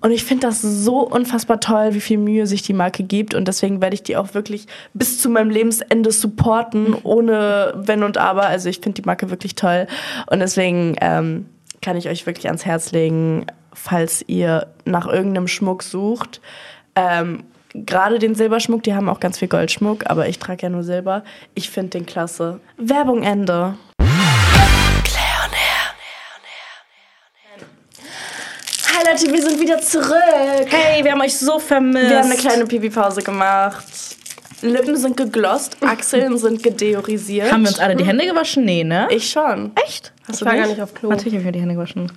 Und 0.00 0.10
ich 0.10 0.24
finde 0.24 0.46
das 0.46 0.62
so 0.62 1.00
unfassbar 1.00 1.60
toll, 1.60 1.94
wie 1.94 2.00
viel 2.00 2.18
Mühe 2.18 2.46
sich 2.46 2.62
die 2.62 2.72
Marke 2.72 3.02
gibt. 3.02 3.34
Und 3.34 3.48
deswegen 3.48 3.80
werde 3.80 3.94
ich 3.94 4.02
die 4.02 4.16
auch 4.16 4.34
wirklich 4.34 4.66
bis 4.94 5.20
zu 5.20 5.28
meinem 5.28 5.50
Lebensende 5.50 6.12
supporten, 6.12 6.94
ohne 7.02 7.74
Wenn 7.76 8.02
und 8.02 8.18
Aber. 8.18 8.46
Also 8.46 8.68
ich 8.68 8.80
finde 8.80 9.02
die 9.02 9.06
Marke 9.06 9.30
wirklich 9.30 9.54
toll. 9.54 9.86
Und 10.30 10.40
deswegen 10.40 10.71
ähm, 11.00 11.46
kann 11.80 11.96
ich 11.96 12.08
euch 12.08 12.26
wirklich 12.26 12.46
ans 12.46 12.64
Herz 12.64 12.92
legen, 12.92 13.46
falls 13.72 14.24
ihr 14.26 14.68
nach 14.84 15.06
irgendeinem 15.06 15.48
Schmuck 15.48 15.82
sucht. 15.82 16.40
Ähm, 16.94 17.44
Gerade 17.74 18.18
den 18.18 18.34
Silberschmuck, 18.34 18.82
die 18.82 18.94
haben 18.94 19.08
auch 19.08 19.18
ganz 19.18 19.38
viel 19.38 19.48
Goldschmuck, 19.48 20.10
aber 20.10 20.28
ich 20.28 20.38
trage 20.38 20.64
ja 20.64 20.68
nur 20.68 20.82
Silber. 20.82 21.24
Ich 21.54 21.70
finde 21.70 21.90
den 21.90 22.06
klasse. 22.06 22.60
Werbung 22.76 23.22
Ende. 23.22 23.76
Hi 28.94 29.10
Leute, 29.10 29.32
wir 29.32 29.42
sind 29.42 29.58
wieder 29.58 29.80
zurück. 29.80 30.66
Hey, 30.66 31.02
wir 31.02 31.12
haben 31.12 31.22
euch 31.22 31.38
so 31.38 31.58
vermisst. 31.58 32.10
Wir 32.10 32.18
haben 32.18 32.30
eine 32.30 32.38
kleine 32.38 32.66
Pipi-Pause 32.66 33.22
gemacht. 33.22 34.11
Lippen 34.62 34.96
sind 34.96 35.16
geglost, 35.16 35.76
Achseln 35.80 36.38
sind 36.38 36.62
gedeorisiert. 36.62 37.50
Haben 37.52 37.62
wir 37.62 37.68
uns 37.70 37.78
alle 37.80 37.96
die 37.96 38.04
Hände 38.04 38.24
gewaschen? 38.26 38.64
Nee, 38.64 38.84
ne? 38.84 39.08
Ich 39.10 39.30
schon. 39.30 39.72
Echt? 39.84 40.12
Hast 40.26 40.34
Ich 40.34 40.38
du 40.40 40.44
war 40.46 40.52
nicht? 40.52 40.62
gar 40.62 40.68
nicht 40.70 40.80
auf 40.82 40.94
Klo. 40.94 41.08
Natürlich 41.10 41.34
habe 41.34 41.40
ich 41.40 41.46
mir 41.46 41.52
die 41.52 41.60
Hände 41.60 41.74
gewaschen. 41.74 42.12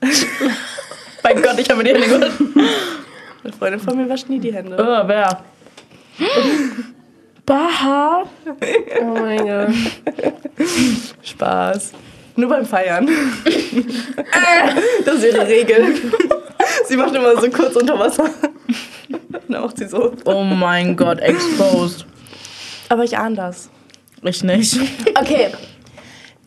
Mein 1.22 1.42
Gott, 1.42 1.58
ich 1.58 1.70
habe 1.70 1.82
mir 1.82 1.84
die 1.94 2.00
Hände 2.00 2.08
gewaschen. 2.18 2.54
Eine 3.44 3.52
Freundin 3.52 3.80
von 3.80 3.96
mir 3.96 4.08
wascht 4.08 4.28
nie 4.28 4.38
die 4.40 4.52
Hände. 4.52 4.76
Oh, 4.78 5.08
wer? 5.08 5.40
Baha. 7.46 8.22
Oh 9.00 9.04
mein 9.04 9.38
Gott. 9.46 9.68
Spaß. 11.22 11.92
Nur 12.36 12.48
beim 12.48 12.64
Feiern. 12.64 13.06
das 15.04 15.14
ist 15.16 15.24
ihre 15.24 15.46
Regel. 15.46 15.94
Sie 16.86 16.96
macht 16.96 17.14
immer 17.14 17.38
so 17.40 17.48
kurz 17.50 17.76
unter 17.76 17.98
Wasser. 17.98 18.30
Dann 19.48 19.62
macht 19.62 19.78
sie 19.78 19.88
so. 19.88 20.12
Oh 20.24 20.42
mein 20.42 20.96
Gott, 20.96 21.20
exposed. 21.20 22.06
Aber 22.88 23.04
ich 23.04 23.16
ahne 23.16 23.36
das. 23.36 23.70
Ich 24.22 24.42
nicht. 24.42 24.78
Okay. 25.18 25.48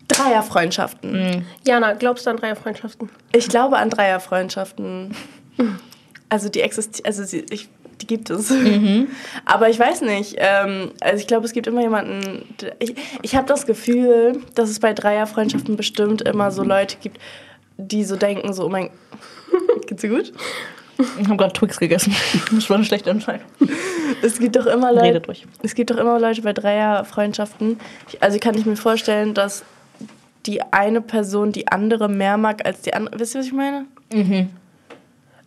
Dreierfreundschaften. 0.08 1.46
Jana, 1.66 1.94
glaubst 1.94 2.26
du 2.26 2.30
an 2.30 2.38
Dreierfreundschaften? 2.38 3.10
Ich 3.34 3.50
glaube 3.50 3.78
an 3.78 3.90
Dreierfreundschaften. 3.90 5.14
Also 6.30 6.50
die 6.50 6.62
existieren, 6.62 7.06
also 7.06 7.24
sie, 7.24 7.46
ich, 7.50 7.70
die 8.02 8.08
gibt 8.08 8.30
es. 8.30 8.52
Aber 9.46 9.70
ich 9.70 9.78
weiß 9.78 10.02
nicht. 10.02 10.36
Ähm, 10.38 10.92
also 11.02 11.20
ich 11.20 11.28
glaube, 11.28 11.46
es 11.46 11.52
gibt 11.52 11.68
immer 11.68 11.82
jemanden. 11.82 12.56
Ich, 12.80 12.96
ich 13.22 13.36
habe 13.36 13.48
das 13.48 13.66
Gefühl, 13.66 14.42
dass 14.56 14.70
es 14.70 14.80
bei 14.80 14.94
Dreierfreundschaften 14.94 15.76
bestimmt 15.76 16.22
immer 16.22 16.52
so 16.52 16.64
Leute 16.64 16.98
gibt, 17.02 17.20
die 17.78 18.04
so 18.04 18.16
denken, 18.16 18.54
so, 18.54 18.66
oh 18.66 18.70
mein. 18.70 18.90
Geht's 19.88 20.02
dir 20.02 20.10
gut? 20.10 20.34
Ich 20.98 21.28
habe 21.28 21.38
gerade 21.38 21.54
Twix 21.54 21.80
gegessen. 21.80 22.16
Das 22.52 22.70
war 22.70 22.78
eine 22.78 22.86
schlechte 22.86 23.10
Entscheidung. 23.10 23.46
Es 24.22 24.40
gibt 24.40 24.56
doch 24.56 24.66
immer 24.66 24.92
Leute. 24.92 25.06
Redet 25.06 25.28
ruhig. 25.28 25.46
Es 25.64 25.76
gibt 25.76 25.92
doch 25.92 25.98
immer 25.98 26.20
Leute 26.20 26.42
bei 26.42 26.54
Dreierfreundschaften. 26.54 27.80
Also 28.20 28.40
kann 28.40 28.56
ich 28.58 28.66
mir 28.66 28.76
vorstellen, 28.76 29.34
dass 29.34 29.64
die 30.46 30.62
eine 30.72 31.02
Person 31.02 31.52
die 31.52 31.68
andere 31.68 32.08
mehr 32.10 32.38
mag 32.38 32.66
als 32.66 32.82
die 32.82 32.94
andere. 32.94 33.20
Wisst 33.20 33.36
ihr, 33.36 33.40
was 33.40 33.48
ich 33.48 33.54
meine? 33.54 33.86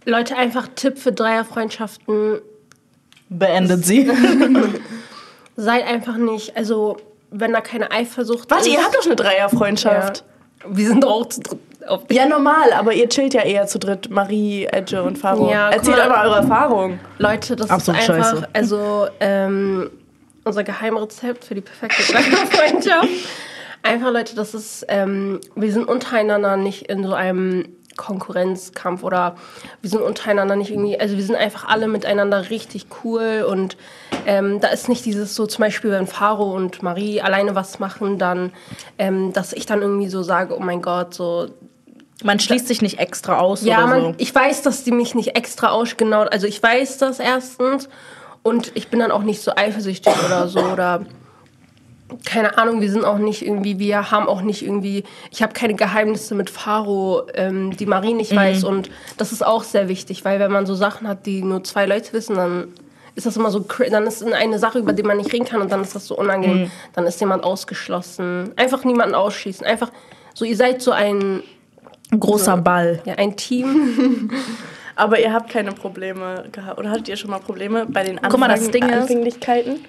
Leute, 0.05 0.37
einfach 0.37 0.69
Tipp 0.77 0.99
für 0.99 1.13
Dreierfreundschaften. 1.13 2.41
Beendet 3.29 3.85
sie. 3.87 4.11
Seid 5.57 5.87
einfach 5.87 6.17
nicht, 6.17 6.57
also 6.57 6.97
wenn 7.31 7.53
da 7.53 7.61
keine 7.61 7.91
Eifersucht 7.91 8.51
Warte, 8.51 8.69
ist. 8.69 8.75
ihr 8.75 8.83
habt 8.83 8.95
doch 8.95 9.07
eine 9.07 9.17
Dreierfreundschaft. 9.17 10.25
ja. 10.65 10.69
Wir 10.77 10.87
sind 10.89 11.05
doch 11.05 11.11
auch 11.11 11.27
zu 11.29 11.41
dritt. 11.41 11.59
Auf 11.87 12.03
Ja, 12.11 12.27
normal, 12.27 12.73
aber 12.73 12.93
ihr 12.93 13.09
chillt 13.09 13.35
ja 13.35 13.43
eher 13.43 13.67
zu 13.67 13.79
dritt. 13.79 14.11
Marie, 14.11 14.67
Edge 14.67 15.03
und 15.03 15.19
Faro. 15.19 15.51
Ja, 15.51 15.71
Erzählt 15.71 15.97
mal. 15.97 16.09
mal 16.09 16.27
eure 16.27 16.37
Erfahrung. 16.37 17.01
Leute, 17.19 17.57
das 17.57 17.71
Absolut 17.71 18.01
ist 18.01 18.11
einfach, 18.11 18.31
scheiße. 18.31 18.49
also 18.53 19.07
ähm, 19.21 19.91
unser 20.45 20.65
Geheimrezept 20.65 21.45
für 21.45 21.55
die 21.55 21.61
perfekte 21.61 22.03
Dreierfreundschaft. 22.13 23.09
Einfach, 23.83 24.13
Leute, 24.13 24.37
das 24.37 24.53
ist, 24.53 24.85
ähm, 24.89 25.41
wir 25.55 25.73
sind 25.73 25.89
untereinander 25.89 26.59
nicht 26.59 26.91
in 26.91 27.03
so 27.03 27.15
einem 27.15 27.65
Konkurrenzkampf 27.97 29.03
oder 29.03 29.37
wir 29.81 29.89
sind 29.89 30.03
untereinander 30.03 30.55
nicht 30.55 30.71
irgendwie, 30.71 31.01
also 31.01 31.17
wir 31.17 31.25
sind 31.25 31.37
einfach 31.37 31.67
alle 31.67 31.89
miteinander 31.89 32.51
richtig 32.51 32.87
cool 33.05 33.45
und 33.49 33.79
ähm, 34.27 34.61
da 34.61 34.69
ist 34.69 34.89
nicht 34.91 35.05
dieses 35.07 35.35
so, 35.35 35.47
zum 35.47 35.63
Beispiel, 35.63 35.91
wenn 35.93 36.07
Faro 36.07 36.55
und 36.55 36.83
Marie 36.83 37.23
alleine 37.23 37.55
was 37.55 37.79
machen, 37.79 38.19
dann, 38.19 38.53
ähm, 38.99 39.33
dass 39.33 39.53
ich 39.55 39.65
dann 39.65 39.81
irgendwie 39.81 40.09
so 40.09 40.23
sage, 40.23 40.55
oh 40.57 40.61
mein 40.61 40.83
Gott, 40.83 41.15
so, 41.15 41.49
Man 42.23 42.39
schließt 42.39 42.69
sich 42.69 42.83
nicht 42.83 42.99
extra 42.99 43.39
aus 43.39 43.65
ja, 43.65 43.79
oder 43.79 43.87
man, 43.87 44.01
so. 44.03 44.15
ich 44.19 44.35
weiß, 44.35 44.63
dass 44.63 44.85
die 44.85 44.93
mich 44.93 45.15
nicht 45.15 45.37
extra 45.37 45.71
aus, 45.71 45.97
genau, 45.97 46.23
also 46.23 46.47
ich 46.47 46.63
weiß 46.63 46.99
das 46.99 47.19
erstens 47.19 47.89
und 48.43 48.73
ich 48.75 48.89
bin 48.89 49.01
dann 49.01 49.11
auch 49.11 49.23
nicht 49.23 49.41
so 49.43 49.53
eifersüchtig 49.55 50.13
oder 50.27 50.49
so 50.49 50.61
oder 50.61 51.07
keine 52.25 52.59
Ahnung, 52.59 52.81
wir 52.81 52.91
sind 52.91 53.05
auch 53.05 53.19
nicht 53.19 53.43
irgendwie, 53.43 53.79
wir 53.79 54.11
haben 54.11 54.27
auch 54.27 54.43
nicht 54.43 54.63
irgendwie, 54.63 55.05
ich 55.31 55.43
habe 55.43 55.53
keine 55.53 55.75
Geheimnisse 55.75 56.35
mit 56.35 56.51
Faro, 56.51 57.23
ähm, 57.35 57.77
die 57.77 57.87
Marie 57.87 58.15
nicht 58.15 58.35
weiß 58.35 58.65
und 58.65 58.91
das 59.17 59.33
ist 59.33 59.47
auch 59.47 59.63
sehr 59.63 59.89
wichtig, 59.89 60.25
weil 60.25 60.41
wenn 60.41 60.51
man 60.51 60.67
so 60.67 60.75
Sachen 60.75 61.07
hat, 61.07 61.27
die 61.27 61.43
nur 61.43 61.63
zwei 61.65 61.87
Leute 61.87 62.13
wissen, 62.13 62.37
dann 62.37 62.69
ist 63.15 63.27
das 63.27 63.37
immer 63.37 63.51
so, 63.51 63.65
dann 63.91 64.07
ist 64.07 64.25
eine 64.25 64.59
Sache, 64.59 64.79
über 64.79 64.93
die 64.93 65.03
man 65.03 65.17
nicht 65.17 65.33
reden 65.33 65.45
kann 65.45 65.61
und 65.61 65.71
dann 65.71 65.83
ist 65.83 65.95
das 65.95 66.07
so 66.07 66.17
unangenehm, 66.17 66.71
dann 66.95 67.07
ist 67.07 67.21
jemand 67.21 67.45
ausgeschlossen. 67.45 68.53
Einfach 68.57 68.85
niemanden 68.85 69.15
ausschließen, 69.15 69.67
einfach 69.67 69.91
so, 70.35 70.45
ihr 70.45 70.57
seid 70.57 70.81
so 70.81 70.93
ein, 70.93 71.43
Großer 72.19 72.57
Ball. 72.57 73.01
ja, 73.05 73.15
ein 73.15 73.37
Team. 73.37 74.31
Aber 74.97 75.19
ihr 75.19 75.33
habt 75.33 75.51
keine 75.51 75.73
Probleme 75.73 76.45
gehabt. 76.53 76.79
Oder 76.79 76.91
hattet 76.91 77.09
ihr 77.09 77.17
schon 77.17 77.31
mal 77.31 77.39
Probleme 77.39 77.87
bei 77.89 78.03
den 78.03 78.17
Anfang 78.19 78.31
Guck 78.33 78.41
mal, 78.41 78.49
das 78.49 78.71
Ding 78.71 78.87
ist- 78.89 78.93
Anfänglichkeiten? 78.95 79.81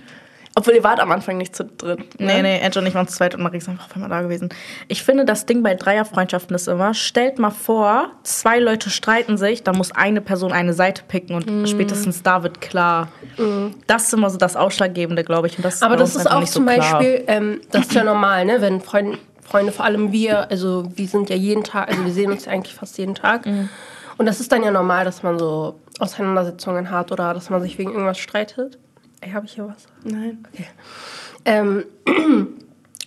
Obwohl 0.54 0.74
ihr 0.74 0.84
wart 0.84 1.00
am 1.00 1.14
Anfang 1.14 1.38
nicht 1.38 1.56
zu 1.56 1.64
dritt. 1.64 2.20
ne? 2.20 2.26
Nee, 2.28 2.42
nee, 2.42 2.60
Edge 2.60 2.78
und 2.78 2.86
ich 2.86 2.94
waren 2.94 3.08
zu 3.08 3.16
zweit 3.16 3.34
und 3.36 3.42
Marie 3.42 3.58
ist 3.60 3.70
einfach 3.70 3.86
auf 3.86 3.96
einmal 3.96 4.10
da 4.10 4.22
gewesen. 4.22 4.50
Ich 4.90 5.02
finde, 5.02 5.24
das 5.24 5.46
Ding 5.46 5.64
bei 5.64 5.76
Dreierfreundschaften 5.76 6.54
ist 6.54 6.68
immer, 6.68 6.94
stellt 6.94 7.40
mal 7.40 7.52
vor, 7.52 8.10
zwei 8.24 8.60
Leute 8.60 8.90
streiten 8.90 9.38
sich, 9.38 9.64
dann 9.64 9.78
muss 9.78 9.94
eine 9.94 10.20
Person 10.20 10.52
eine 10.52 10.74
Seite 10.74 11.04
picken 11.08 11.38
und 11.38 11.50
Mhm. 11.50 11.68
spätestens 11.68 12.22
da 12.22 12.44
wird 12.44 12.60
klar. 12.60 13.08
Das 13.88 14.04
ist 14.08 14.14
immer 14.14 14.30
so 14.30 14.38
das 14.38 14.58
Ausschlaggebende, 14.58 15.24
glaube 15.24 15.48
ich. 15.48 15.56
Und 15.58 15.64
das 15.64 15.82
Aber 15.82 15.96
das 15.96 16.18
ist 16.18 16.30
auch 16.30 16.42
nicht 16.42 16.52
zum 16.52 16.68
so 16.68 16.74
klar. 16.74 17.00
Beispiel, 17.00 17.24
ähm, 17.28 17.62
das 17.72 17.84
ist 17.84 17.94
ja 17.94 18.04
normal, 18.04 18.44
ne? 18.44 18.58
Wenn 18.60 18.82
Freund, 18.82 19.18
Freunde, 19.52 19.74
vor 19.74 19.84
allem 19.84 20.14
wir, 20.14 20.50
also 20.50 20.86
wir 20.96 21.08
sind 21.08 21.30
ja 21.30 21.36
jeden 21.36 21.66
Tag, 21.66 21.90
also 21.90 22.06
wir 22.06 22.14
sehen 22.14 22.32
uns 22.32 22.46
ja 22.46 22.54
eigentlich 22.54 22.74
fast 22.74 22.98
jeden 22.98 23.16
Tag. 23.16 23.46
Mhm. 23.46 23.68
Und 24.18 24.26
das 24.26 24.40
ist 24.40 24.52
dann 24.52 24.64
ja 24.64 24.72
normal, 24.72 25.04
dass 25.04 25.24
man 25.24 25.38
so 25.38 25.78
Auseinandersetzungen 26.00 26.90
hat 26.90 27.12
oder 27.12 27.34
dass 27.34 27.50
man 27.50 27.62
sich 27.62 27.78
wegen 27.78 27.92
irgendwas 27.92 28.18
streitet. 28.18 28.80
Ey, 29.20 29.32
habe 29.32 29.46
ich 29.46 29.54
hier 29.54 29.68
was? 29.68 29.88
Nein. 30.06 30.48
Ähm, 31.44 31.84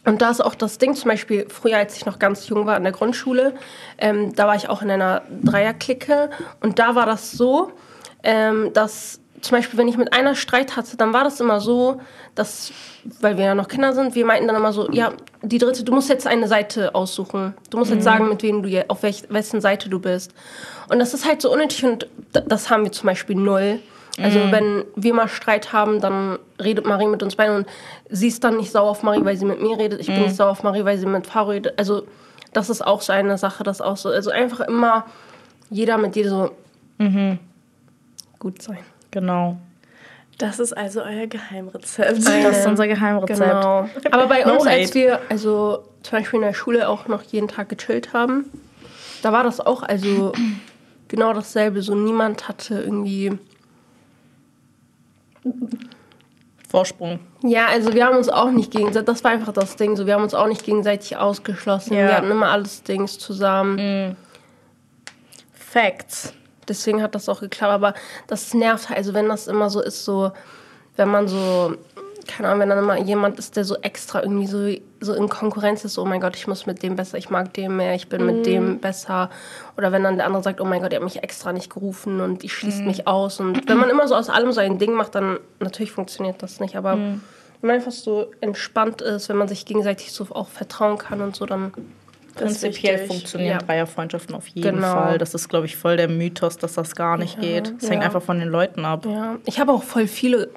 und 0.04 0.20
da 0.20 0.30
ist 0.30 0.44
auch 0.44 0.54
das 0.54 0.76
Ding, 0.76 0.94
zum 0.94 1.08
Beispiel 1.08 1.46
früher, 1.48 1.78
als 1.78 1.96
ich 1.96 2.04
noch 2.04 2.18
ganz 2.18 2.46
jung 2.48 2.66
war 2.66 2.76
in 2.76 2.82
der 2.82 2.92
Grundschule, 2.92 3.54
ähm, 3.96 4.34
da 4.34 4.46
war 4.46 4.54
ich 4.54 4.68
auch 4.68 4.82
in 4.82 4.90
einer 4.90 5.22
Dreierklicke 5.42 6.28
und 6.60 6.78
da 6.78 6.94
war 6.94 7.06
das 7.06 7.32
so, 7.32 7.72
ähm, 8.22 8.72
dass 8.74 9.20
zum 9.44 9.58
Beispiel, 9.58 9.78
wenn 9.78 9.88
ich 9.88 9.98
mit 9.98 10.12
einer 10.14 10.34
Streit 10.34 10.74
hatte, 10.74 10.96
dann 10.96 11.12
war 11.12 11.22
das 11.22 11.38
immer 11.38 11.60
so, 11.60 12.00
dass, 12.34 12.72
weil 13.20 13.36
wir 13.36 13.44
ja 13.44 13.54
noch 13.54 13.68
Kinder 13.68 13.92
sind, 13.92 14.14
wir 14.14 14.24
meinten 14.24 14.46
dann 14.46 14.56
immer 14.56 14.72
so, 14.72 14.90
ja, 14.90 15.12
die 15.42 15.58
dritte, 15.58 15.84
du 15.84 15.92
musst 15.92 16.08
jetzt 16.08 16.26
eine 16.26 16.48
Seite 16.48 16.94
aussuchen. 16.94 17.52
Du 17.68 17.76
musst 17.76 17.90
jetzt 17.90 18.04
sagen, 18.04 18.28
mit 18.28 18.42
wem 18.42 18.62
du, 18.62 18.84
auf 18.88 19.02
welch, 19.02 19.24
wessen 19.28 19.60
Seite 19.60 19.90
du 19.90 19.98
bist. 19.98 20.32
Und 20.88 20.98
das 20.98 21.12
ist 21.12 21.26
halt 21.26 21.42
so 21.42 21.52
unnötig 21.52 21.84
und 21.84 22.08
das 22.32 22.70
haben 22.70 22.84
wir 22.84 22.92
zum 22.92 23.06
Beispiel 23.06 23.36
null. 23.36 23.80
Also 24.16 24.38
wenn 24.50 24.84
wir 24.94 25.12
mal 25.12 25.28
Streit 25.28 25.72
haben, 25.72 26.00
dann 26.00 26.38
redet 26.62 26.86
Marie 26.86 27.08
mit 27.08 27.22
uns 27.22 27.34
beiden 27.34 27.56
und 27.56 27.66
sie 28.08 28.28
ist 28.28 28.44
dann 28.44 28.56
nicht 28.56 28.70
sauer 28.70 28.90
auf 28.90 29.02
Marie, 29.02 29.24
weil 29.24 29.36
sie 29.36 29.44
mit 29.44 29.60
mir 29.60 29.76
redet. 29.76 30.00
Ich 30.00 30.06
bin 30.06 30.22
nicht 30.22 30.36
sauer 30.36 30.50
auf 30.50 30.62
Marie, 30.62 30.84
weil 30.84 30.96
sie 30.98 31.06
mit 31.06 31.26
Faro 31.26 31.50
redet. 31.50 31.78
Also 31.78 32.06
das 32.52 32.70
ist 32.70 32.86
auch 32.86 33.02
so 33.02 33.12
eine 33.12 33.36
Sache, 33.36 33.64
das 33.64 33.80
auch 33.80 33.96
so. 33.96 34.08
Also 34.08 34.30
einfach 34.30 34.60
immer 34.60 35.04
jeder 35.68 35.98
mit 35.98 36.14
dir 36.14 36.30
so 36.30 36.52
gut 38.38 38.62
sein. 38.62 38.78
Genau. 39.14 39.56
Das 40.38 40.58
ist 40.58 40.76
also 40.76 41.02
euer 41.02 41.28
Geheimrezept. 41.28 42.10
Das 42.10 42.18
ist 42.18 42.66
unser 42.66 42.88
Geheimrezept. 42.88 43.38
Genau. 43.38 43.88
Aber 44.10 44.26
bei 44.26 44.42
No 44.44 44.54
uns, 44.54 44.66
als 44.66 44.92
wir 44.94 45.20
also 45.28 45.84
zum 46.02 46.18
Beispiel 46.18 46.40
in 46.40 46.46
der 46.46 46.52
Schule 46.52 46.88
auch 46.88 47.06
noch 47.06 47.22
jeden 47.22 47.46
Tag 47.46 47.68
gechillt 47.68 48.12
haben, 48.12 48.46
da 49.22 49.30
war 49.32 49.44
das 49.44 49.60
auch 49.60 49.84
also 49.84 50.32
genau 51.08 51.32
dasselbe. 51.32 51.80
So 51.80 51.94
niemand 51.94 52.48
hatte 52.48 52.80
irgendwie. 52.80 53.38
Vorsprung. 56.68 57.20
Ja, 57.44 57.66
also 57.66 57.94
wir 57.94 58.04
haben 58.04 58.16
uns 58.16 58.28
auch 58.28 58.50
nicht 58.50 58.72
gegenseitig, 58.72 59.06
das 59.06 59.22
war 59.22 59.30
einfach 59.30 59.52
das 59.52 59.76
Ding, 59.76 59.94
so 59.94 60.06
wir 60.06 60.14
haben 60.14 60.24
uns 60.24 60.34
auch 60.34 60.48
nicht 60.48 60.64
gegenseitig 60.64 61.16
ausgeschlossen. 61.16 61.94
Ja. 61.94 62.08
Wir 62.08 62.16
hatten 62.16 62.30
immer 62.32 62.48
alles 62.48 62.82
Dings 62.82 63.20
zusammen. 63.20 64.16
Facts. 65.52 66.34
Deswegen 66.68 67.02
hat 67.02 67.14
das 67.14 67.28
auch 67.28 67.40
geklappt, 67.40 67.72
aber 67.72 67.94
das 68.26 68.54
nervt 68.54 68.88
halt, 68.88 68.98
also 68.98 69.14
wenn 69.14 69.28
das 69.28 69.46
immer 69.46 69.70
so 69.70 69.80
ist, 69.80 70.04
so, 70.04 70.32
wenn 70.96 71.08
man 71.08 71.28
so, 71.28 71.74
keine 72.26 72.48
Ahnung, 72.48 72.60
wenn 72.60 72.68
dann 72.70 72.78
immer 72.78 72.98
jemand 72.98 73.38
ist, 73.38 73.56
der 73.56 73.64
so 73.64 73.76
extra 73.76 74.22
irgendwie 74.22 74.46
so, 74.46 74.70
so 75.00 75.14
in 75.14 75.28
Konkurrenz 75.28 75.84
ist, 75.84 75.94
so, 75.94 76.02
oh 76.02 76.06
mein 76.06 76.20
Gott, 76.20 76.36
ich 76.36 76.46
muss 76.46 76.66
mit 76.66 76.82
dem 76.82 76.96
besser, 76.96 77.18
ich 77.18 77.30
mag 77.30 77.52
den 77.54 77.76
mehr, 77.76 77.94
ich 77.94 78.08
bin 78.08 78.24
mit 78.24 78.46
dem 78.46 78.78
besser. 78.78 79.30
Oder 79.76 79.92
wenn 79.92 80.02
dann 80.02 80.16
der 80.16 80.26
andere 80.26 80.42
sagt, 80.42 80.60
oh 80.60 80.64
mein 80.64 80.80
Gott, 80.80 80.92
der 80.92 81.00
hat 81.00 81.04
mich 81.04 81.22
extra 81.22 81.52
nicht 81.52 81.72
gerufen 81.72 82.20
und 82.20 82.42
die 82.42 82.48
schließt 82.48 82.82
mich 82.82 83.06
aus. 83.06 83.40
Und 83.40 83.68
wenn 83.68 83.76
man 83.76 83.90
immer 83.90 84.08
so 84.08 84.14
aus 84.14 84.30
allem 84.30 84.52
so 84.52 84.60
ein 84.60 84.78
Ding 84.78 84.94
macht, 84.94 85.14
dann 85.14 85.38
natürlich 85.60 85.92
funktioniert 85.92 86.42
das 86.42 86.60
nicht. 86.60 86.76
Aber 86.76 86.96
wenn 86.96 87.20
man 87.60 87.76
einfach 87.76 87.92
so 87.92 88.30
entspannt 88.40 89.02
ist, 89.02 89.28
wenn 89.28 89.36
man 89.36 89.48
sich 89.48 89.66
gegenseitig 89.66 90.12
so 90.12 90.26
auch 90.30 90.48
vertrauen 90.48 90.98
kann 90.98 91.20
und 91.20 91.36
so, 91.36 91.46
dann 91.46 91.72
Prinzipiell 92.34 93.06
funktionieren 93.06 93.52
Ja. 93.52 93.58
Dreierfreundschaften 93.58 94.34
auf 94.34 94.46
jeden 94.48 94.76
Genau. 94.76 94.92
Fall. 94.92 95.18
Das 95.18 95.34
ist, 95.34 95.48
glaube 95.48 95.66
ich, 95.66 95.76
voll 95.76 95.96
der 95.96 96.08
Mythos, 96.08 96.56
dass 96.58 96.74
das 96.74 96.94
gar 96.96 97.16
nicht 97.16 97.40
geht. 97.40 97.72
Es 97.80 97.88
hängt 97.90 98.02
Ja. 98.02 98.08
einfach 98.08 98.22
von 98.22 98.38
den 98.38 98.48
Leuten 98.48 98.84
ab. 98.84 99.06
Ja, 99.06 99.36
ich 99.46 99.60
habe 99.60 99.72
auch 99.72 99.82
voll 99.82 100.06
viele, 100.06 100.50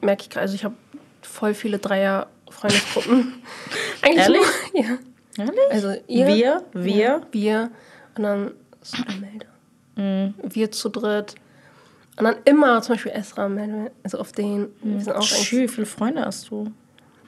merke 0.00 0.22
ich 0.22 0.30
gerade, 0.30 0.42
also 0.42 0.54
ich 0.54 0.64
habe 0.64 0.74
voll 1.22 1.54
viele 1.54 1.78
Dreier-Freundesgruppen. 1.78 3.34
Eigentlich 4.02 4.18
Ehrlich? 4.18 4.40
nur- 4.74 4.82
Ja. 4.84 4.98
Ehrlich? 5.38 5.60
Also 5.70 5.92
ihr, 6.06 6.26
Wir, 6.28 6.62
wir. 6.72 7.22
wir 7.32 7.70
und 8.16 8.22
dann 8.22 8.50
so 8.82 8.98
Melde. 9.20 9.46
Mhm. 9.96 10.34
Wir 10.42 10.70
zu 10.70 10.88
dritt. 10.88 11.34
Und 12.16 12.24
dann 12.24 12.36
immer 12.44 12.80
zum 12.82 12.94
Beispiel 12.94 13.12
Esra, 13.12 13.48
Melde, 13.48 13.90
also 14.04 14.18
auf 14.18 14.30
den. 14.32 14.68
Wir 14.82 15.00
sind 15.00 15.16
auch 15.16 15.22
Schü, 15.22 15.62
wie 15.62 15.68
viele 15.68 15.86
Freunde 15.86 16.24
hast 16.24 16.48
du? 16.50 16.70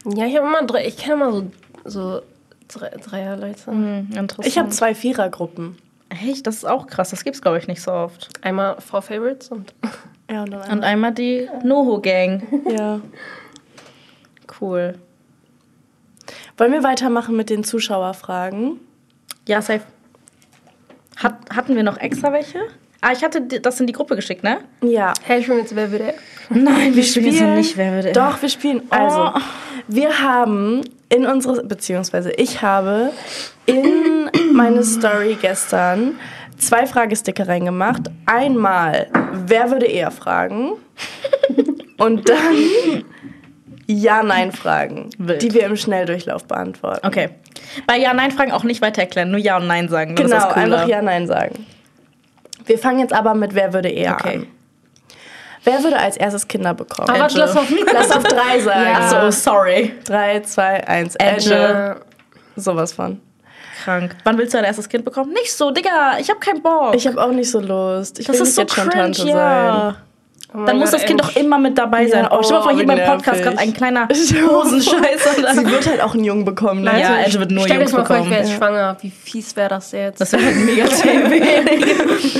ja, 0.05 0.27
ich 0.27 0.37
habe 0.37 0.47
immer 0.47 0.65
drei, 0.65 0.87
ich 0.87 0.97
kenne 0.97 1.15
immer 1.15 1.33
so, 1.33 1.51
so 1.85 2.23
drei, 2.69 2.89
Dreier-Leute. 2.91 3.67
Hm, 3.71 4.09
interessant. 4.15 4.47
Ich 4.47 4.59
habe 4.59 4.69
zwei 4.71 4.95
Vierergruppen. 4.95 5.77
Echt, 6.09 6.47
das 6.47 6.57
ist 6.57 6.65
auch 6.65 6.87
krass. 6.87 7.11
Das 7.11 7.25
gibt's, 7.25 7.43
glaube 7.43 7.59
ich, 7.59 7.67
nicht 7.67 7.83
so 7.83 7.91
oft. 7.93 8.29
Einmal 8.43 8.81
Four 8.81 9.03
Favorites 9.03 9.49
und 9.49 9.75
Ja, 10.31 10.43
und 10.43 10.51
dann 10.51 10.71
Und 10.79 10.85
einmal 10.85 11.13
die 11.13 11.49
Noho-Gang. 11.63 12.43
ja. 12.77 13.01
Cool. 14.61 14.95
Wollen 16.57 16.73
wir 16.73 16.83
weitermachen 16.83 17.37
mit 17.37 17.51
den 17.51 17.63
Zuschauerfragen? 17.65 18.81
Ja, 19.47 19.61
safe. 19.63 19.83
Hat, 21.17 21.35
hatten 21.55 21.77
wir 21.77 21.83
noch 21.83 21.99
extra 21.99 22.33
welche? 22.33 22.59
Ah, 23.01 23.13
ich 23.13 23.23
hatte 23.23 23.43
das 23.43 23.79
in 23.81 23.87
die 23.87 23.93
Gruppe 23.93 24.17
geschickt, 24.17 24.43
ne? 24.43 24.59
Ja. 24.83 25.13
hey, 25.25 25.41
ich 25.41 25.47
bin 25.47 25.59
jetzt 25.59 25.77
wer 25.77 25.91
würde. 25.93 26.15
Nein, 26.51 26.95
wir 26.97 27.03
spielen 27.05 27.27
jetzt 27.27 27.35
noch 27.35 27.41
spielen- 27.41 27.55
nicht. 27.57 27.77
Wer 27.77 27.93
würde 27.93 28.13
Doch, 28.13 28.41
wir 28.43 28.49
spielen. 28.49 28.83
Also, 28.91 29.33
Oh. 29.35 29.41
wir 29.89 30.19
haben 30.21 30.81
in 31.09 31.27
unsere, 31.27 31.65
beziehungsweise 31.65 32.33
ich 32.33 32.63
habe 32.63 33.13
in 33.67 34.31
meine 34.53 34.83
Story 34.83 35.37
gestern 35.41 36.17
zwei 36.59 36.87
Fragesticker 36.87 37.49
reingemacht. 37.49 38.03
Einmal, 38.27 39.09
wer 39.33 39.71
würde 39.71 39.87
eher 39.87 40.11
fragen? 40.11 40.73
Und 41.99 42.29
dann 42.29 43.05
Ja-Nein-Fragen, 43.87 45.11
die 45.19 45.55
wir 45.55 45.65
im 45.65 45.77
Schnelldurchlauf 45.77 46.45
beantworten. 46.45 47.07
Okay. 47.07 47.31
Bei 47.87 47.97
Ja-Nein-Fragen 47.97 48.53
auch 48.53 48.65
nicht 48.65 48.83
weiter 48.83 49.03
erklären, 49.03 49.31
nur 49.31 49.41
Ja 49.41 49.57
und 49.59 49.67
Nein 49.67 49.89
sagen. 49.89 50.15
Genau, 50.15 50.49
einfach 50.49 50.89
Ja-Nein 50.89 51.27
sagen. 51.27 51.67
Wir 52.65 52.79
fangen 52.79 52.99
jetzt 52.99 53.13
aber 53.13 53.35
mit 53.35 53.55
Wer 53.55 53.73
würde 53.73 53.89
eher 53.89 54.15
Okay. 54.15 54.37
an. 54.39 54.47
Wer 55.67 55.83
würde 55.83 55.99
als 55.99 56.17
erstes 56.17 56.47
Kinder 56.47 56.75
bekommen? 56.75 57.11
Aber 57.11 57.19
warte, 57.19 57.39
lass 57.39 57.57
auf 57.57 57.69
mich. 57.71 57.85
Lass 57.93 58.11
auf 58.13 58.23
drei 58.23 58.61
sagen. 58.65 58.83
Ja. 58.87 58.99
Ach 59.01 59.11
so, 59.11 59.17
oh, 59.27 59.31
sorry. 59.33 59.93
Drei, 60.05 60.39
zwei, 60.41 60.87
eins. 60.87 61.17
Edge. 61.17 61.53
Edge. 61.53 61.97
Sowas 62.55 62.93
von. 62.93 63.21
Krank. 63.83 64.15
Wann 64.23 64.39
willst 64.39 64.55
du 64.55 64.59
dein 64.59 64.65
erstes 64.65 64.89
Kind 64.89 65.05
bekommen? 65.05 65.33
Nicht 65.33 65.53
so, 65.53 65.73
Digga, 65.73 66.19
ich 66.21 66.31
hab 66.31 66.41
keinen 66.41 66.63
Bock. 66.63 66.95
Ich 66.95 67.05
habe 67.09 67.21
auch 67.21 67.33
nicht 67.33 67.51
so 67.51 67.59
Lust. 67.59 68.21
Ich 68.21 68.27
das 68.27 68.37
will 68.37 68.43
ist 68.43 68.49
nicht 68.49 68.55
so 68.55 68.61
jetzt 68.63 68.75
schon 68.75 68.89
cringe, 68.89 69.03
Tante 69.03 69.23
sein. 69.23 69.29
ja. 69.29 69.97
Oh 70.55 70.59
mein 70.59 70.67
Dann 70.67 70.79
muss 70.79 70.93
Gott, 70.93 71.01
das 71.01 71.07
Kind 71.07 71.21
doch 71.21 71.35
immer 71.35 71.59
mit 71.59 71.77
dabei 71.77 72.07
sein. 72.07 72.23
Ja, 72.23 72.33
oh, 72.33 72.43
stell 72.43 72.53
dir 72.53 72.59
mal 72.59 72.63
vor, 72.63 72.73
oh, 72.73 72.77
hier 72.77 72.87
beim 72.87 73.05
Podcast 73.05 73.43
gerade 73.43 73.59
ein 73.59 73.75
kleiner. 73.75 74.09
Hosenscheißer. 74.09 75.55
Sie 75.55 75.67
wird 75.71 75.87
halt 75.89 76.01
auch 76.01 76.15
einen 76.15 76.23
Jungen 76.25 76.45
bekommen, 76.45 76.83
ne? 76.83 77.01
Ja, 77.01 77.19
Edge 77.19 77.41
wird 77.41 77.51
nur 77.51 77.65
Stell 77.65 77.79
Jungs 77.79 77.91
dir 77.91 77.97
mal 77.99 78.07
vor, 78.07 78.19
ich 78.19 78.31
wäre 78.31 78.43
jetzt 78.43 78.53
schwanger. 78.53 78.97
Wie 79.01 79.11
fies 79.11 79.57
wäre 79.57 79.69
das 79.71 79.91
jetzt? 79.91 80.21
Das 80.21 80.33
wäre 80.33 80.45
halt 80.45 80.57
mega 80.57 80.85
TV. 80.87 82.39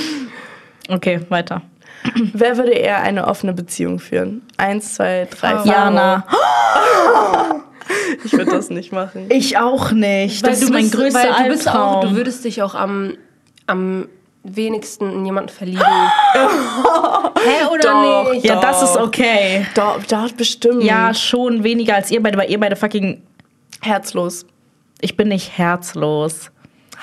okay, 0.89 1.21
weiter. 1.29 1.63
Wer 2.33 2.57
würde 2.57 2.73
eher 2.73 3.01
eine 3.03 3.27
offene 3.27 3.53
Beziehung 3.53 3.99
führen? 3.99 4.43
Eins, 4.57 4.95
zwei, 4.95 5.27
drei. 5.31 5.57
Faro. 5.57 5.69
Jana. 5.69 6.25
Ich 8.25 8.33
würde 8.33 8.51
das 8.51 8.69
nicht 8.71 8.91
machen. 8.93 9.27
Ich 9.29 9.59
auch 9.59 9.93
nicht. 9.93 10.45
Das 10.45 10.57
Weil 10.59 10.63
ist 10.65 10.71
mein 10.73 10.83
bist- 10.83 10.95
größter 10.95 11.21
weil 11.21 11.45
du 11.45 11.51
bist 11.51 11.69
auch, 11.69 11.75
Albtraum. 11.75 12.09
Du 12.11 12.17
würdest 12.17 12.45
dich 12.45 12.61
auch 12.63 12.75
am, 12.75 13.17
am 13.69 14.09
wenigsten 14.43 15.13
in 15.13 15.25
jemanden 15.25 15.51
verlieben. 15.51 15.83
Hä, 16.35 17.67
oder 17.73 17.83
Doch, 18.25 18.33
nicht? 18.33 18.45
ja, 18.45 18.61
das 18.61 18.83
ist 18.83 18.97
okay. 18.97 19.67
Doch, 19.75 20.03
doch, 20.05 20.33
bestimmt. 20.33 20.83
Ja, 20.83 21.15
schon 21.15 21.63
weniger 21.63 21.95
als 21.95 22.11
ihr 22.11 22.21
beide, 22.23 22.37
weil 22.39 22.51
ihr 22.51 22.59
beide 22.59 22.75
fucking. 22.77 23.23
Herzlos. 23.83 24.47
Ich 25.01 25.17
bin 25.17 25.29
nicht 25.29 25.57
herzlos. 25.57 26.51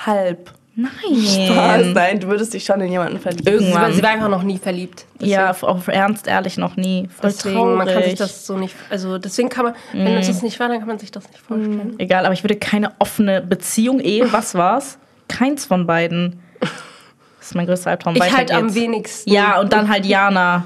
Halb. 0.04 0.52
Nein. 0.76 0.90
Was? 1.12 1.86
Nein, 1.94 2.20
du 2.20 2.26
würdest 2.28 2.52
dich 2.52 2.64
schon 2.64 2.80
in 2.80 2.90
jemanden 2.90 3.20
verlieben. 3.20 3.46
Irgendwann. 3.46 3.92
sie 3.92 4.02
war 4.02 4.10
einfach 4.10 4.28
noch 4.28 4.42
nie 4.42 4.58
verliebt. 4.58 5.06
Ja, 5.20 5.50
auf, 5.52 5.86
ernst, 5.88 6.26
ehrlich, 6.26 6.56
noch 6.56 6.76
nie. 6.76 7.08
Voll 7.08 7.30
Deswegen, 7.30 7.54
traurig. 7.54 7.78
man 7.78 7.86
kann 7.86 8.02
sich 8.02 8.14
das 8.16 8.46
so 8.46 8.56
nicht, 8.56 8.74
also 8.90 9.18
deswegen 9.18 9.48
kann 9.48 9.66
man, 9.66 9.74
wenn 9.92 10.16
es 10.16 10.26
das 10.26 10.42
nicht 10.42 10.58
war, 10.58 10.68
dann 10.68 10.78
kann 10.78 10.88
man 10.88 10.98
sich 10.98 11.12
das 11.12 11.28
nicht 11.28 11.40
vorstellen. 11.40 11.94
Egal, 11.98 12.24
aber 12.24 12.34
ich 12.34 12.42
würde 12.42 12.56
keine 12.56 12.92
offene 12.98 13.40
Beziehung, 13.40 14.00
Ehe, 14.00 14.32
was 14.32 14.54
war's? 14.54 14.98
Keins 15.28 15.64
von 15.64 15.86
beiden. 15.86 16.40
Das 16.60 17.50
ist 17.50 17.54
mein 17.54 17.66
größter 17.66 17.90
Albtraum. 17.90 18.14
Ich 18.16 18.20
Weiter 18.20 18.36
halt 18.36 18.52
am 18.52 18.74
wenigsten. 18.74 19.30
Ja, 19.30 19.60
und 19.60 19.72
dann 19.72 19.88
halt 19.88 20.06
Jana. 20.06 20.64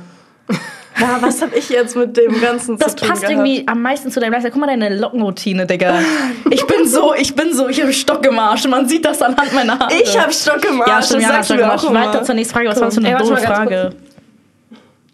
Ja, 1.00 1.18
was 1.20 1.40
habe 1.42 1.56
ich 1.56 1.68
jetzt 1.68 1.96
mit 1.96 2.16
dem 2.16 2.40
Ganzen 2.40 2.76
Das 2.78 2.92
zu 2.92 2.96
tun 2.98 3.08
passt 3.08 3.22
gehabt? 3.22 3.38
irgendwie 3.38 3.66
am 3.68 3.82
meisten 3.82 4.10
zu 4.10 4.20
deinem 4.20 4.32
Lifestyle. 4.32 4.52
Guck 4.52 4.60
mal 4.60 4.66
deine 4.66 4.96
Lockenroutine, 4.98 5.66
Digga. 5.66 5.98
Ich 6.50 6.66
bin 6.66 6.86
so, 6.86 7.14
ich 7.14 7.34
bin 7.34 7.52
so, 7.54 7.68
ich 7.68 7.80
habe 7.80 7.92
Stock 7.92 8.24
im 8.26 8.38
Arsch. 8.38 8.66
Man 8.66 8.88
sieht 8.88 9.04
das 9.04 9.20
anhand 9.22 9.52
meiner 9.52 9.78
Haare. 9.78 9.92
Ich 9.94 10.18
habe 10.18 10.32
Stock 10.32 10.64
im 10.68 10.80
Arsch. 10.80 10.88
Ja, 10.90 11.02
stimmt, 11.02 11.22
das 11.22 11.28
hat 11.28 11.34
sagst 11.44 11.50
du 11.50 11.54
mir 11.54 11.72
auch 11.74 11.90
immer. 11.90 12.06
Weiter 12.08 12.22
zur 12.24 12.34
nächsten 12.34 12.54
Frage. 12.54 12.68
Was 12.70 12.76
war 12.80 12.86
das 12.86 12.94
für 12.94 13.00
eine 13.00 13.12
Ey, 13.12 13.18
dumme 13.22 13.36
Frage? 13.38 13.90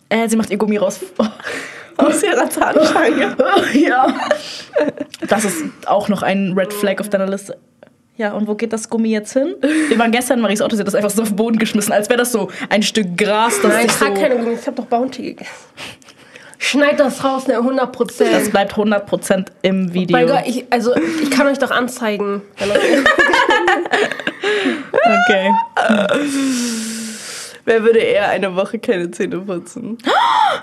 Äh, 0.09 0.29
sie 0.29 0.37
macht 0.37 0.51
ihr 0.51 0.57
Gummi 0.59 0.77
raus. 0.77 1.01
Aus 1.97 2.23
ihrer 2.25 2.49
Zahnstange. 2.51 3.37
ja. 3.75 4.07
Das 5.29 5.45
ist 5.45 5.65
auch 5.87 6.09
noch 6.09 6.23
ein 6.23 6.53
Red 6.57 6.73
Flag 6.73 6.99
auf 7.01 7.09
deiner 7.09 7.27
Liste. 7.29 7.57
Ja, 8.17 8.33
und 8.33 8.47
wo 8.47 8.55
geht 8.55 8.73
das 8.73 8.89
Gummi 8.89 9.09
jetzt 9.11 9.33
hin? 9.33 9.55
Wir 9.89 9.99
waren 9.99 10.13
gestern 10.13 10.39
in 10.39 10.43
Maries 10.43 10.63
Auto, 10.63 10.77
sie 10.77 10.81
hat 10.81 10.87
das 10.87 10.95
einfach 10.95 11.11
so 11.11 11.23
auf 11.23 11.29
den 11.29 11.37
Boden 11.37 11.59
geschmissen, 11.59 11.93
als 11.93 12.09
wäre 12.09 12.19
das 12.19 12.31
so 12.33 12.49
ein 12.69 12.83
Stück 12.83 13.17
Gras, 13.17 13.61
das 13.61 13.73
Nein, 13.73 13.87
ich 13.87 13.93
so... 13.93 14.05
trage 14.05 14.21
keine 14.21 14.37
Gummis, 14.37 14.61
ich 14.61 14.67
habe 14.67 14.77
doch 14.77 14.87
Bounty 14.87 15.23
gegessen. 15.23 15.51
Schneid 16.59 16.99
das 16.99 17.23
raus, 17.25 17.47
ne, 17.47 17.59
100% 17.59 17.77
Das 17.77 17.93
Prozent. 17.93 18.51
bleibt 18.53 18.73
100% 18.75 19.47
im 19.63 19.93
Video. 19.93 20.17
Mein 20.17 20.29
Gott, 20.29 20.43
ich, 20.47 20.65
also, 20.71 20.95
ich 21.23 21.31
kann 21.31 21.47
euch 21.47 21.59
doch 21.59 21.71
anzeigen. 21.71 22.43
Okay. 25.05 25.51
Wer 27.67 27.83
würde 27.83 27.99
eher 27.99 28.29
eine 28.29 28.55
Woche 28.57 28.79
keine 28.79 29.11
Zähne 29.11 29.39
putzen? 29.39 29.97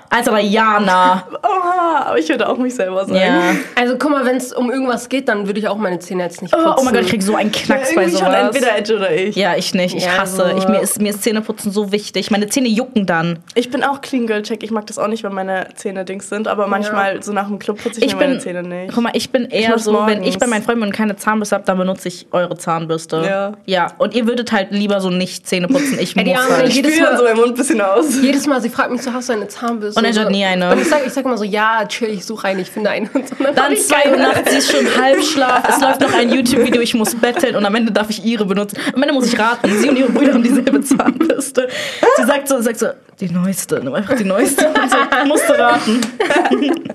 Also 0.08 0.30
aber 0.30 0.40
Jana. 0.40 1.26
Oha, 1.42 2.04
aber 2.06 2.18
ich 2.18 2.28
würde 2.28 2.48
auch 2.48 2.56
mich 2.58 2.74
selber 2.74 3.04
sagen. 3.04 3.16
Ja. 3.16 3.54
Also 3.74 3.96
guck 3.98 4.10
mal, 4.10 4.24
wenn 4.24 4.36
es 4.36 4.52
um 4.52 4.70
irgendwas 4.70 5.08
geht, 5.08 5.28
dann 5.28 5.46
würde 5.46 5.58
ich 5.58 5.68
auch 5.68 5.76
meine 5.76 5.98
Zähne 5.98 6.22
jetzt 6.24 6.42
nicht 6.42 6.52
putzen. 6.52 6.66
Oh, 6.68 6.76
oh 6.80 6.84
mein 6.84 6.94
Gott, 6.94 7.02
ich 7.04 7.10
krieg 7.10 7.22
so 7.22 7.34
einen 7.34 7.50
Knacks 7.50 7.94
bei 7.94 8.02
Irgendwie 8.02 8.18
schon 8.18 8.26
sowas. 8.28 8.46
entweder 8.54 8.76
Edge 8.78 8.96
oder 8.96 9.12
ich. 9.12 9.34
Ja, 9.36 9.56
ich 9.56 9.74
nicht. 9.74 9.96
Ich 9.96 10.04
Ja, 10.04 10.18
hasse. 10.18 10.36
so. 10.36 10.56
Ich, 10.56 10.68
mir, 10.68 10.80
ist, 10.80 11.00
mir 11.00 11.10
ist 11.10 11.22
Zähneputzen 11.22 11.72
so 11.72 11.90
wichtig. 11.92 12.30
Meine 12.30 12.48
Zähne 12.48 12.68
jucken 12.68 13.06
dann. 13.06 13.40
Ich 13.54 13.70
bin 13.70 13.82
auch 13.82 14.00
Clean 14.00 14.26
Girl 14.26 14.42
Check. 14.42 14.62
Ich 14.62 14.70
mag 14.70 14.86
das 14.86 14.98
auch 14.98 15.08
nicht, 15.08 15.24
wenn 15.24 15.34
meine 15.34 15.68
Zähne 15.74 16.04
Dings 16.04 16.28
sind, 16.28 16.46
aber 16.48 16.66
manchmal 16.68 17.22
so 17.22 17.32
nach 17.32 17.48
dem 17.48 17.58
Club 17.58 17.82
putze 17.82 18.00
ich, 18.00 18.06
Ich 18.06 18.12
mir 18.14 18.20
meine 18.20 18.32
bin, 18.34 18.40
Zähne 18.40 18.62
nicht. 18.62 18.92
guck 18.94 19.02
mal, 19.02 19.12
ich 19.14 19.30
bin 19.30 19.46
eher 19.46 19.70
mach's 19.70 19.84
so, 19.84 19.92
wenn 19.92 20.18
morgens. 20.18 20.28
ich 20.28 20.38
bei 20.38 20.46
meinen 20.46 20.62
Freunden 20.62 20.92
keine 20.92 21.16
Zahnbürste 21.16 21.56
habe, 21.56 21.64
dann 21.66 21.78
benutze 21.78 22.08
ich 22.08 22.26
eure 22.32 22.56
Zahnbürste. 22.56 23.24
Ja. 23.26 23.52
Ja, 23.66 23.88
und 23.98 24.14
ihr 24.14 24.26
würdet 24.26 24.52
halt 24.52 24.70
lieber 24.70 25.00
so 25.00 25.10
nicht 25.10 25.46
Zähne 25.46 25.66
putzen. 25.68 25.98
Ich 25.98 26.14
muss 26.16 26.24
halt. 26.50 26.72
Ich 26.92 26.98
jedes 26.98 26.98
spüre 26.98 27.10
Mal- 27.12 27.18
so 27.18 27.24
meinen 27.24 27.36
Mund 27.36 27.48
ein 27.48 27.54
bisschen 27.54 27.80
aus. 27.80 28.04
Jedes 28.22 28.46
Mal, 28.46 28.60
sie 28.60 28.68
fragt 28.68 28.90
mich 28.90 29.02
so, 29.02 29.12
hast 29.12 29.28
du 29.28 29.32
eine 29.34 29.48
Zahnbürste? 29.48 29.98
Und 30.00 30.06
er 30.06 30.14
hat 30.22 30.30
nie 30.30 30.44
eine. 30.44 30.72
Und 30.72 30.80
ich 30.80 30.88
sag, 30.88 31.06
ich 31.06 31.12
sag 31.12 31.24
immer 31.24 31.36
so, 31.36 31.44
ja, 31.44 31.84
chill, 31.86 32.08
ich 32.08 32.24
suche 32.24 32.48
eine, 32.48 32.62
ich 32.62 32.70
finde 32.70 32.90
eine. 32.90 33.08
Und 33.12 33.28
so. 33.28 33.34
Dann 33.54 33.72
ich 33.72 33.86
2 33.86 34.10
Uhr 34.10 34.16
nachts, 34.16 34.50
sie 34.50 34.58
ist 34.58 34.72
schon 34.72 34.86
Halbschlaf, 35.00 35.68
es 35.68 35.80
läuft 35.80 36.00
noch 36.00 36.12
ein 36.12 36.30
YouTube-Video, 36.30 36.80
ich 36.82 36.94
muss 36.94 37.14
betteln 37.14 37.56
und 37.56 37.64
am 37.64 37.74
Ende 37.74 37.92
darf 37.92 38.10
ich 38.10 38.24
ihre 38.24 38.44
benutzen. 38.44 38.76
Am 38.94 39.02
Ende 39.02 39.14
muss 39.14 39.26
ich 39.26 39.38
raten, 39.38 39.70
sie 39.78 39.88
und 39.88 39.96
ihre 39.96 40.10
Brüder 40.10 40.34
haben 40.34 40.42
dieselbe 40.42 40.80
Zahnbürste. 40.82 41.68
Sie 42.16 42.24
sagt 42.24 42.48
so, 42.48 42.60
sagt 42.60 42.78
so, 42.78 42.88
die 43.20 43.30
neueste, 43.30 43.80
nimm 43.82 43.94
einfach 43.94 44.16
die 44.16 44.24
neueste. 44.24 44.68
Und 44.68 44.90
so, 44.90 44.96
musste 45.26 45.58
raten. 45.58 46.00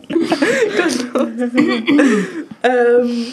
Ähm, 2.63 3.27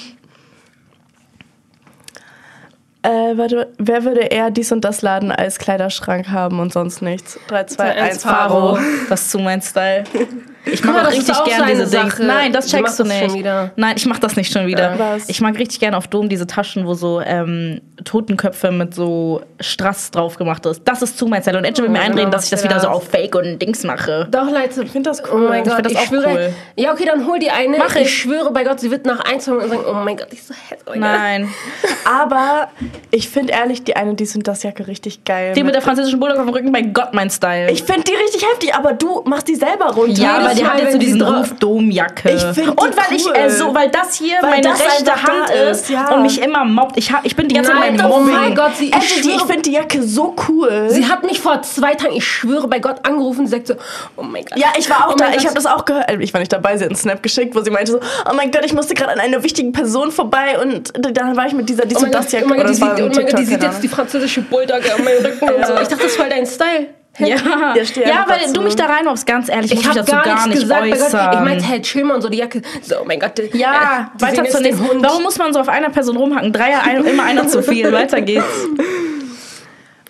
äh, 3.05 3.37
warte, 3.37 3.69
wer 3.79 4.05
würde 4.05 4.21
eher 4.21 4.51
dies 4.51 4.73
und 4.73 4.85
das 4.85 5.03
Laden 5.03 5.31
als 5.31 5.59
Kleiderschrank 5.59 6.29
haben 6.29 6.59
und 6.59 6.73
sonst 6.73 7.03
nichts? 7.03 7.39
3, 7.49 7.65
2, 7.65 7.93
1, 7.97 8.23
Faro. 8.23 8.79
Das 9.09 9.23
ist 9.23 9.31
zu 9.31 9.39
mein 9.39 9.61
Style. 9.61 10.05
Ich 10.67 10.83
mag 10.85 11.05
auch 11.07 11.11
richtig 11.11 11.35
auch 11.35 11.45
gern 11.45 11.59
so 11.59 11.63
eine 11.65 11.73
diese 11.75 11.91
Dings. 11.91 12.13
Sache. 12.17 12.25
Nein, 12.25 12.53
das 12.53 12.69
checkst 12.69 12.99
du 12.99 13.05
nicht. 13.05 13.45
Nein, 13.77 13.95
ich 13.97 14.07
mach 14.07 14.19
das 14.19 14.37
nicht 14.37 14.53
schon 14.53 14.67
wieder. 14.67 14.95
Was? 14.99 15.29
Ich 15.29 15.41
mag 15.41 15.59
richtig 15.59 15.81
gern 15.81 15.95
auf 15.95 16.09
Dom 16.09 16.29
diese 16.29 16.47
Taschen, 16.47 16.87
wo 16.87 16.95
so 16.95 17.21
ähm, 17.21 17.81
Totenköpfe 18.05 18.71
mit 18.71 18.95
so 18.95 19.43
Strass 19.61 20.11
drauf 20.11 20.37
gemacht 20.37 20.65
ist. 20.67 20.83
Das 20.85 21.03
ist 21.03 21.19
zu 21.19 21.27
mein 21.27 21.43
Style. 21.43 21.59
Und 21.59 21.65
Edge 21.65 21.83
will 21.83 21.89
mir 21.91 21.99
Oh, 21.99 22.03
einreden, 22.03 22.17
genau, 22.27 22.31
dass 22.31 22.45
ich 22.45 22.51
das 22.51 22.65
wieder 22.65 22.81
so 22.81 22.87
das. 22.87 22.97
auf 22.97 23.09
Fake 23.09 23.35
und 23.35 23.59
Dings 23.61 23.85
mache. 23.85 24.27
Doch, 24.31 24.51
Leute. 24.51 24.83
Ich 24.83 24.91
find 24.91 25.07
das 25.07 25.23
Oh 25.25 25.35
cool. 25.35 25.49
mein 25.49 25.65
Ich 25.65 25.69
Gott, 25.71 25.91
ich, 25.91 25.97
auch 25.99 26.03
schwöre. 26.07 26.29
cool. 26.33 26.53
Ja, 26.77 26.93
okay, 26.93 27.05
dann 27.07 27.27
hol 27.27 27.39
die 27.39 27.51
eine. 27.51 27.77
Mach 27.79 27.95
ich. 27.97 28.03
ich. 28.03 28.15
schwöre 28.19 28.51
bei 28.51 28.65
Gott, 28.65 28.81
sie 28.81 28.91
wird 28.91 29.05
nach 29.07 29.21
ein, 29.21 29.41
zwei 29.41 29.53
Minuten 29.53 29.71
sagen, 29.71 29.85
oh 29.89 29.95
mein 29.95 30.17
Gott, 30.17 30.29
ich 30.33 30.43
so 30.43 30.55
hässlich. 30.55 30.81
Oh 30.87 30.91
mein. 30.99 31.01
Nein. 31.01 31.49
Aber 32.05 32.69
ich 33.11 33.29
finde 33.29 33.53
ehrlich 33.53 33.85
die 33.85 33.97
eine 33.97 34.15
dies 34.15 34.35
und 34.35 34.47
das 34.49 34.63
Jacke 34.63 34.87
richtig 34.87 35.25
geil. 35.25 35.53
Die 35.55 35.63
mit 35.63 35.75
der 35.75 35.83
französischen 35.83 36.21
Bulldog 36.21 36.39
auf 36.39 36.45
dem 36.47 36.53
Rücken, 36.55 36.73
bei 36.73 36.83
Gott 36.83 37.13
mein 37.13 37.31
Style. 37.31 37.71
ich 37.71 37.83
finde 37.83 38.03
die 38.05 38.15
richtig 38.15 38.45
heftig, 38.49 38.75
aber 38.75 38.93
du 38.93 39.23
machst 39.27 39.49
die 39.49 39.55
selber 39.55 39.87
runter. 39.93 40.21
Ja, 40.23 40.41
Jedes 40.41 40.54
jedes 40.57 40.59
die 40.59 40.67
hat 40.67 40.81
jetzt 40.81 40.93
so 40.93 40.99
diesen 40.99 41.23
Ruf 41.23 41.53
Domjacke. 41.59 42.31
Ich 42.31 42.43
find 42.43 42.57
die 42.57 42.71
und 42.71 42.97
weil 42.97 43.17
ich 43.17 43.27
cool. 43.27 43.35
äh, 43.35 43.51
so, 43.51 43.75
weil 43.75 43.91
das 43.91 44.15
hier 44.15 44.37
Weil 44.41 44.51
meine 44.51 44.63
das 44.63 44.81
rechte 44.81 45.13
einfach 45.13 45.29
Hand 45.29 45.51
ist 45.51 45.91
ja. 45.91 46.15
und 46.15 46.23
mich 46.23 46.41
immer 46.41 46.65
mobbt. 46.65 46.97
Ich, 46.97 47.13
ich 47.23 47.37
bin 47.37 47.49
die 47.49 47.55
ganze 47.55 47.73
Zeit 47.73 47.81
oh 48.05 48.21
mein 48.21 48.41
Mobbing. 48.41 48.55
Gott, 48.55 48.77
sie, 48.77 48.89
ich, 48.89 48.95
Edgy, 48.95 49.31
ich 49.31 49.43
finde 49.43 49.63
die 49.63 49.73
Jacke 49.73 50.03
so 50.03 50.35
cool. 50.49 50.87
sie 50.89 51.07
hat 51.07 51.25
mich 51.25 51.41
vor 51.41 51.63
zwei 51.63 51.95
Tagen, 51.95 52.15
ich 52.15 52.27
schwöre 52.27 52.69
bei 52.69 52.79
Gott, 52.79 52.97
angerufen. 53.05 53.47
Sie 53.47 53.53
sagt 53.53 53.67
so, 53.67 53.75
oh 54.17 54.23
mein 54.23 54.45
Gott. 54.45 54.59
ja, 54.59 54.69
ich 54.79 54.89
war 54.91 55.09
auch 55.09 55.15
oh 55.15 55.17
da. 55.17 55.27
mein 55.27 55.39
Ich 55.39 55.45
habe 55.45 55.55
das 55.55 55.67
auch 55.67 55.85
gehört. 55.85 56.09
Also, 56.09 56.21
Ich 56.21 56.33
war 56.33 56.41
nicht 56.41 56.53
dabei. 56.53 56.77
Sie 56.77 56.85
hat 56.85 56.91
einen 56.91 56.97
Snap 56.97 57.23
geschickt, 57.23 57.55
wo 57.55 57.61
sie 57.61 57.71
meinte 57.71 57.93
so, 57.93 58.01
oh 58.01 58.35
mein 58.35 58.51
Gott, 58.51 58.65
ich 58.65 58.73
musste 58.73 58.95
gerade 58.95 59.13
an 59.13 59.21
einer 59.21 59.43
wichtigen 59.43 59.73
Person 59.73 60.11
vorbei 60.11 60.59
und 60.61 60.93
dann 60.99 61.37
war 61.37 61.47
ich 61.47 61.53
mit 61.53 61.69
dieser 61.69 61.85
dies 61.87 61.99
Oh 61.99 62.01
mein 62.01 62.07
und 62.07 62.15
das 62.15 62.33
Jacke. 62.33 62.47
oh 62.47 62.49
mein 62.49 62.59
Gott, 62.59 62.67
oder 62.67 62.73
die 62.73 62.75
sieht, 62.75 62.83
war 62.83 62.93
oh 62.93 63.05
ein 63.05 63.13
mein 63.15 63.27
Gott, 63.27 63.39
die 63.39 63.45
sieht 63.45 63.63
jetzt 63.63 63.83
die 63.83 63.89
französische 63.89 64.41
Bulldogge 64.43 64.95
an 64.95 65.05
meinem 65.05 65.25
Rücken 65.25 65.49
und 65.55 65.67
so. 65.67 65.73
Ich 65.75 65.89
dachte, 65.89 65.97
das 65.97 66.07
ist 66.07 66.17
voll 66.17 66.29
dein 66.29 66.47
Style. 66.47 66.89
Ja, 67.19 67.27
Ja, 67.27 67.75
ja 67.77 68.25
weil 68.27 68.41
dazu. 68.41 68.53
du 68.55 68.63
mich 68.63 68.75
da 68.77 68.87
reinmobst, 68.87 69.27
ganz 69.27 69.49
ehrlich, 69.49 69.73
ich 69.73 69.87
habe 69.87 70.03
gar, 70.05 70.25
gar, 70.25 70.35
nichts 70.35 70.47
nicht 70.47 70.61
gesagt. 70.63 70.81
Bei 70.81 70.91
Gott, 70.91 71.35
ich 71.35 71.41
meinte, 71.41 71.65
hey, 71.65 71.81
chill 71.83 72.05
mal 72.05 72.15
und 72.15 72.23
so 72.23 72.29
die 72.29 72.39
Jacke. 72.39 72.61
So, 72.83 72.97
oh 73.03 73.05
mein 73.05 73.21
Gott. 73.21 73.39
die- 73.39 73.57
ja, 73.57 74.11
äh, 74.17 74.21
weiter 74.23 74.45
zur 74.47 74.61
nächsten. 74.61 74.89
Hund. 74.89 75.03
Warum 75.03 75.23
muss 75.23 75.39
man 75.39 75.53
so 75.53 75.61
auf 75.61 75.69
einer 75.69 75.91
Person 75.91 76.17
rumhacken? 76.17 76.53
Dreier, 76.53 76.83
ein, 76.85 77.05
immer 77.05 77.23
einer 77.25 77.47
zu 77.47 77.63
viel. 77.63 77.93
Weiter 77.93 78.21
geht's. 78.21 78.45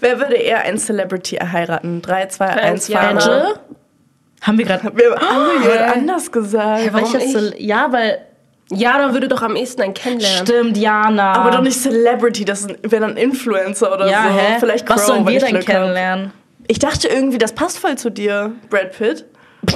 Wer 0.01 0.19
würde 0.19 0.35
eher 0.37 0.61
ein 0.63 0.79
Celebrity 0.79 1.37
heiraten? 1.37 2.03
3, 2.03 2.27
2, 2.27 2.47
1, 2.47 2.89
ja. 2.89 3.01
Fahne. 3.01 3.21
Edge? 3.21 3.61
Haben 4.43 4.59
wir 4.59 4.65
gerade. 4.67 4.93
Wir 4.95 5.11
haben 5.17 5.63
jemand 5.63 5.97
anders 5.97 6.31
gesagt. 6.31 6.93
warum 6.93 7.13
Welches 7.13 7.53
ich? 7.55 7.61
Ja, 7.61 7.87
weil. 7.91 8.19
Ja, 8.71 8.97
dann 8.99 9.13
würde 9.13 9.29
doch 9.29 9.43
am 9.43 9.57
ehesten 9.57 9.83
einen 9.83 9.95
kennenlernen. 9.95 10.47
Stimmt, 10.47 10.77
Jana. 10.79 11.35
Aber 11.35 11.51
doch 11.51 11.61
nicht 11.61 11.79
Celebrity, 11.81 12.47
das 12.47 12.67
wäre 12.83 13.01
dann 13.07 13.17
Influencer 13.19 13.93
oder 13.93 14.09
Ja, 14.11 14.25
so. 14.25 14.39
hä? 14.39 14.57
Vielleicht 14.59 14.89
Was 14.89 14.97
Crow, 14.97 15.07
sollen 15.07 15.27
wenn 15.27 15.33
wir 15.35 15.41
denn 15.41 15.51
Glück 15.61 15.69
hab. 15.69 16.31
Ich 16.67 16.79
dachte 16.79 17.09
irgendwie, 17.09 17.39
das 17.39 17.53
passt 17.53 17.79
voll 17.79 17.97
zu 17.97 18.11
dir, 18.11 18.53
Brad 18.71 18.97
Pitt. 18.97 19.27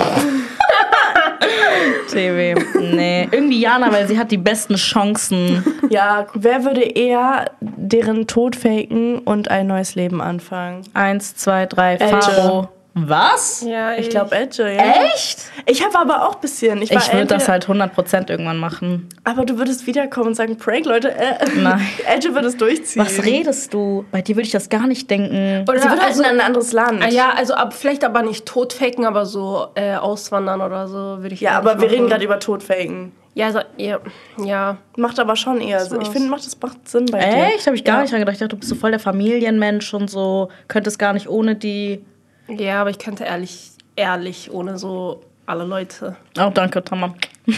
TV. 2.10 2.60
Nee, 2.78 3.28
irgendwie 3.30 3.60
Jana, 3.60 3.92
weil 3.92 4.06
sie 4.08 4.18
hat 4.18 4.30
die 4.30 4.38
besten 4.38 4.76
Chancen. 4.76 5.64
Ja, 5.90 6.26
wer 6.34 6.64
würde 6.64 6.82
eher 6.82 7.52
deren 7.60 8.26
Tod 8.26 8.56
faken 8.56 9.20
und 9.20 9.50
ein 9.50 9.66
neues 9.66 9.94
Leben 9.94 10.20
anfangen? 10.20 10.82
Eins, 10.94 11.36
zwei, 11.36 11.66
drei. 11.66 11.98
Faro. 11.98 12.68
Was? 13.06 13.62
Ja, 13.66 13.94
Ich 13.96 14.10
glaube 14.10 14.34
Edge, 14.34 14.62
ja. 14.62 15.04
Echt? 15.12 15.40
Ich 15.66 15.84
habe 15.84 15.98
aber 15.98 16.26
auch 16.28 16.36
ein 16.36 16.40
bisschen. 16.40 16.82
Ich, 16.82 16.90
Ich 16.90 17.12
würde 17.12 17.26
das 17.26 17.48
halt 17.48 17.66
100% 17.68 18.30
irgendwann 18.30 18.58
machen. 18.58 19.08
Aber 19.24 19.44
du 19.44 19.58
würdest 19.58 19.86
wiederkommen 19.86 20.28
und 20.28 20.34
sagen, 20.34 20.56
Prank, 20.56 20.86
Leute. 20.86 21.10
Äh, 21.14 21.34
Nein. 21.56 21.86
Edge 22.06 22.34
würde 22.34 22.48
es 22.48 22.56
durchziehen. 22.56 23.02
Was 23.04 23.22
redest 23.24 23.74
du? 23.74 24.04
Bei 24.10 24.22
dir 24.22 24.36
würde 24.36 24.46
ich 24.46 24.52
das 24.52 24.68
gar 24.68 24.86
nicht 24.86 25.10
denken. 25.10 25.64
Oder 25.68 25.78
Sie 25.78 25.88
würde 25.88 26.00
halt 26.02 26.10
also, 26.10 26.22
in 26.22 26.28
ein 26.28 26.40
anderes 26.40 26.72
Land. 26.72 27.02
Ah, 27.02 27.08
ja, 27.08 27.30
also 27.36 27.54
ab, 27.54 27.74
vielleicht 27.74 28.04
aber 28.04 28.22
nicht 28.22 28.46
tot 28.46 28.72
faken, 28.72 29.04
aber 29.04 29.26
so 29.26 29.68
äh, 29.74 29.94
auswandern 29.94 30.60
oder 30.60 30.88
so 30.88 30.94
würde 31.22 31.34
ich 31.34 31.40
Ja, 31.40 31.52
aber 31.58 31.74
nicht 31.74 31.82
wir 31.82 31.90
reden 31.90 32.02
machen. 32.04 32.10
gerade 32.10 32.24
über 32.24 32.38
Todfaken. 32.40 33.12
Ja, 33.34 33.46
also, 33.46 33.60
ja, 33.76 33.98
ja. 34.44 34.78
Macht 34.96 35.20
aber 35.20 35.36
schon 35.36 35.60
eher 35.60 35.84
Sinn. 35.84 36.00
Ich 36.00 36.08
finde, 36.08 36.28
macht 36.28 36.44
das 36.44 36.58
macht 36.60 36.88
Sinn 36.88 37.06
bei 37.06 37.20
dir. 37.20 37.44
Echt? 37.54 37.66
Habe 37.66 37.76
ich 37.76 37.84
gar 37.84 37.96
Ja. 37.96 38.02
nicht 38.02 38.12
dran 38.12 38.18
gedacht. 38.20 38.32
Ich 38.34 38.38
dachte, 38.40 38.48
du 38.48 38.56
bist 38.56 38.68
so 38.68 38.74
voll 38.74 38.90
der 38.90 38.98
Familienmensch 38.98 39.94
und 39.94 40.10
so. 40.10 40.48
Könntest 40.66 40.98
gar 40.98 41.12
nicht 41.12 41.28
ohne 41.28 41.54
die. 41.54 42.04
Ja, 42.48 42.80
aber 42.80 42.90
ich 42.90 42.98
könnte 42.98 43.24
ehrlich, 43.24 43.72
ehrlich, 43.96 44.50
ohne 44.50 44.78
so 44.78 45.22
alle 45.46 45.64
Leute. 45.64 46.16
Oh, 46.38 46.50
danke, 46.52 46.82
Tamam. 46.82 47.14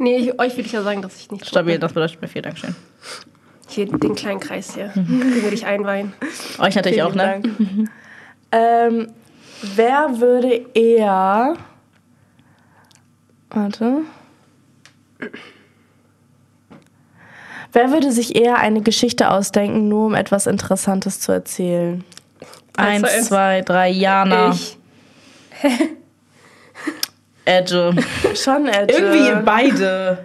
Nee, 0.00 0.16
ich, 0.16 0.38
euch 0.38 0.52
würde 0.52 0.66
ich 0.66 0.72
ja 0.72 0.82
sagen, 0.82 1.02
dass 1.02 1.16
ich 1.16 1.30
nicht. 1.30 1.44
Stabil, 1.44 1.76
das 1.76 1.92
bedeutet 1.92 2.22
mir 2.22 2.28
viel 2.28 2.40
Dankeschön. 2.42 2.76
Hier 3.68 3.86
den 3.86 4.14
kleinen 4.14 4.38
Kreis 4.38 4.74
hier. 4.74 4.88
Den 4.94 5.42
würde 5.42 5.54
ich 5.54 5.66
einweihen. 5.66 6.12
Euch 6.58 6.76
natürlich 6.76 7.02
auch, 7.02 7.14
ne? 7.14 7.42
Dank. 7.42 7.48
ähm, 8.52 9.08
wer 9.74 10.20
würde 10.20 10.66
eher. 10.72 11.56
Warte. 13.50 14.02
Wer 17.72 17.90
würde 17.90 18.12
sich 18.12 18.36
eher 18.36 18.58
eine 18.58 18.80
Geschichte 18.82 19.30
ausdenken, 19.30 19.88
nur 19.88 20.06
um 20.06 20.14
etwas 20.14 20.46
Interessantes 20.46 21.20
zu 21.20 21.32
erzählen? 21.32 22.04
Eins, 22.78 23.04
eins. 23.04 23.26
zwei, 23.28 23.60
drei, 23.62 23.88
Jana. 23.90 24.50
Ich. 24.52 24.76
Edge. 27.44 27.92
Schon 28.34 28.66
Edge. 28.68 28.94
Irgendwie 28.94 29.42
beide. 29.44 30.18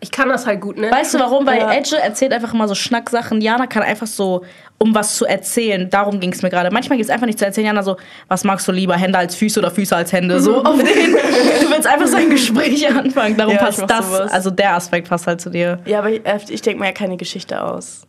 Ich 0.00 0.10
kann 0.10 0.28
das 0.28 0.46
halt 0.46 0.60
gut, 0.60 0.78
ne? 0.78 0.90
Weißt 0.90 1.14
du 1.14 1.18
warum? 1.20 1.46
Weil 1.46 1.58
Ja. 1.60 1.72
Edge 1.72 1.96
erzählt 1.96 2.32
einfach 2.32 2.52
immer 2.54 2.66
so 2.66 2.74
Schnacksachen. 2.74 3.40
Jana 3.40 3.66
kann 3.68 3.82
einfach 3.84 4.06
so, 4.08 4.44
um 4.78 4.92
was 4.94 5.14
zu 5.16 5.24
erzählen. 5.26 5.88
Darum 5.90 6.18
ging 6.18 6.32
es 6.32 6.42
mir 6.42 6.50
gerade. 6.50 6.70
Manchmal 6.72 6.98
gibt 6.98 7.08
es 7.08 7.14
einfach 7.14 7.26
nicht 7.26 7.38
zu 7.38 7.44
erzählen. 7.44 7.68
Jana 7.68 7.82
so, 7.84 7.96
was 8.26 8.42
magst 8.42 8.66
du 8.66 8.72
lieber, 8.72 8.96
Hände 8.96 9.18
als 9.18 9.36
Füße 9.36 9.60
oder 9.60 9.70
Füße 9.70 9.94
als 9.94 10.12
Hände? 10.12 10.40
So 10.40 10.62
auf 10.64 10.76
den. 10.76 10.86
Du 11.12 11.70
willst 11.70 11.86
einfach 11.86 12.08
so 12.08 12.16
ein 12.16 12.30
Gespräch 12.30 12.88
anfangen. 12.88 13.36
Darum 13.36 13.54
Ja, 13.54 13.60
passt 13.64 13.82
das. 13.88 14.06
sowas. 14.06 14.32
Also 14.32 14.50
der 14.50 14.74
Aspekt 14.74 15.08
passt 15.08 15.26
halt 15.28 15.40
zu 15.40 15.50
dir. 15.50 15.78
Ja, 15.84 16.00
aber 16.00 16.10
ich, 16.10 16.26
äh, 16.26 16.38
ich 16.48 16.62
denke 16.62 16.80
mir 16.80 16.86
ja 16.86 16.92
keine 16.92 17.16
Geschichte 17.16 17.60
aus. 17.62 18.02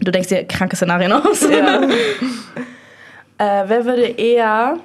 Du 0.00 0.10
denkst 0.12 0.28
dir 0.28 0.44
kranke 0.44 0.76
Szenarien 0.76 1.12
aus. 1.12 1.42
Ja. 1.48 1.80
äh, 3.44 3.64
wer 3.68 3.84
würde 3.84 4.04
eher 4.04 4.78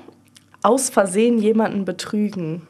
aus 0.62 0.90
Versehen 0.90 1.40
jemanden 1.40 1.86
betrügen? 1.86 2.68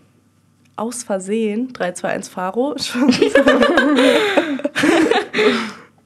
Aus 0.76 1.04
Versehen? 1.04 1.74
3, 1.74 1.92
2, 1.94 2.10
1, 2.10 2.30
Faro? 2.30 2.76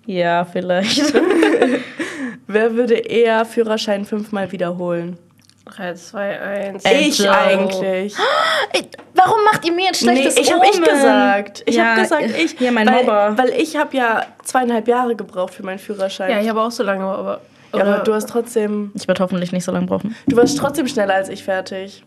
Ja, 0.05 0.43
vielleicht. 0.43 1.13
wer 2.47 2.75
würde 2.75 2.95
eher 2.95 3.45
Führerschein 3.45 4.03
fünfmal 4.05 4.51
wiederholen? 4.51 5.17
3, 5.65 5.93
2, 5.93 6.41
1. 6.41 6.83
Ich 6.85 7.29
eigentlich. 7.29 8.15
Warum 9.13 9.43
macht 9.45 9.65
ihr 9.65 9.71
mir 9.71 9.87
ein 9.87 9.93
schlechtes 9.93 10.35
nee, 10.35 10.41
ich 10.41 10.51
habe 10.51 10.65
ich 10.65 10.81
gesagt. 10.81 11.63
Ich 11.65 11.75
Ja, 11.75 11.85
habe 11.91 12.01
gesagt, 12.01 12.25
ich. 12.37 12.55
Hier, 12.57 12.73
mein 12.73 12.85
weil, 12.85 12.95
Mobber. 12.95 13.33
Weil 13.37 13.49
ich 13.51 13.77
habe 13.77 13.95
ja 13.95 14.25
zweieinhalb 14.43 14.87
Jahre 14.89 15.15
gebraucht 15.15 15.53
für 15.53 15.63
meinen 15.63 15.79
Führerschein. 15.79 16.29
Ja, 16.29 16.41
ich 16.41 16.49
habe 16.49 16.61
auch 16.61 16.71
so 16.71 16.83
lange, 16.83 17.05
aber. 17.05 17.39
Ja, 17.73 17.81
aber 17.81 18.03
du 18.03 18.13
hast 18.13 18.29
trotzdem. 18.29 18.91
Ich 18.93 19.07
werde 19.07 19.21
hoffentlich 19.23 19.51
nicht 19.51 19.63
so 19.63 19.71
lange 19.71 19.87
brauchen. 19.87 20.15
Du 20.27 20.35
warst 20.37 20.57
trotzdem 20.57 20.87
schneller 20.87 21.15
als 21.15 21.29
ich 21.29 21.43
fertig. 21.43 22.03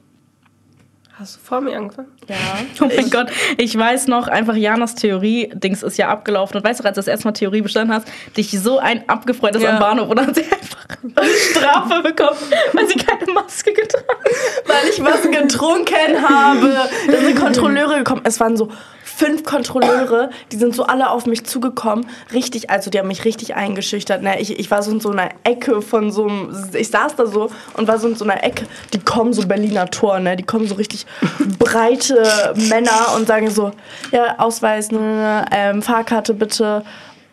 Hast 1.19 1.37
du 1.37 1.41
vor 1.41 1.63
mir 1.63 1.75
angefangen? 1.79 2.09
Ja. 2.29 2.37
Oh 2.83 2.91
mein 2.95 3.09
Gott, 3.09 3.29
ich 3.57 3.77
weiß 3.77 4.07
noch, 4.07 4.29
einfach 4.29 4.55
Janas 4.55 4.95
Theorie-Dings 4.97 5.83
ist 5.83 5.97
ja 5.97 6.09
abgelaufen. 6.09 6.59
Und 6.59 6.65
weißt 6.65 6.81
du, 6.81 6.85
als 6.85 6.95
du 6.95 6.99
das 6.99 7.09
erste 7.09 7.27
Mal 7.27 7.33
Theorie 7.33 7.63
bestanden 7.63 7.95
hast, 7.95 8.07
dich 8.37 8.51
so 8.51 8.79
ein 8.79 9.09
abgefreut 9.09 9.57
ist 9.57 9.63
Ja. 9.63 9.71
am 9.75 9.79
Bahnhof 9.79 10.11
und 10.11 10.17
dann 10.17 10.27
hat 10.27 10.35
sie 10.35 10.43
einfach 10.43 10.87
eine 11.17 11.29
Strafe 11.51 12.03
bekommen, 12.03 12.37
weil 12.75 12.87
sie 12.87 12.97
keine 12.99 13.33
Maske 13.33 13.73
getragen 13.73 14.05
hat. 14.09 14.69
weil 14.69 14.91
ich 14.91 15.03
was 15.03 15.23
getrunken 15.23 16.23
habe. 16.29 16.77
Da 17.11 17.17
sind 17.19 17.39
Kontrolleure 17.41 17.97
gekommen. 17.99 18.21
Es 18.25 18.39
waren 18.39 18.59
so 18.59 18.71
fünf 19.17 19.45
Kontrolleure, 19.45 20.29
die 20.53 20.57
sind 20.57 20.75
so 20.75 20.85
alle 20.85 21.09
auf 21.09 21.25
mich 21.25 21.45
zugekommen. 21.45 22.07
Richtig, 22.35 22.69
also 22.69 22.91
die 22.91 22.99
haben 22.99 23.09
mich 23.09 23.25
richtig 23.25 23.55
eingeschüchtert. 23.55 24.23
Ne? 24.23 24.39
Ich, 24.41 24.59
ich 24.59 24.71
war 24.71 24.83
so 24.83 24.91
in 24.91 25.01
so 25.01 25.11
einer 25.11 25.31
Ecke 25.43 25.81
von 25.81 26.13
so 26.13 26.27
einem, 26.27 26.55
ich 26.75 26.89
saß 26.89 27.17
da 27.17 27.27
so 27.27 27.51
und 27.75 27.89
war 27.89 27.99
so 27.99 28.09
in 28.09 28.15
so 28.15 28.25
einer 28.25 28.45
Ecke, 28.45 28.67
die 28.93 28.99
kommen 28.99 29.33
so 29.33 29.47
Berliner 29.47 29.87
Tor, 29.87 30.21
ne? 30.21 30.37
die 30.37 30.43
kommen 30.43 30.69
so 30.69 30.75
richtig 30.75 31.07
breite 31.59 32.55
Männer 32.69 33.15
und 33.17 33.27
sagen 33.27 33.49
so, 33.49 33.73
ja, 34.13 34.39
Ausweis, 34.39 34.91
ne, 34.93 34.99
ne, 34.99 35.45
ähm, 35.51 35.83
Fahrkarte 35.83 36.35
bitte. 36.35 36.85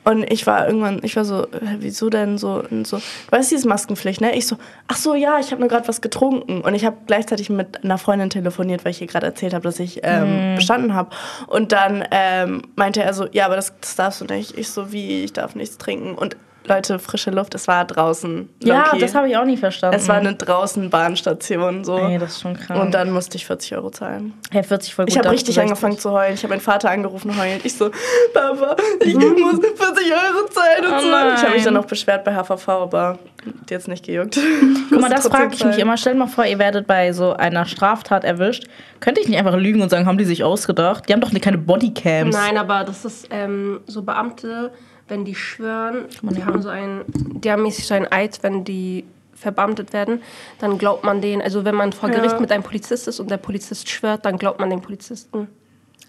Und 0.04 0.32
ich 0.32 0.46
war 0.46 0.68
irgendwann, 0.68 1.00
ich 1.04 1.16
war 1.16 1.26
so, 1.26 1.48
hä, 1.52 1.78
wieso 1.80 2.10
denn 2.10 2.38
so? 2.38 2.64
Und 2.70 2.86
so, 2.86 2.98
du 2.98 3.04
weißt 3.32 3.52
dieses 3.52 3.66
Maskenpflicht, 3.66 4.22
ne? 4.22 4.36
Ich 4.36 4.48
so, 4.48 4.58
ach 4.88 4.98
so, 4.98 5.16
ja, 5.16 5.40
ich 5.40 5.52
habe 5.52 5.62
nur 5.62 5.70
gerade 5.70 5.88
was 5.88 6.02
getrunken. 6.02 6.62
Und 6.62 6.74
ich 6.74 6.86
habe 6.86 6.98
gleichzeitig 7.08 7.50
mit 7.50 7.84
einer 7.84 7.98
Freundin 7.98 8.30
telefoniert, 8.30 8.84
weil 8.84 8.92
ich 8.92 9.02
ihr 9.02 9.08
gerade 9.08 9.26
erzählt 9.26 9.54
habe, 9.54 9.64
dass 9.64 9.80
ich 9.80 10.02
ähm, 10.04 10.56
bestanden 10.56 10.94
habe. 10.94 11.10
Und 11.48 11.72
dann 11.72 12.04
ähm, 12.12 12.64
meinte 12.76 13.02
er 13.02 13.14
so, 13.14 13.28
ja, 13.32 13.46
aber 13.46 13.56
das, 13.56 13.74
das 13.80 13.96
darfst 13.96 14.22
du 14.22 14.26
nicht. 14.26 14.58
Ich 14.58 14.70
so, 14.70 14.92
wie, 14.92 15.24
ich 15.24 15.34
darf 15.34 15.56
nichts 15.56 15.78
trinken. 15.78 16.16
Und 16.16 16.36
Leute, 16.66 16.98
frische 17.00 17.30
Luft, 17.32 17.56
es 17.56 17.68
war 17.68 17.86
draußen. 17.86 18.50
Ja, 18.64 18.86
low-key. 18.86 19.00
das 19.00 19.16
habe 19.16 19.28
ich 19.30 19.36
auch 19.38 19.44
nie 19.46 19.58
verstanden. 19.58 19.98
Es 19.98 20.08
war 20.08 20.16
eine 20.16 20.34
draußen 20.36 20.90
Bahnstation 20.90 21.84
so. 21.84 21.98
Ey, 21.98 22.18
das 22.18 22.32
ist 22.32 22.42
schon 22.42 22.56
krass. 22.56 22.80
und 22.80 22.94
dann 22.94 23.12
musste 23.12 23.38
ich 23.38 23.46
40 23.46 23.76
Euro 23.76 23.90
zahlen. 23.90 24.34
hey, 24.52 24.64
40 24.64 24.96
voll 24.96 25.06
gut. 25.06 25.12
Ich 25.12 25.18
habe 25.18 25.30
richtig 25.32 25.56
60. 25.56 25.62
angefangen 25.64 25.98
zu 25.98 26.12
heulen. 26.12 26.34
Ich 26.36 26.44
habe 26.44 26.54
meinen 26.54 26.62
Vater 26.62 26.90
angerufen 26.90 27.38
heulend. 27.38 27.66
Ich 27.66 27.76
so, 27.76 27.90
Papa, 28.34 28.76
ich 29.02 29.14
muss 29.16 29.60
40 29.60 30.14
Euro 30.14 30.50
zahlen 30.50 30.86
und 30.86 30.94
Oh 30.94 31.00
so. 31.02 31.08
Ich 31.36 31.44
habe 31.44 31.54
mich 31.56 31.64
dann 31.64 31.74
noch 31.74 31.86
beschwert 31.86 32.24
bei 32.24 32.34
HVV, 32.34 32.68
aber 32.70 33.20
hat 33.62 33.72
jetzt 33.72 33.88
nicht 33.90 34.06
gejuckt. 34.06 34.40
Guck 34.90 35.02
mal, 35.02 35.10
das 35.10 35.28
frage 35.28 35.54
ich 35.54 35.66
mich 35.66 35.78
immer. 35.78 35.98
Stell 35.98 36.14
dir 36.14 36.20
mal 36.20 36.28
vor, 36.28 36.46
ihr 36.46 36.60
werdet 36.60 36.88
bei 36.88 37.12
so 37.12 37.34
einer 37.34 37.66
Straftat 37.66 38.24
erwischt. 38.24 38.66
Könnte 39.02 39.20
ich 39.20 39.28
nicht 39.28 39.38
einfach 39.38 39.56
lügen 39.56 39.82
und 39.82 39.90
sagen, 39.90 40.06
haben 40.06 40.18
die 40.18 40.24
sich 40.24 40.44
ausgedacht? 40.44 41.10
Die 41.10 41.14
haben 41.14 41.20
doch 41.20 41.32
keine 41.42 41.58
Bodycams. 41.58 42.34
Nein, 42.34 42.58
aber 42.58 42.84
das 42.86 43.04
ist 43.04 43.28
ähm, 43.32 43.82
so 43.86 44.02
Beamte, 44.04 44.72
wenn 45.08 45.26
die 45.26 45.36
schwören, 45.36 46.06
die 46.22 46.44
haben 46.46 46.62
so 46.62 46.70
ein, 46.70 47.02
die 47.08 47.52
haben 47.52 47.64
mäßig 47.64 47.86
so 47.88 47.94
ein 47.94 48.12
Eid, 48.12 48.40
wenn 48.42 48.64
die 48.64 49.04
verbeamtet 49.36 49.92
werden, 49.94 50.22
dann 50.60 50.78
glaubt 50.78 51.04
man 51.04 51.22
denen, 51.22 51.42
also 51.42 51.66
wenn 51.66 51.76
man 51.76 51.92
vor 51.92 52.10
Ja. 52.10 52.16
Gericht 52.16 52.40
mit 52.40 52.52
einem 52.52 52.64
Polizist 52.64 53.08
ist 53.08 53.20
und 53.20 53.30
der 53.30 53.38
Polizist 53.38 53.90
schwört, 53.90 54.26
dann 54.26 54.38
glaubt 54.38 54.60
man 54.60 54.70
dem 54.70 54.82
Polizisten. 54.82 55.48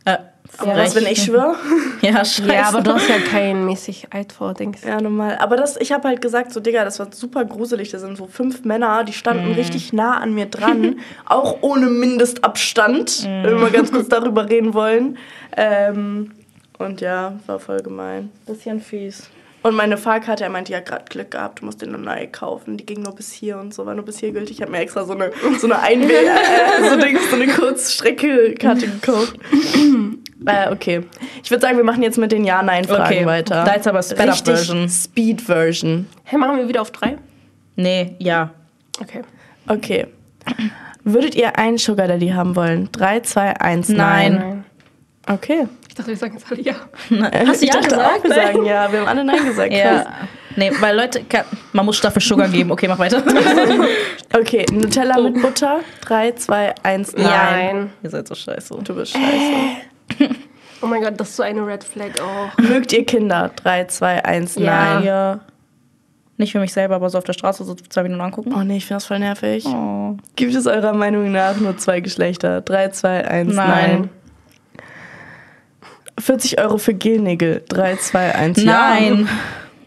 Äh, 0.04 0.18
Ja, 0.64 0.76
was, 0.76 0.94
wenn 0.94 1.06
ich 1.06 1.22
schwöre? 1.24 1.56
Ja, 2.02 2.22
scheiße. 2.24 2.52
Ja, 2.52 2.68
aber 2.68 2.82
du 2.82 2.92
hast 2.92 3.08
ja 3.08 3.18
kein 3.18 3.64
mäßig 3.64 4.08
alt 4.12 4.32
vor, 4.34 4.52
denkst 4.52 4.82
du? 4.82 4.88
Ja, 4.88 5.00
normal. 5.00 5.38
Aber 5.40 5.56
das, 5.56 5.78
ich 5.80 5.90
habe 5.90 6.06
halt 6.06 6.20
gesagt, 6.20 6.52
so, 6.52 6.60
Digga, 6.60 6.84
das 6.84 6.98
war 6.98 7.08
super 7.10 7.46
gruselig. 7.46 7.90
Da 7.90 7.98
sind 7.98 8.16
so 8.18 8.26
fünf 8.26 8.62
Männer, 8.64 9.02
die 9.04 9.14
standen 9.14 9.52
richtig 9.52 9.94
nah 9.94 10.18
an 10.18 10.34
mir 10.34 10.44
dran, 10.46 11.00
auch 11.24 11.56
ohne 11.62 11.86
Mindestabstand, 11.86 13.24
wenn 13.24 13.44
wir 13.44 13.58
mal 13.58 13.70
ganz 13.70 13.90
kurz 13.90 14.08
darüber 14.08 14.48
reden 14.48 14.74
wollen. 14.74 15.16
Ähm, 15.56 16.32
und 16.78 17.00
ja, 17.00 17.38
war 17.46 17.58
voll 17.58 17.80
gemein. 17.82 18.30
Bisschen 18.46 18.80
fies. 18.80 19.28
Und 19.62 19.74
meine 19.76 19.96
Fahrkarte, 19.96 20.44
er 20.44 20.50
meinte, 20.50 20.72
ja, 20.72 20.80
gerade 20.80 21.06
Glück 21.08 21.30
gehabt, 21.30 21.60
du 21.62 21.64
musst 21.64 21.80
den 21.80 21.94
eine 21.94 22.04
neue 22.04 22.28
kaufen. 22.28 22.76
Die 22.76 22.84
ging 22.84 23.00
nur 23.00 23.14
bis 23.14 23.32
hier 23.32 23.56
und 23.58 23.72
so, 23.72 23.86
war 23.86 23.94
nur 23.94 24.04
bis 24.04 24.18
hier 24.18 24.30
gültig. 24.30 24.56
Ich 24.56 24.60
habe 24.60 24.70
mir 24.70 24.80
extra 24.80 25.04
so 25.06 25.14
eine, 25.14 25.30
so 25.58 25.66
eine 25.66 25.80
Einweg, 25.80 26.10
äh, 26.26 26.86
so, 26.90 26.96
Dings, 26.96 27.30
so 27.30 27.36
eine 27.36 27.46
Kurzstrecke-Karte 27.46 28.88
gekauft. 28.88 29.38
äh, 30.46 30.70
okay. 30.70 31.04
Ich 31.42 31.50
würde 31.50 31.62
sagen, 31.62 31.78
wir 31.78 31.84
machen 31.84 32.02
jetzt 32.02 32.18
mit 32.18 32.30
den 32.30 32.44
Ja-Nein-Fragen 32.44 33.04
Okay, 33.04 33.24
weiter. 33.24 33.64
da 33.64 33.74
jetzt 33.74 33.88
aber 33.88 34.02
Sped-Up-Version. 34.02 34.82
Richtig 34.82 35.02
Speed-Version. 35.02 36.06
Hey, 36.24 36.38
machen 36.38 36.58
wir 36.58 36.68
wieder 36.68 36.82
auf 36.82 36.90
drei? 36.90 37.16
Nee, 37.76 38.16
ja. 38.18 38.50
Okay. 39.00 39.22
Okay. 39.66 40.06
Würdet 41.04 41.34
ihr 41.36 41.58
einen 41.58 41.78
Sugar 41.78 42.06
Daddy 42.08 42.28
haben 42.28 42.54
wollen? 42.54 42.90
3, 42.92 43.20
2, 43.20 43.60
1, 43.62 43.88
Nein. 43.88 43.96
nein. 43.96 44.34
Nein. 44.34 44.64
Okay. 45.26 45.68
Ich 45.94 45.98
dachte, 45.98 46.10
wir 46.10 46.16
sagen 46.16 46.34
jetzt 46.34 46.50
alle 46.50 46.60
ja. 46.60 46.74
Hast 47.46 47.62
du 47.62 47.66
ich 47.66 47.72
ja 47.72 47.80
dachte 47.80 47.88
gesagt? 47.94 48.18
auch, 48.18 48.24
wir 48.24 48.34
sagen 48.34 48.64
ja. 48.64 48.90
Wir 48.90 48.98
haben 48.98 49.06
alle 49.06 49.22
Nein 49.24 49.44
gesagt. 49.44 49.72
Ja. 49.72 50.02
Krass. 50.02 50.06
Nee, 50.56 50.72
weil 50.80 50.96
Leute, 50.96 51.22
kann, 51.22 51.44
man 51.72 51.86
muss 51.86 51.98
Staffel 51.98 52.20
Sugar 52.20 52.48
geben. 52.48 52.72
Okay, 52.72 52.88
mach 52.88 52.98
weiter. 52.98 53.22
Okay, 54.36 54.66
Nutella 54.72 55.20
mit 55.20 55.40
Butter. 55.40 55.82
3, 56.00 56.32
2, 56.32 56.74
1, 56.82 57.12
nein. 57.12 57.24
Nein. 57.24 57.92
Ihr 58.02 58.10
seid 58.10 58.26
so 58.26 58.34
scheiße. 58.34 58.76
Du 58.82 58.94
bist 58.96 59.12
scheiße. 59.12 60.34
Oh 60.82 60.86
mein 60.86 61.00
Gott, 61.00 61.14
das 61.20 61.28
ist 61.30 61.36
so 61.36 61.44
eine 61.44 61.64
Red 61.64 61.84
Flag 61.84 62.20
auch. 62.20 62.58
Mögt 62.58 62.92
ihr 62.92 63.06
Kinder? 63.06 63.52
3, 63.54 63.84
2, 63.84 64.24
1, 64.24 64.56
Ja. 64.56 64.94
nein. 64.94 65.04
Ja. 65.04 65.40
Nicht 66.38 66.50
für 66.50 66.58
mich 66.58 66.72
selber, 66.72 66.96
aber 66.96 67.08
so 67.10 67.18
auf 67.18 67.24
der 67.24 67.34
Straße 67.34 67.62
so 67.62 67.76
zwei 67.76 68.02
Minuten 68.02 68.20
angucken. 68.20 68.52
Oh 68.56 68.64
nee, 68.64 68.78
ich 68.78 68.86
finde 68.86 68.96
das 68.96 69.04
voll 69.06 69.20
nervig. 69.20 69.64
Oh. 69.66 70.16
Gibt 70.34 70.52
es 70.56 70.66
eurer 70.66 70.92
Meinung 70.92 71.30
nach 71.30 71.56
nur 71.60 71.76
zwei 71.78 72.00
Geschlechter? 72.00 72.60
3, 72.62 72.88
2, 72.88 73.28
1, 73.28 73.54
nein. 73.54 73.68
Nein. 73.68 74.10
40 76.18 76.60
Euro 76.60 76.78
für 76.78 76.94
Gelnägel. 76.94 77.62
3, 77.68 77.96
2, 77.96 78.34
1, 78.34 78.64
Nein. 78.64 79.20
ja. 79.22 79.28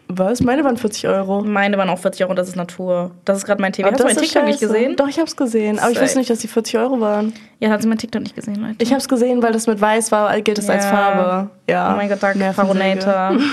Was? 0.09 0.41
Meine 0.41 0.63
waren 0.63 0.77
40 0.77 1.05
Euro. 1.09 1.41
Meine 1.41 1.77
waren 1.77 1.89
auch 1.89 1.99
40 1.99 2.21
Euro 2.21 2.29
und 2.31 2.37
das 2.37 2.47
ist 2.47 2.55
Natur. 2.55 3.11
Das 3.25 3.39
ist 3.39 3.45
gerade 3.45 3.61
mein. 3.61 3.73
Aber 3.73 3.91
Hast 3.91 3.99
du 3.99 4.03
das 4.05 4.15
mein 4.15 4.23
TikTok 4.23 4.45
nicht 4.45 4.59
scheiße. 4.61 4.73
gesehen? 4.73 4.95
Doch, 4.95 5.07
ich 5.09 5.19
hab's 5.19 5.35
gesehen. 5.35 5.79
Aber 5.79 5.91
ich 5.91 5.99
wusste 6.01 6.17
nicht, 6.17 6.29
dass 6.29 6.39
die 6.39 6.47
40 6.47 6.77
Euro 6.77 7.01
waren. 7.01 7.33
Ja, 7.59 7.69
hat 7.71 7.81
sie 7.81 7.89
mein 7.89 7.97
TikTok 7.97 8.21
nicht 8.21 8.33
gesehen, 8.35 8.55
Leute. 8.55 8.75
Ich 8.79 8.93
hab's 8.93 9.09
gesehen, 9.09 9.43
weil 9.43 9.51
das 9.51 9.67
mit 9.67 9.81
weiß 9.81 10.11
war, 10.13 10.39
gilt 10.39 10.59
es 10.59 10.69
als 10.69 10.85
Ja. 10.85 10.91
Farbe. 10.91 11.49
Ja. 11.69 11.93
oh 11.93 11.97
mein 11.97 12.07
Gott, 12.07 12.23
danke. 12.23 12.53
Faronator. 12.53 13.37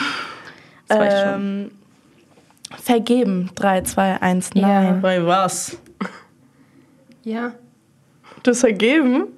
Das 0.86 0.98
weiß 0.98 1.14
ich 1.14 1.20
schon. 1.20 1.34
Ähm, 1.40 1.70
vergeben. 2.82 3.51
3, 3.55 3.80
2, 3.82 4.20
1, 4.22 4.51
nein. 4.55 5.01
Bei 5.01 5.24
was? 5.26 5.78
Ja. 7.24 7.52
Du 8.42 8.51
hast 8.51 8.60
vergeben? 8.60 9.28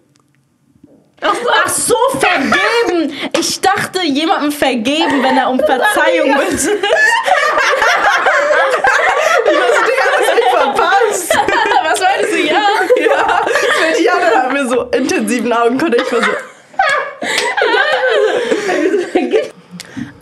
Ach 1.64 1.68
so, 1.68 1.96
vergeben! 2.18 3.12
Ich 3.38 3.60
dachte, 3.60 4.02
jemandem 4.02 4.52
vergeben, 4.52 5.22
wenn 5.22 5.36
er 5.36 5.48
um 5.50 5.58
Verzeihung 5.66 6.34
bittet. 6.38 6.84
Verpasst! 10.50 11.38
Was 11.84 12.00
meinst 12.00 12.32
du, 12.32 12.38
ja? 12.38 12.62
ja. 12.98 13.44
Mit 13.88 14.00
Jana 14.00 14.42
haben 14.42 14.54
wir 14.54 14.66
so 14.66 14.82
intensiven 14.84 15.52
Augenkontakt. 15.52 16.02
Ich 16.06 16.12
war 16.12 16.22
so. 16.22 16.30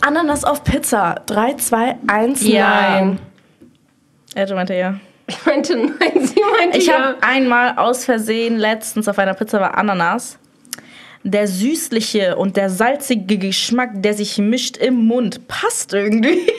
Ananas 0.01 0.43
auf 0.43 0.63
Pizza. 0.63 1.15
3, 1.25 1.55
2, 1.55 1.95
1, 2.07 2.43
nein. 2.43 3.19
Er 4.35 4.53
meinte 4.53 4.75
ja. 4.75 4.95
Ich 5.27 5.43
meinte 5.45 5.75
nein, 5.75 6.27
sie 6.27 6.41
meinte 6.57 6.77
Ich 6.77 6.87
ja. 6.87 6.99
habe 6.99 7.17
einmal 7.21 7.77
aus 7.77 8.05
Versehen 8.05 8.57
letztens 8.57 9.07
auf 9.07 9.17
einer 9.17 9.33
Pizza 9.33 9.59
war 9.59 9.75
Ananas. 9.77 10.37
Der 11.27 11.47
süßliche 11.47 12.35
und 12.35 12.55
der 12.55 12.69
salzige 12.69 13.37
Geschmack, 13.39 13.89
der 13.95 14.13
sich 14.13 14.37
mischt 14.37 14.77
im 14.77 14.93
Mund, 15.07 15.47
passt 15.47 15.93
irgendwie. 15.93 16.39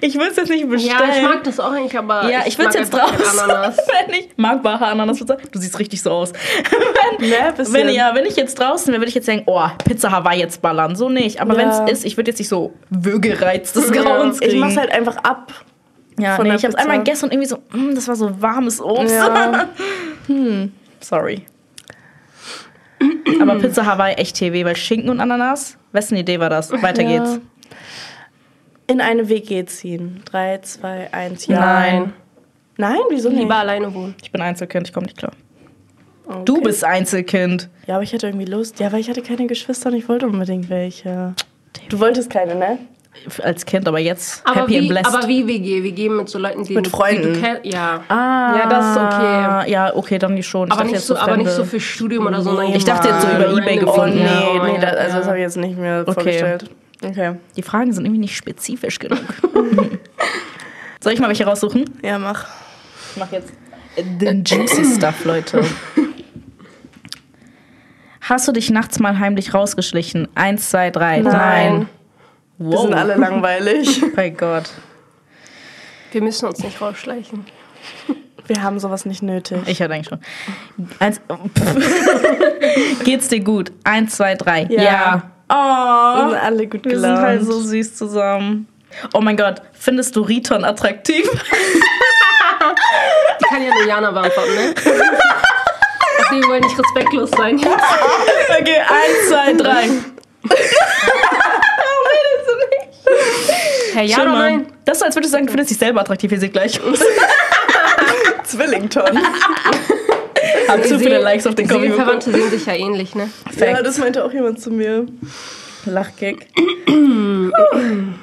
Ich 0.00 0.14
will 0.14 0.26
es 0.30 0.36
jetzt 0.36 0.48
nicht 0.48 0.66
bestellen. 0.68 0.96
ja, 0.98 1.16
ich 1.16 1.22
mag 1.22 1.44
das 1.44 1.60
auch 1.60 1.70
eigentlich, 1.70 1.96
aber 1.96 2.28
Ja, 2.30 2.40
ich 2.46 2.58
will 2.58 2.66
es 2.66 2.72
mag 2.74 2.80
jetzt 2.82 2.94
draus. 2.94 3.10
Ananas. 3.38 3.76
wenn 4.08 4.14
ich 4.14 4.28
mag 4.36 4.62
Baha 4.62 4.86
Ananas. 4.86 5.18
Du 5.18 5.58
siehst 5.58 5.78
richtig 5.78 6.00
so 6.02 6.10
aus. 6.12 6.32
wenn, 7.18 7.28
Ne, 7.28 7.52
bisschen. 7.54 7.74
wenn, 7.74 7.88
ja, 7.90 8.14
wenn 8.14 8.24
ich 8.24 8.36
jetzt 8.36 8.58
draußen 8.58 8.88
wäre, 8.88 9.00
würde 9.02 9.10
ich 9.10 9.14
jetzt 9.14 9.26
sagen, 9.26 9.42
oh, 9.44 9.62
Pizza 9.84 10.10
Hawaii 10.10 10.40
jetzt 10.40 10.62
ballern. 10.62 10.96
So 10.96 11.10
nicht. 11.10 11.42
Aber 11.42 11.52
Ja. 11.54 11.60
wenn 11.60 11.68
es 11.68 11.92
ist, 11.98 12.04
ich 12.06 12.16
würde 12.16 12.30
jetzt 12.30 12.38
nicht 12.38 12.48
so 12.48 12.72
Würgereiz 12.88 13.74
des 13.74 13.92
Grauens 13.92 14.40
Ich 14.40 14.48
kriegen. 14.48 14.60
mach's 14.60 14.78
halt 14.78 14.90
einfach 14.90 15.18
ab. 15.18 15.52
ja, 16.18 16.42
nee, 16.42 16.48
ich 16.54 16.64
habe 16.64 16.68
es 16.68 16.74
Pizza. 16.74 16.78
einmal 16.78 16.98
gegessen 16.98 17.24
und 17.26 17.32
irgendwie 17.34 17.48
so, 17.48 17.58
mm, 17.72 17.94
das 17.94 18.08
war 18.08 18.16
so 18.16 18.40
warmes 18.42 18.80
Obst. 18.80 19.14
Ja. 19.14 19.68
Sorry. 21.00 21.42
Aber 23.40 23.56
Pizza 23.58 23.84
Hawaii 23.86 24.14
echt 24.14 24.36
TV, 24.36 24.64
weil 24.66 24.76
Schinken 24.76 25.10
und 25.10 25.20
Ananas, 25.20 25.76
wessen 25.92 26.16
Idee 26.16 26.40
war 26.40 26.50
das? 26.50 26.70
Weiter 26.72 27.02
Ja. 27.02 27.18
geht's. 27.18 27.40
In 28.88 29.00
eine 29.00 29.28
WG 29.28 29.64
ziehen. 29.66 30.22
3, 30.26 30.58
2, 30.58 31.12
1, 31.12 31.46
ja. 31.48 31.58
Nein. 31.60 32.12
Nein, 32.76 32.98
wieso 33.10 33.28
nicht? 33.30 33.40
Lieber 33.40 33.56
alleine 33.56 33.92
wohnen. 33.92 34.14
Ich 34.22 34.30
bin 34.30 34.40
Einzelkind, 34.40 34.88
ich 34.88 34.92
komme 34.94 35.06
nicht 35.06 35.18
klar. 35.18 35.32
Okay. 36.26 36.42
Du 36.44 36.60
bist 36.60 36.84
Einzelkind. 36.84 37.68
Ja, 37.86 37.94
aber 37.96 38.04
ich 38.04 38.12
hatte 38.12 38.26
irgendwie 38.26 38.46
Lust. 38.46 38.78
Ja, 38.80 38.92
weil 38.92 39.00
ich 39.00 39.08
hatte 39.08 39.22
keine 39.22 39.46
Geschwister 39.46 39.90
und 39.90 39.96
ich 39.96 40.08
wollte 40.08 40.26
unbedingt 40.26 40.68
welche. 40.68 41.34
Du 41.88 42.00
wolltest 42.00 42.30
keine, 42.30 42.54
ne? 42.54 42.78
Als 43.42 43.64
Kind, 43.66 43.86
aber 43.88 43.98
jetzt 43.98 44.42
Aber 44.44 44.60
happy 44.62 44.76
and 44.76 44.84
wie, 44.84 44.88
blessed. 44.88 45.14
aber 45.14 45.28
wie 45.28 45.46
WG? 45.46 45.82
Wir 45.82 45.92
gehen 45.92 46.16
mit 46.16 46.28
so 46.28 46.38
Leuten, 46.38 46.64
die 46.64 46.74
Mit 46.74 46.88
Freunden. 46.88 47.34
Die 47.34 47.40
du 47.40 47.60
ja. 47.68 48.02
Ah, 48.08 48.56
Ja, 48.56 48.66
das 48.68 48.90
ist 48.90 48.96
okay. 48.96 49.70
Ja, 49.70 49.94
okay, 49.94 50.18
dann 50.18 50.34
nicht 50.34 50.46
schon. 50.46 50.68
Ich 50.68 50.72
Aber 50.74 50.84
nicht, 50.84 50.94
jetzt 50.94 51.06
so, 51.06 51.16
aber 51.16 51.36
nicht 51.36 51.50
so 51.50 51.64
für 51.64 51.80
Studium 51.80 52.26
oder 52.26 52.40
so. 52.42 52.54
sondern 52.54 52.74
Ich 52.74 52.84
dachte 52.84 53.08
jetzt 53.08 53.22
so 53.22 53.28
über 53.28 53.48
eBay 53.50 53.78
Random. 53.78 53.86
gefunden. 53.86 54.18
Oh, 54.20 54.52
nee, 54.54 54.60
oh 54.60 54.64
nee, 54.66 54.78
da, 54.80 54.90
Gott, 54.90 54.98
also 54.98 55.18
das 55.18 55.26
habe 55.26 55.36
ich 55.38 55.42
jetzt 55.42 55.56
nicht 55.56 55.78
mehr 55.78 56.04
vorgestellt. 56.04 56.70
Okay. 57.04 57.34
Die 57.56 57.62
Fragen 57.62 57.92
sind 57.92 58.04
irgendwie 58.04 58.20
nicht 58.20 58.36
spezifisch 58.36 58.98
genug. 58.98 59.20
Soll 61.00 61.12
ich 61.12 61.20
mal 61.20 61.28
welche 61.28 61.44
raussuchen? 61.46 61.84
Ja, 62.02 62.18
mach. 62.18 62.46
Ich 63.12 63.16
mach 63.18 63.30
jetzt 63.32 63.52
den 63.96 64.44
juicy 64.44 64.84
stuff, 64.96 65.24
Leute. 65.24 65.62
Hast 68.20 68.48
du 68.48 68.52
dich 68.52 68.70
nachts 68.70 68.98
mal 68.98 69.18
heimlich 69.18 69.54
rausgeschlichen? 69.54 70.28
Eins, 70.34 70.70
zwei, 70.70 70.90
drei. 70.90 71.20
Nein. 71.20 71.88
Wow. 72.58 72.72
Wir 72.72 72.78
sind 72.78 72.94
alle 72.94 73.14
langweilig. 73.16 74.02
Bei 74.16 74.30
Gott. 74.30 74.70
Wir 76.12 76.22
müssen 76.22 76.46
uns 76.48 76.58
nicht 76.60 76.80
rausschleichen. 76.80 77.44
Wir 78.46 78.62
haben 78.62 78.78
sowas 78.78 79.04
nicht 79.06 79.22
nötig. 79.22 79.58
Ich 79.66 79.82
hatte 79.82 79.92
eigentlich 79.94 80.06
schon. 80.08 80.20
Eins, 81.00 81.20
Geht's 83.04 83.26
dir 83.28 83.40
gut? 83.40 83.72
Eins, 83.82 84.14
zwei, 84.16 84.36
drei. 84.36 84.66
Ja. 84.70 84.82
ja. 84.82 85.22
Wir 85.48 85.56
Oh, 85.56 86.30
sind 86.30 86.38
alle 86.42 86.66
gut 86.66 86.84
wir 86.84 86.92
gelaunt. 86.92 87.16
sind 87.18 87.26
halt 87.26 87.44
so 87.44 87.60
süß 87.60 87.94
zusammen. 87.96 88.66
Oh 89.14 89.20
mein 89.20 89.36
Gott, 89.36 89.62
findest 89.72 90.14
du 90.16 90.22
Riton 90.22 90.64
attraktiv? 90.64 91.28
Die 93.40 93.44
kann 93.48 93.62
ja 93.62 93.72
nur 93.74 93.86
Jana 93.86 94.10
beantworten, 94.10 94.54
ne? 94.54 94.74
Wir 96.30 96.48
wollen 96.48 96.62
nicht 96.62 96.76
respektlos 96.78 97.30
sein 97.30 97.58
jetzt. 97.58 97.68
Okay, 98.60 98.78
eins, 98.80 99.28
zwei, 99.28 99.52
drei. 99.54 99.88
Herr 103.92 104.02
ja 104.02 104.16
Schön, 104.16 104.28
oder 104.28 104.38
nein? 104.38 104.66
Das 104.84 104.98
ist, 104.98 105.02
als 105.04 105.16
würdest 105.16 105.32
du 105.32 105.36
sagen, 105.36 105.46
du 105.46 105.52
findest 105.52 105.70
dich 105.70 105.78
selber 105.78 106.00
attraktiv. 106.00 106.32
Ihr 106.32 106.40
seht 106.40 106.52
gleich 106.52 106.80
aus. 106.82 106.98
Zwillington. 108.44 109.18
Hab 110.68 110.84
zu 110.84 110.98
viele 110.98 111.18
Likes 111.18 111.46
auf 111.46 111.54
den 111.54 111.68
Kommi. 111.68 111.88
Seelenverwandte 111.88 112.32
sehen 112.32 112.50
sich 112.50 112.66
ja 112.66 112.74
ähnlich, 112.74 113.14
ne? 113.14 113.30
ja, 113.58 113.82
das 113.82 113.98
meinte 113.98 114.24
auch 114.24 114.32
jemand 114.32 114.60
zu 114.60 114.70
mir. 114.70 115.06
Lachkick. 115.84 116.48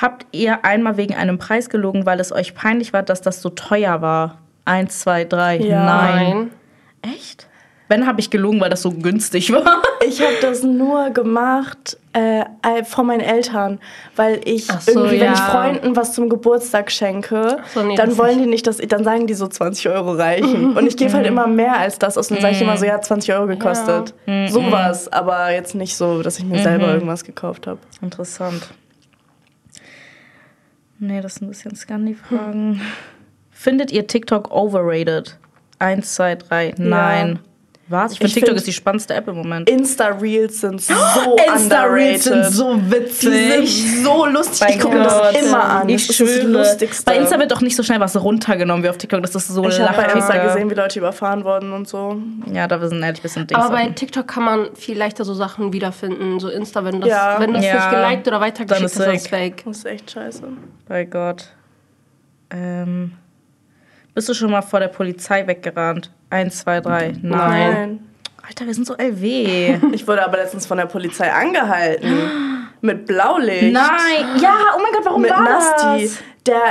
Habt 0.00 0.26
ihr 0.30 0.64
einmal 0.64 0.96
wegen 0.96 1.14
einem 1.16 1.38
Preis 1.38 1.68
gelogen, 1.70 2.06
weil 2.06 2.20
es 2.20 2.32
euch 2.32 2.54
peinlich 2.54 2.92
war, 2.92 3.02
dass 3.02 3.20
das 3.20 3.42
so 3.42 3.50
teuer 3.50 4.00
war? 4.00 4.38
Eins, 4.64 5.00
zwei, 5.00 5.24
drei. 5.24 5.56
Ja. 5.56 5.84
Nein. 5.84 6.52
Echt? 7.02 7.47
Wenn 7.88 8.06
habe 8.06 8.20
ich 8.20 8.30
gelogen, 8.30 8.60
weil 8.60 8.70
das 8.70 8.82
so 8.82 8.90
günstig 8.90 9.52
war. 9.52 9.82
Ich 10.06 10.20
habe 10.20 10.34
das 10.40 10.62
nur 10.62 11.10
gemacht 11.10 11.96
äh, 12.12 12.40
äh, 12.40 12.84
vor 12.84 13.04
meinen 13.04 13.20
Eltern, 13.20 13.80
weil 14.16 14.40
ich 14.44 14.66
so, 14.66 14.90
irgendwie, 14.92 15.20
wenn 15.20 15.32
ich 15.32 15.38
ja. 15.38 15.50
Freunden 15.50 15.96
was 15.96 16.12
zum 16.12 16.28
Geburtstag 16.28 16.90
schenke, 16.90 17.58
so, 17.74 17.82
nee, 17.82 17.96
dann 17.96 18.16
wollen 18.18 18.38
die 18.38 18.46
nicht, 18.46 18.66
dass 18.66 18.76
dann 18.76 19.04
sagen 19.04 19.26
die 19.26 19.34
so 19.34 19.46
20 19.46 19.88
Euro 19.88 20.12
reichen. 20.12 20.76
Und 20.76 20.86
ich 20.86 20.96
gebe 20.96 21.12
halt 21.12 21.26
immer 21.26 21.46
mehr 21.46 21.78
als 21.78 21.98
das 21.98 22.18
aus. 22.18 22.28
Dann 22.28 22.40
sage 22.40 22.54
ich 22.54 22.62
immer 22.62 22.76
so, 22.76 22.84
ja, 22.84 23.00
20 23.00 23.32
Euro 23.34 23.46
gekostet. 23.46 24.14
Sowas, 24.48 25.10
aber 25.12 25.52
jetzt 25.52 25.74
nicht 25.74 25.96
so, 25.96 26.22
dass 26.22 26.38
ich 26.38 26.44
mir 26.44 26.62
selber 26.62 26.92
irgendwas 26.92 27.24
gekauft 27.24 27.66
habe. 27.66 27.78
Interessant. 28.02 28.68
Nee, 30.98 31.20
das 31.20 31.36
sind 31.36 31.46
ein 31.46 31.50
bisschen 31.50 31.76
Scandi-Fragen. 31.76 32.80
Findet 33.50 33.92
ihr 33.92 34.06
TikTok 34.06 34.50
overrated? 34.50 35.36
Eins, 35.78 36.14
zwei, 36.14 36.34
drei. 36.34 36.74
Nein. 36.76 37.38
Was? 37.90 38.12
Ich 38.12 38.18
finde 38.18 38.34
TikTok 38.34 38.48
find- 38.50 38.58
ist 38.58 38.66
die 38.66 38.72
spannendste 38.72 39.14
App 39.14 39.28
im 39.28 39.36
Moment. 39.36 39.68
Insta-Reels 39.70 40.60
sind 40.60 40.82
so 40.82 40.92
Insta-Reels 41.54 42.24
sind 42.24 42.44
so 42.44 42.74
Die 42.76 42.90
witzig. 42.90 43.82
sind 43.82 44.04
so 44.04 44.26
lustig. 44.26 44.60
Mein 44.60 44.70
ich 44.76 44.80
gucke 44.80 44.98
das 45.02 45.42
immer 45.42 45.64
an. 45.64 45.88
Ich 45.88 46.06
das 46.06 46.10
ist 46.18 46.20
das 46.20 46.28
schwöre. 46.36 46.46
Lustigste. 46.48 47.04
Bei 47.06 47.16
Insta 47.16 47.38
wird 47.38 47.50
doch 47.50 47.60
nicht 47.62 47.74
so 47.76 47.82
schnell 47.82 47.98
was 48.00 48.14
runtergenommen 48.22 48.84
wie 48.84 48.90
auf 48.90 48.98
TikTok. 48.98 49.22
Das 49.22 49.34
ist 49.34 49.48
so 49.48 49.66
ich 49.66 49.80
habe 49.80 49.96
bei 49.96 50.12
Insta 50.12 50.36
gesehen, 50.44 50.68
wie 50.70 50.74
Leute 50.74 50.98
überfahren 50.98 51.44
wurden 51.44 51.72
und 51.72 51.88
so. 51.88 52.16
Ja, 52.52 52.66
da 52.68 52.78
wir 52.80 52.88
sind 52.88 53.02
ehrlich 53.02 53.20
ein 53.20 53.22
bisschen 53.22 53.46
Dings. 53.46 53.58
Aber 53.58 53.74
bei 53.74 53.88
TikTok 53.88 54.28
kann 54.28 54.42
man 54.44 54.74
viel 54.76 54.98
leichter 54.98 55.24
so 55.24 55.32
Sachen 55.32 55.72
wiederfinden. 55.72 56.40
So 56.40 56.48
Insta, 56.48 56.84
wenn 56.84 57.00
das, 57.00 57.08
Ja. 57.08 57.36
wenn 57.40 57.54
das 57.54 57.64
Ja. 57.64 57.74
nicht 57.74 57.90
geliked 57.90 58.28
oder 58.28 58.40
weitergeschickt 58.40 58.84
ist 58.86 58.96
ist, 58.96 59.06
ist 59.06 59.14
das 59.24 59.26
fake. 59.28 59.64
Das 59.64 59.78
ist 59.78 59.84
echt 59.86 60.10
scheiße. 60.10 60.42
Bei 60.86 61.04
Gott. 61.04 61.48
Ähm, 62.50 63.12
bist 64.14 64.28
du 64.28 64.34
schon 64.34 64.50
mal 64.50 64.62
vor 64.62 64.80
der 64.80 64.88
Polizei 64.88 65.46
weggerannt? 65.46 66.10
Eins, 66.30 66.58
zwei, 66.60 66.80
drei. 66.80 67.14
Nein. 67.22 68.00
Alter, 68.46 68.66
wir 68.66 68.74
sind 68.74 68.86
so 68.86 68.94
LW. 68.96 69.78
Ich 69.92 70.06
wurde 70.06 70.24
aber 70.24 70.38
letztens 70.38 70.66
von 70.66 70.78
der 70.78 70.86
Polizei 70.86 71.30
angehalten. 71.30 72.68
Mit 72.80 73.06
Blaulicht. 73.06 73.72
Nein. 73.72 74.40
Ja, 74.40 74.54
oh 74.76 74.80
mein 74.82 74.92
Gott, 74.92 75.04
warum 75.04 75.22
Mit 75.22 75.30
war 75.30 75.42
Nasti. 75.42 76.04
das? 76.04 76.18
Der, 76.46 76.62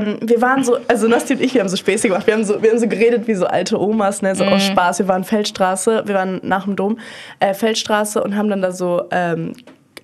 ähm, 0.00 0.18
wir 0.22 0.40
waren 0.40 0.64
so, 0.64 0.78
also 0.88 1.08
Nasti 1.08 1.34
und 1.34 1.42
ich, 1.42 1.52
wir 1.52 1.60
haben 1.60 1.68
so 1.68 1.76
Späße 1.76 2.08
gemacht. 2.08 2.26
Wir 2.26 2.34
haben 2.34 2.44
so, 2.44 2.62
wir 2.62 2.70
haben 2.70 2.78
so 2.78 2.88
geredet 2.88 3.26
wie 3.26 3.34
so 3.34 3.46
alte 3.46 3.78
Omas, 3.78 4.22
ne, 4.22 4.34
so 4.34 4.44
Mhm. 4.44 4.52
aus 4.52 4.64
Spaß. 4.64 5.00
Wir 5.00 5.08
waren 5.08 5.24
Feldstraße, 5.24 6.04
wir 6.06 6.14
waren 6.14 6.40
nach 6.42 6.64
dem 6.64 6.76
Dom, 6.76 6.98
äh, 7.40 7.52
Feldstraße 7.52 8.22
und 8.22 8.36
haben 8.36 8.48
dann 8.48 8.62
da 8.62 8.70
so 8.72 9.02
ähm, 9.10 9.52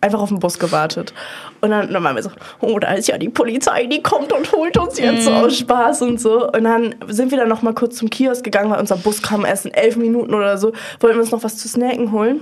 einfach 0.03 0.21
auf 0.21 0.29
den 0.29 0.39
Bus 0.41 0.59
gewartet. 0.59 1.15
Und 1.61 1.71
dann, 1.71 1.93
dann 1.93 2.03
waren 2.05 2.17
wir 2.17 2.23
so, 2.23 2.31
oh, 2.61 2.79
da 2.79 2.93
ist 2.93 3.09
ja 3.09 3.17
die 3.19 3.29
Polizei, 3.29 3.87
die 3.87 4.03
kommt 4.03 4.33
und 4.33 4.53
holt 4.53 4.77
uns 4.77 4.99
jetzt 4.99 5.25
so 5.25 5.31
Mhm. 5.31 5.37
aus 5.37 5.57
Spaß 5.57 6.03
und 6.03 6.21
so. 6.21 6.49
Und 6.51 6.65
dann 6.65 6.95
sind 7.09 7.31
wir 7.31 7.39
dann 7.39 7.49
noch 7.49 7.63
mal 7.63 7.73
kurz 7.73 7.97
zum 7.97 8.11
Kiosk 8.11 8.45
gegangen, 8.45 8.71
weil 8.71 8.81
unser 8.81 8.97
Bus 8.97 9.23
kam 9.23 9.45
erst 9.45 9.65
in 9.67 9.73
elf 9.73 9.97
Minuten 9.97 10.35
oder 10.35 10.59
so. 10.59 10.73
Wollten 11.01 11.17
wir 11.17 11.23
uns 11.23 11.31
noch 11.31 11.45
was 11.45 11.57
zu 11.57 11.69
snacken 11.69 12.13
holen. 12.13 12.41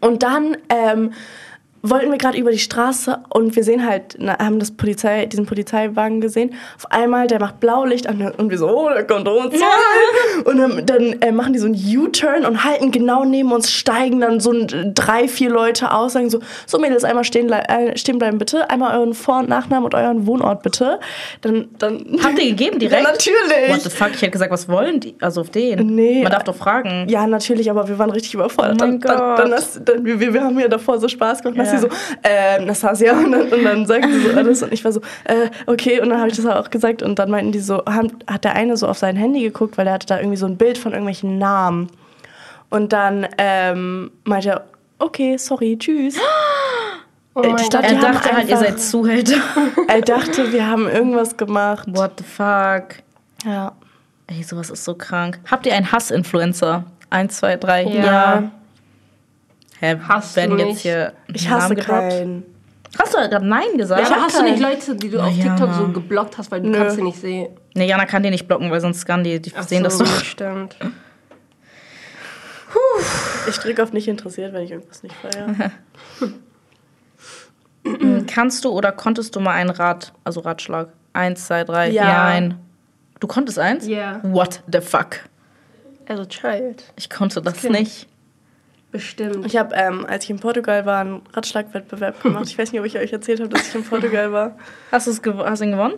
Und 0.00 0.22
dann 0.22 0.56
ähm, 0.68 1.12
wollten 1.82 2.10
wir 2.10 2.18
gerade 2.18 2.38
über 2.38 2.50
die 2.52 2.58
Straße 2.58 3.18
und 3.30 3.56
wir 3.56 3.64
sehen 3.64 3.84
halt, 3.86 4.16
na, 4.18 4.38
haben 4.38 4.58
das 4.60 4.70
Polizei, 4.70 5.26
diesen 5.26 5.46
Polizeiwagen 5.46 6.20
gesehen. 6.20 6.54
Auf 6.76 6.90
einmal, 6.90 7.26
der 7.26 7.40
macht 7.40 7.58
Blaulicht 7.60 8.06
an 8.06 8.20
und 8.36 8.50
wir 8.50 8.58
so, 8.58 8.68
oh, 8.68 8.88
der 8.88 9.04
kommt 9.04 9.26
uns. 9.28 9.54
Und 10.44 10.58
dann, 10.58 10.86
dann 10.86 11.20
äh, 11.20 11.32
machen 11.32 11.52
die 11.52 11.58
so 11.58 11.66
einen 11.66 11.74
U-Turn 11.74 12.44
und 12.44 12.64
halten 12.64 12.90
genau 12.90 13.24
neben 13.24 13.52
uns, 13.52 13.70
steigen 13.70 14.20
dann 14.20 14.40
so 14.40 14.52
ein, 14.52 14.92
drei, 14.94 15.28
vier 15.28 15.50
Leute 15.50 15.92
aus, 15.92 16.12
sagen 16.12 16.30
so, 16.30 16.38
so 16.66 16.78
Mädels, 16.78 17.04
einmal 17.04 17.24
stehen, 17.24 17.50
äh, 17.50 17.96
stehen 17.96 18.18
bleiben 18.18 18.38
bitte, 18.38 18.70
einmal 18.70 18.96
euren 18.98 19.14
Vor- 19.14 19.40
und 19.40 19.48
Nachnamen 19.48 19.84
und 19.84 19.94
euren 19.94 20.26
Wohnort 20.26 20.62
bitte. 20.62 21.00
Dann, 21.40 21.68
dann 21.78 22.04
Habt 22.22 22.38
ihr 22.38 22.50
gegeben 22.50 22.78
direkt? 22.78 23.02
Ja, 23.02 23.10
natürlich. 23.10 23.70
What 23.74 23.80
the 23.82 23.90
fuck? 23.90 24.10
Ich 24.14 24.22
hätte 24.22 24.30
gesagt, 24.30 24.52
was 24.52 24.68
wollen 24.68 25.00
die? 25.00 25.14
Also 25.20 25.40
auf 25.40 25.50
den. 25.50 25.94
Nee. 25.94 26.22
Man 26.22 26.30
darf 26.32 26.44
doch 26.44 26.54
fragen. 26.56 27.06
Ja, 27.08 27.26
natürlich, 27.26 27.70
aber 27.70 27.88
wir 27.88 27.98
waren 27.98 28.10
richtig 28.10 28.34
überfordert. 28.34 28.78
Oh 28.80 28.84
mein 28.86 29.00
dann, 29.00 29.16
dann, 29.16 29.28
Gott. 29.28 29.38
dann, 29.38 29.52
hast- 29.52 29.80
dann, 29.84 30.04
wir, 30.04 30.20
wir 30.32 30.42
haben 30.42 30.58
ja 30.58 30.68
davor 30.68 30.98
so 30.98 31.08
Spaß 31.08 31.42
gemacht. 31.42 31.56
Ja. 31.58 31.71
Ja. 31.72 31.78
sie 31.78 31.88
so, 31.88 31.94
äh, 32.22 32.64
Nastasia. 32.64 33.12
Und 33.12 33.32
dann, 33.32 33.48
und 33.48 33.64
dann 33.64 33.86
sagten 33.86 34.12
sie 34.12 34.20
so 34.20 34.36
alles. 34.36 34.62
Und 34.62 34.72
ich 34.72 34.84
war 34.84 34.92
so, 34.92 35.00
äh, 35.24 35.48
okay. 35.66 36.00
Und 36.00 36.10
dann 36.10 36.18
habe 36.18 36.28
ich 36.28 36.36
das 36.36 36.46
auch 36.46 36.70
gesagt. 36.70 37.02
Und 37.02 37.18
dann 37.18 37.30
meinten 37.30 37.52
die 37.52 37.60
so, 37.60 37.82
haben, 37.86 38.12
hat 38.26 38.44
der 38.44 38.54
eine 38.54 38.76
so 38.76 38.88
auf 38.88 38.98
sein 38.98 39.16
Handy 39.16 39.42
geguckt, 39.42 39.78
weil 39.78 39.86
er 39.86 39.94
hatte 39.94 40.06
da 40.06 40.18
irgendwie 40.18 40.36
so 40.36 40.46
ein 40.46 40.56
Bild 40.56 40.78
von 40.78 40.92
irgendwelchen 40.92 41.38
Namen. 41.38 41.90
Und 42.70 42.92
dann 42.92 43.26
ähm, 43.38 44.10
meinte 44.24 44.48
er, 44.50 44.64
okay, 44.98 45.36
sorry, 45.36 45.76
tschüss. 45.78 46.16
Oh 47.34 47.40
Ich 47.40 47.50
mein 47.50 47.68
glaub, 47.70 47.82
Er 47.82 47.94
dachte 47.94 48.36
halt, 48.36 48.48
ihr 48.50 48.58
seid 48.58 48.78
Zuhälter. 48.78 49.36
er 49.88 50.02
dachte, 50.02 50.52
wir 50.52 50.66
haben 50.66 50.86
irgendwas 50.86 51.34
gemacht. 51.38 51.88
What 51.90 52.12
the 52.18 52.24
fuck? 52.24 52.96
Ja. 53.46 53.72
Ey, 54.26 54.42
sowas 54.42 54.68
ist 54.68 54.84
so 54.84 54.94
krank. 54.94 55.40
Habt 55.50 55.64
ihr 55.64 55.74
einen 55.74 55.90
Hass-Influencer? 55.90 56.84
Eins, 57.08 57.38
zwei, 57.38 57.56
drei. 57.56 57.84
Ja. 57.84 58.50
Hä, 59.82 59.96
Hast 60.06 60.36
werden 60.36 60.52
du 60.52 60.58
jetzt 60.58 60.66
nicht. 60.68 60.80
hier 60.82 61.12
Ich 61.34 61.50
hasse 61.50 61.74
keinen. 61.74 62.44
Hast 62.98 63.14
du 63.14 63.18
gerade 63.28 63.44
Nein 63.46 63.76
gesagt? 63.76 64.02
Ja, 64.08 64.14
aber 64.14 64.22
hast 64.26 64.38
du 64.38 64.42
nicht. 64.44 64.60
Leute, 64.60 64.94
die 64.94 65.08
du 65.10 65.18
auf 65.18 65.24
Na 65.26 65.30
ja, 65.32 65.42
TikTok 65.56 65.74
so 65.74 65.82
Mann. 65.82 65.92
geblockt 65.94 66.38
hast, 66.38 66.50
weil 66.52 66.60
du 66.60 66.68
Nö. 66.68 66.78
kannst 66.78 66.96
sie 66.96 67.02
nicht 67.02 67.18
sehen? 67.18 67.48
Nee, 67.74 67.86
Jana 67.88 68.04
kann 68.06 68.22
die 68.22 68.30
nicht 68.30 68.46
blocken, 68.46 68.70
weil 68.70 68.80
sonst 68.80 69.04
kann 69.06 69.24
die, 69.24 69.40
die 69.40 69.52
sehen 69.66 69.82
das 69.82 69.98
so, 69.98 70.04
doch. 70.04 70.22
stimmt. 70.24 70.76
Ich 73.48 73.58
drücke 73.58 73.82
auf 73.82 73.92
nicht 73.92 74.06
interessiert, 74.08 74.52
wenn 74.52 74.62
ich 74.62 74.70
irgendwas 74.70 75.02
nicht 75.02 75.14
feiere. 75.16 75.72
Kannst 78.28 78.64
du 78.64 78.70
oder 78.70 78.92
konntest 78.92 79.34
du 79.34 79.40
mal 79.40 79.52
einen 79.54 79.70
Rat, 79.70 80.12
also 80.24 80.40
Ratschlag? 80.40 80.88
Eins, 81.12 81.46
zwei, 81.46 81.64
drei. 81.64 81.90
Ja. 81.90 82.04
Nein. 82.04 82.58
Du 83.20 83.26
konntest 83.26 83.58
eins? 83.58 83.86
Ja. 83.86 84.20
What 84.22 84.62
the 84.72 84.80
fuck? 84.80 85.16
Also 86.08 86.24
Child. 86.24 86.84
Ich 86.96 87.10
konnte 87.10 87.42
das 87.42 87.54
Kind. 87.54 87.72
nicht. 87.72 88.08
Bestimmt. 88.92 89.46
Ich 89.46 89.56
habe, 89.56 89.74
ähm, 89.74 90.06
als 90.06 90.24
ich 90.24 90.30
in 90.30 90.38
Portugal 90.38 90.84
war, 90.84 91.00
einen 91.00 91.22
Ratschlagwettbewerb 91.32 92.22
gemacht. 92.22 92.44
Ich 92.46 92.58
weiß 92.58 92.70
nicht, 92.70 92.80
ob 92.80 92.86
ich 92.86 92.98
euch 92.98 93.12
erzählt 93.12 93.40
habe, 93.40 93.48
dass 93.48 93.68
ich 93.68 93.74
in 93.74 93.84
Portugal 93.84 94.32
war. 94.32 94.56
Hast, 94.92 95.22
gew 95.22 95.38
hast 95.38 95.60
du 95.60 95.64
ihn 95.64 95.72
gewonnen? 95.72 95.94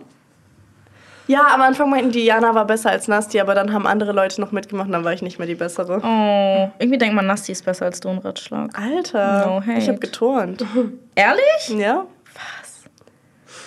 Ja, 1.27 1.47
am 1.53 1.61
Anfang 1.61 1.89
meinten 1.89 2.11
die, 2.11 2.23
Jana 2.23 2.53
war 2.53 2.65
besser 2.65 2.91
als 2.91 3.07
Nasti, 3.07 3.39
aber 3.39 3.55
dann 3.55 3.73
haben 3.73 3.87
andere 3.87 4.11
Leute 4.11 4.39
noch 4.39 4.51
mitgemacht 4.51 4.85
und 4.87 4.93
dann 4.93 5.03
war 5.03 5.11
ich 5.11 5.23
nicht 5.23 5.39
mehr 5.39 5.47
die 5.47 5.55
Bessere. 5.55 5.99
Oh, 6.03 6.71
irgendwie 6.79 6.99
denkt 6.99 7.15
man, 7.15 7.25
Nasti 7.25 7.51
ist 7.51 7.65
besser 7.65 7.85
als 7.85 7.99
du 7.99 8.09
ein 8.09 8.19
Ratschlag. 8.19 8.69
Alter, 8.79 9.61
No 9.65 9.73
ich 9.75 9.89
habe 9.89 9.97
geturnt. 9.97 10.63
Ehrlich? 11.15 11.69
Ja? 11.69 12.05
Was? 12.35 12.83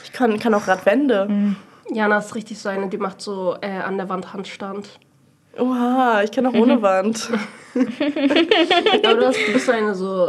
Ich 0.04 0.12
kann, 0.12 0.38
kann 0.38 0.54
auch 0.54 0.68
Radwände. 0.68 1.56
Jana 1.90 2.18
ist 2.18 2.34
richtig 2.34 2.58
so 2.60 2.68
eine, 2.68 2.88
die 2.88 2.98
macht 2.98 3.20
so 3.20 3.56
äh, 3.60 3.78
an 3.80 3.96
der 3.96 4.08
Wand 4.08 4.32
Handstand. 4.32 4.88
Oha, 5.58 6.22
ich 6.22 6.30
kann 6.30 6.46
auch 6.46 6.54
ohne 6.54 6.80
Wand. 6.82 7.30
Aber 7.74 9.14
du, 9.14 9.26
hast, 9.26 9.38
du 9.46 9.52
bist 9.52 9.66
so 9.66 9.72
eine 9.72 9.94
so, 9.94 10.26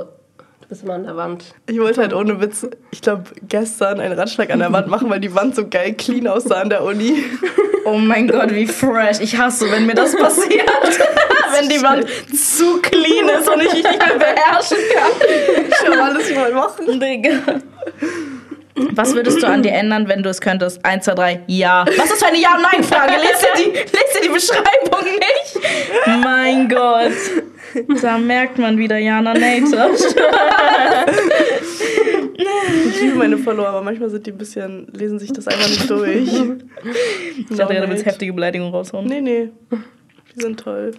du 0.61 0.68
bist 0.68 0.84
immer 0.84 0.93
an 0.93 1.03
der 1.03 1.15
Wand. 1.15 1.45
Ich 1.68 1.80
wollte 1.80 2.01
halt 2.01 2.14
ohne 2.14 2.41
Witz, 2.41 2.68
ich 2.91 3.01
glaube, 3.01 3.23
gestern 3.47 3.99
einen 3.99 4.18
Radschlag 4.18 4.51
an 4.51 4.60
der 4.60 4.72
Wand 4.72 4.88
machen, 4.88 5.10
weil 5.10 5.19
die 5.19 5.34
Wand 5.35 5.56
so 5.56 5.68
geil 5.68 5.93
clean 5.93 6.27
aussah 6.27 6.61
an 6.61 6.69
der 6.69 6.84
Uni. 6.84 7.23
Oh 7.85 7.97
mein 7.97 8.27
Gott, 8.27 8.53
wie 8.53 8.68
fresh. 8.68 9.19
Ich 9.19 9.38
hasse, 9.38 9.72
wenn 9.72 9.88
mir 9.88 9.95
das 9.95 10.15
passiert. 10.15 10.69
wenn 11.53 11.69
die 11.69 11.81
Wand 11.81 12.06
zu 12.35 12.80
clean 12.81 13.27
ist 13.30 13.49
und 13.49 13.61
ich 13.61 13.73
mich 13.73 13.84
nicht 13.84 14.07
mehr 14.07 14.18
beherrschen 14.18 14.77
kann. 14.93 15.11
Ich 15.68 15.89
will 15.89 15.99
alles 15.99 16.35
mal 16.35 16.51
machen. 16.51 16.99
Digga. 16.99 17.61
Was 18.91 19.14
würdest 19.15 19.41
du 19.41 19.47
an 19.47 19.61
dir 19.64 19.72
ändern, 19.72 20.07
wenn 20.07 20.23
du 20.23 20.30
es 20.30 20.39
könntest? 20.41 20.84
Eins, 20.85 21.06
zwei, 21.06 21.15
drei, 21.15 21.41
ja. 21.47 21.85
Was 21.97 22.11
ist 22.11 22.19
für 22.23 22.27
eine 22.27 22.39
Ja-Nein-Frage? 22.39 23.14
Lest 23.22 23.43
dir, 23.43 23.64
die, 23.64 23.72
lest 23.72 24.15
dir 24.15 24.22
die 24.23 24.30
Beschreibung 24.30 25.06
nicht? 25.06 25.68
Mein 26.23 26.69
Gott. 26.69 27.11
Da 28.01 28.18
merkt 28.18 28.57
man 28.57 28.77
wieder 28.77 28.97
Jana 28.97 29.34
Nature. 29.34 29.89
Ich 32.88 33.01
liebe 33.01 33.15
meine 33.15 33.38
Follower, 33.38 33.68
aber 33.68 33.81
manchmal 33.81 34.10
sind 34.10 34.26
die 34.26 34.31
ein 34.31 34.38
bisschen, 34.38 34.88
lesen 34.93 35.19
sich 35.19 35.31
das 35.31 35.47
einfach 35.47 35.68
nicht 35.68 35.89
durch. 35.89 36.27
Ich 37.38 37.57
dachte, 37.57 37.76
du 37.76 37.89
willst 37.89 38.06
heftige 38.06 38.34
Beleidigungen 38.34 38.73
raushauen. 38.73 39.06
Nee, 39.06 39.22
nee. 39.22 39.49
Die 40.35 40.41
sind 40.41 40.60
toll. 40.60 40.91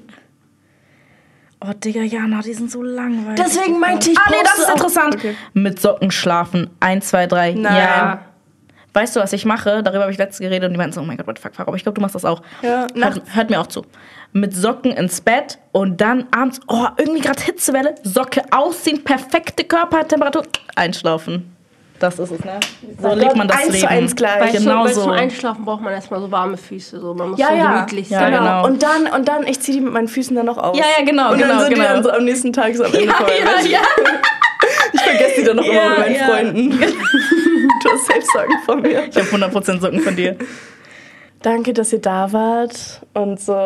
Oh, 1.62 1.72
Digga, 1.74 2.00
Jana, 2.02 2.40
die 2.40 2.54
sind 2.54 2.70
so 2.70 2.82
langweilig. 2.82 3.42
Deswegen 3.44 3.78
meinte 3.78 4.10
ich, 4.10 4.18
Ah, 4.18 4.30
nee, 4.30 4.36
das 4.42 4.58
ist 4.60 4.70
interessant. 4.70 5.14
Okay. 5.14 5.36
Mit 5.52 5.78
Socken 5.80 6.10
schlafen. 6.10 6.70
Eins, 6.80 7.08
zwei, 7.08 7.26
drei. 7.26 7.52
Nein. 7.52 7.76
Ja. 7.76 8.24
Weißt 8.92 9.14
du, 9.14 9.20
was 9.20 9.32
ich 9.32 9.44
mache? 9.44 9.82
Darüber 9.82 10.02
habe 10.02 10.12
ich 10.12 10.18
letztens 10.18 10.40
geredet 10.40 10.66
und 10.68 10.72
die 10.72 10.78
meinten 10.78 10.94
so, 10.94 11.00
oh 11.00 11.04
mein 11.04 11.16
Gott, 11.16 11.26
what 11.26 11.38
the 11.38 11.42
fuck, 11.42 11.60
aber 11.60 11.76
ich 11.76 11.82
glaube, 11.84 11.94
du 11.94 12.00
machst 12.00 12.14
das 12.16 12.24
auch. 12.24 12.42
Ja, 12.62 12.86
hört, 12.94 13.22
hört 13.34 13.50
mir 13.50 13.60
auch 13.60 13.68
zu. 13.68 13.84
Mit 14.32 14.54
Socken 14.56 14.92
ins 14.92 15.20
Bett 15.20 15.58
und 15.72 16.00
dann 16.00 16.26
abends, 16.32 16.60
oh, 16.66 16.86
irgendwie 16.96 17.20
gerade 17.20 17.40
Hitzewelle, 17.40 17.94
Socke 18.02 18.42
ausziehen, 18.50 19.04
perfekte 19.04 19.62
Körpertemperatur, 19.64 20.42
einschlafen. 20.74 21.54
Das 22.00 22.18
ist 22.18 22.30
es, 22.32 22.44
ne? 22.44 22.58
So 22.98 23.08
Mein 23.08 23.18
lebt 23.18 23.28
Gott, 23.28 23.36
man 23.36 23.48
das 23.48 23.56
eins 23.58 23.66
zu 23.66 23.72
Leben. 23.72 23.86
eins 23.88 24.16
gleich. 24.16 24.40
Weißt 24.40 24.52
Genau 24.56 24.84
weil 24.84 24.92
so. 24.94 25.02
zum 25.02 25.10
Einschlafen 25.12 25.64
braucht 25.66 25.82
man 25.82 25.92
erstmal 25.92 26.20
so 26.20 26.30
warme 26.32 26.56
Füße. 26.56 26.98
So. 26.98 27.12
Man 27.14 27.30
muss 27.30 27.38
Ja, 27.38 27.48
so 27.48 27.54
ja. 27.54 27.74
gemütlich 27.74 28.08
Ja, 28.10 28.20
sein. 28.20 28.32
genau. 28.32 28.64
Und 28.66 28.82
dann, 28.82 29.06
und 29.14 29.28
dann, 29.28 29.46
ich 29.46 29.60
ziehe 29.60 29.76
die 29.78 29.84
mit 29.84 29.92
meinen 29.92 30.08
Füßen 30.08 30.34
dann 30.34 30.46
noch 30.46 30.56
aus. 30.58 30.76
Ja, 30.78 30.84
ja, 30.98 31.04
genau, 31.04 31.30
und 31.32 31.38
genau, 31.38 31.48
dann 31.50 31.60
sind 31.60 31.74
genau. 31.74 31.86
die 31.86 31.92
dann 31.94 32.02
so 32.02 32.10
am 32.10 32.24
nächsten 32.24 32.52
Tag 32.54 32.74
so 32.74 32.84
am 32.84 32.92
Ende 32.94 33.06
Ja, 33.06 33.14
ja, 33.62 33.68
ja. 33.68 33.80
Ich 34.92 35.00
vergesse 35.02 35.40
die 35.40 35.44
dann 35.46 35.56
noch 35.56 35.64
Ja, 35.64 35.72
immer 35.72 35.88
mit 35.90 35.98
meinen 35.98 36.14
ja. 36.16 36.24
Freunden. 36.26 36.70
du 37.82 37.90
hast 37.92 38.06
selbst 38.06 38.32
Sorgen 38.32 38.54
von 38.64 38.82
mir. 38.82 39.04
Ich 39.08 39.16
habe 39.16 39.26
100% 39.28 39.80
Socken 39.80 40.00
von 40.00 40.16
dir. 40.16 40.36
Danke, 41.42 41.72
dass 41.72 41.90
ihr 41.92 42.02
da 42.02 42.32
wart 42.32 43.00
und 43.14 43.40
so, 43.40 43.56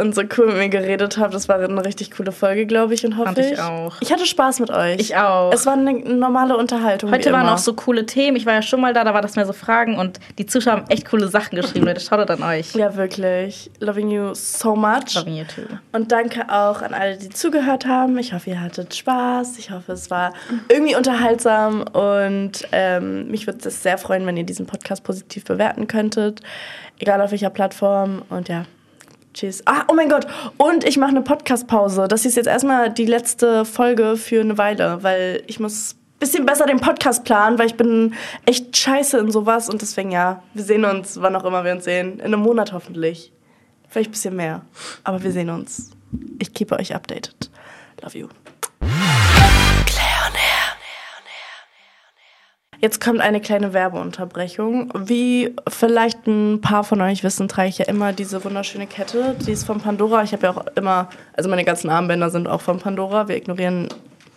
und 0.00 0.14
so 0.14 0.22
cool 0.36 0.46
mit 0.46 0.56
mir 0.56 0.68
geredet 0.68 1.18
habt. 1.18 1.34
Das 1.34 1.48
war 1.48 1.58
eine 1.58 1.84
richtig 1.84 2.12
coole 2.12 2.30
Folge, 2.30 2.64
glaube 2.64 2.94
ich, 2.94 3.04
und 3.04 3.16
hoffe 3.16 3.34
Fand 3.34 3.38
ich 3.38 3.58
auch. 3.58 3.96
Ich 4.00 4.12
hatte 4.12 4.24
Spaß 4.24 4.60
mit 4.60 4.70
euch. 4.70 5.00
Ich 5.00 5.16
auch. 5.16 5.52
Es 5.52 5.66
war 5.66 5.72
eine 5.72 5.94
normale 5.94 6.56
Unterhaltung. 6.56 7.10
Heute 7.10 7.32
waren 7.32 7.48
auch 7.48 7.58
so 7.58 7.74
coole 7.74 8.06
Themen. 8.06 8.36
Ich 8.36 8.46
war 8.46 8.54
ja 8.54 8.62
schon 8.62 8.80
mal 8.80 8.94
da, 8.94 9.02
da 9.02 9.14
war 9.14 9.20
das 9.20 9.34
mehr 9.34 9.46
so 9.46 9.52
Fragen 9.52 9.98
und 9.98 10.20
die 10.38 10.46
Zuschauer 10.46 10.74
haben 10.74 10.90
echt 10.90 11.08
coole 11.08 11.26
Sachen 11.26 11.56
geschrieben. 11.56 11.86
Leute, 11.86 12.00
schaut 12.00 12.30
an 12.30 12.42
euch. 12.42 12.74
Ja, 12.76 12.94
wirklich. 12.94 13.68
Loving 13.80 14.10
you 14.10 14.34
so 14.34 14.76
much. 14.76 15.14
Loving 15.16 15.34
you 15.34 15.44
too. 15.44 15.62
Und 15.90 16.12
danke 16.12 16.48
auch 16.48 16.82
an 16.82 16.94
alle, 16.94 17.16
die 17.16 17.30
zugehört 17.30 17.84
haben. 17.84 18.16
Ich 18.18 18.32
hoffe, 18.32 18.50
ihr 18.50 18.60
hattet 18.60 18.94
Spaß. 18.94 19.58
Ich 19.58 19.72
hoffe, 19.72 19.92
es 19.92 20.08
war 20.08 20.34
irgendwie 20.68 20.94
unterhaltsam. 20.94 21.82
Und 21.82 22.62
ähm, 22.70 23.28
mich 23.28 23.48
würde 23.48 23.66
es 23.66 23.82
sehr 23.82 23.98
freuen, 23.98 24.24
wenn 24.24 24.36
ihr 24.36 24.44
diesen 24.44 24.66
Podcast 24.66 25.02
positiv 25.02 25.44
bewerten 25.44 25.88
könntet. 25.88 26.42
Egal 26.98 27.20
auf 27.20 27.30
welcher 27.30 27.50
Plattform. 27.50 28.22
Und 28.28 28.48
ja, 28.48 28.64
Tschüss. 29.34 29.62
Ah, 29.66 29.84
oh 29.88 29.94
mein 29.94 30.08
Gott. 30.08 30.26
Und 30.56 30.84
ich 30.84 30.96
mache 30.96 31.10
eine 31.10 31.22
Podcast-Pause. 31.22 32.08
Das 32.08 32.24
ist 32.24 32.36
jetzt 32.36 32.48
erstmal 32.48 32.90
die 32.92 33.04
letzte 33.04 33.64
Folge 33.64 34.16
für 34.16 34.40
eine 34.40 34.58
Weile, 34.58 35.02
weil 35.02 35.44
ich 35.46 35.60
muss 35.60 35.94
ein 35.94 36.18
bisschen 36.18 36.44
besser 36.44 36.66
den 36.66 36.80
Podcast 36.80 37.24
planen, 37.24 37.56
weil 37.58 37.66
ich 37.66 37.76
bin 37.76 38.14
echt 38.46 38.76
scheiße 38.76 39.16
in 39.18 39.30
sowas. 39.30 39.68
Und 39.68 39.80
deswegen, 39.80 40.10
ja, 40.10 40.42
wir 40.54 40.64
sehen 40.64 40.84
uns, 40.84 41.20
wann 41.20 41.36
auch 41.36 41.44
immer 41.44 41.62
wir 41.64 41.72
uns 41.72 41.84
sehen. 41.84 42.18
In 42.18 42.26
einem 42.26 42.40
Monat 42.40 42.72
hoffentlich. 42.72 43.32
Vielleicht 43.88 44.10
ein 44.10 44.12
bisschen 44.12 44.36
mehr. 44.36 44.62
Aber 45.04 45.22
wir 45.22 45.30
sehen 45.30 45.50
uns. 45.50 45.90
Ich 46.40 46.52
keep 46.52 46.72
euch 46.72 46.94
updated. 46.94 47.50
Love 48.02 48.18
you. 48.18 48.28
Jetzt 52.80 53.00
kommt 53.00 53.20
eine 53.20 53.40
kleine 53.40 53.72
Werbeunterbrechung. 53.72 54.92
Wie 54.94 55.54
vielleicht 55.66 56.28
ein 56.28 56.60
paar 56.60 56.84
von 56.84 57.00
euch 57.00 57.24
wissen, 57.24 57.48
trage 57.48 57.68
ich 57.68 57.78
ja 57.78 57.86
immer 57.86 58.12
diese 58.12 58.44
wunderschöne 58.44 58.86
Kette. 58.86 59.34
Die 59.44 59.50
ist 59.50 59.64
von 59.64 59.80
Pandora. 59.80 60.22
Ich 60.22 60.32
habe 60.32 60.44
ja 60.44 60.50
auch 60.52 60.64
immer, 60.76 61.08
also 61.36 61.48
meine 61.48 61.64
ganzen 61.64 61.90
Armbänder 61.90 62.30
sind 62.30 62.46
auch 62.46 62.60
von 62.60 62.78
Pandora. 62.78 63.26
Wir 63.26 63.36
ignorieren 63.36 63.88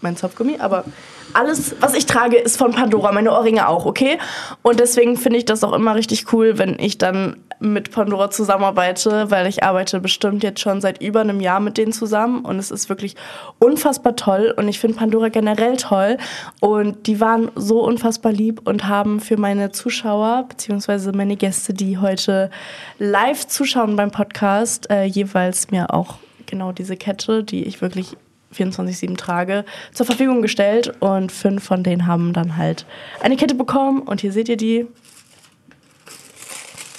mein 0.02 0.18
Zopfgummi, 0.18 0.58
aber 0.60 0.86
alles, 1.34 1.76
was 1.80 1.94
ich 1.94 2.06
trage, 2.06 2.38
ist 2.38 2.58
von 2.58 2.72
Pandora, 2.72 3.12
meine 3.12 3.32
Ohrringe 3.32 3.68
auch, 3.68 3.86
okay? 3.86 4.18
Und 4.62 4.80
deswegen 4.80 5.18
finde 5.18 5.38
ich 5.38 5.46
das 5.46 5.64
auch 5.64 5.74
immer 5.74 5.96
richtig 5.96 6.34
cool, 6.34 6.58
wenn 6.58 6.78
ich 6.80 6.98
dann 6.98 7.38
mit 7.60 7.92
Pandora 7.92 8.32
zusammenarbeite, 8.32 9.30
weil 9.30 9.46
ich 9.46 9.64
arbeite 9.64 10.00
bestimmt 10.00 10.44
jetzt 10.44 10.60
schon 10.60 10.82
seit 10.82 11.02
über 11.02 11.22
einem 11.22 11.40
Jahr 11.40 11.60
mit 11.60 11.78
denen 11.78 11.94
zusammen 11.94 12.44
und 12.44 12.58
es 12.58 12.72
ist 12.72 12.90
wirklich 12.90 13.16
unfassbar 13.60 14.16
toll 14.16 14.54
und 14.58 14.68
ich 14.68 14.80
finde 14.80 14.98
Pandora 14.98 15.30
generell 15.30 15.78
toll 15.78 16.18
und 16.60 17.06
die 17.06 17.20
waren 17.20 17.52
so 17.56 17.84
unfassbar 17.84 18.32
lieb 18.32 18.68
und 18.68 18.88
haben 18.88 19.20
für 19.20 19.38
meine 19.38 19.72
Zuschauer 19.72 20.46
beziehungsweise 20.50 21.12
meine 21.12 21.36
Gäste, 21.36 21.74
die 21.74 22.00
heute 22.00 22.50
live 22.98 23.46
zuschauen 23.46 23.96
beim 23.96 24.10
Podcast, 24.10 24.90
äh, 24.90 25.04
jeweils 25.04 25.70
mir 25.70 25.94
auch 25.94 26.16
genau 26.48 26.72
diese 26.72 26.98
Kette, 26.98 27.44
die 27.44 27.64
ich 27.64 27.82
wirklich 27.82 28.18
24-7 28.56 29.18
trage, 29.18 29.66
zur 29.94 30.06
Verfügung 30.06 30.42
gestellt 30.42 30.94
und 31.00 31.32
fünf 31.32 31.64
von 31.64 31.84
denen 31.84 32.08
haben 32.08 32.34
dann 32.34 32.58
halt 32.58 32.86
eine 33.22 33.38
Kette 33.38 33.56
bekommen 33.56 34.02
und 34.02 34.22
hier 34.22 34.32
seht 34.32 34.50
ihr 34.50 34.58
die. 34.58 34.88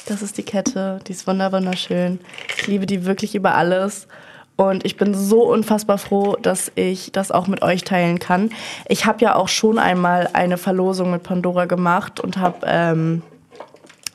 Das 0.06 0.22
ist 0.22 0.36
die 0.36 0.42
Kette, 0.42 0.98
die 1.06 1.12
ist 1.12 1.26
wunderschön. 1.26 2.20
Ich 2.58 2.66
liebe 2.66 2.86
die 2.86 3.04
wirklich 3.04 3.34
über 3.34 3.54
alles. 3.54 4.08
Und 4.56 4.84
ich 4.84 4.96
bin 4.96 5.14
so 5.14 5.42
unfassbar 5.42 5.98
froh, 5.98 6.36
dass 6.40 6.70
ich 6.74 7.10
das 7.10 7.30
auch 7.30 7.46
mit 7.46 7.62
euch 7.62 7.84
teilen 7.84 8.18
kann. 8.18 8.50
Ich 8.86 9.06
habe 9.06 9.24
ja 9.24 9.34
auch 9.34 9.48
schon 9.48 9.78
einmal 9.78 10.28
eine 10.34 10.58
Verlosung 10.58 11.10
mit 11.10 11.22
Pandora 11.22 11.64
gemacht 11.64 12.20
und 12.20 12.36
habe 12.36 12.58
ähm, 12.66 13.22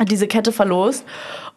diese 0.05 0.27
Kette 0.27 0.51
verlost. 0.51 1.05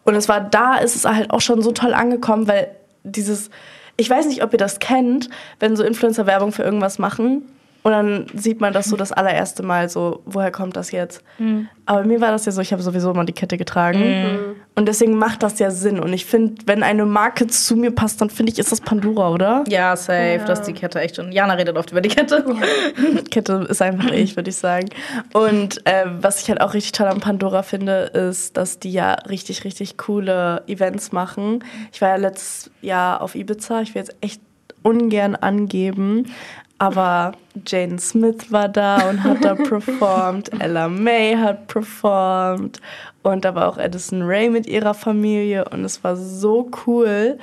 Und 0.03 0.15
es 0.15 0.27
war 0.27 0.41
da, 0.41 0.77
ist 0.77 0.95
es 0.95 1.05
halt 1.05 1.31
auch 1.31 1.41
schon 1.41 1.61
so 1.61 1.71
toll 1.71 1.93
angekommen, 1.93 2.47
weil 2.47 2.75
dieses, 3.03 3.49
ich 3.97 4.09
weiß 4.09 4.27
nicht, 4.27 4.43
ob 4.43 4.53
ihr 4.53 4.59
das 4.59 4.79
kennt, 4.79 5.29
wenn 5.59 5.75
so 5.75 5.83
Influencer 5.83 6.25
Werbung 6.25 6.51
für 6.51 6.63
irgendwas 6.63 6.99
machen 6.99 7.43
und 7.83 7.91
dann 7.91 8.27
sieht 8.35 8.61
man 8.61 8.73
das 8.73 8.87
so 8.87 8.95
das 8.95 9.11
allererste 9.11 9.63
Mal 9.63 9.89
so, 9.89 10.21
woher 10.25 10.51
kommt 10.51 10.75
das 10.75 10.91
jetzt? 10.91 11.23
Mhm. 11.39 11.67
Aber 11.85 12.03
mir 12.03 12.21
war 12.21 12.31
das 12.31 12.45
ja 12.45 12.51
so, 12.51 12.61
ich 12.61 12.71
habe 12.71 12.83
sowieso 12.83 13.11
immer 13.11 13.25
die 13.25 13.33
Kette 13.33 13.57
getragen. 13.57 13.99
Mhm. 13.99 14.55
Und 14.81 14.87
deswegen 14.87 15.15
macht 15.15 15.43
das 15.43 15.59
ja 15.59 15.69
Sinn. 15.69 15.99
Und 15.99 16.11
ich 16.11 16.25
finde, 16.25 16.55
wenn 16.65 16.81
eine 16.81 17.05
Marke 17.05 17.45
zu 17.45 17.75
mir 17.75 17.91
passt, 17.91 18.19
dann 18.19 18.31
finde 18.31 18.51
ich, 18.51 18.57
ist 18.57 18.71
das 18.71 18.81
Pandora, 18.81 19.29
oder? 19.29 19.63
Ja, 19.67 19.95
safe. 19.95 20.37
Ja. 20.39 20.45
Das 20.45 20.61
ist 20.61 20.69
die 20.69 20.73
Kette 20.73 20.99
echt 20.99 21.17
schon. 21.17 21.31
Jana 21.31 21.53
redet 21.53 21.77
oft 21.77 21.91
über 21.91 22.01
die 22.01 22.09
Kette. 22.09 22.43
Ja. 22.47 23.21
Kette 23.29 23.67
ist 23.69 23.79
einfach 23.83 24.09
ich, 24.09 24.35
würde 24.35 24.49
ich 24.49 24.55
sagen. 24.55 24.89
Und 25.33 25.85
äh, 25.85 26.05
was 26.19 26.41
ich 26.41 26.49
halt 26.49 26.61
auch 26.61 26.73
richtig 26.73 26.93
toll 26.93 27.05
an 27.05 27.19
Pandora 27.19 27.61
finde, 27.61 28.05
ist, 28.05 28.57
dass 28.57 28.79
die 28.79 28.91
ja 28.91 29.13
richtig, 29.29 29.65
richtig 29.65 29.97
coole 29.97 30.63
Events 30.65 31.11
machen. 31.11 31.63
Ich 31.93 32.01
war 32.01 32.09
ja 32.09 32.15
letztes 32.15 32.71
Jahr 32.81 33.21
auf 33.21 33.35
Ibiza. 33.35 33.83
Ich 33.83 33.93
will 33.93 34.01
jetzt 34.01 34.15
echt 34.21 34.41
ungern 34.81 35.35
angeben, 35.35 36.33
aber 36.81 37.33
Jane 37.67 37.99
Smith 37.99 38.51
war 38.51 38.67
da 38.67 39.07
und 39.07 39.23
hat 39.23 39.45
da 39.45 39.53
performt, 39.69 40.49
Ella 40.59 40.89
May 40.89 41.35
hat 41.35 41.67
performt 41.67 42.81
und 43.21 43.45
da 43.45 43.53
war 43.53 43.69
auch 43.69 43.77
Addison 43.77 44.23
Ray 44.23 44.49
mit 44.49 44.65
ihrer 44.65 44.95
Familie. 44.95 45.69
Und 45.69 45.85
es 45.85 46.03
war 46.03 46.15
so 46.15 46.71
cool. 46.87 47.37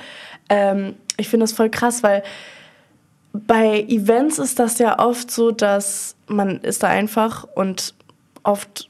Ähm, 0.49 0.95
ich 1.15 1.29
finde 1.29 1.45
das 1.45 1.53
voll 1.53 1.69
krass, 1.69 2.03
weil 2.03 2.21
bei 3.31 3.85
Events 3.87 4.39
ist 4.39 4.59
das 4.59 4.77
ja 4.77 4.99
oft 4.99 5.31
so, 5.31 5.51
dass 5.51 6.17
man 6.27 6.57
ist 6.59 6.83
da 6.83 6.89
einfach 6.89 7.45
und 7.55 7.93
oft 8.43 8.89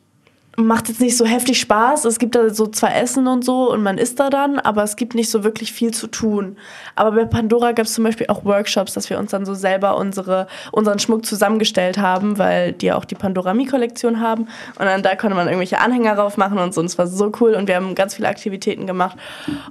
macht 0.65 0.89
jetzt 0.89 1.01
nicht 1.01 1.17
so 1.17 1.25
heftig 1.25 1.59
Spaß. 1.59 2.05
Es 2.05 2.19
gibt 2.19 2.35
da 2.35 2.49
so 2.49 2.67
zwei 2.67 2.93
Essen 2.93 3.27
und 3.27 3.43
so 3.43 3.71
und 3.71 3.81
man 3.81 3.97
isst 3.97 4.19
da 4.19 4.29
dann, 4.29 4.59
aber 4.59 4.83
es 4.83 4.95
gibt 4.95 5.15
nicht 5.15 5.29
so 5.29 5.43
wirklich 5.43 5.71
viel 5.71 5.91
zu 5.91 6.07
tun. 6.07 6.57
Aber 6.95 7.11
bei 7.11 7.25
Pandora 7.25 7.71
gab 7.71 7.85
es 7.85 7.93
zum 7.93 8.03
Beispiel 8.03 8.27
auch 8.27 8.45
Workshops, 8.45 8.93
dass 8.93 9.09
wir 9.09 9.19
uns 9.19 9.31
dann 9.31 9.45
so 9.45 9.53
selber 9.53 9.97
unsere, 9.97 10.47
unseren 10.71 10.99
Schmuck 10.99 11.25
zusammengestellt 11.25 11.97
haben, 11.97 12.37
weil 12.37 12.73
die 12.73 12.87
ja 12.87 12.95
auch 12.95 13.05
die 13.05 13.15
Pandorami-Kollektion 13.15 14.19
haben. 14.19 14.43
Und 14.77 14.85
dann 14.85 15.03
da 15.03 15.15
konnte 15.15 15.35
man 15.35 15.47
irgendwelche 15.47 15.79
Anhänger 15.79 16.15
drauf 16.15 16.37
machen 16.37 16.57
und 16.57 16.73
so. 16.73 16.81
Und 16.81 16.87
es 16.87 16.97
war 16.97 17.07
so 17.07 17.31
cool 17.39 17.53
und 17.53 17.67
wir 17.67 17.75
haben 17.75 17.95
ganz 17.95 18.15
viele 18.15 18.27
Aktivitäten 18.27 18.87
gemacht. 18.87 19.17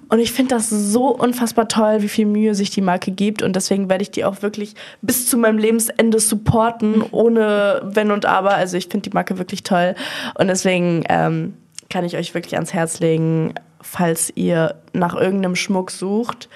Und 0.09 0.19
ich 0.19 0.32
finde 0.32 0.55
das 0.55 0.70
so 0.70 1.09
unfassbar 1.09 1.69
toll, 1.69 2.02
wie 2.02 2.09
viel 2.09 2.27
Mühe 2.27 2.55
sich 2.55 2.70
die 2.70 2.81
Marke 2.81 3.10
gibt. 3.10 3.43
Und 3.43 3.56
deswegen 3.56 3.89
werde 3.89 4.02
ich 4.02 4.10
die 4.10 4.24
auch 4.24 4.43
wirklich 4.43 4.74
bis 5.02 5.28
zu 5.28 5.36
meinem 5.36 5.59
Lebensende 5.59 6.20
supporten, 6.20 7.02
ohne 7.10 7.82
Wenn 7.85 8.10
und 8.10 8.27
Aber. 8.27 8.55
Also 8.55 8.77
ich 8.77 8.89
finde 8.89 9.09
die 9.10 9.15
Marke 9.15 9.39
wirklich 9.39 9.62
toll. 9.62 9.94
Und 10.39 10.48
deswegen 10.48 10.77
deswegen 10.78 11.05
ähm, 11.09 11.55
kann 11.90 12.05
ich 12.05 12.16
euch 12.16 12.34
wirklich 12.34 12.55
ans 12.55 12.72
Herz 12.72 13.00
legen, 13.00 13.55
falls 13.80 14.32
ihr 14.34 14.76
nach 14.92 15.14
irgendeinem 15.14 15.56
Schmuck 15.56 15.90
sucht. 15.90 16.48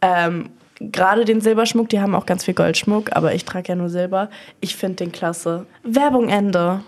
Ähm, 0.00 0.50
Gerade 0.78 1.24
den 1.24 1.40
Silberschmuck, 1.40 1.88
die 1.88 2.00
haben 2.00 2.14
auch 2.14 2.26
ganz 2.26 2.44
viel 2.44 2.52
Goldschmuck, 2.52 3.16
aber 3.16 3.34
ich 3.34 3.46
trage 3.46 3.68
ja 3.68 3.76
nur 3.76 3.88
Silber. 3.88 4.28
Ich 4.60 4.76
finde 4.76 4.96
den 4.96 5.12
klasse. 5.12 5.64
Werbung 5.82 6.28
Ende. 6.28 6.82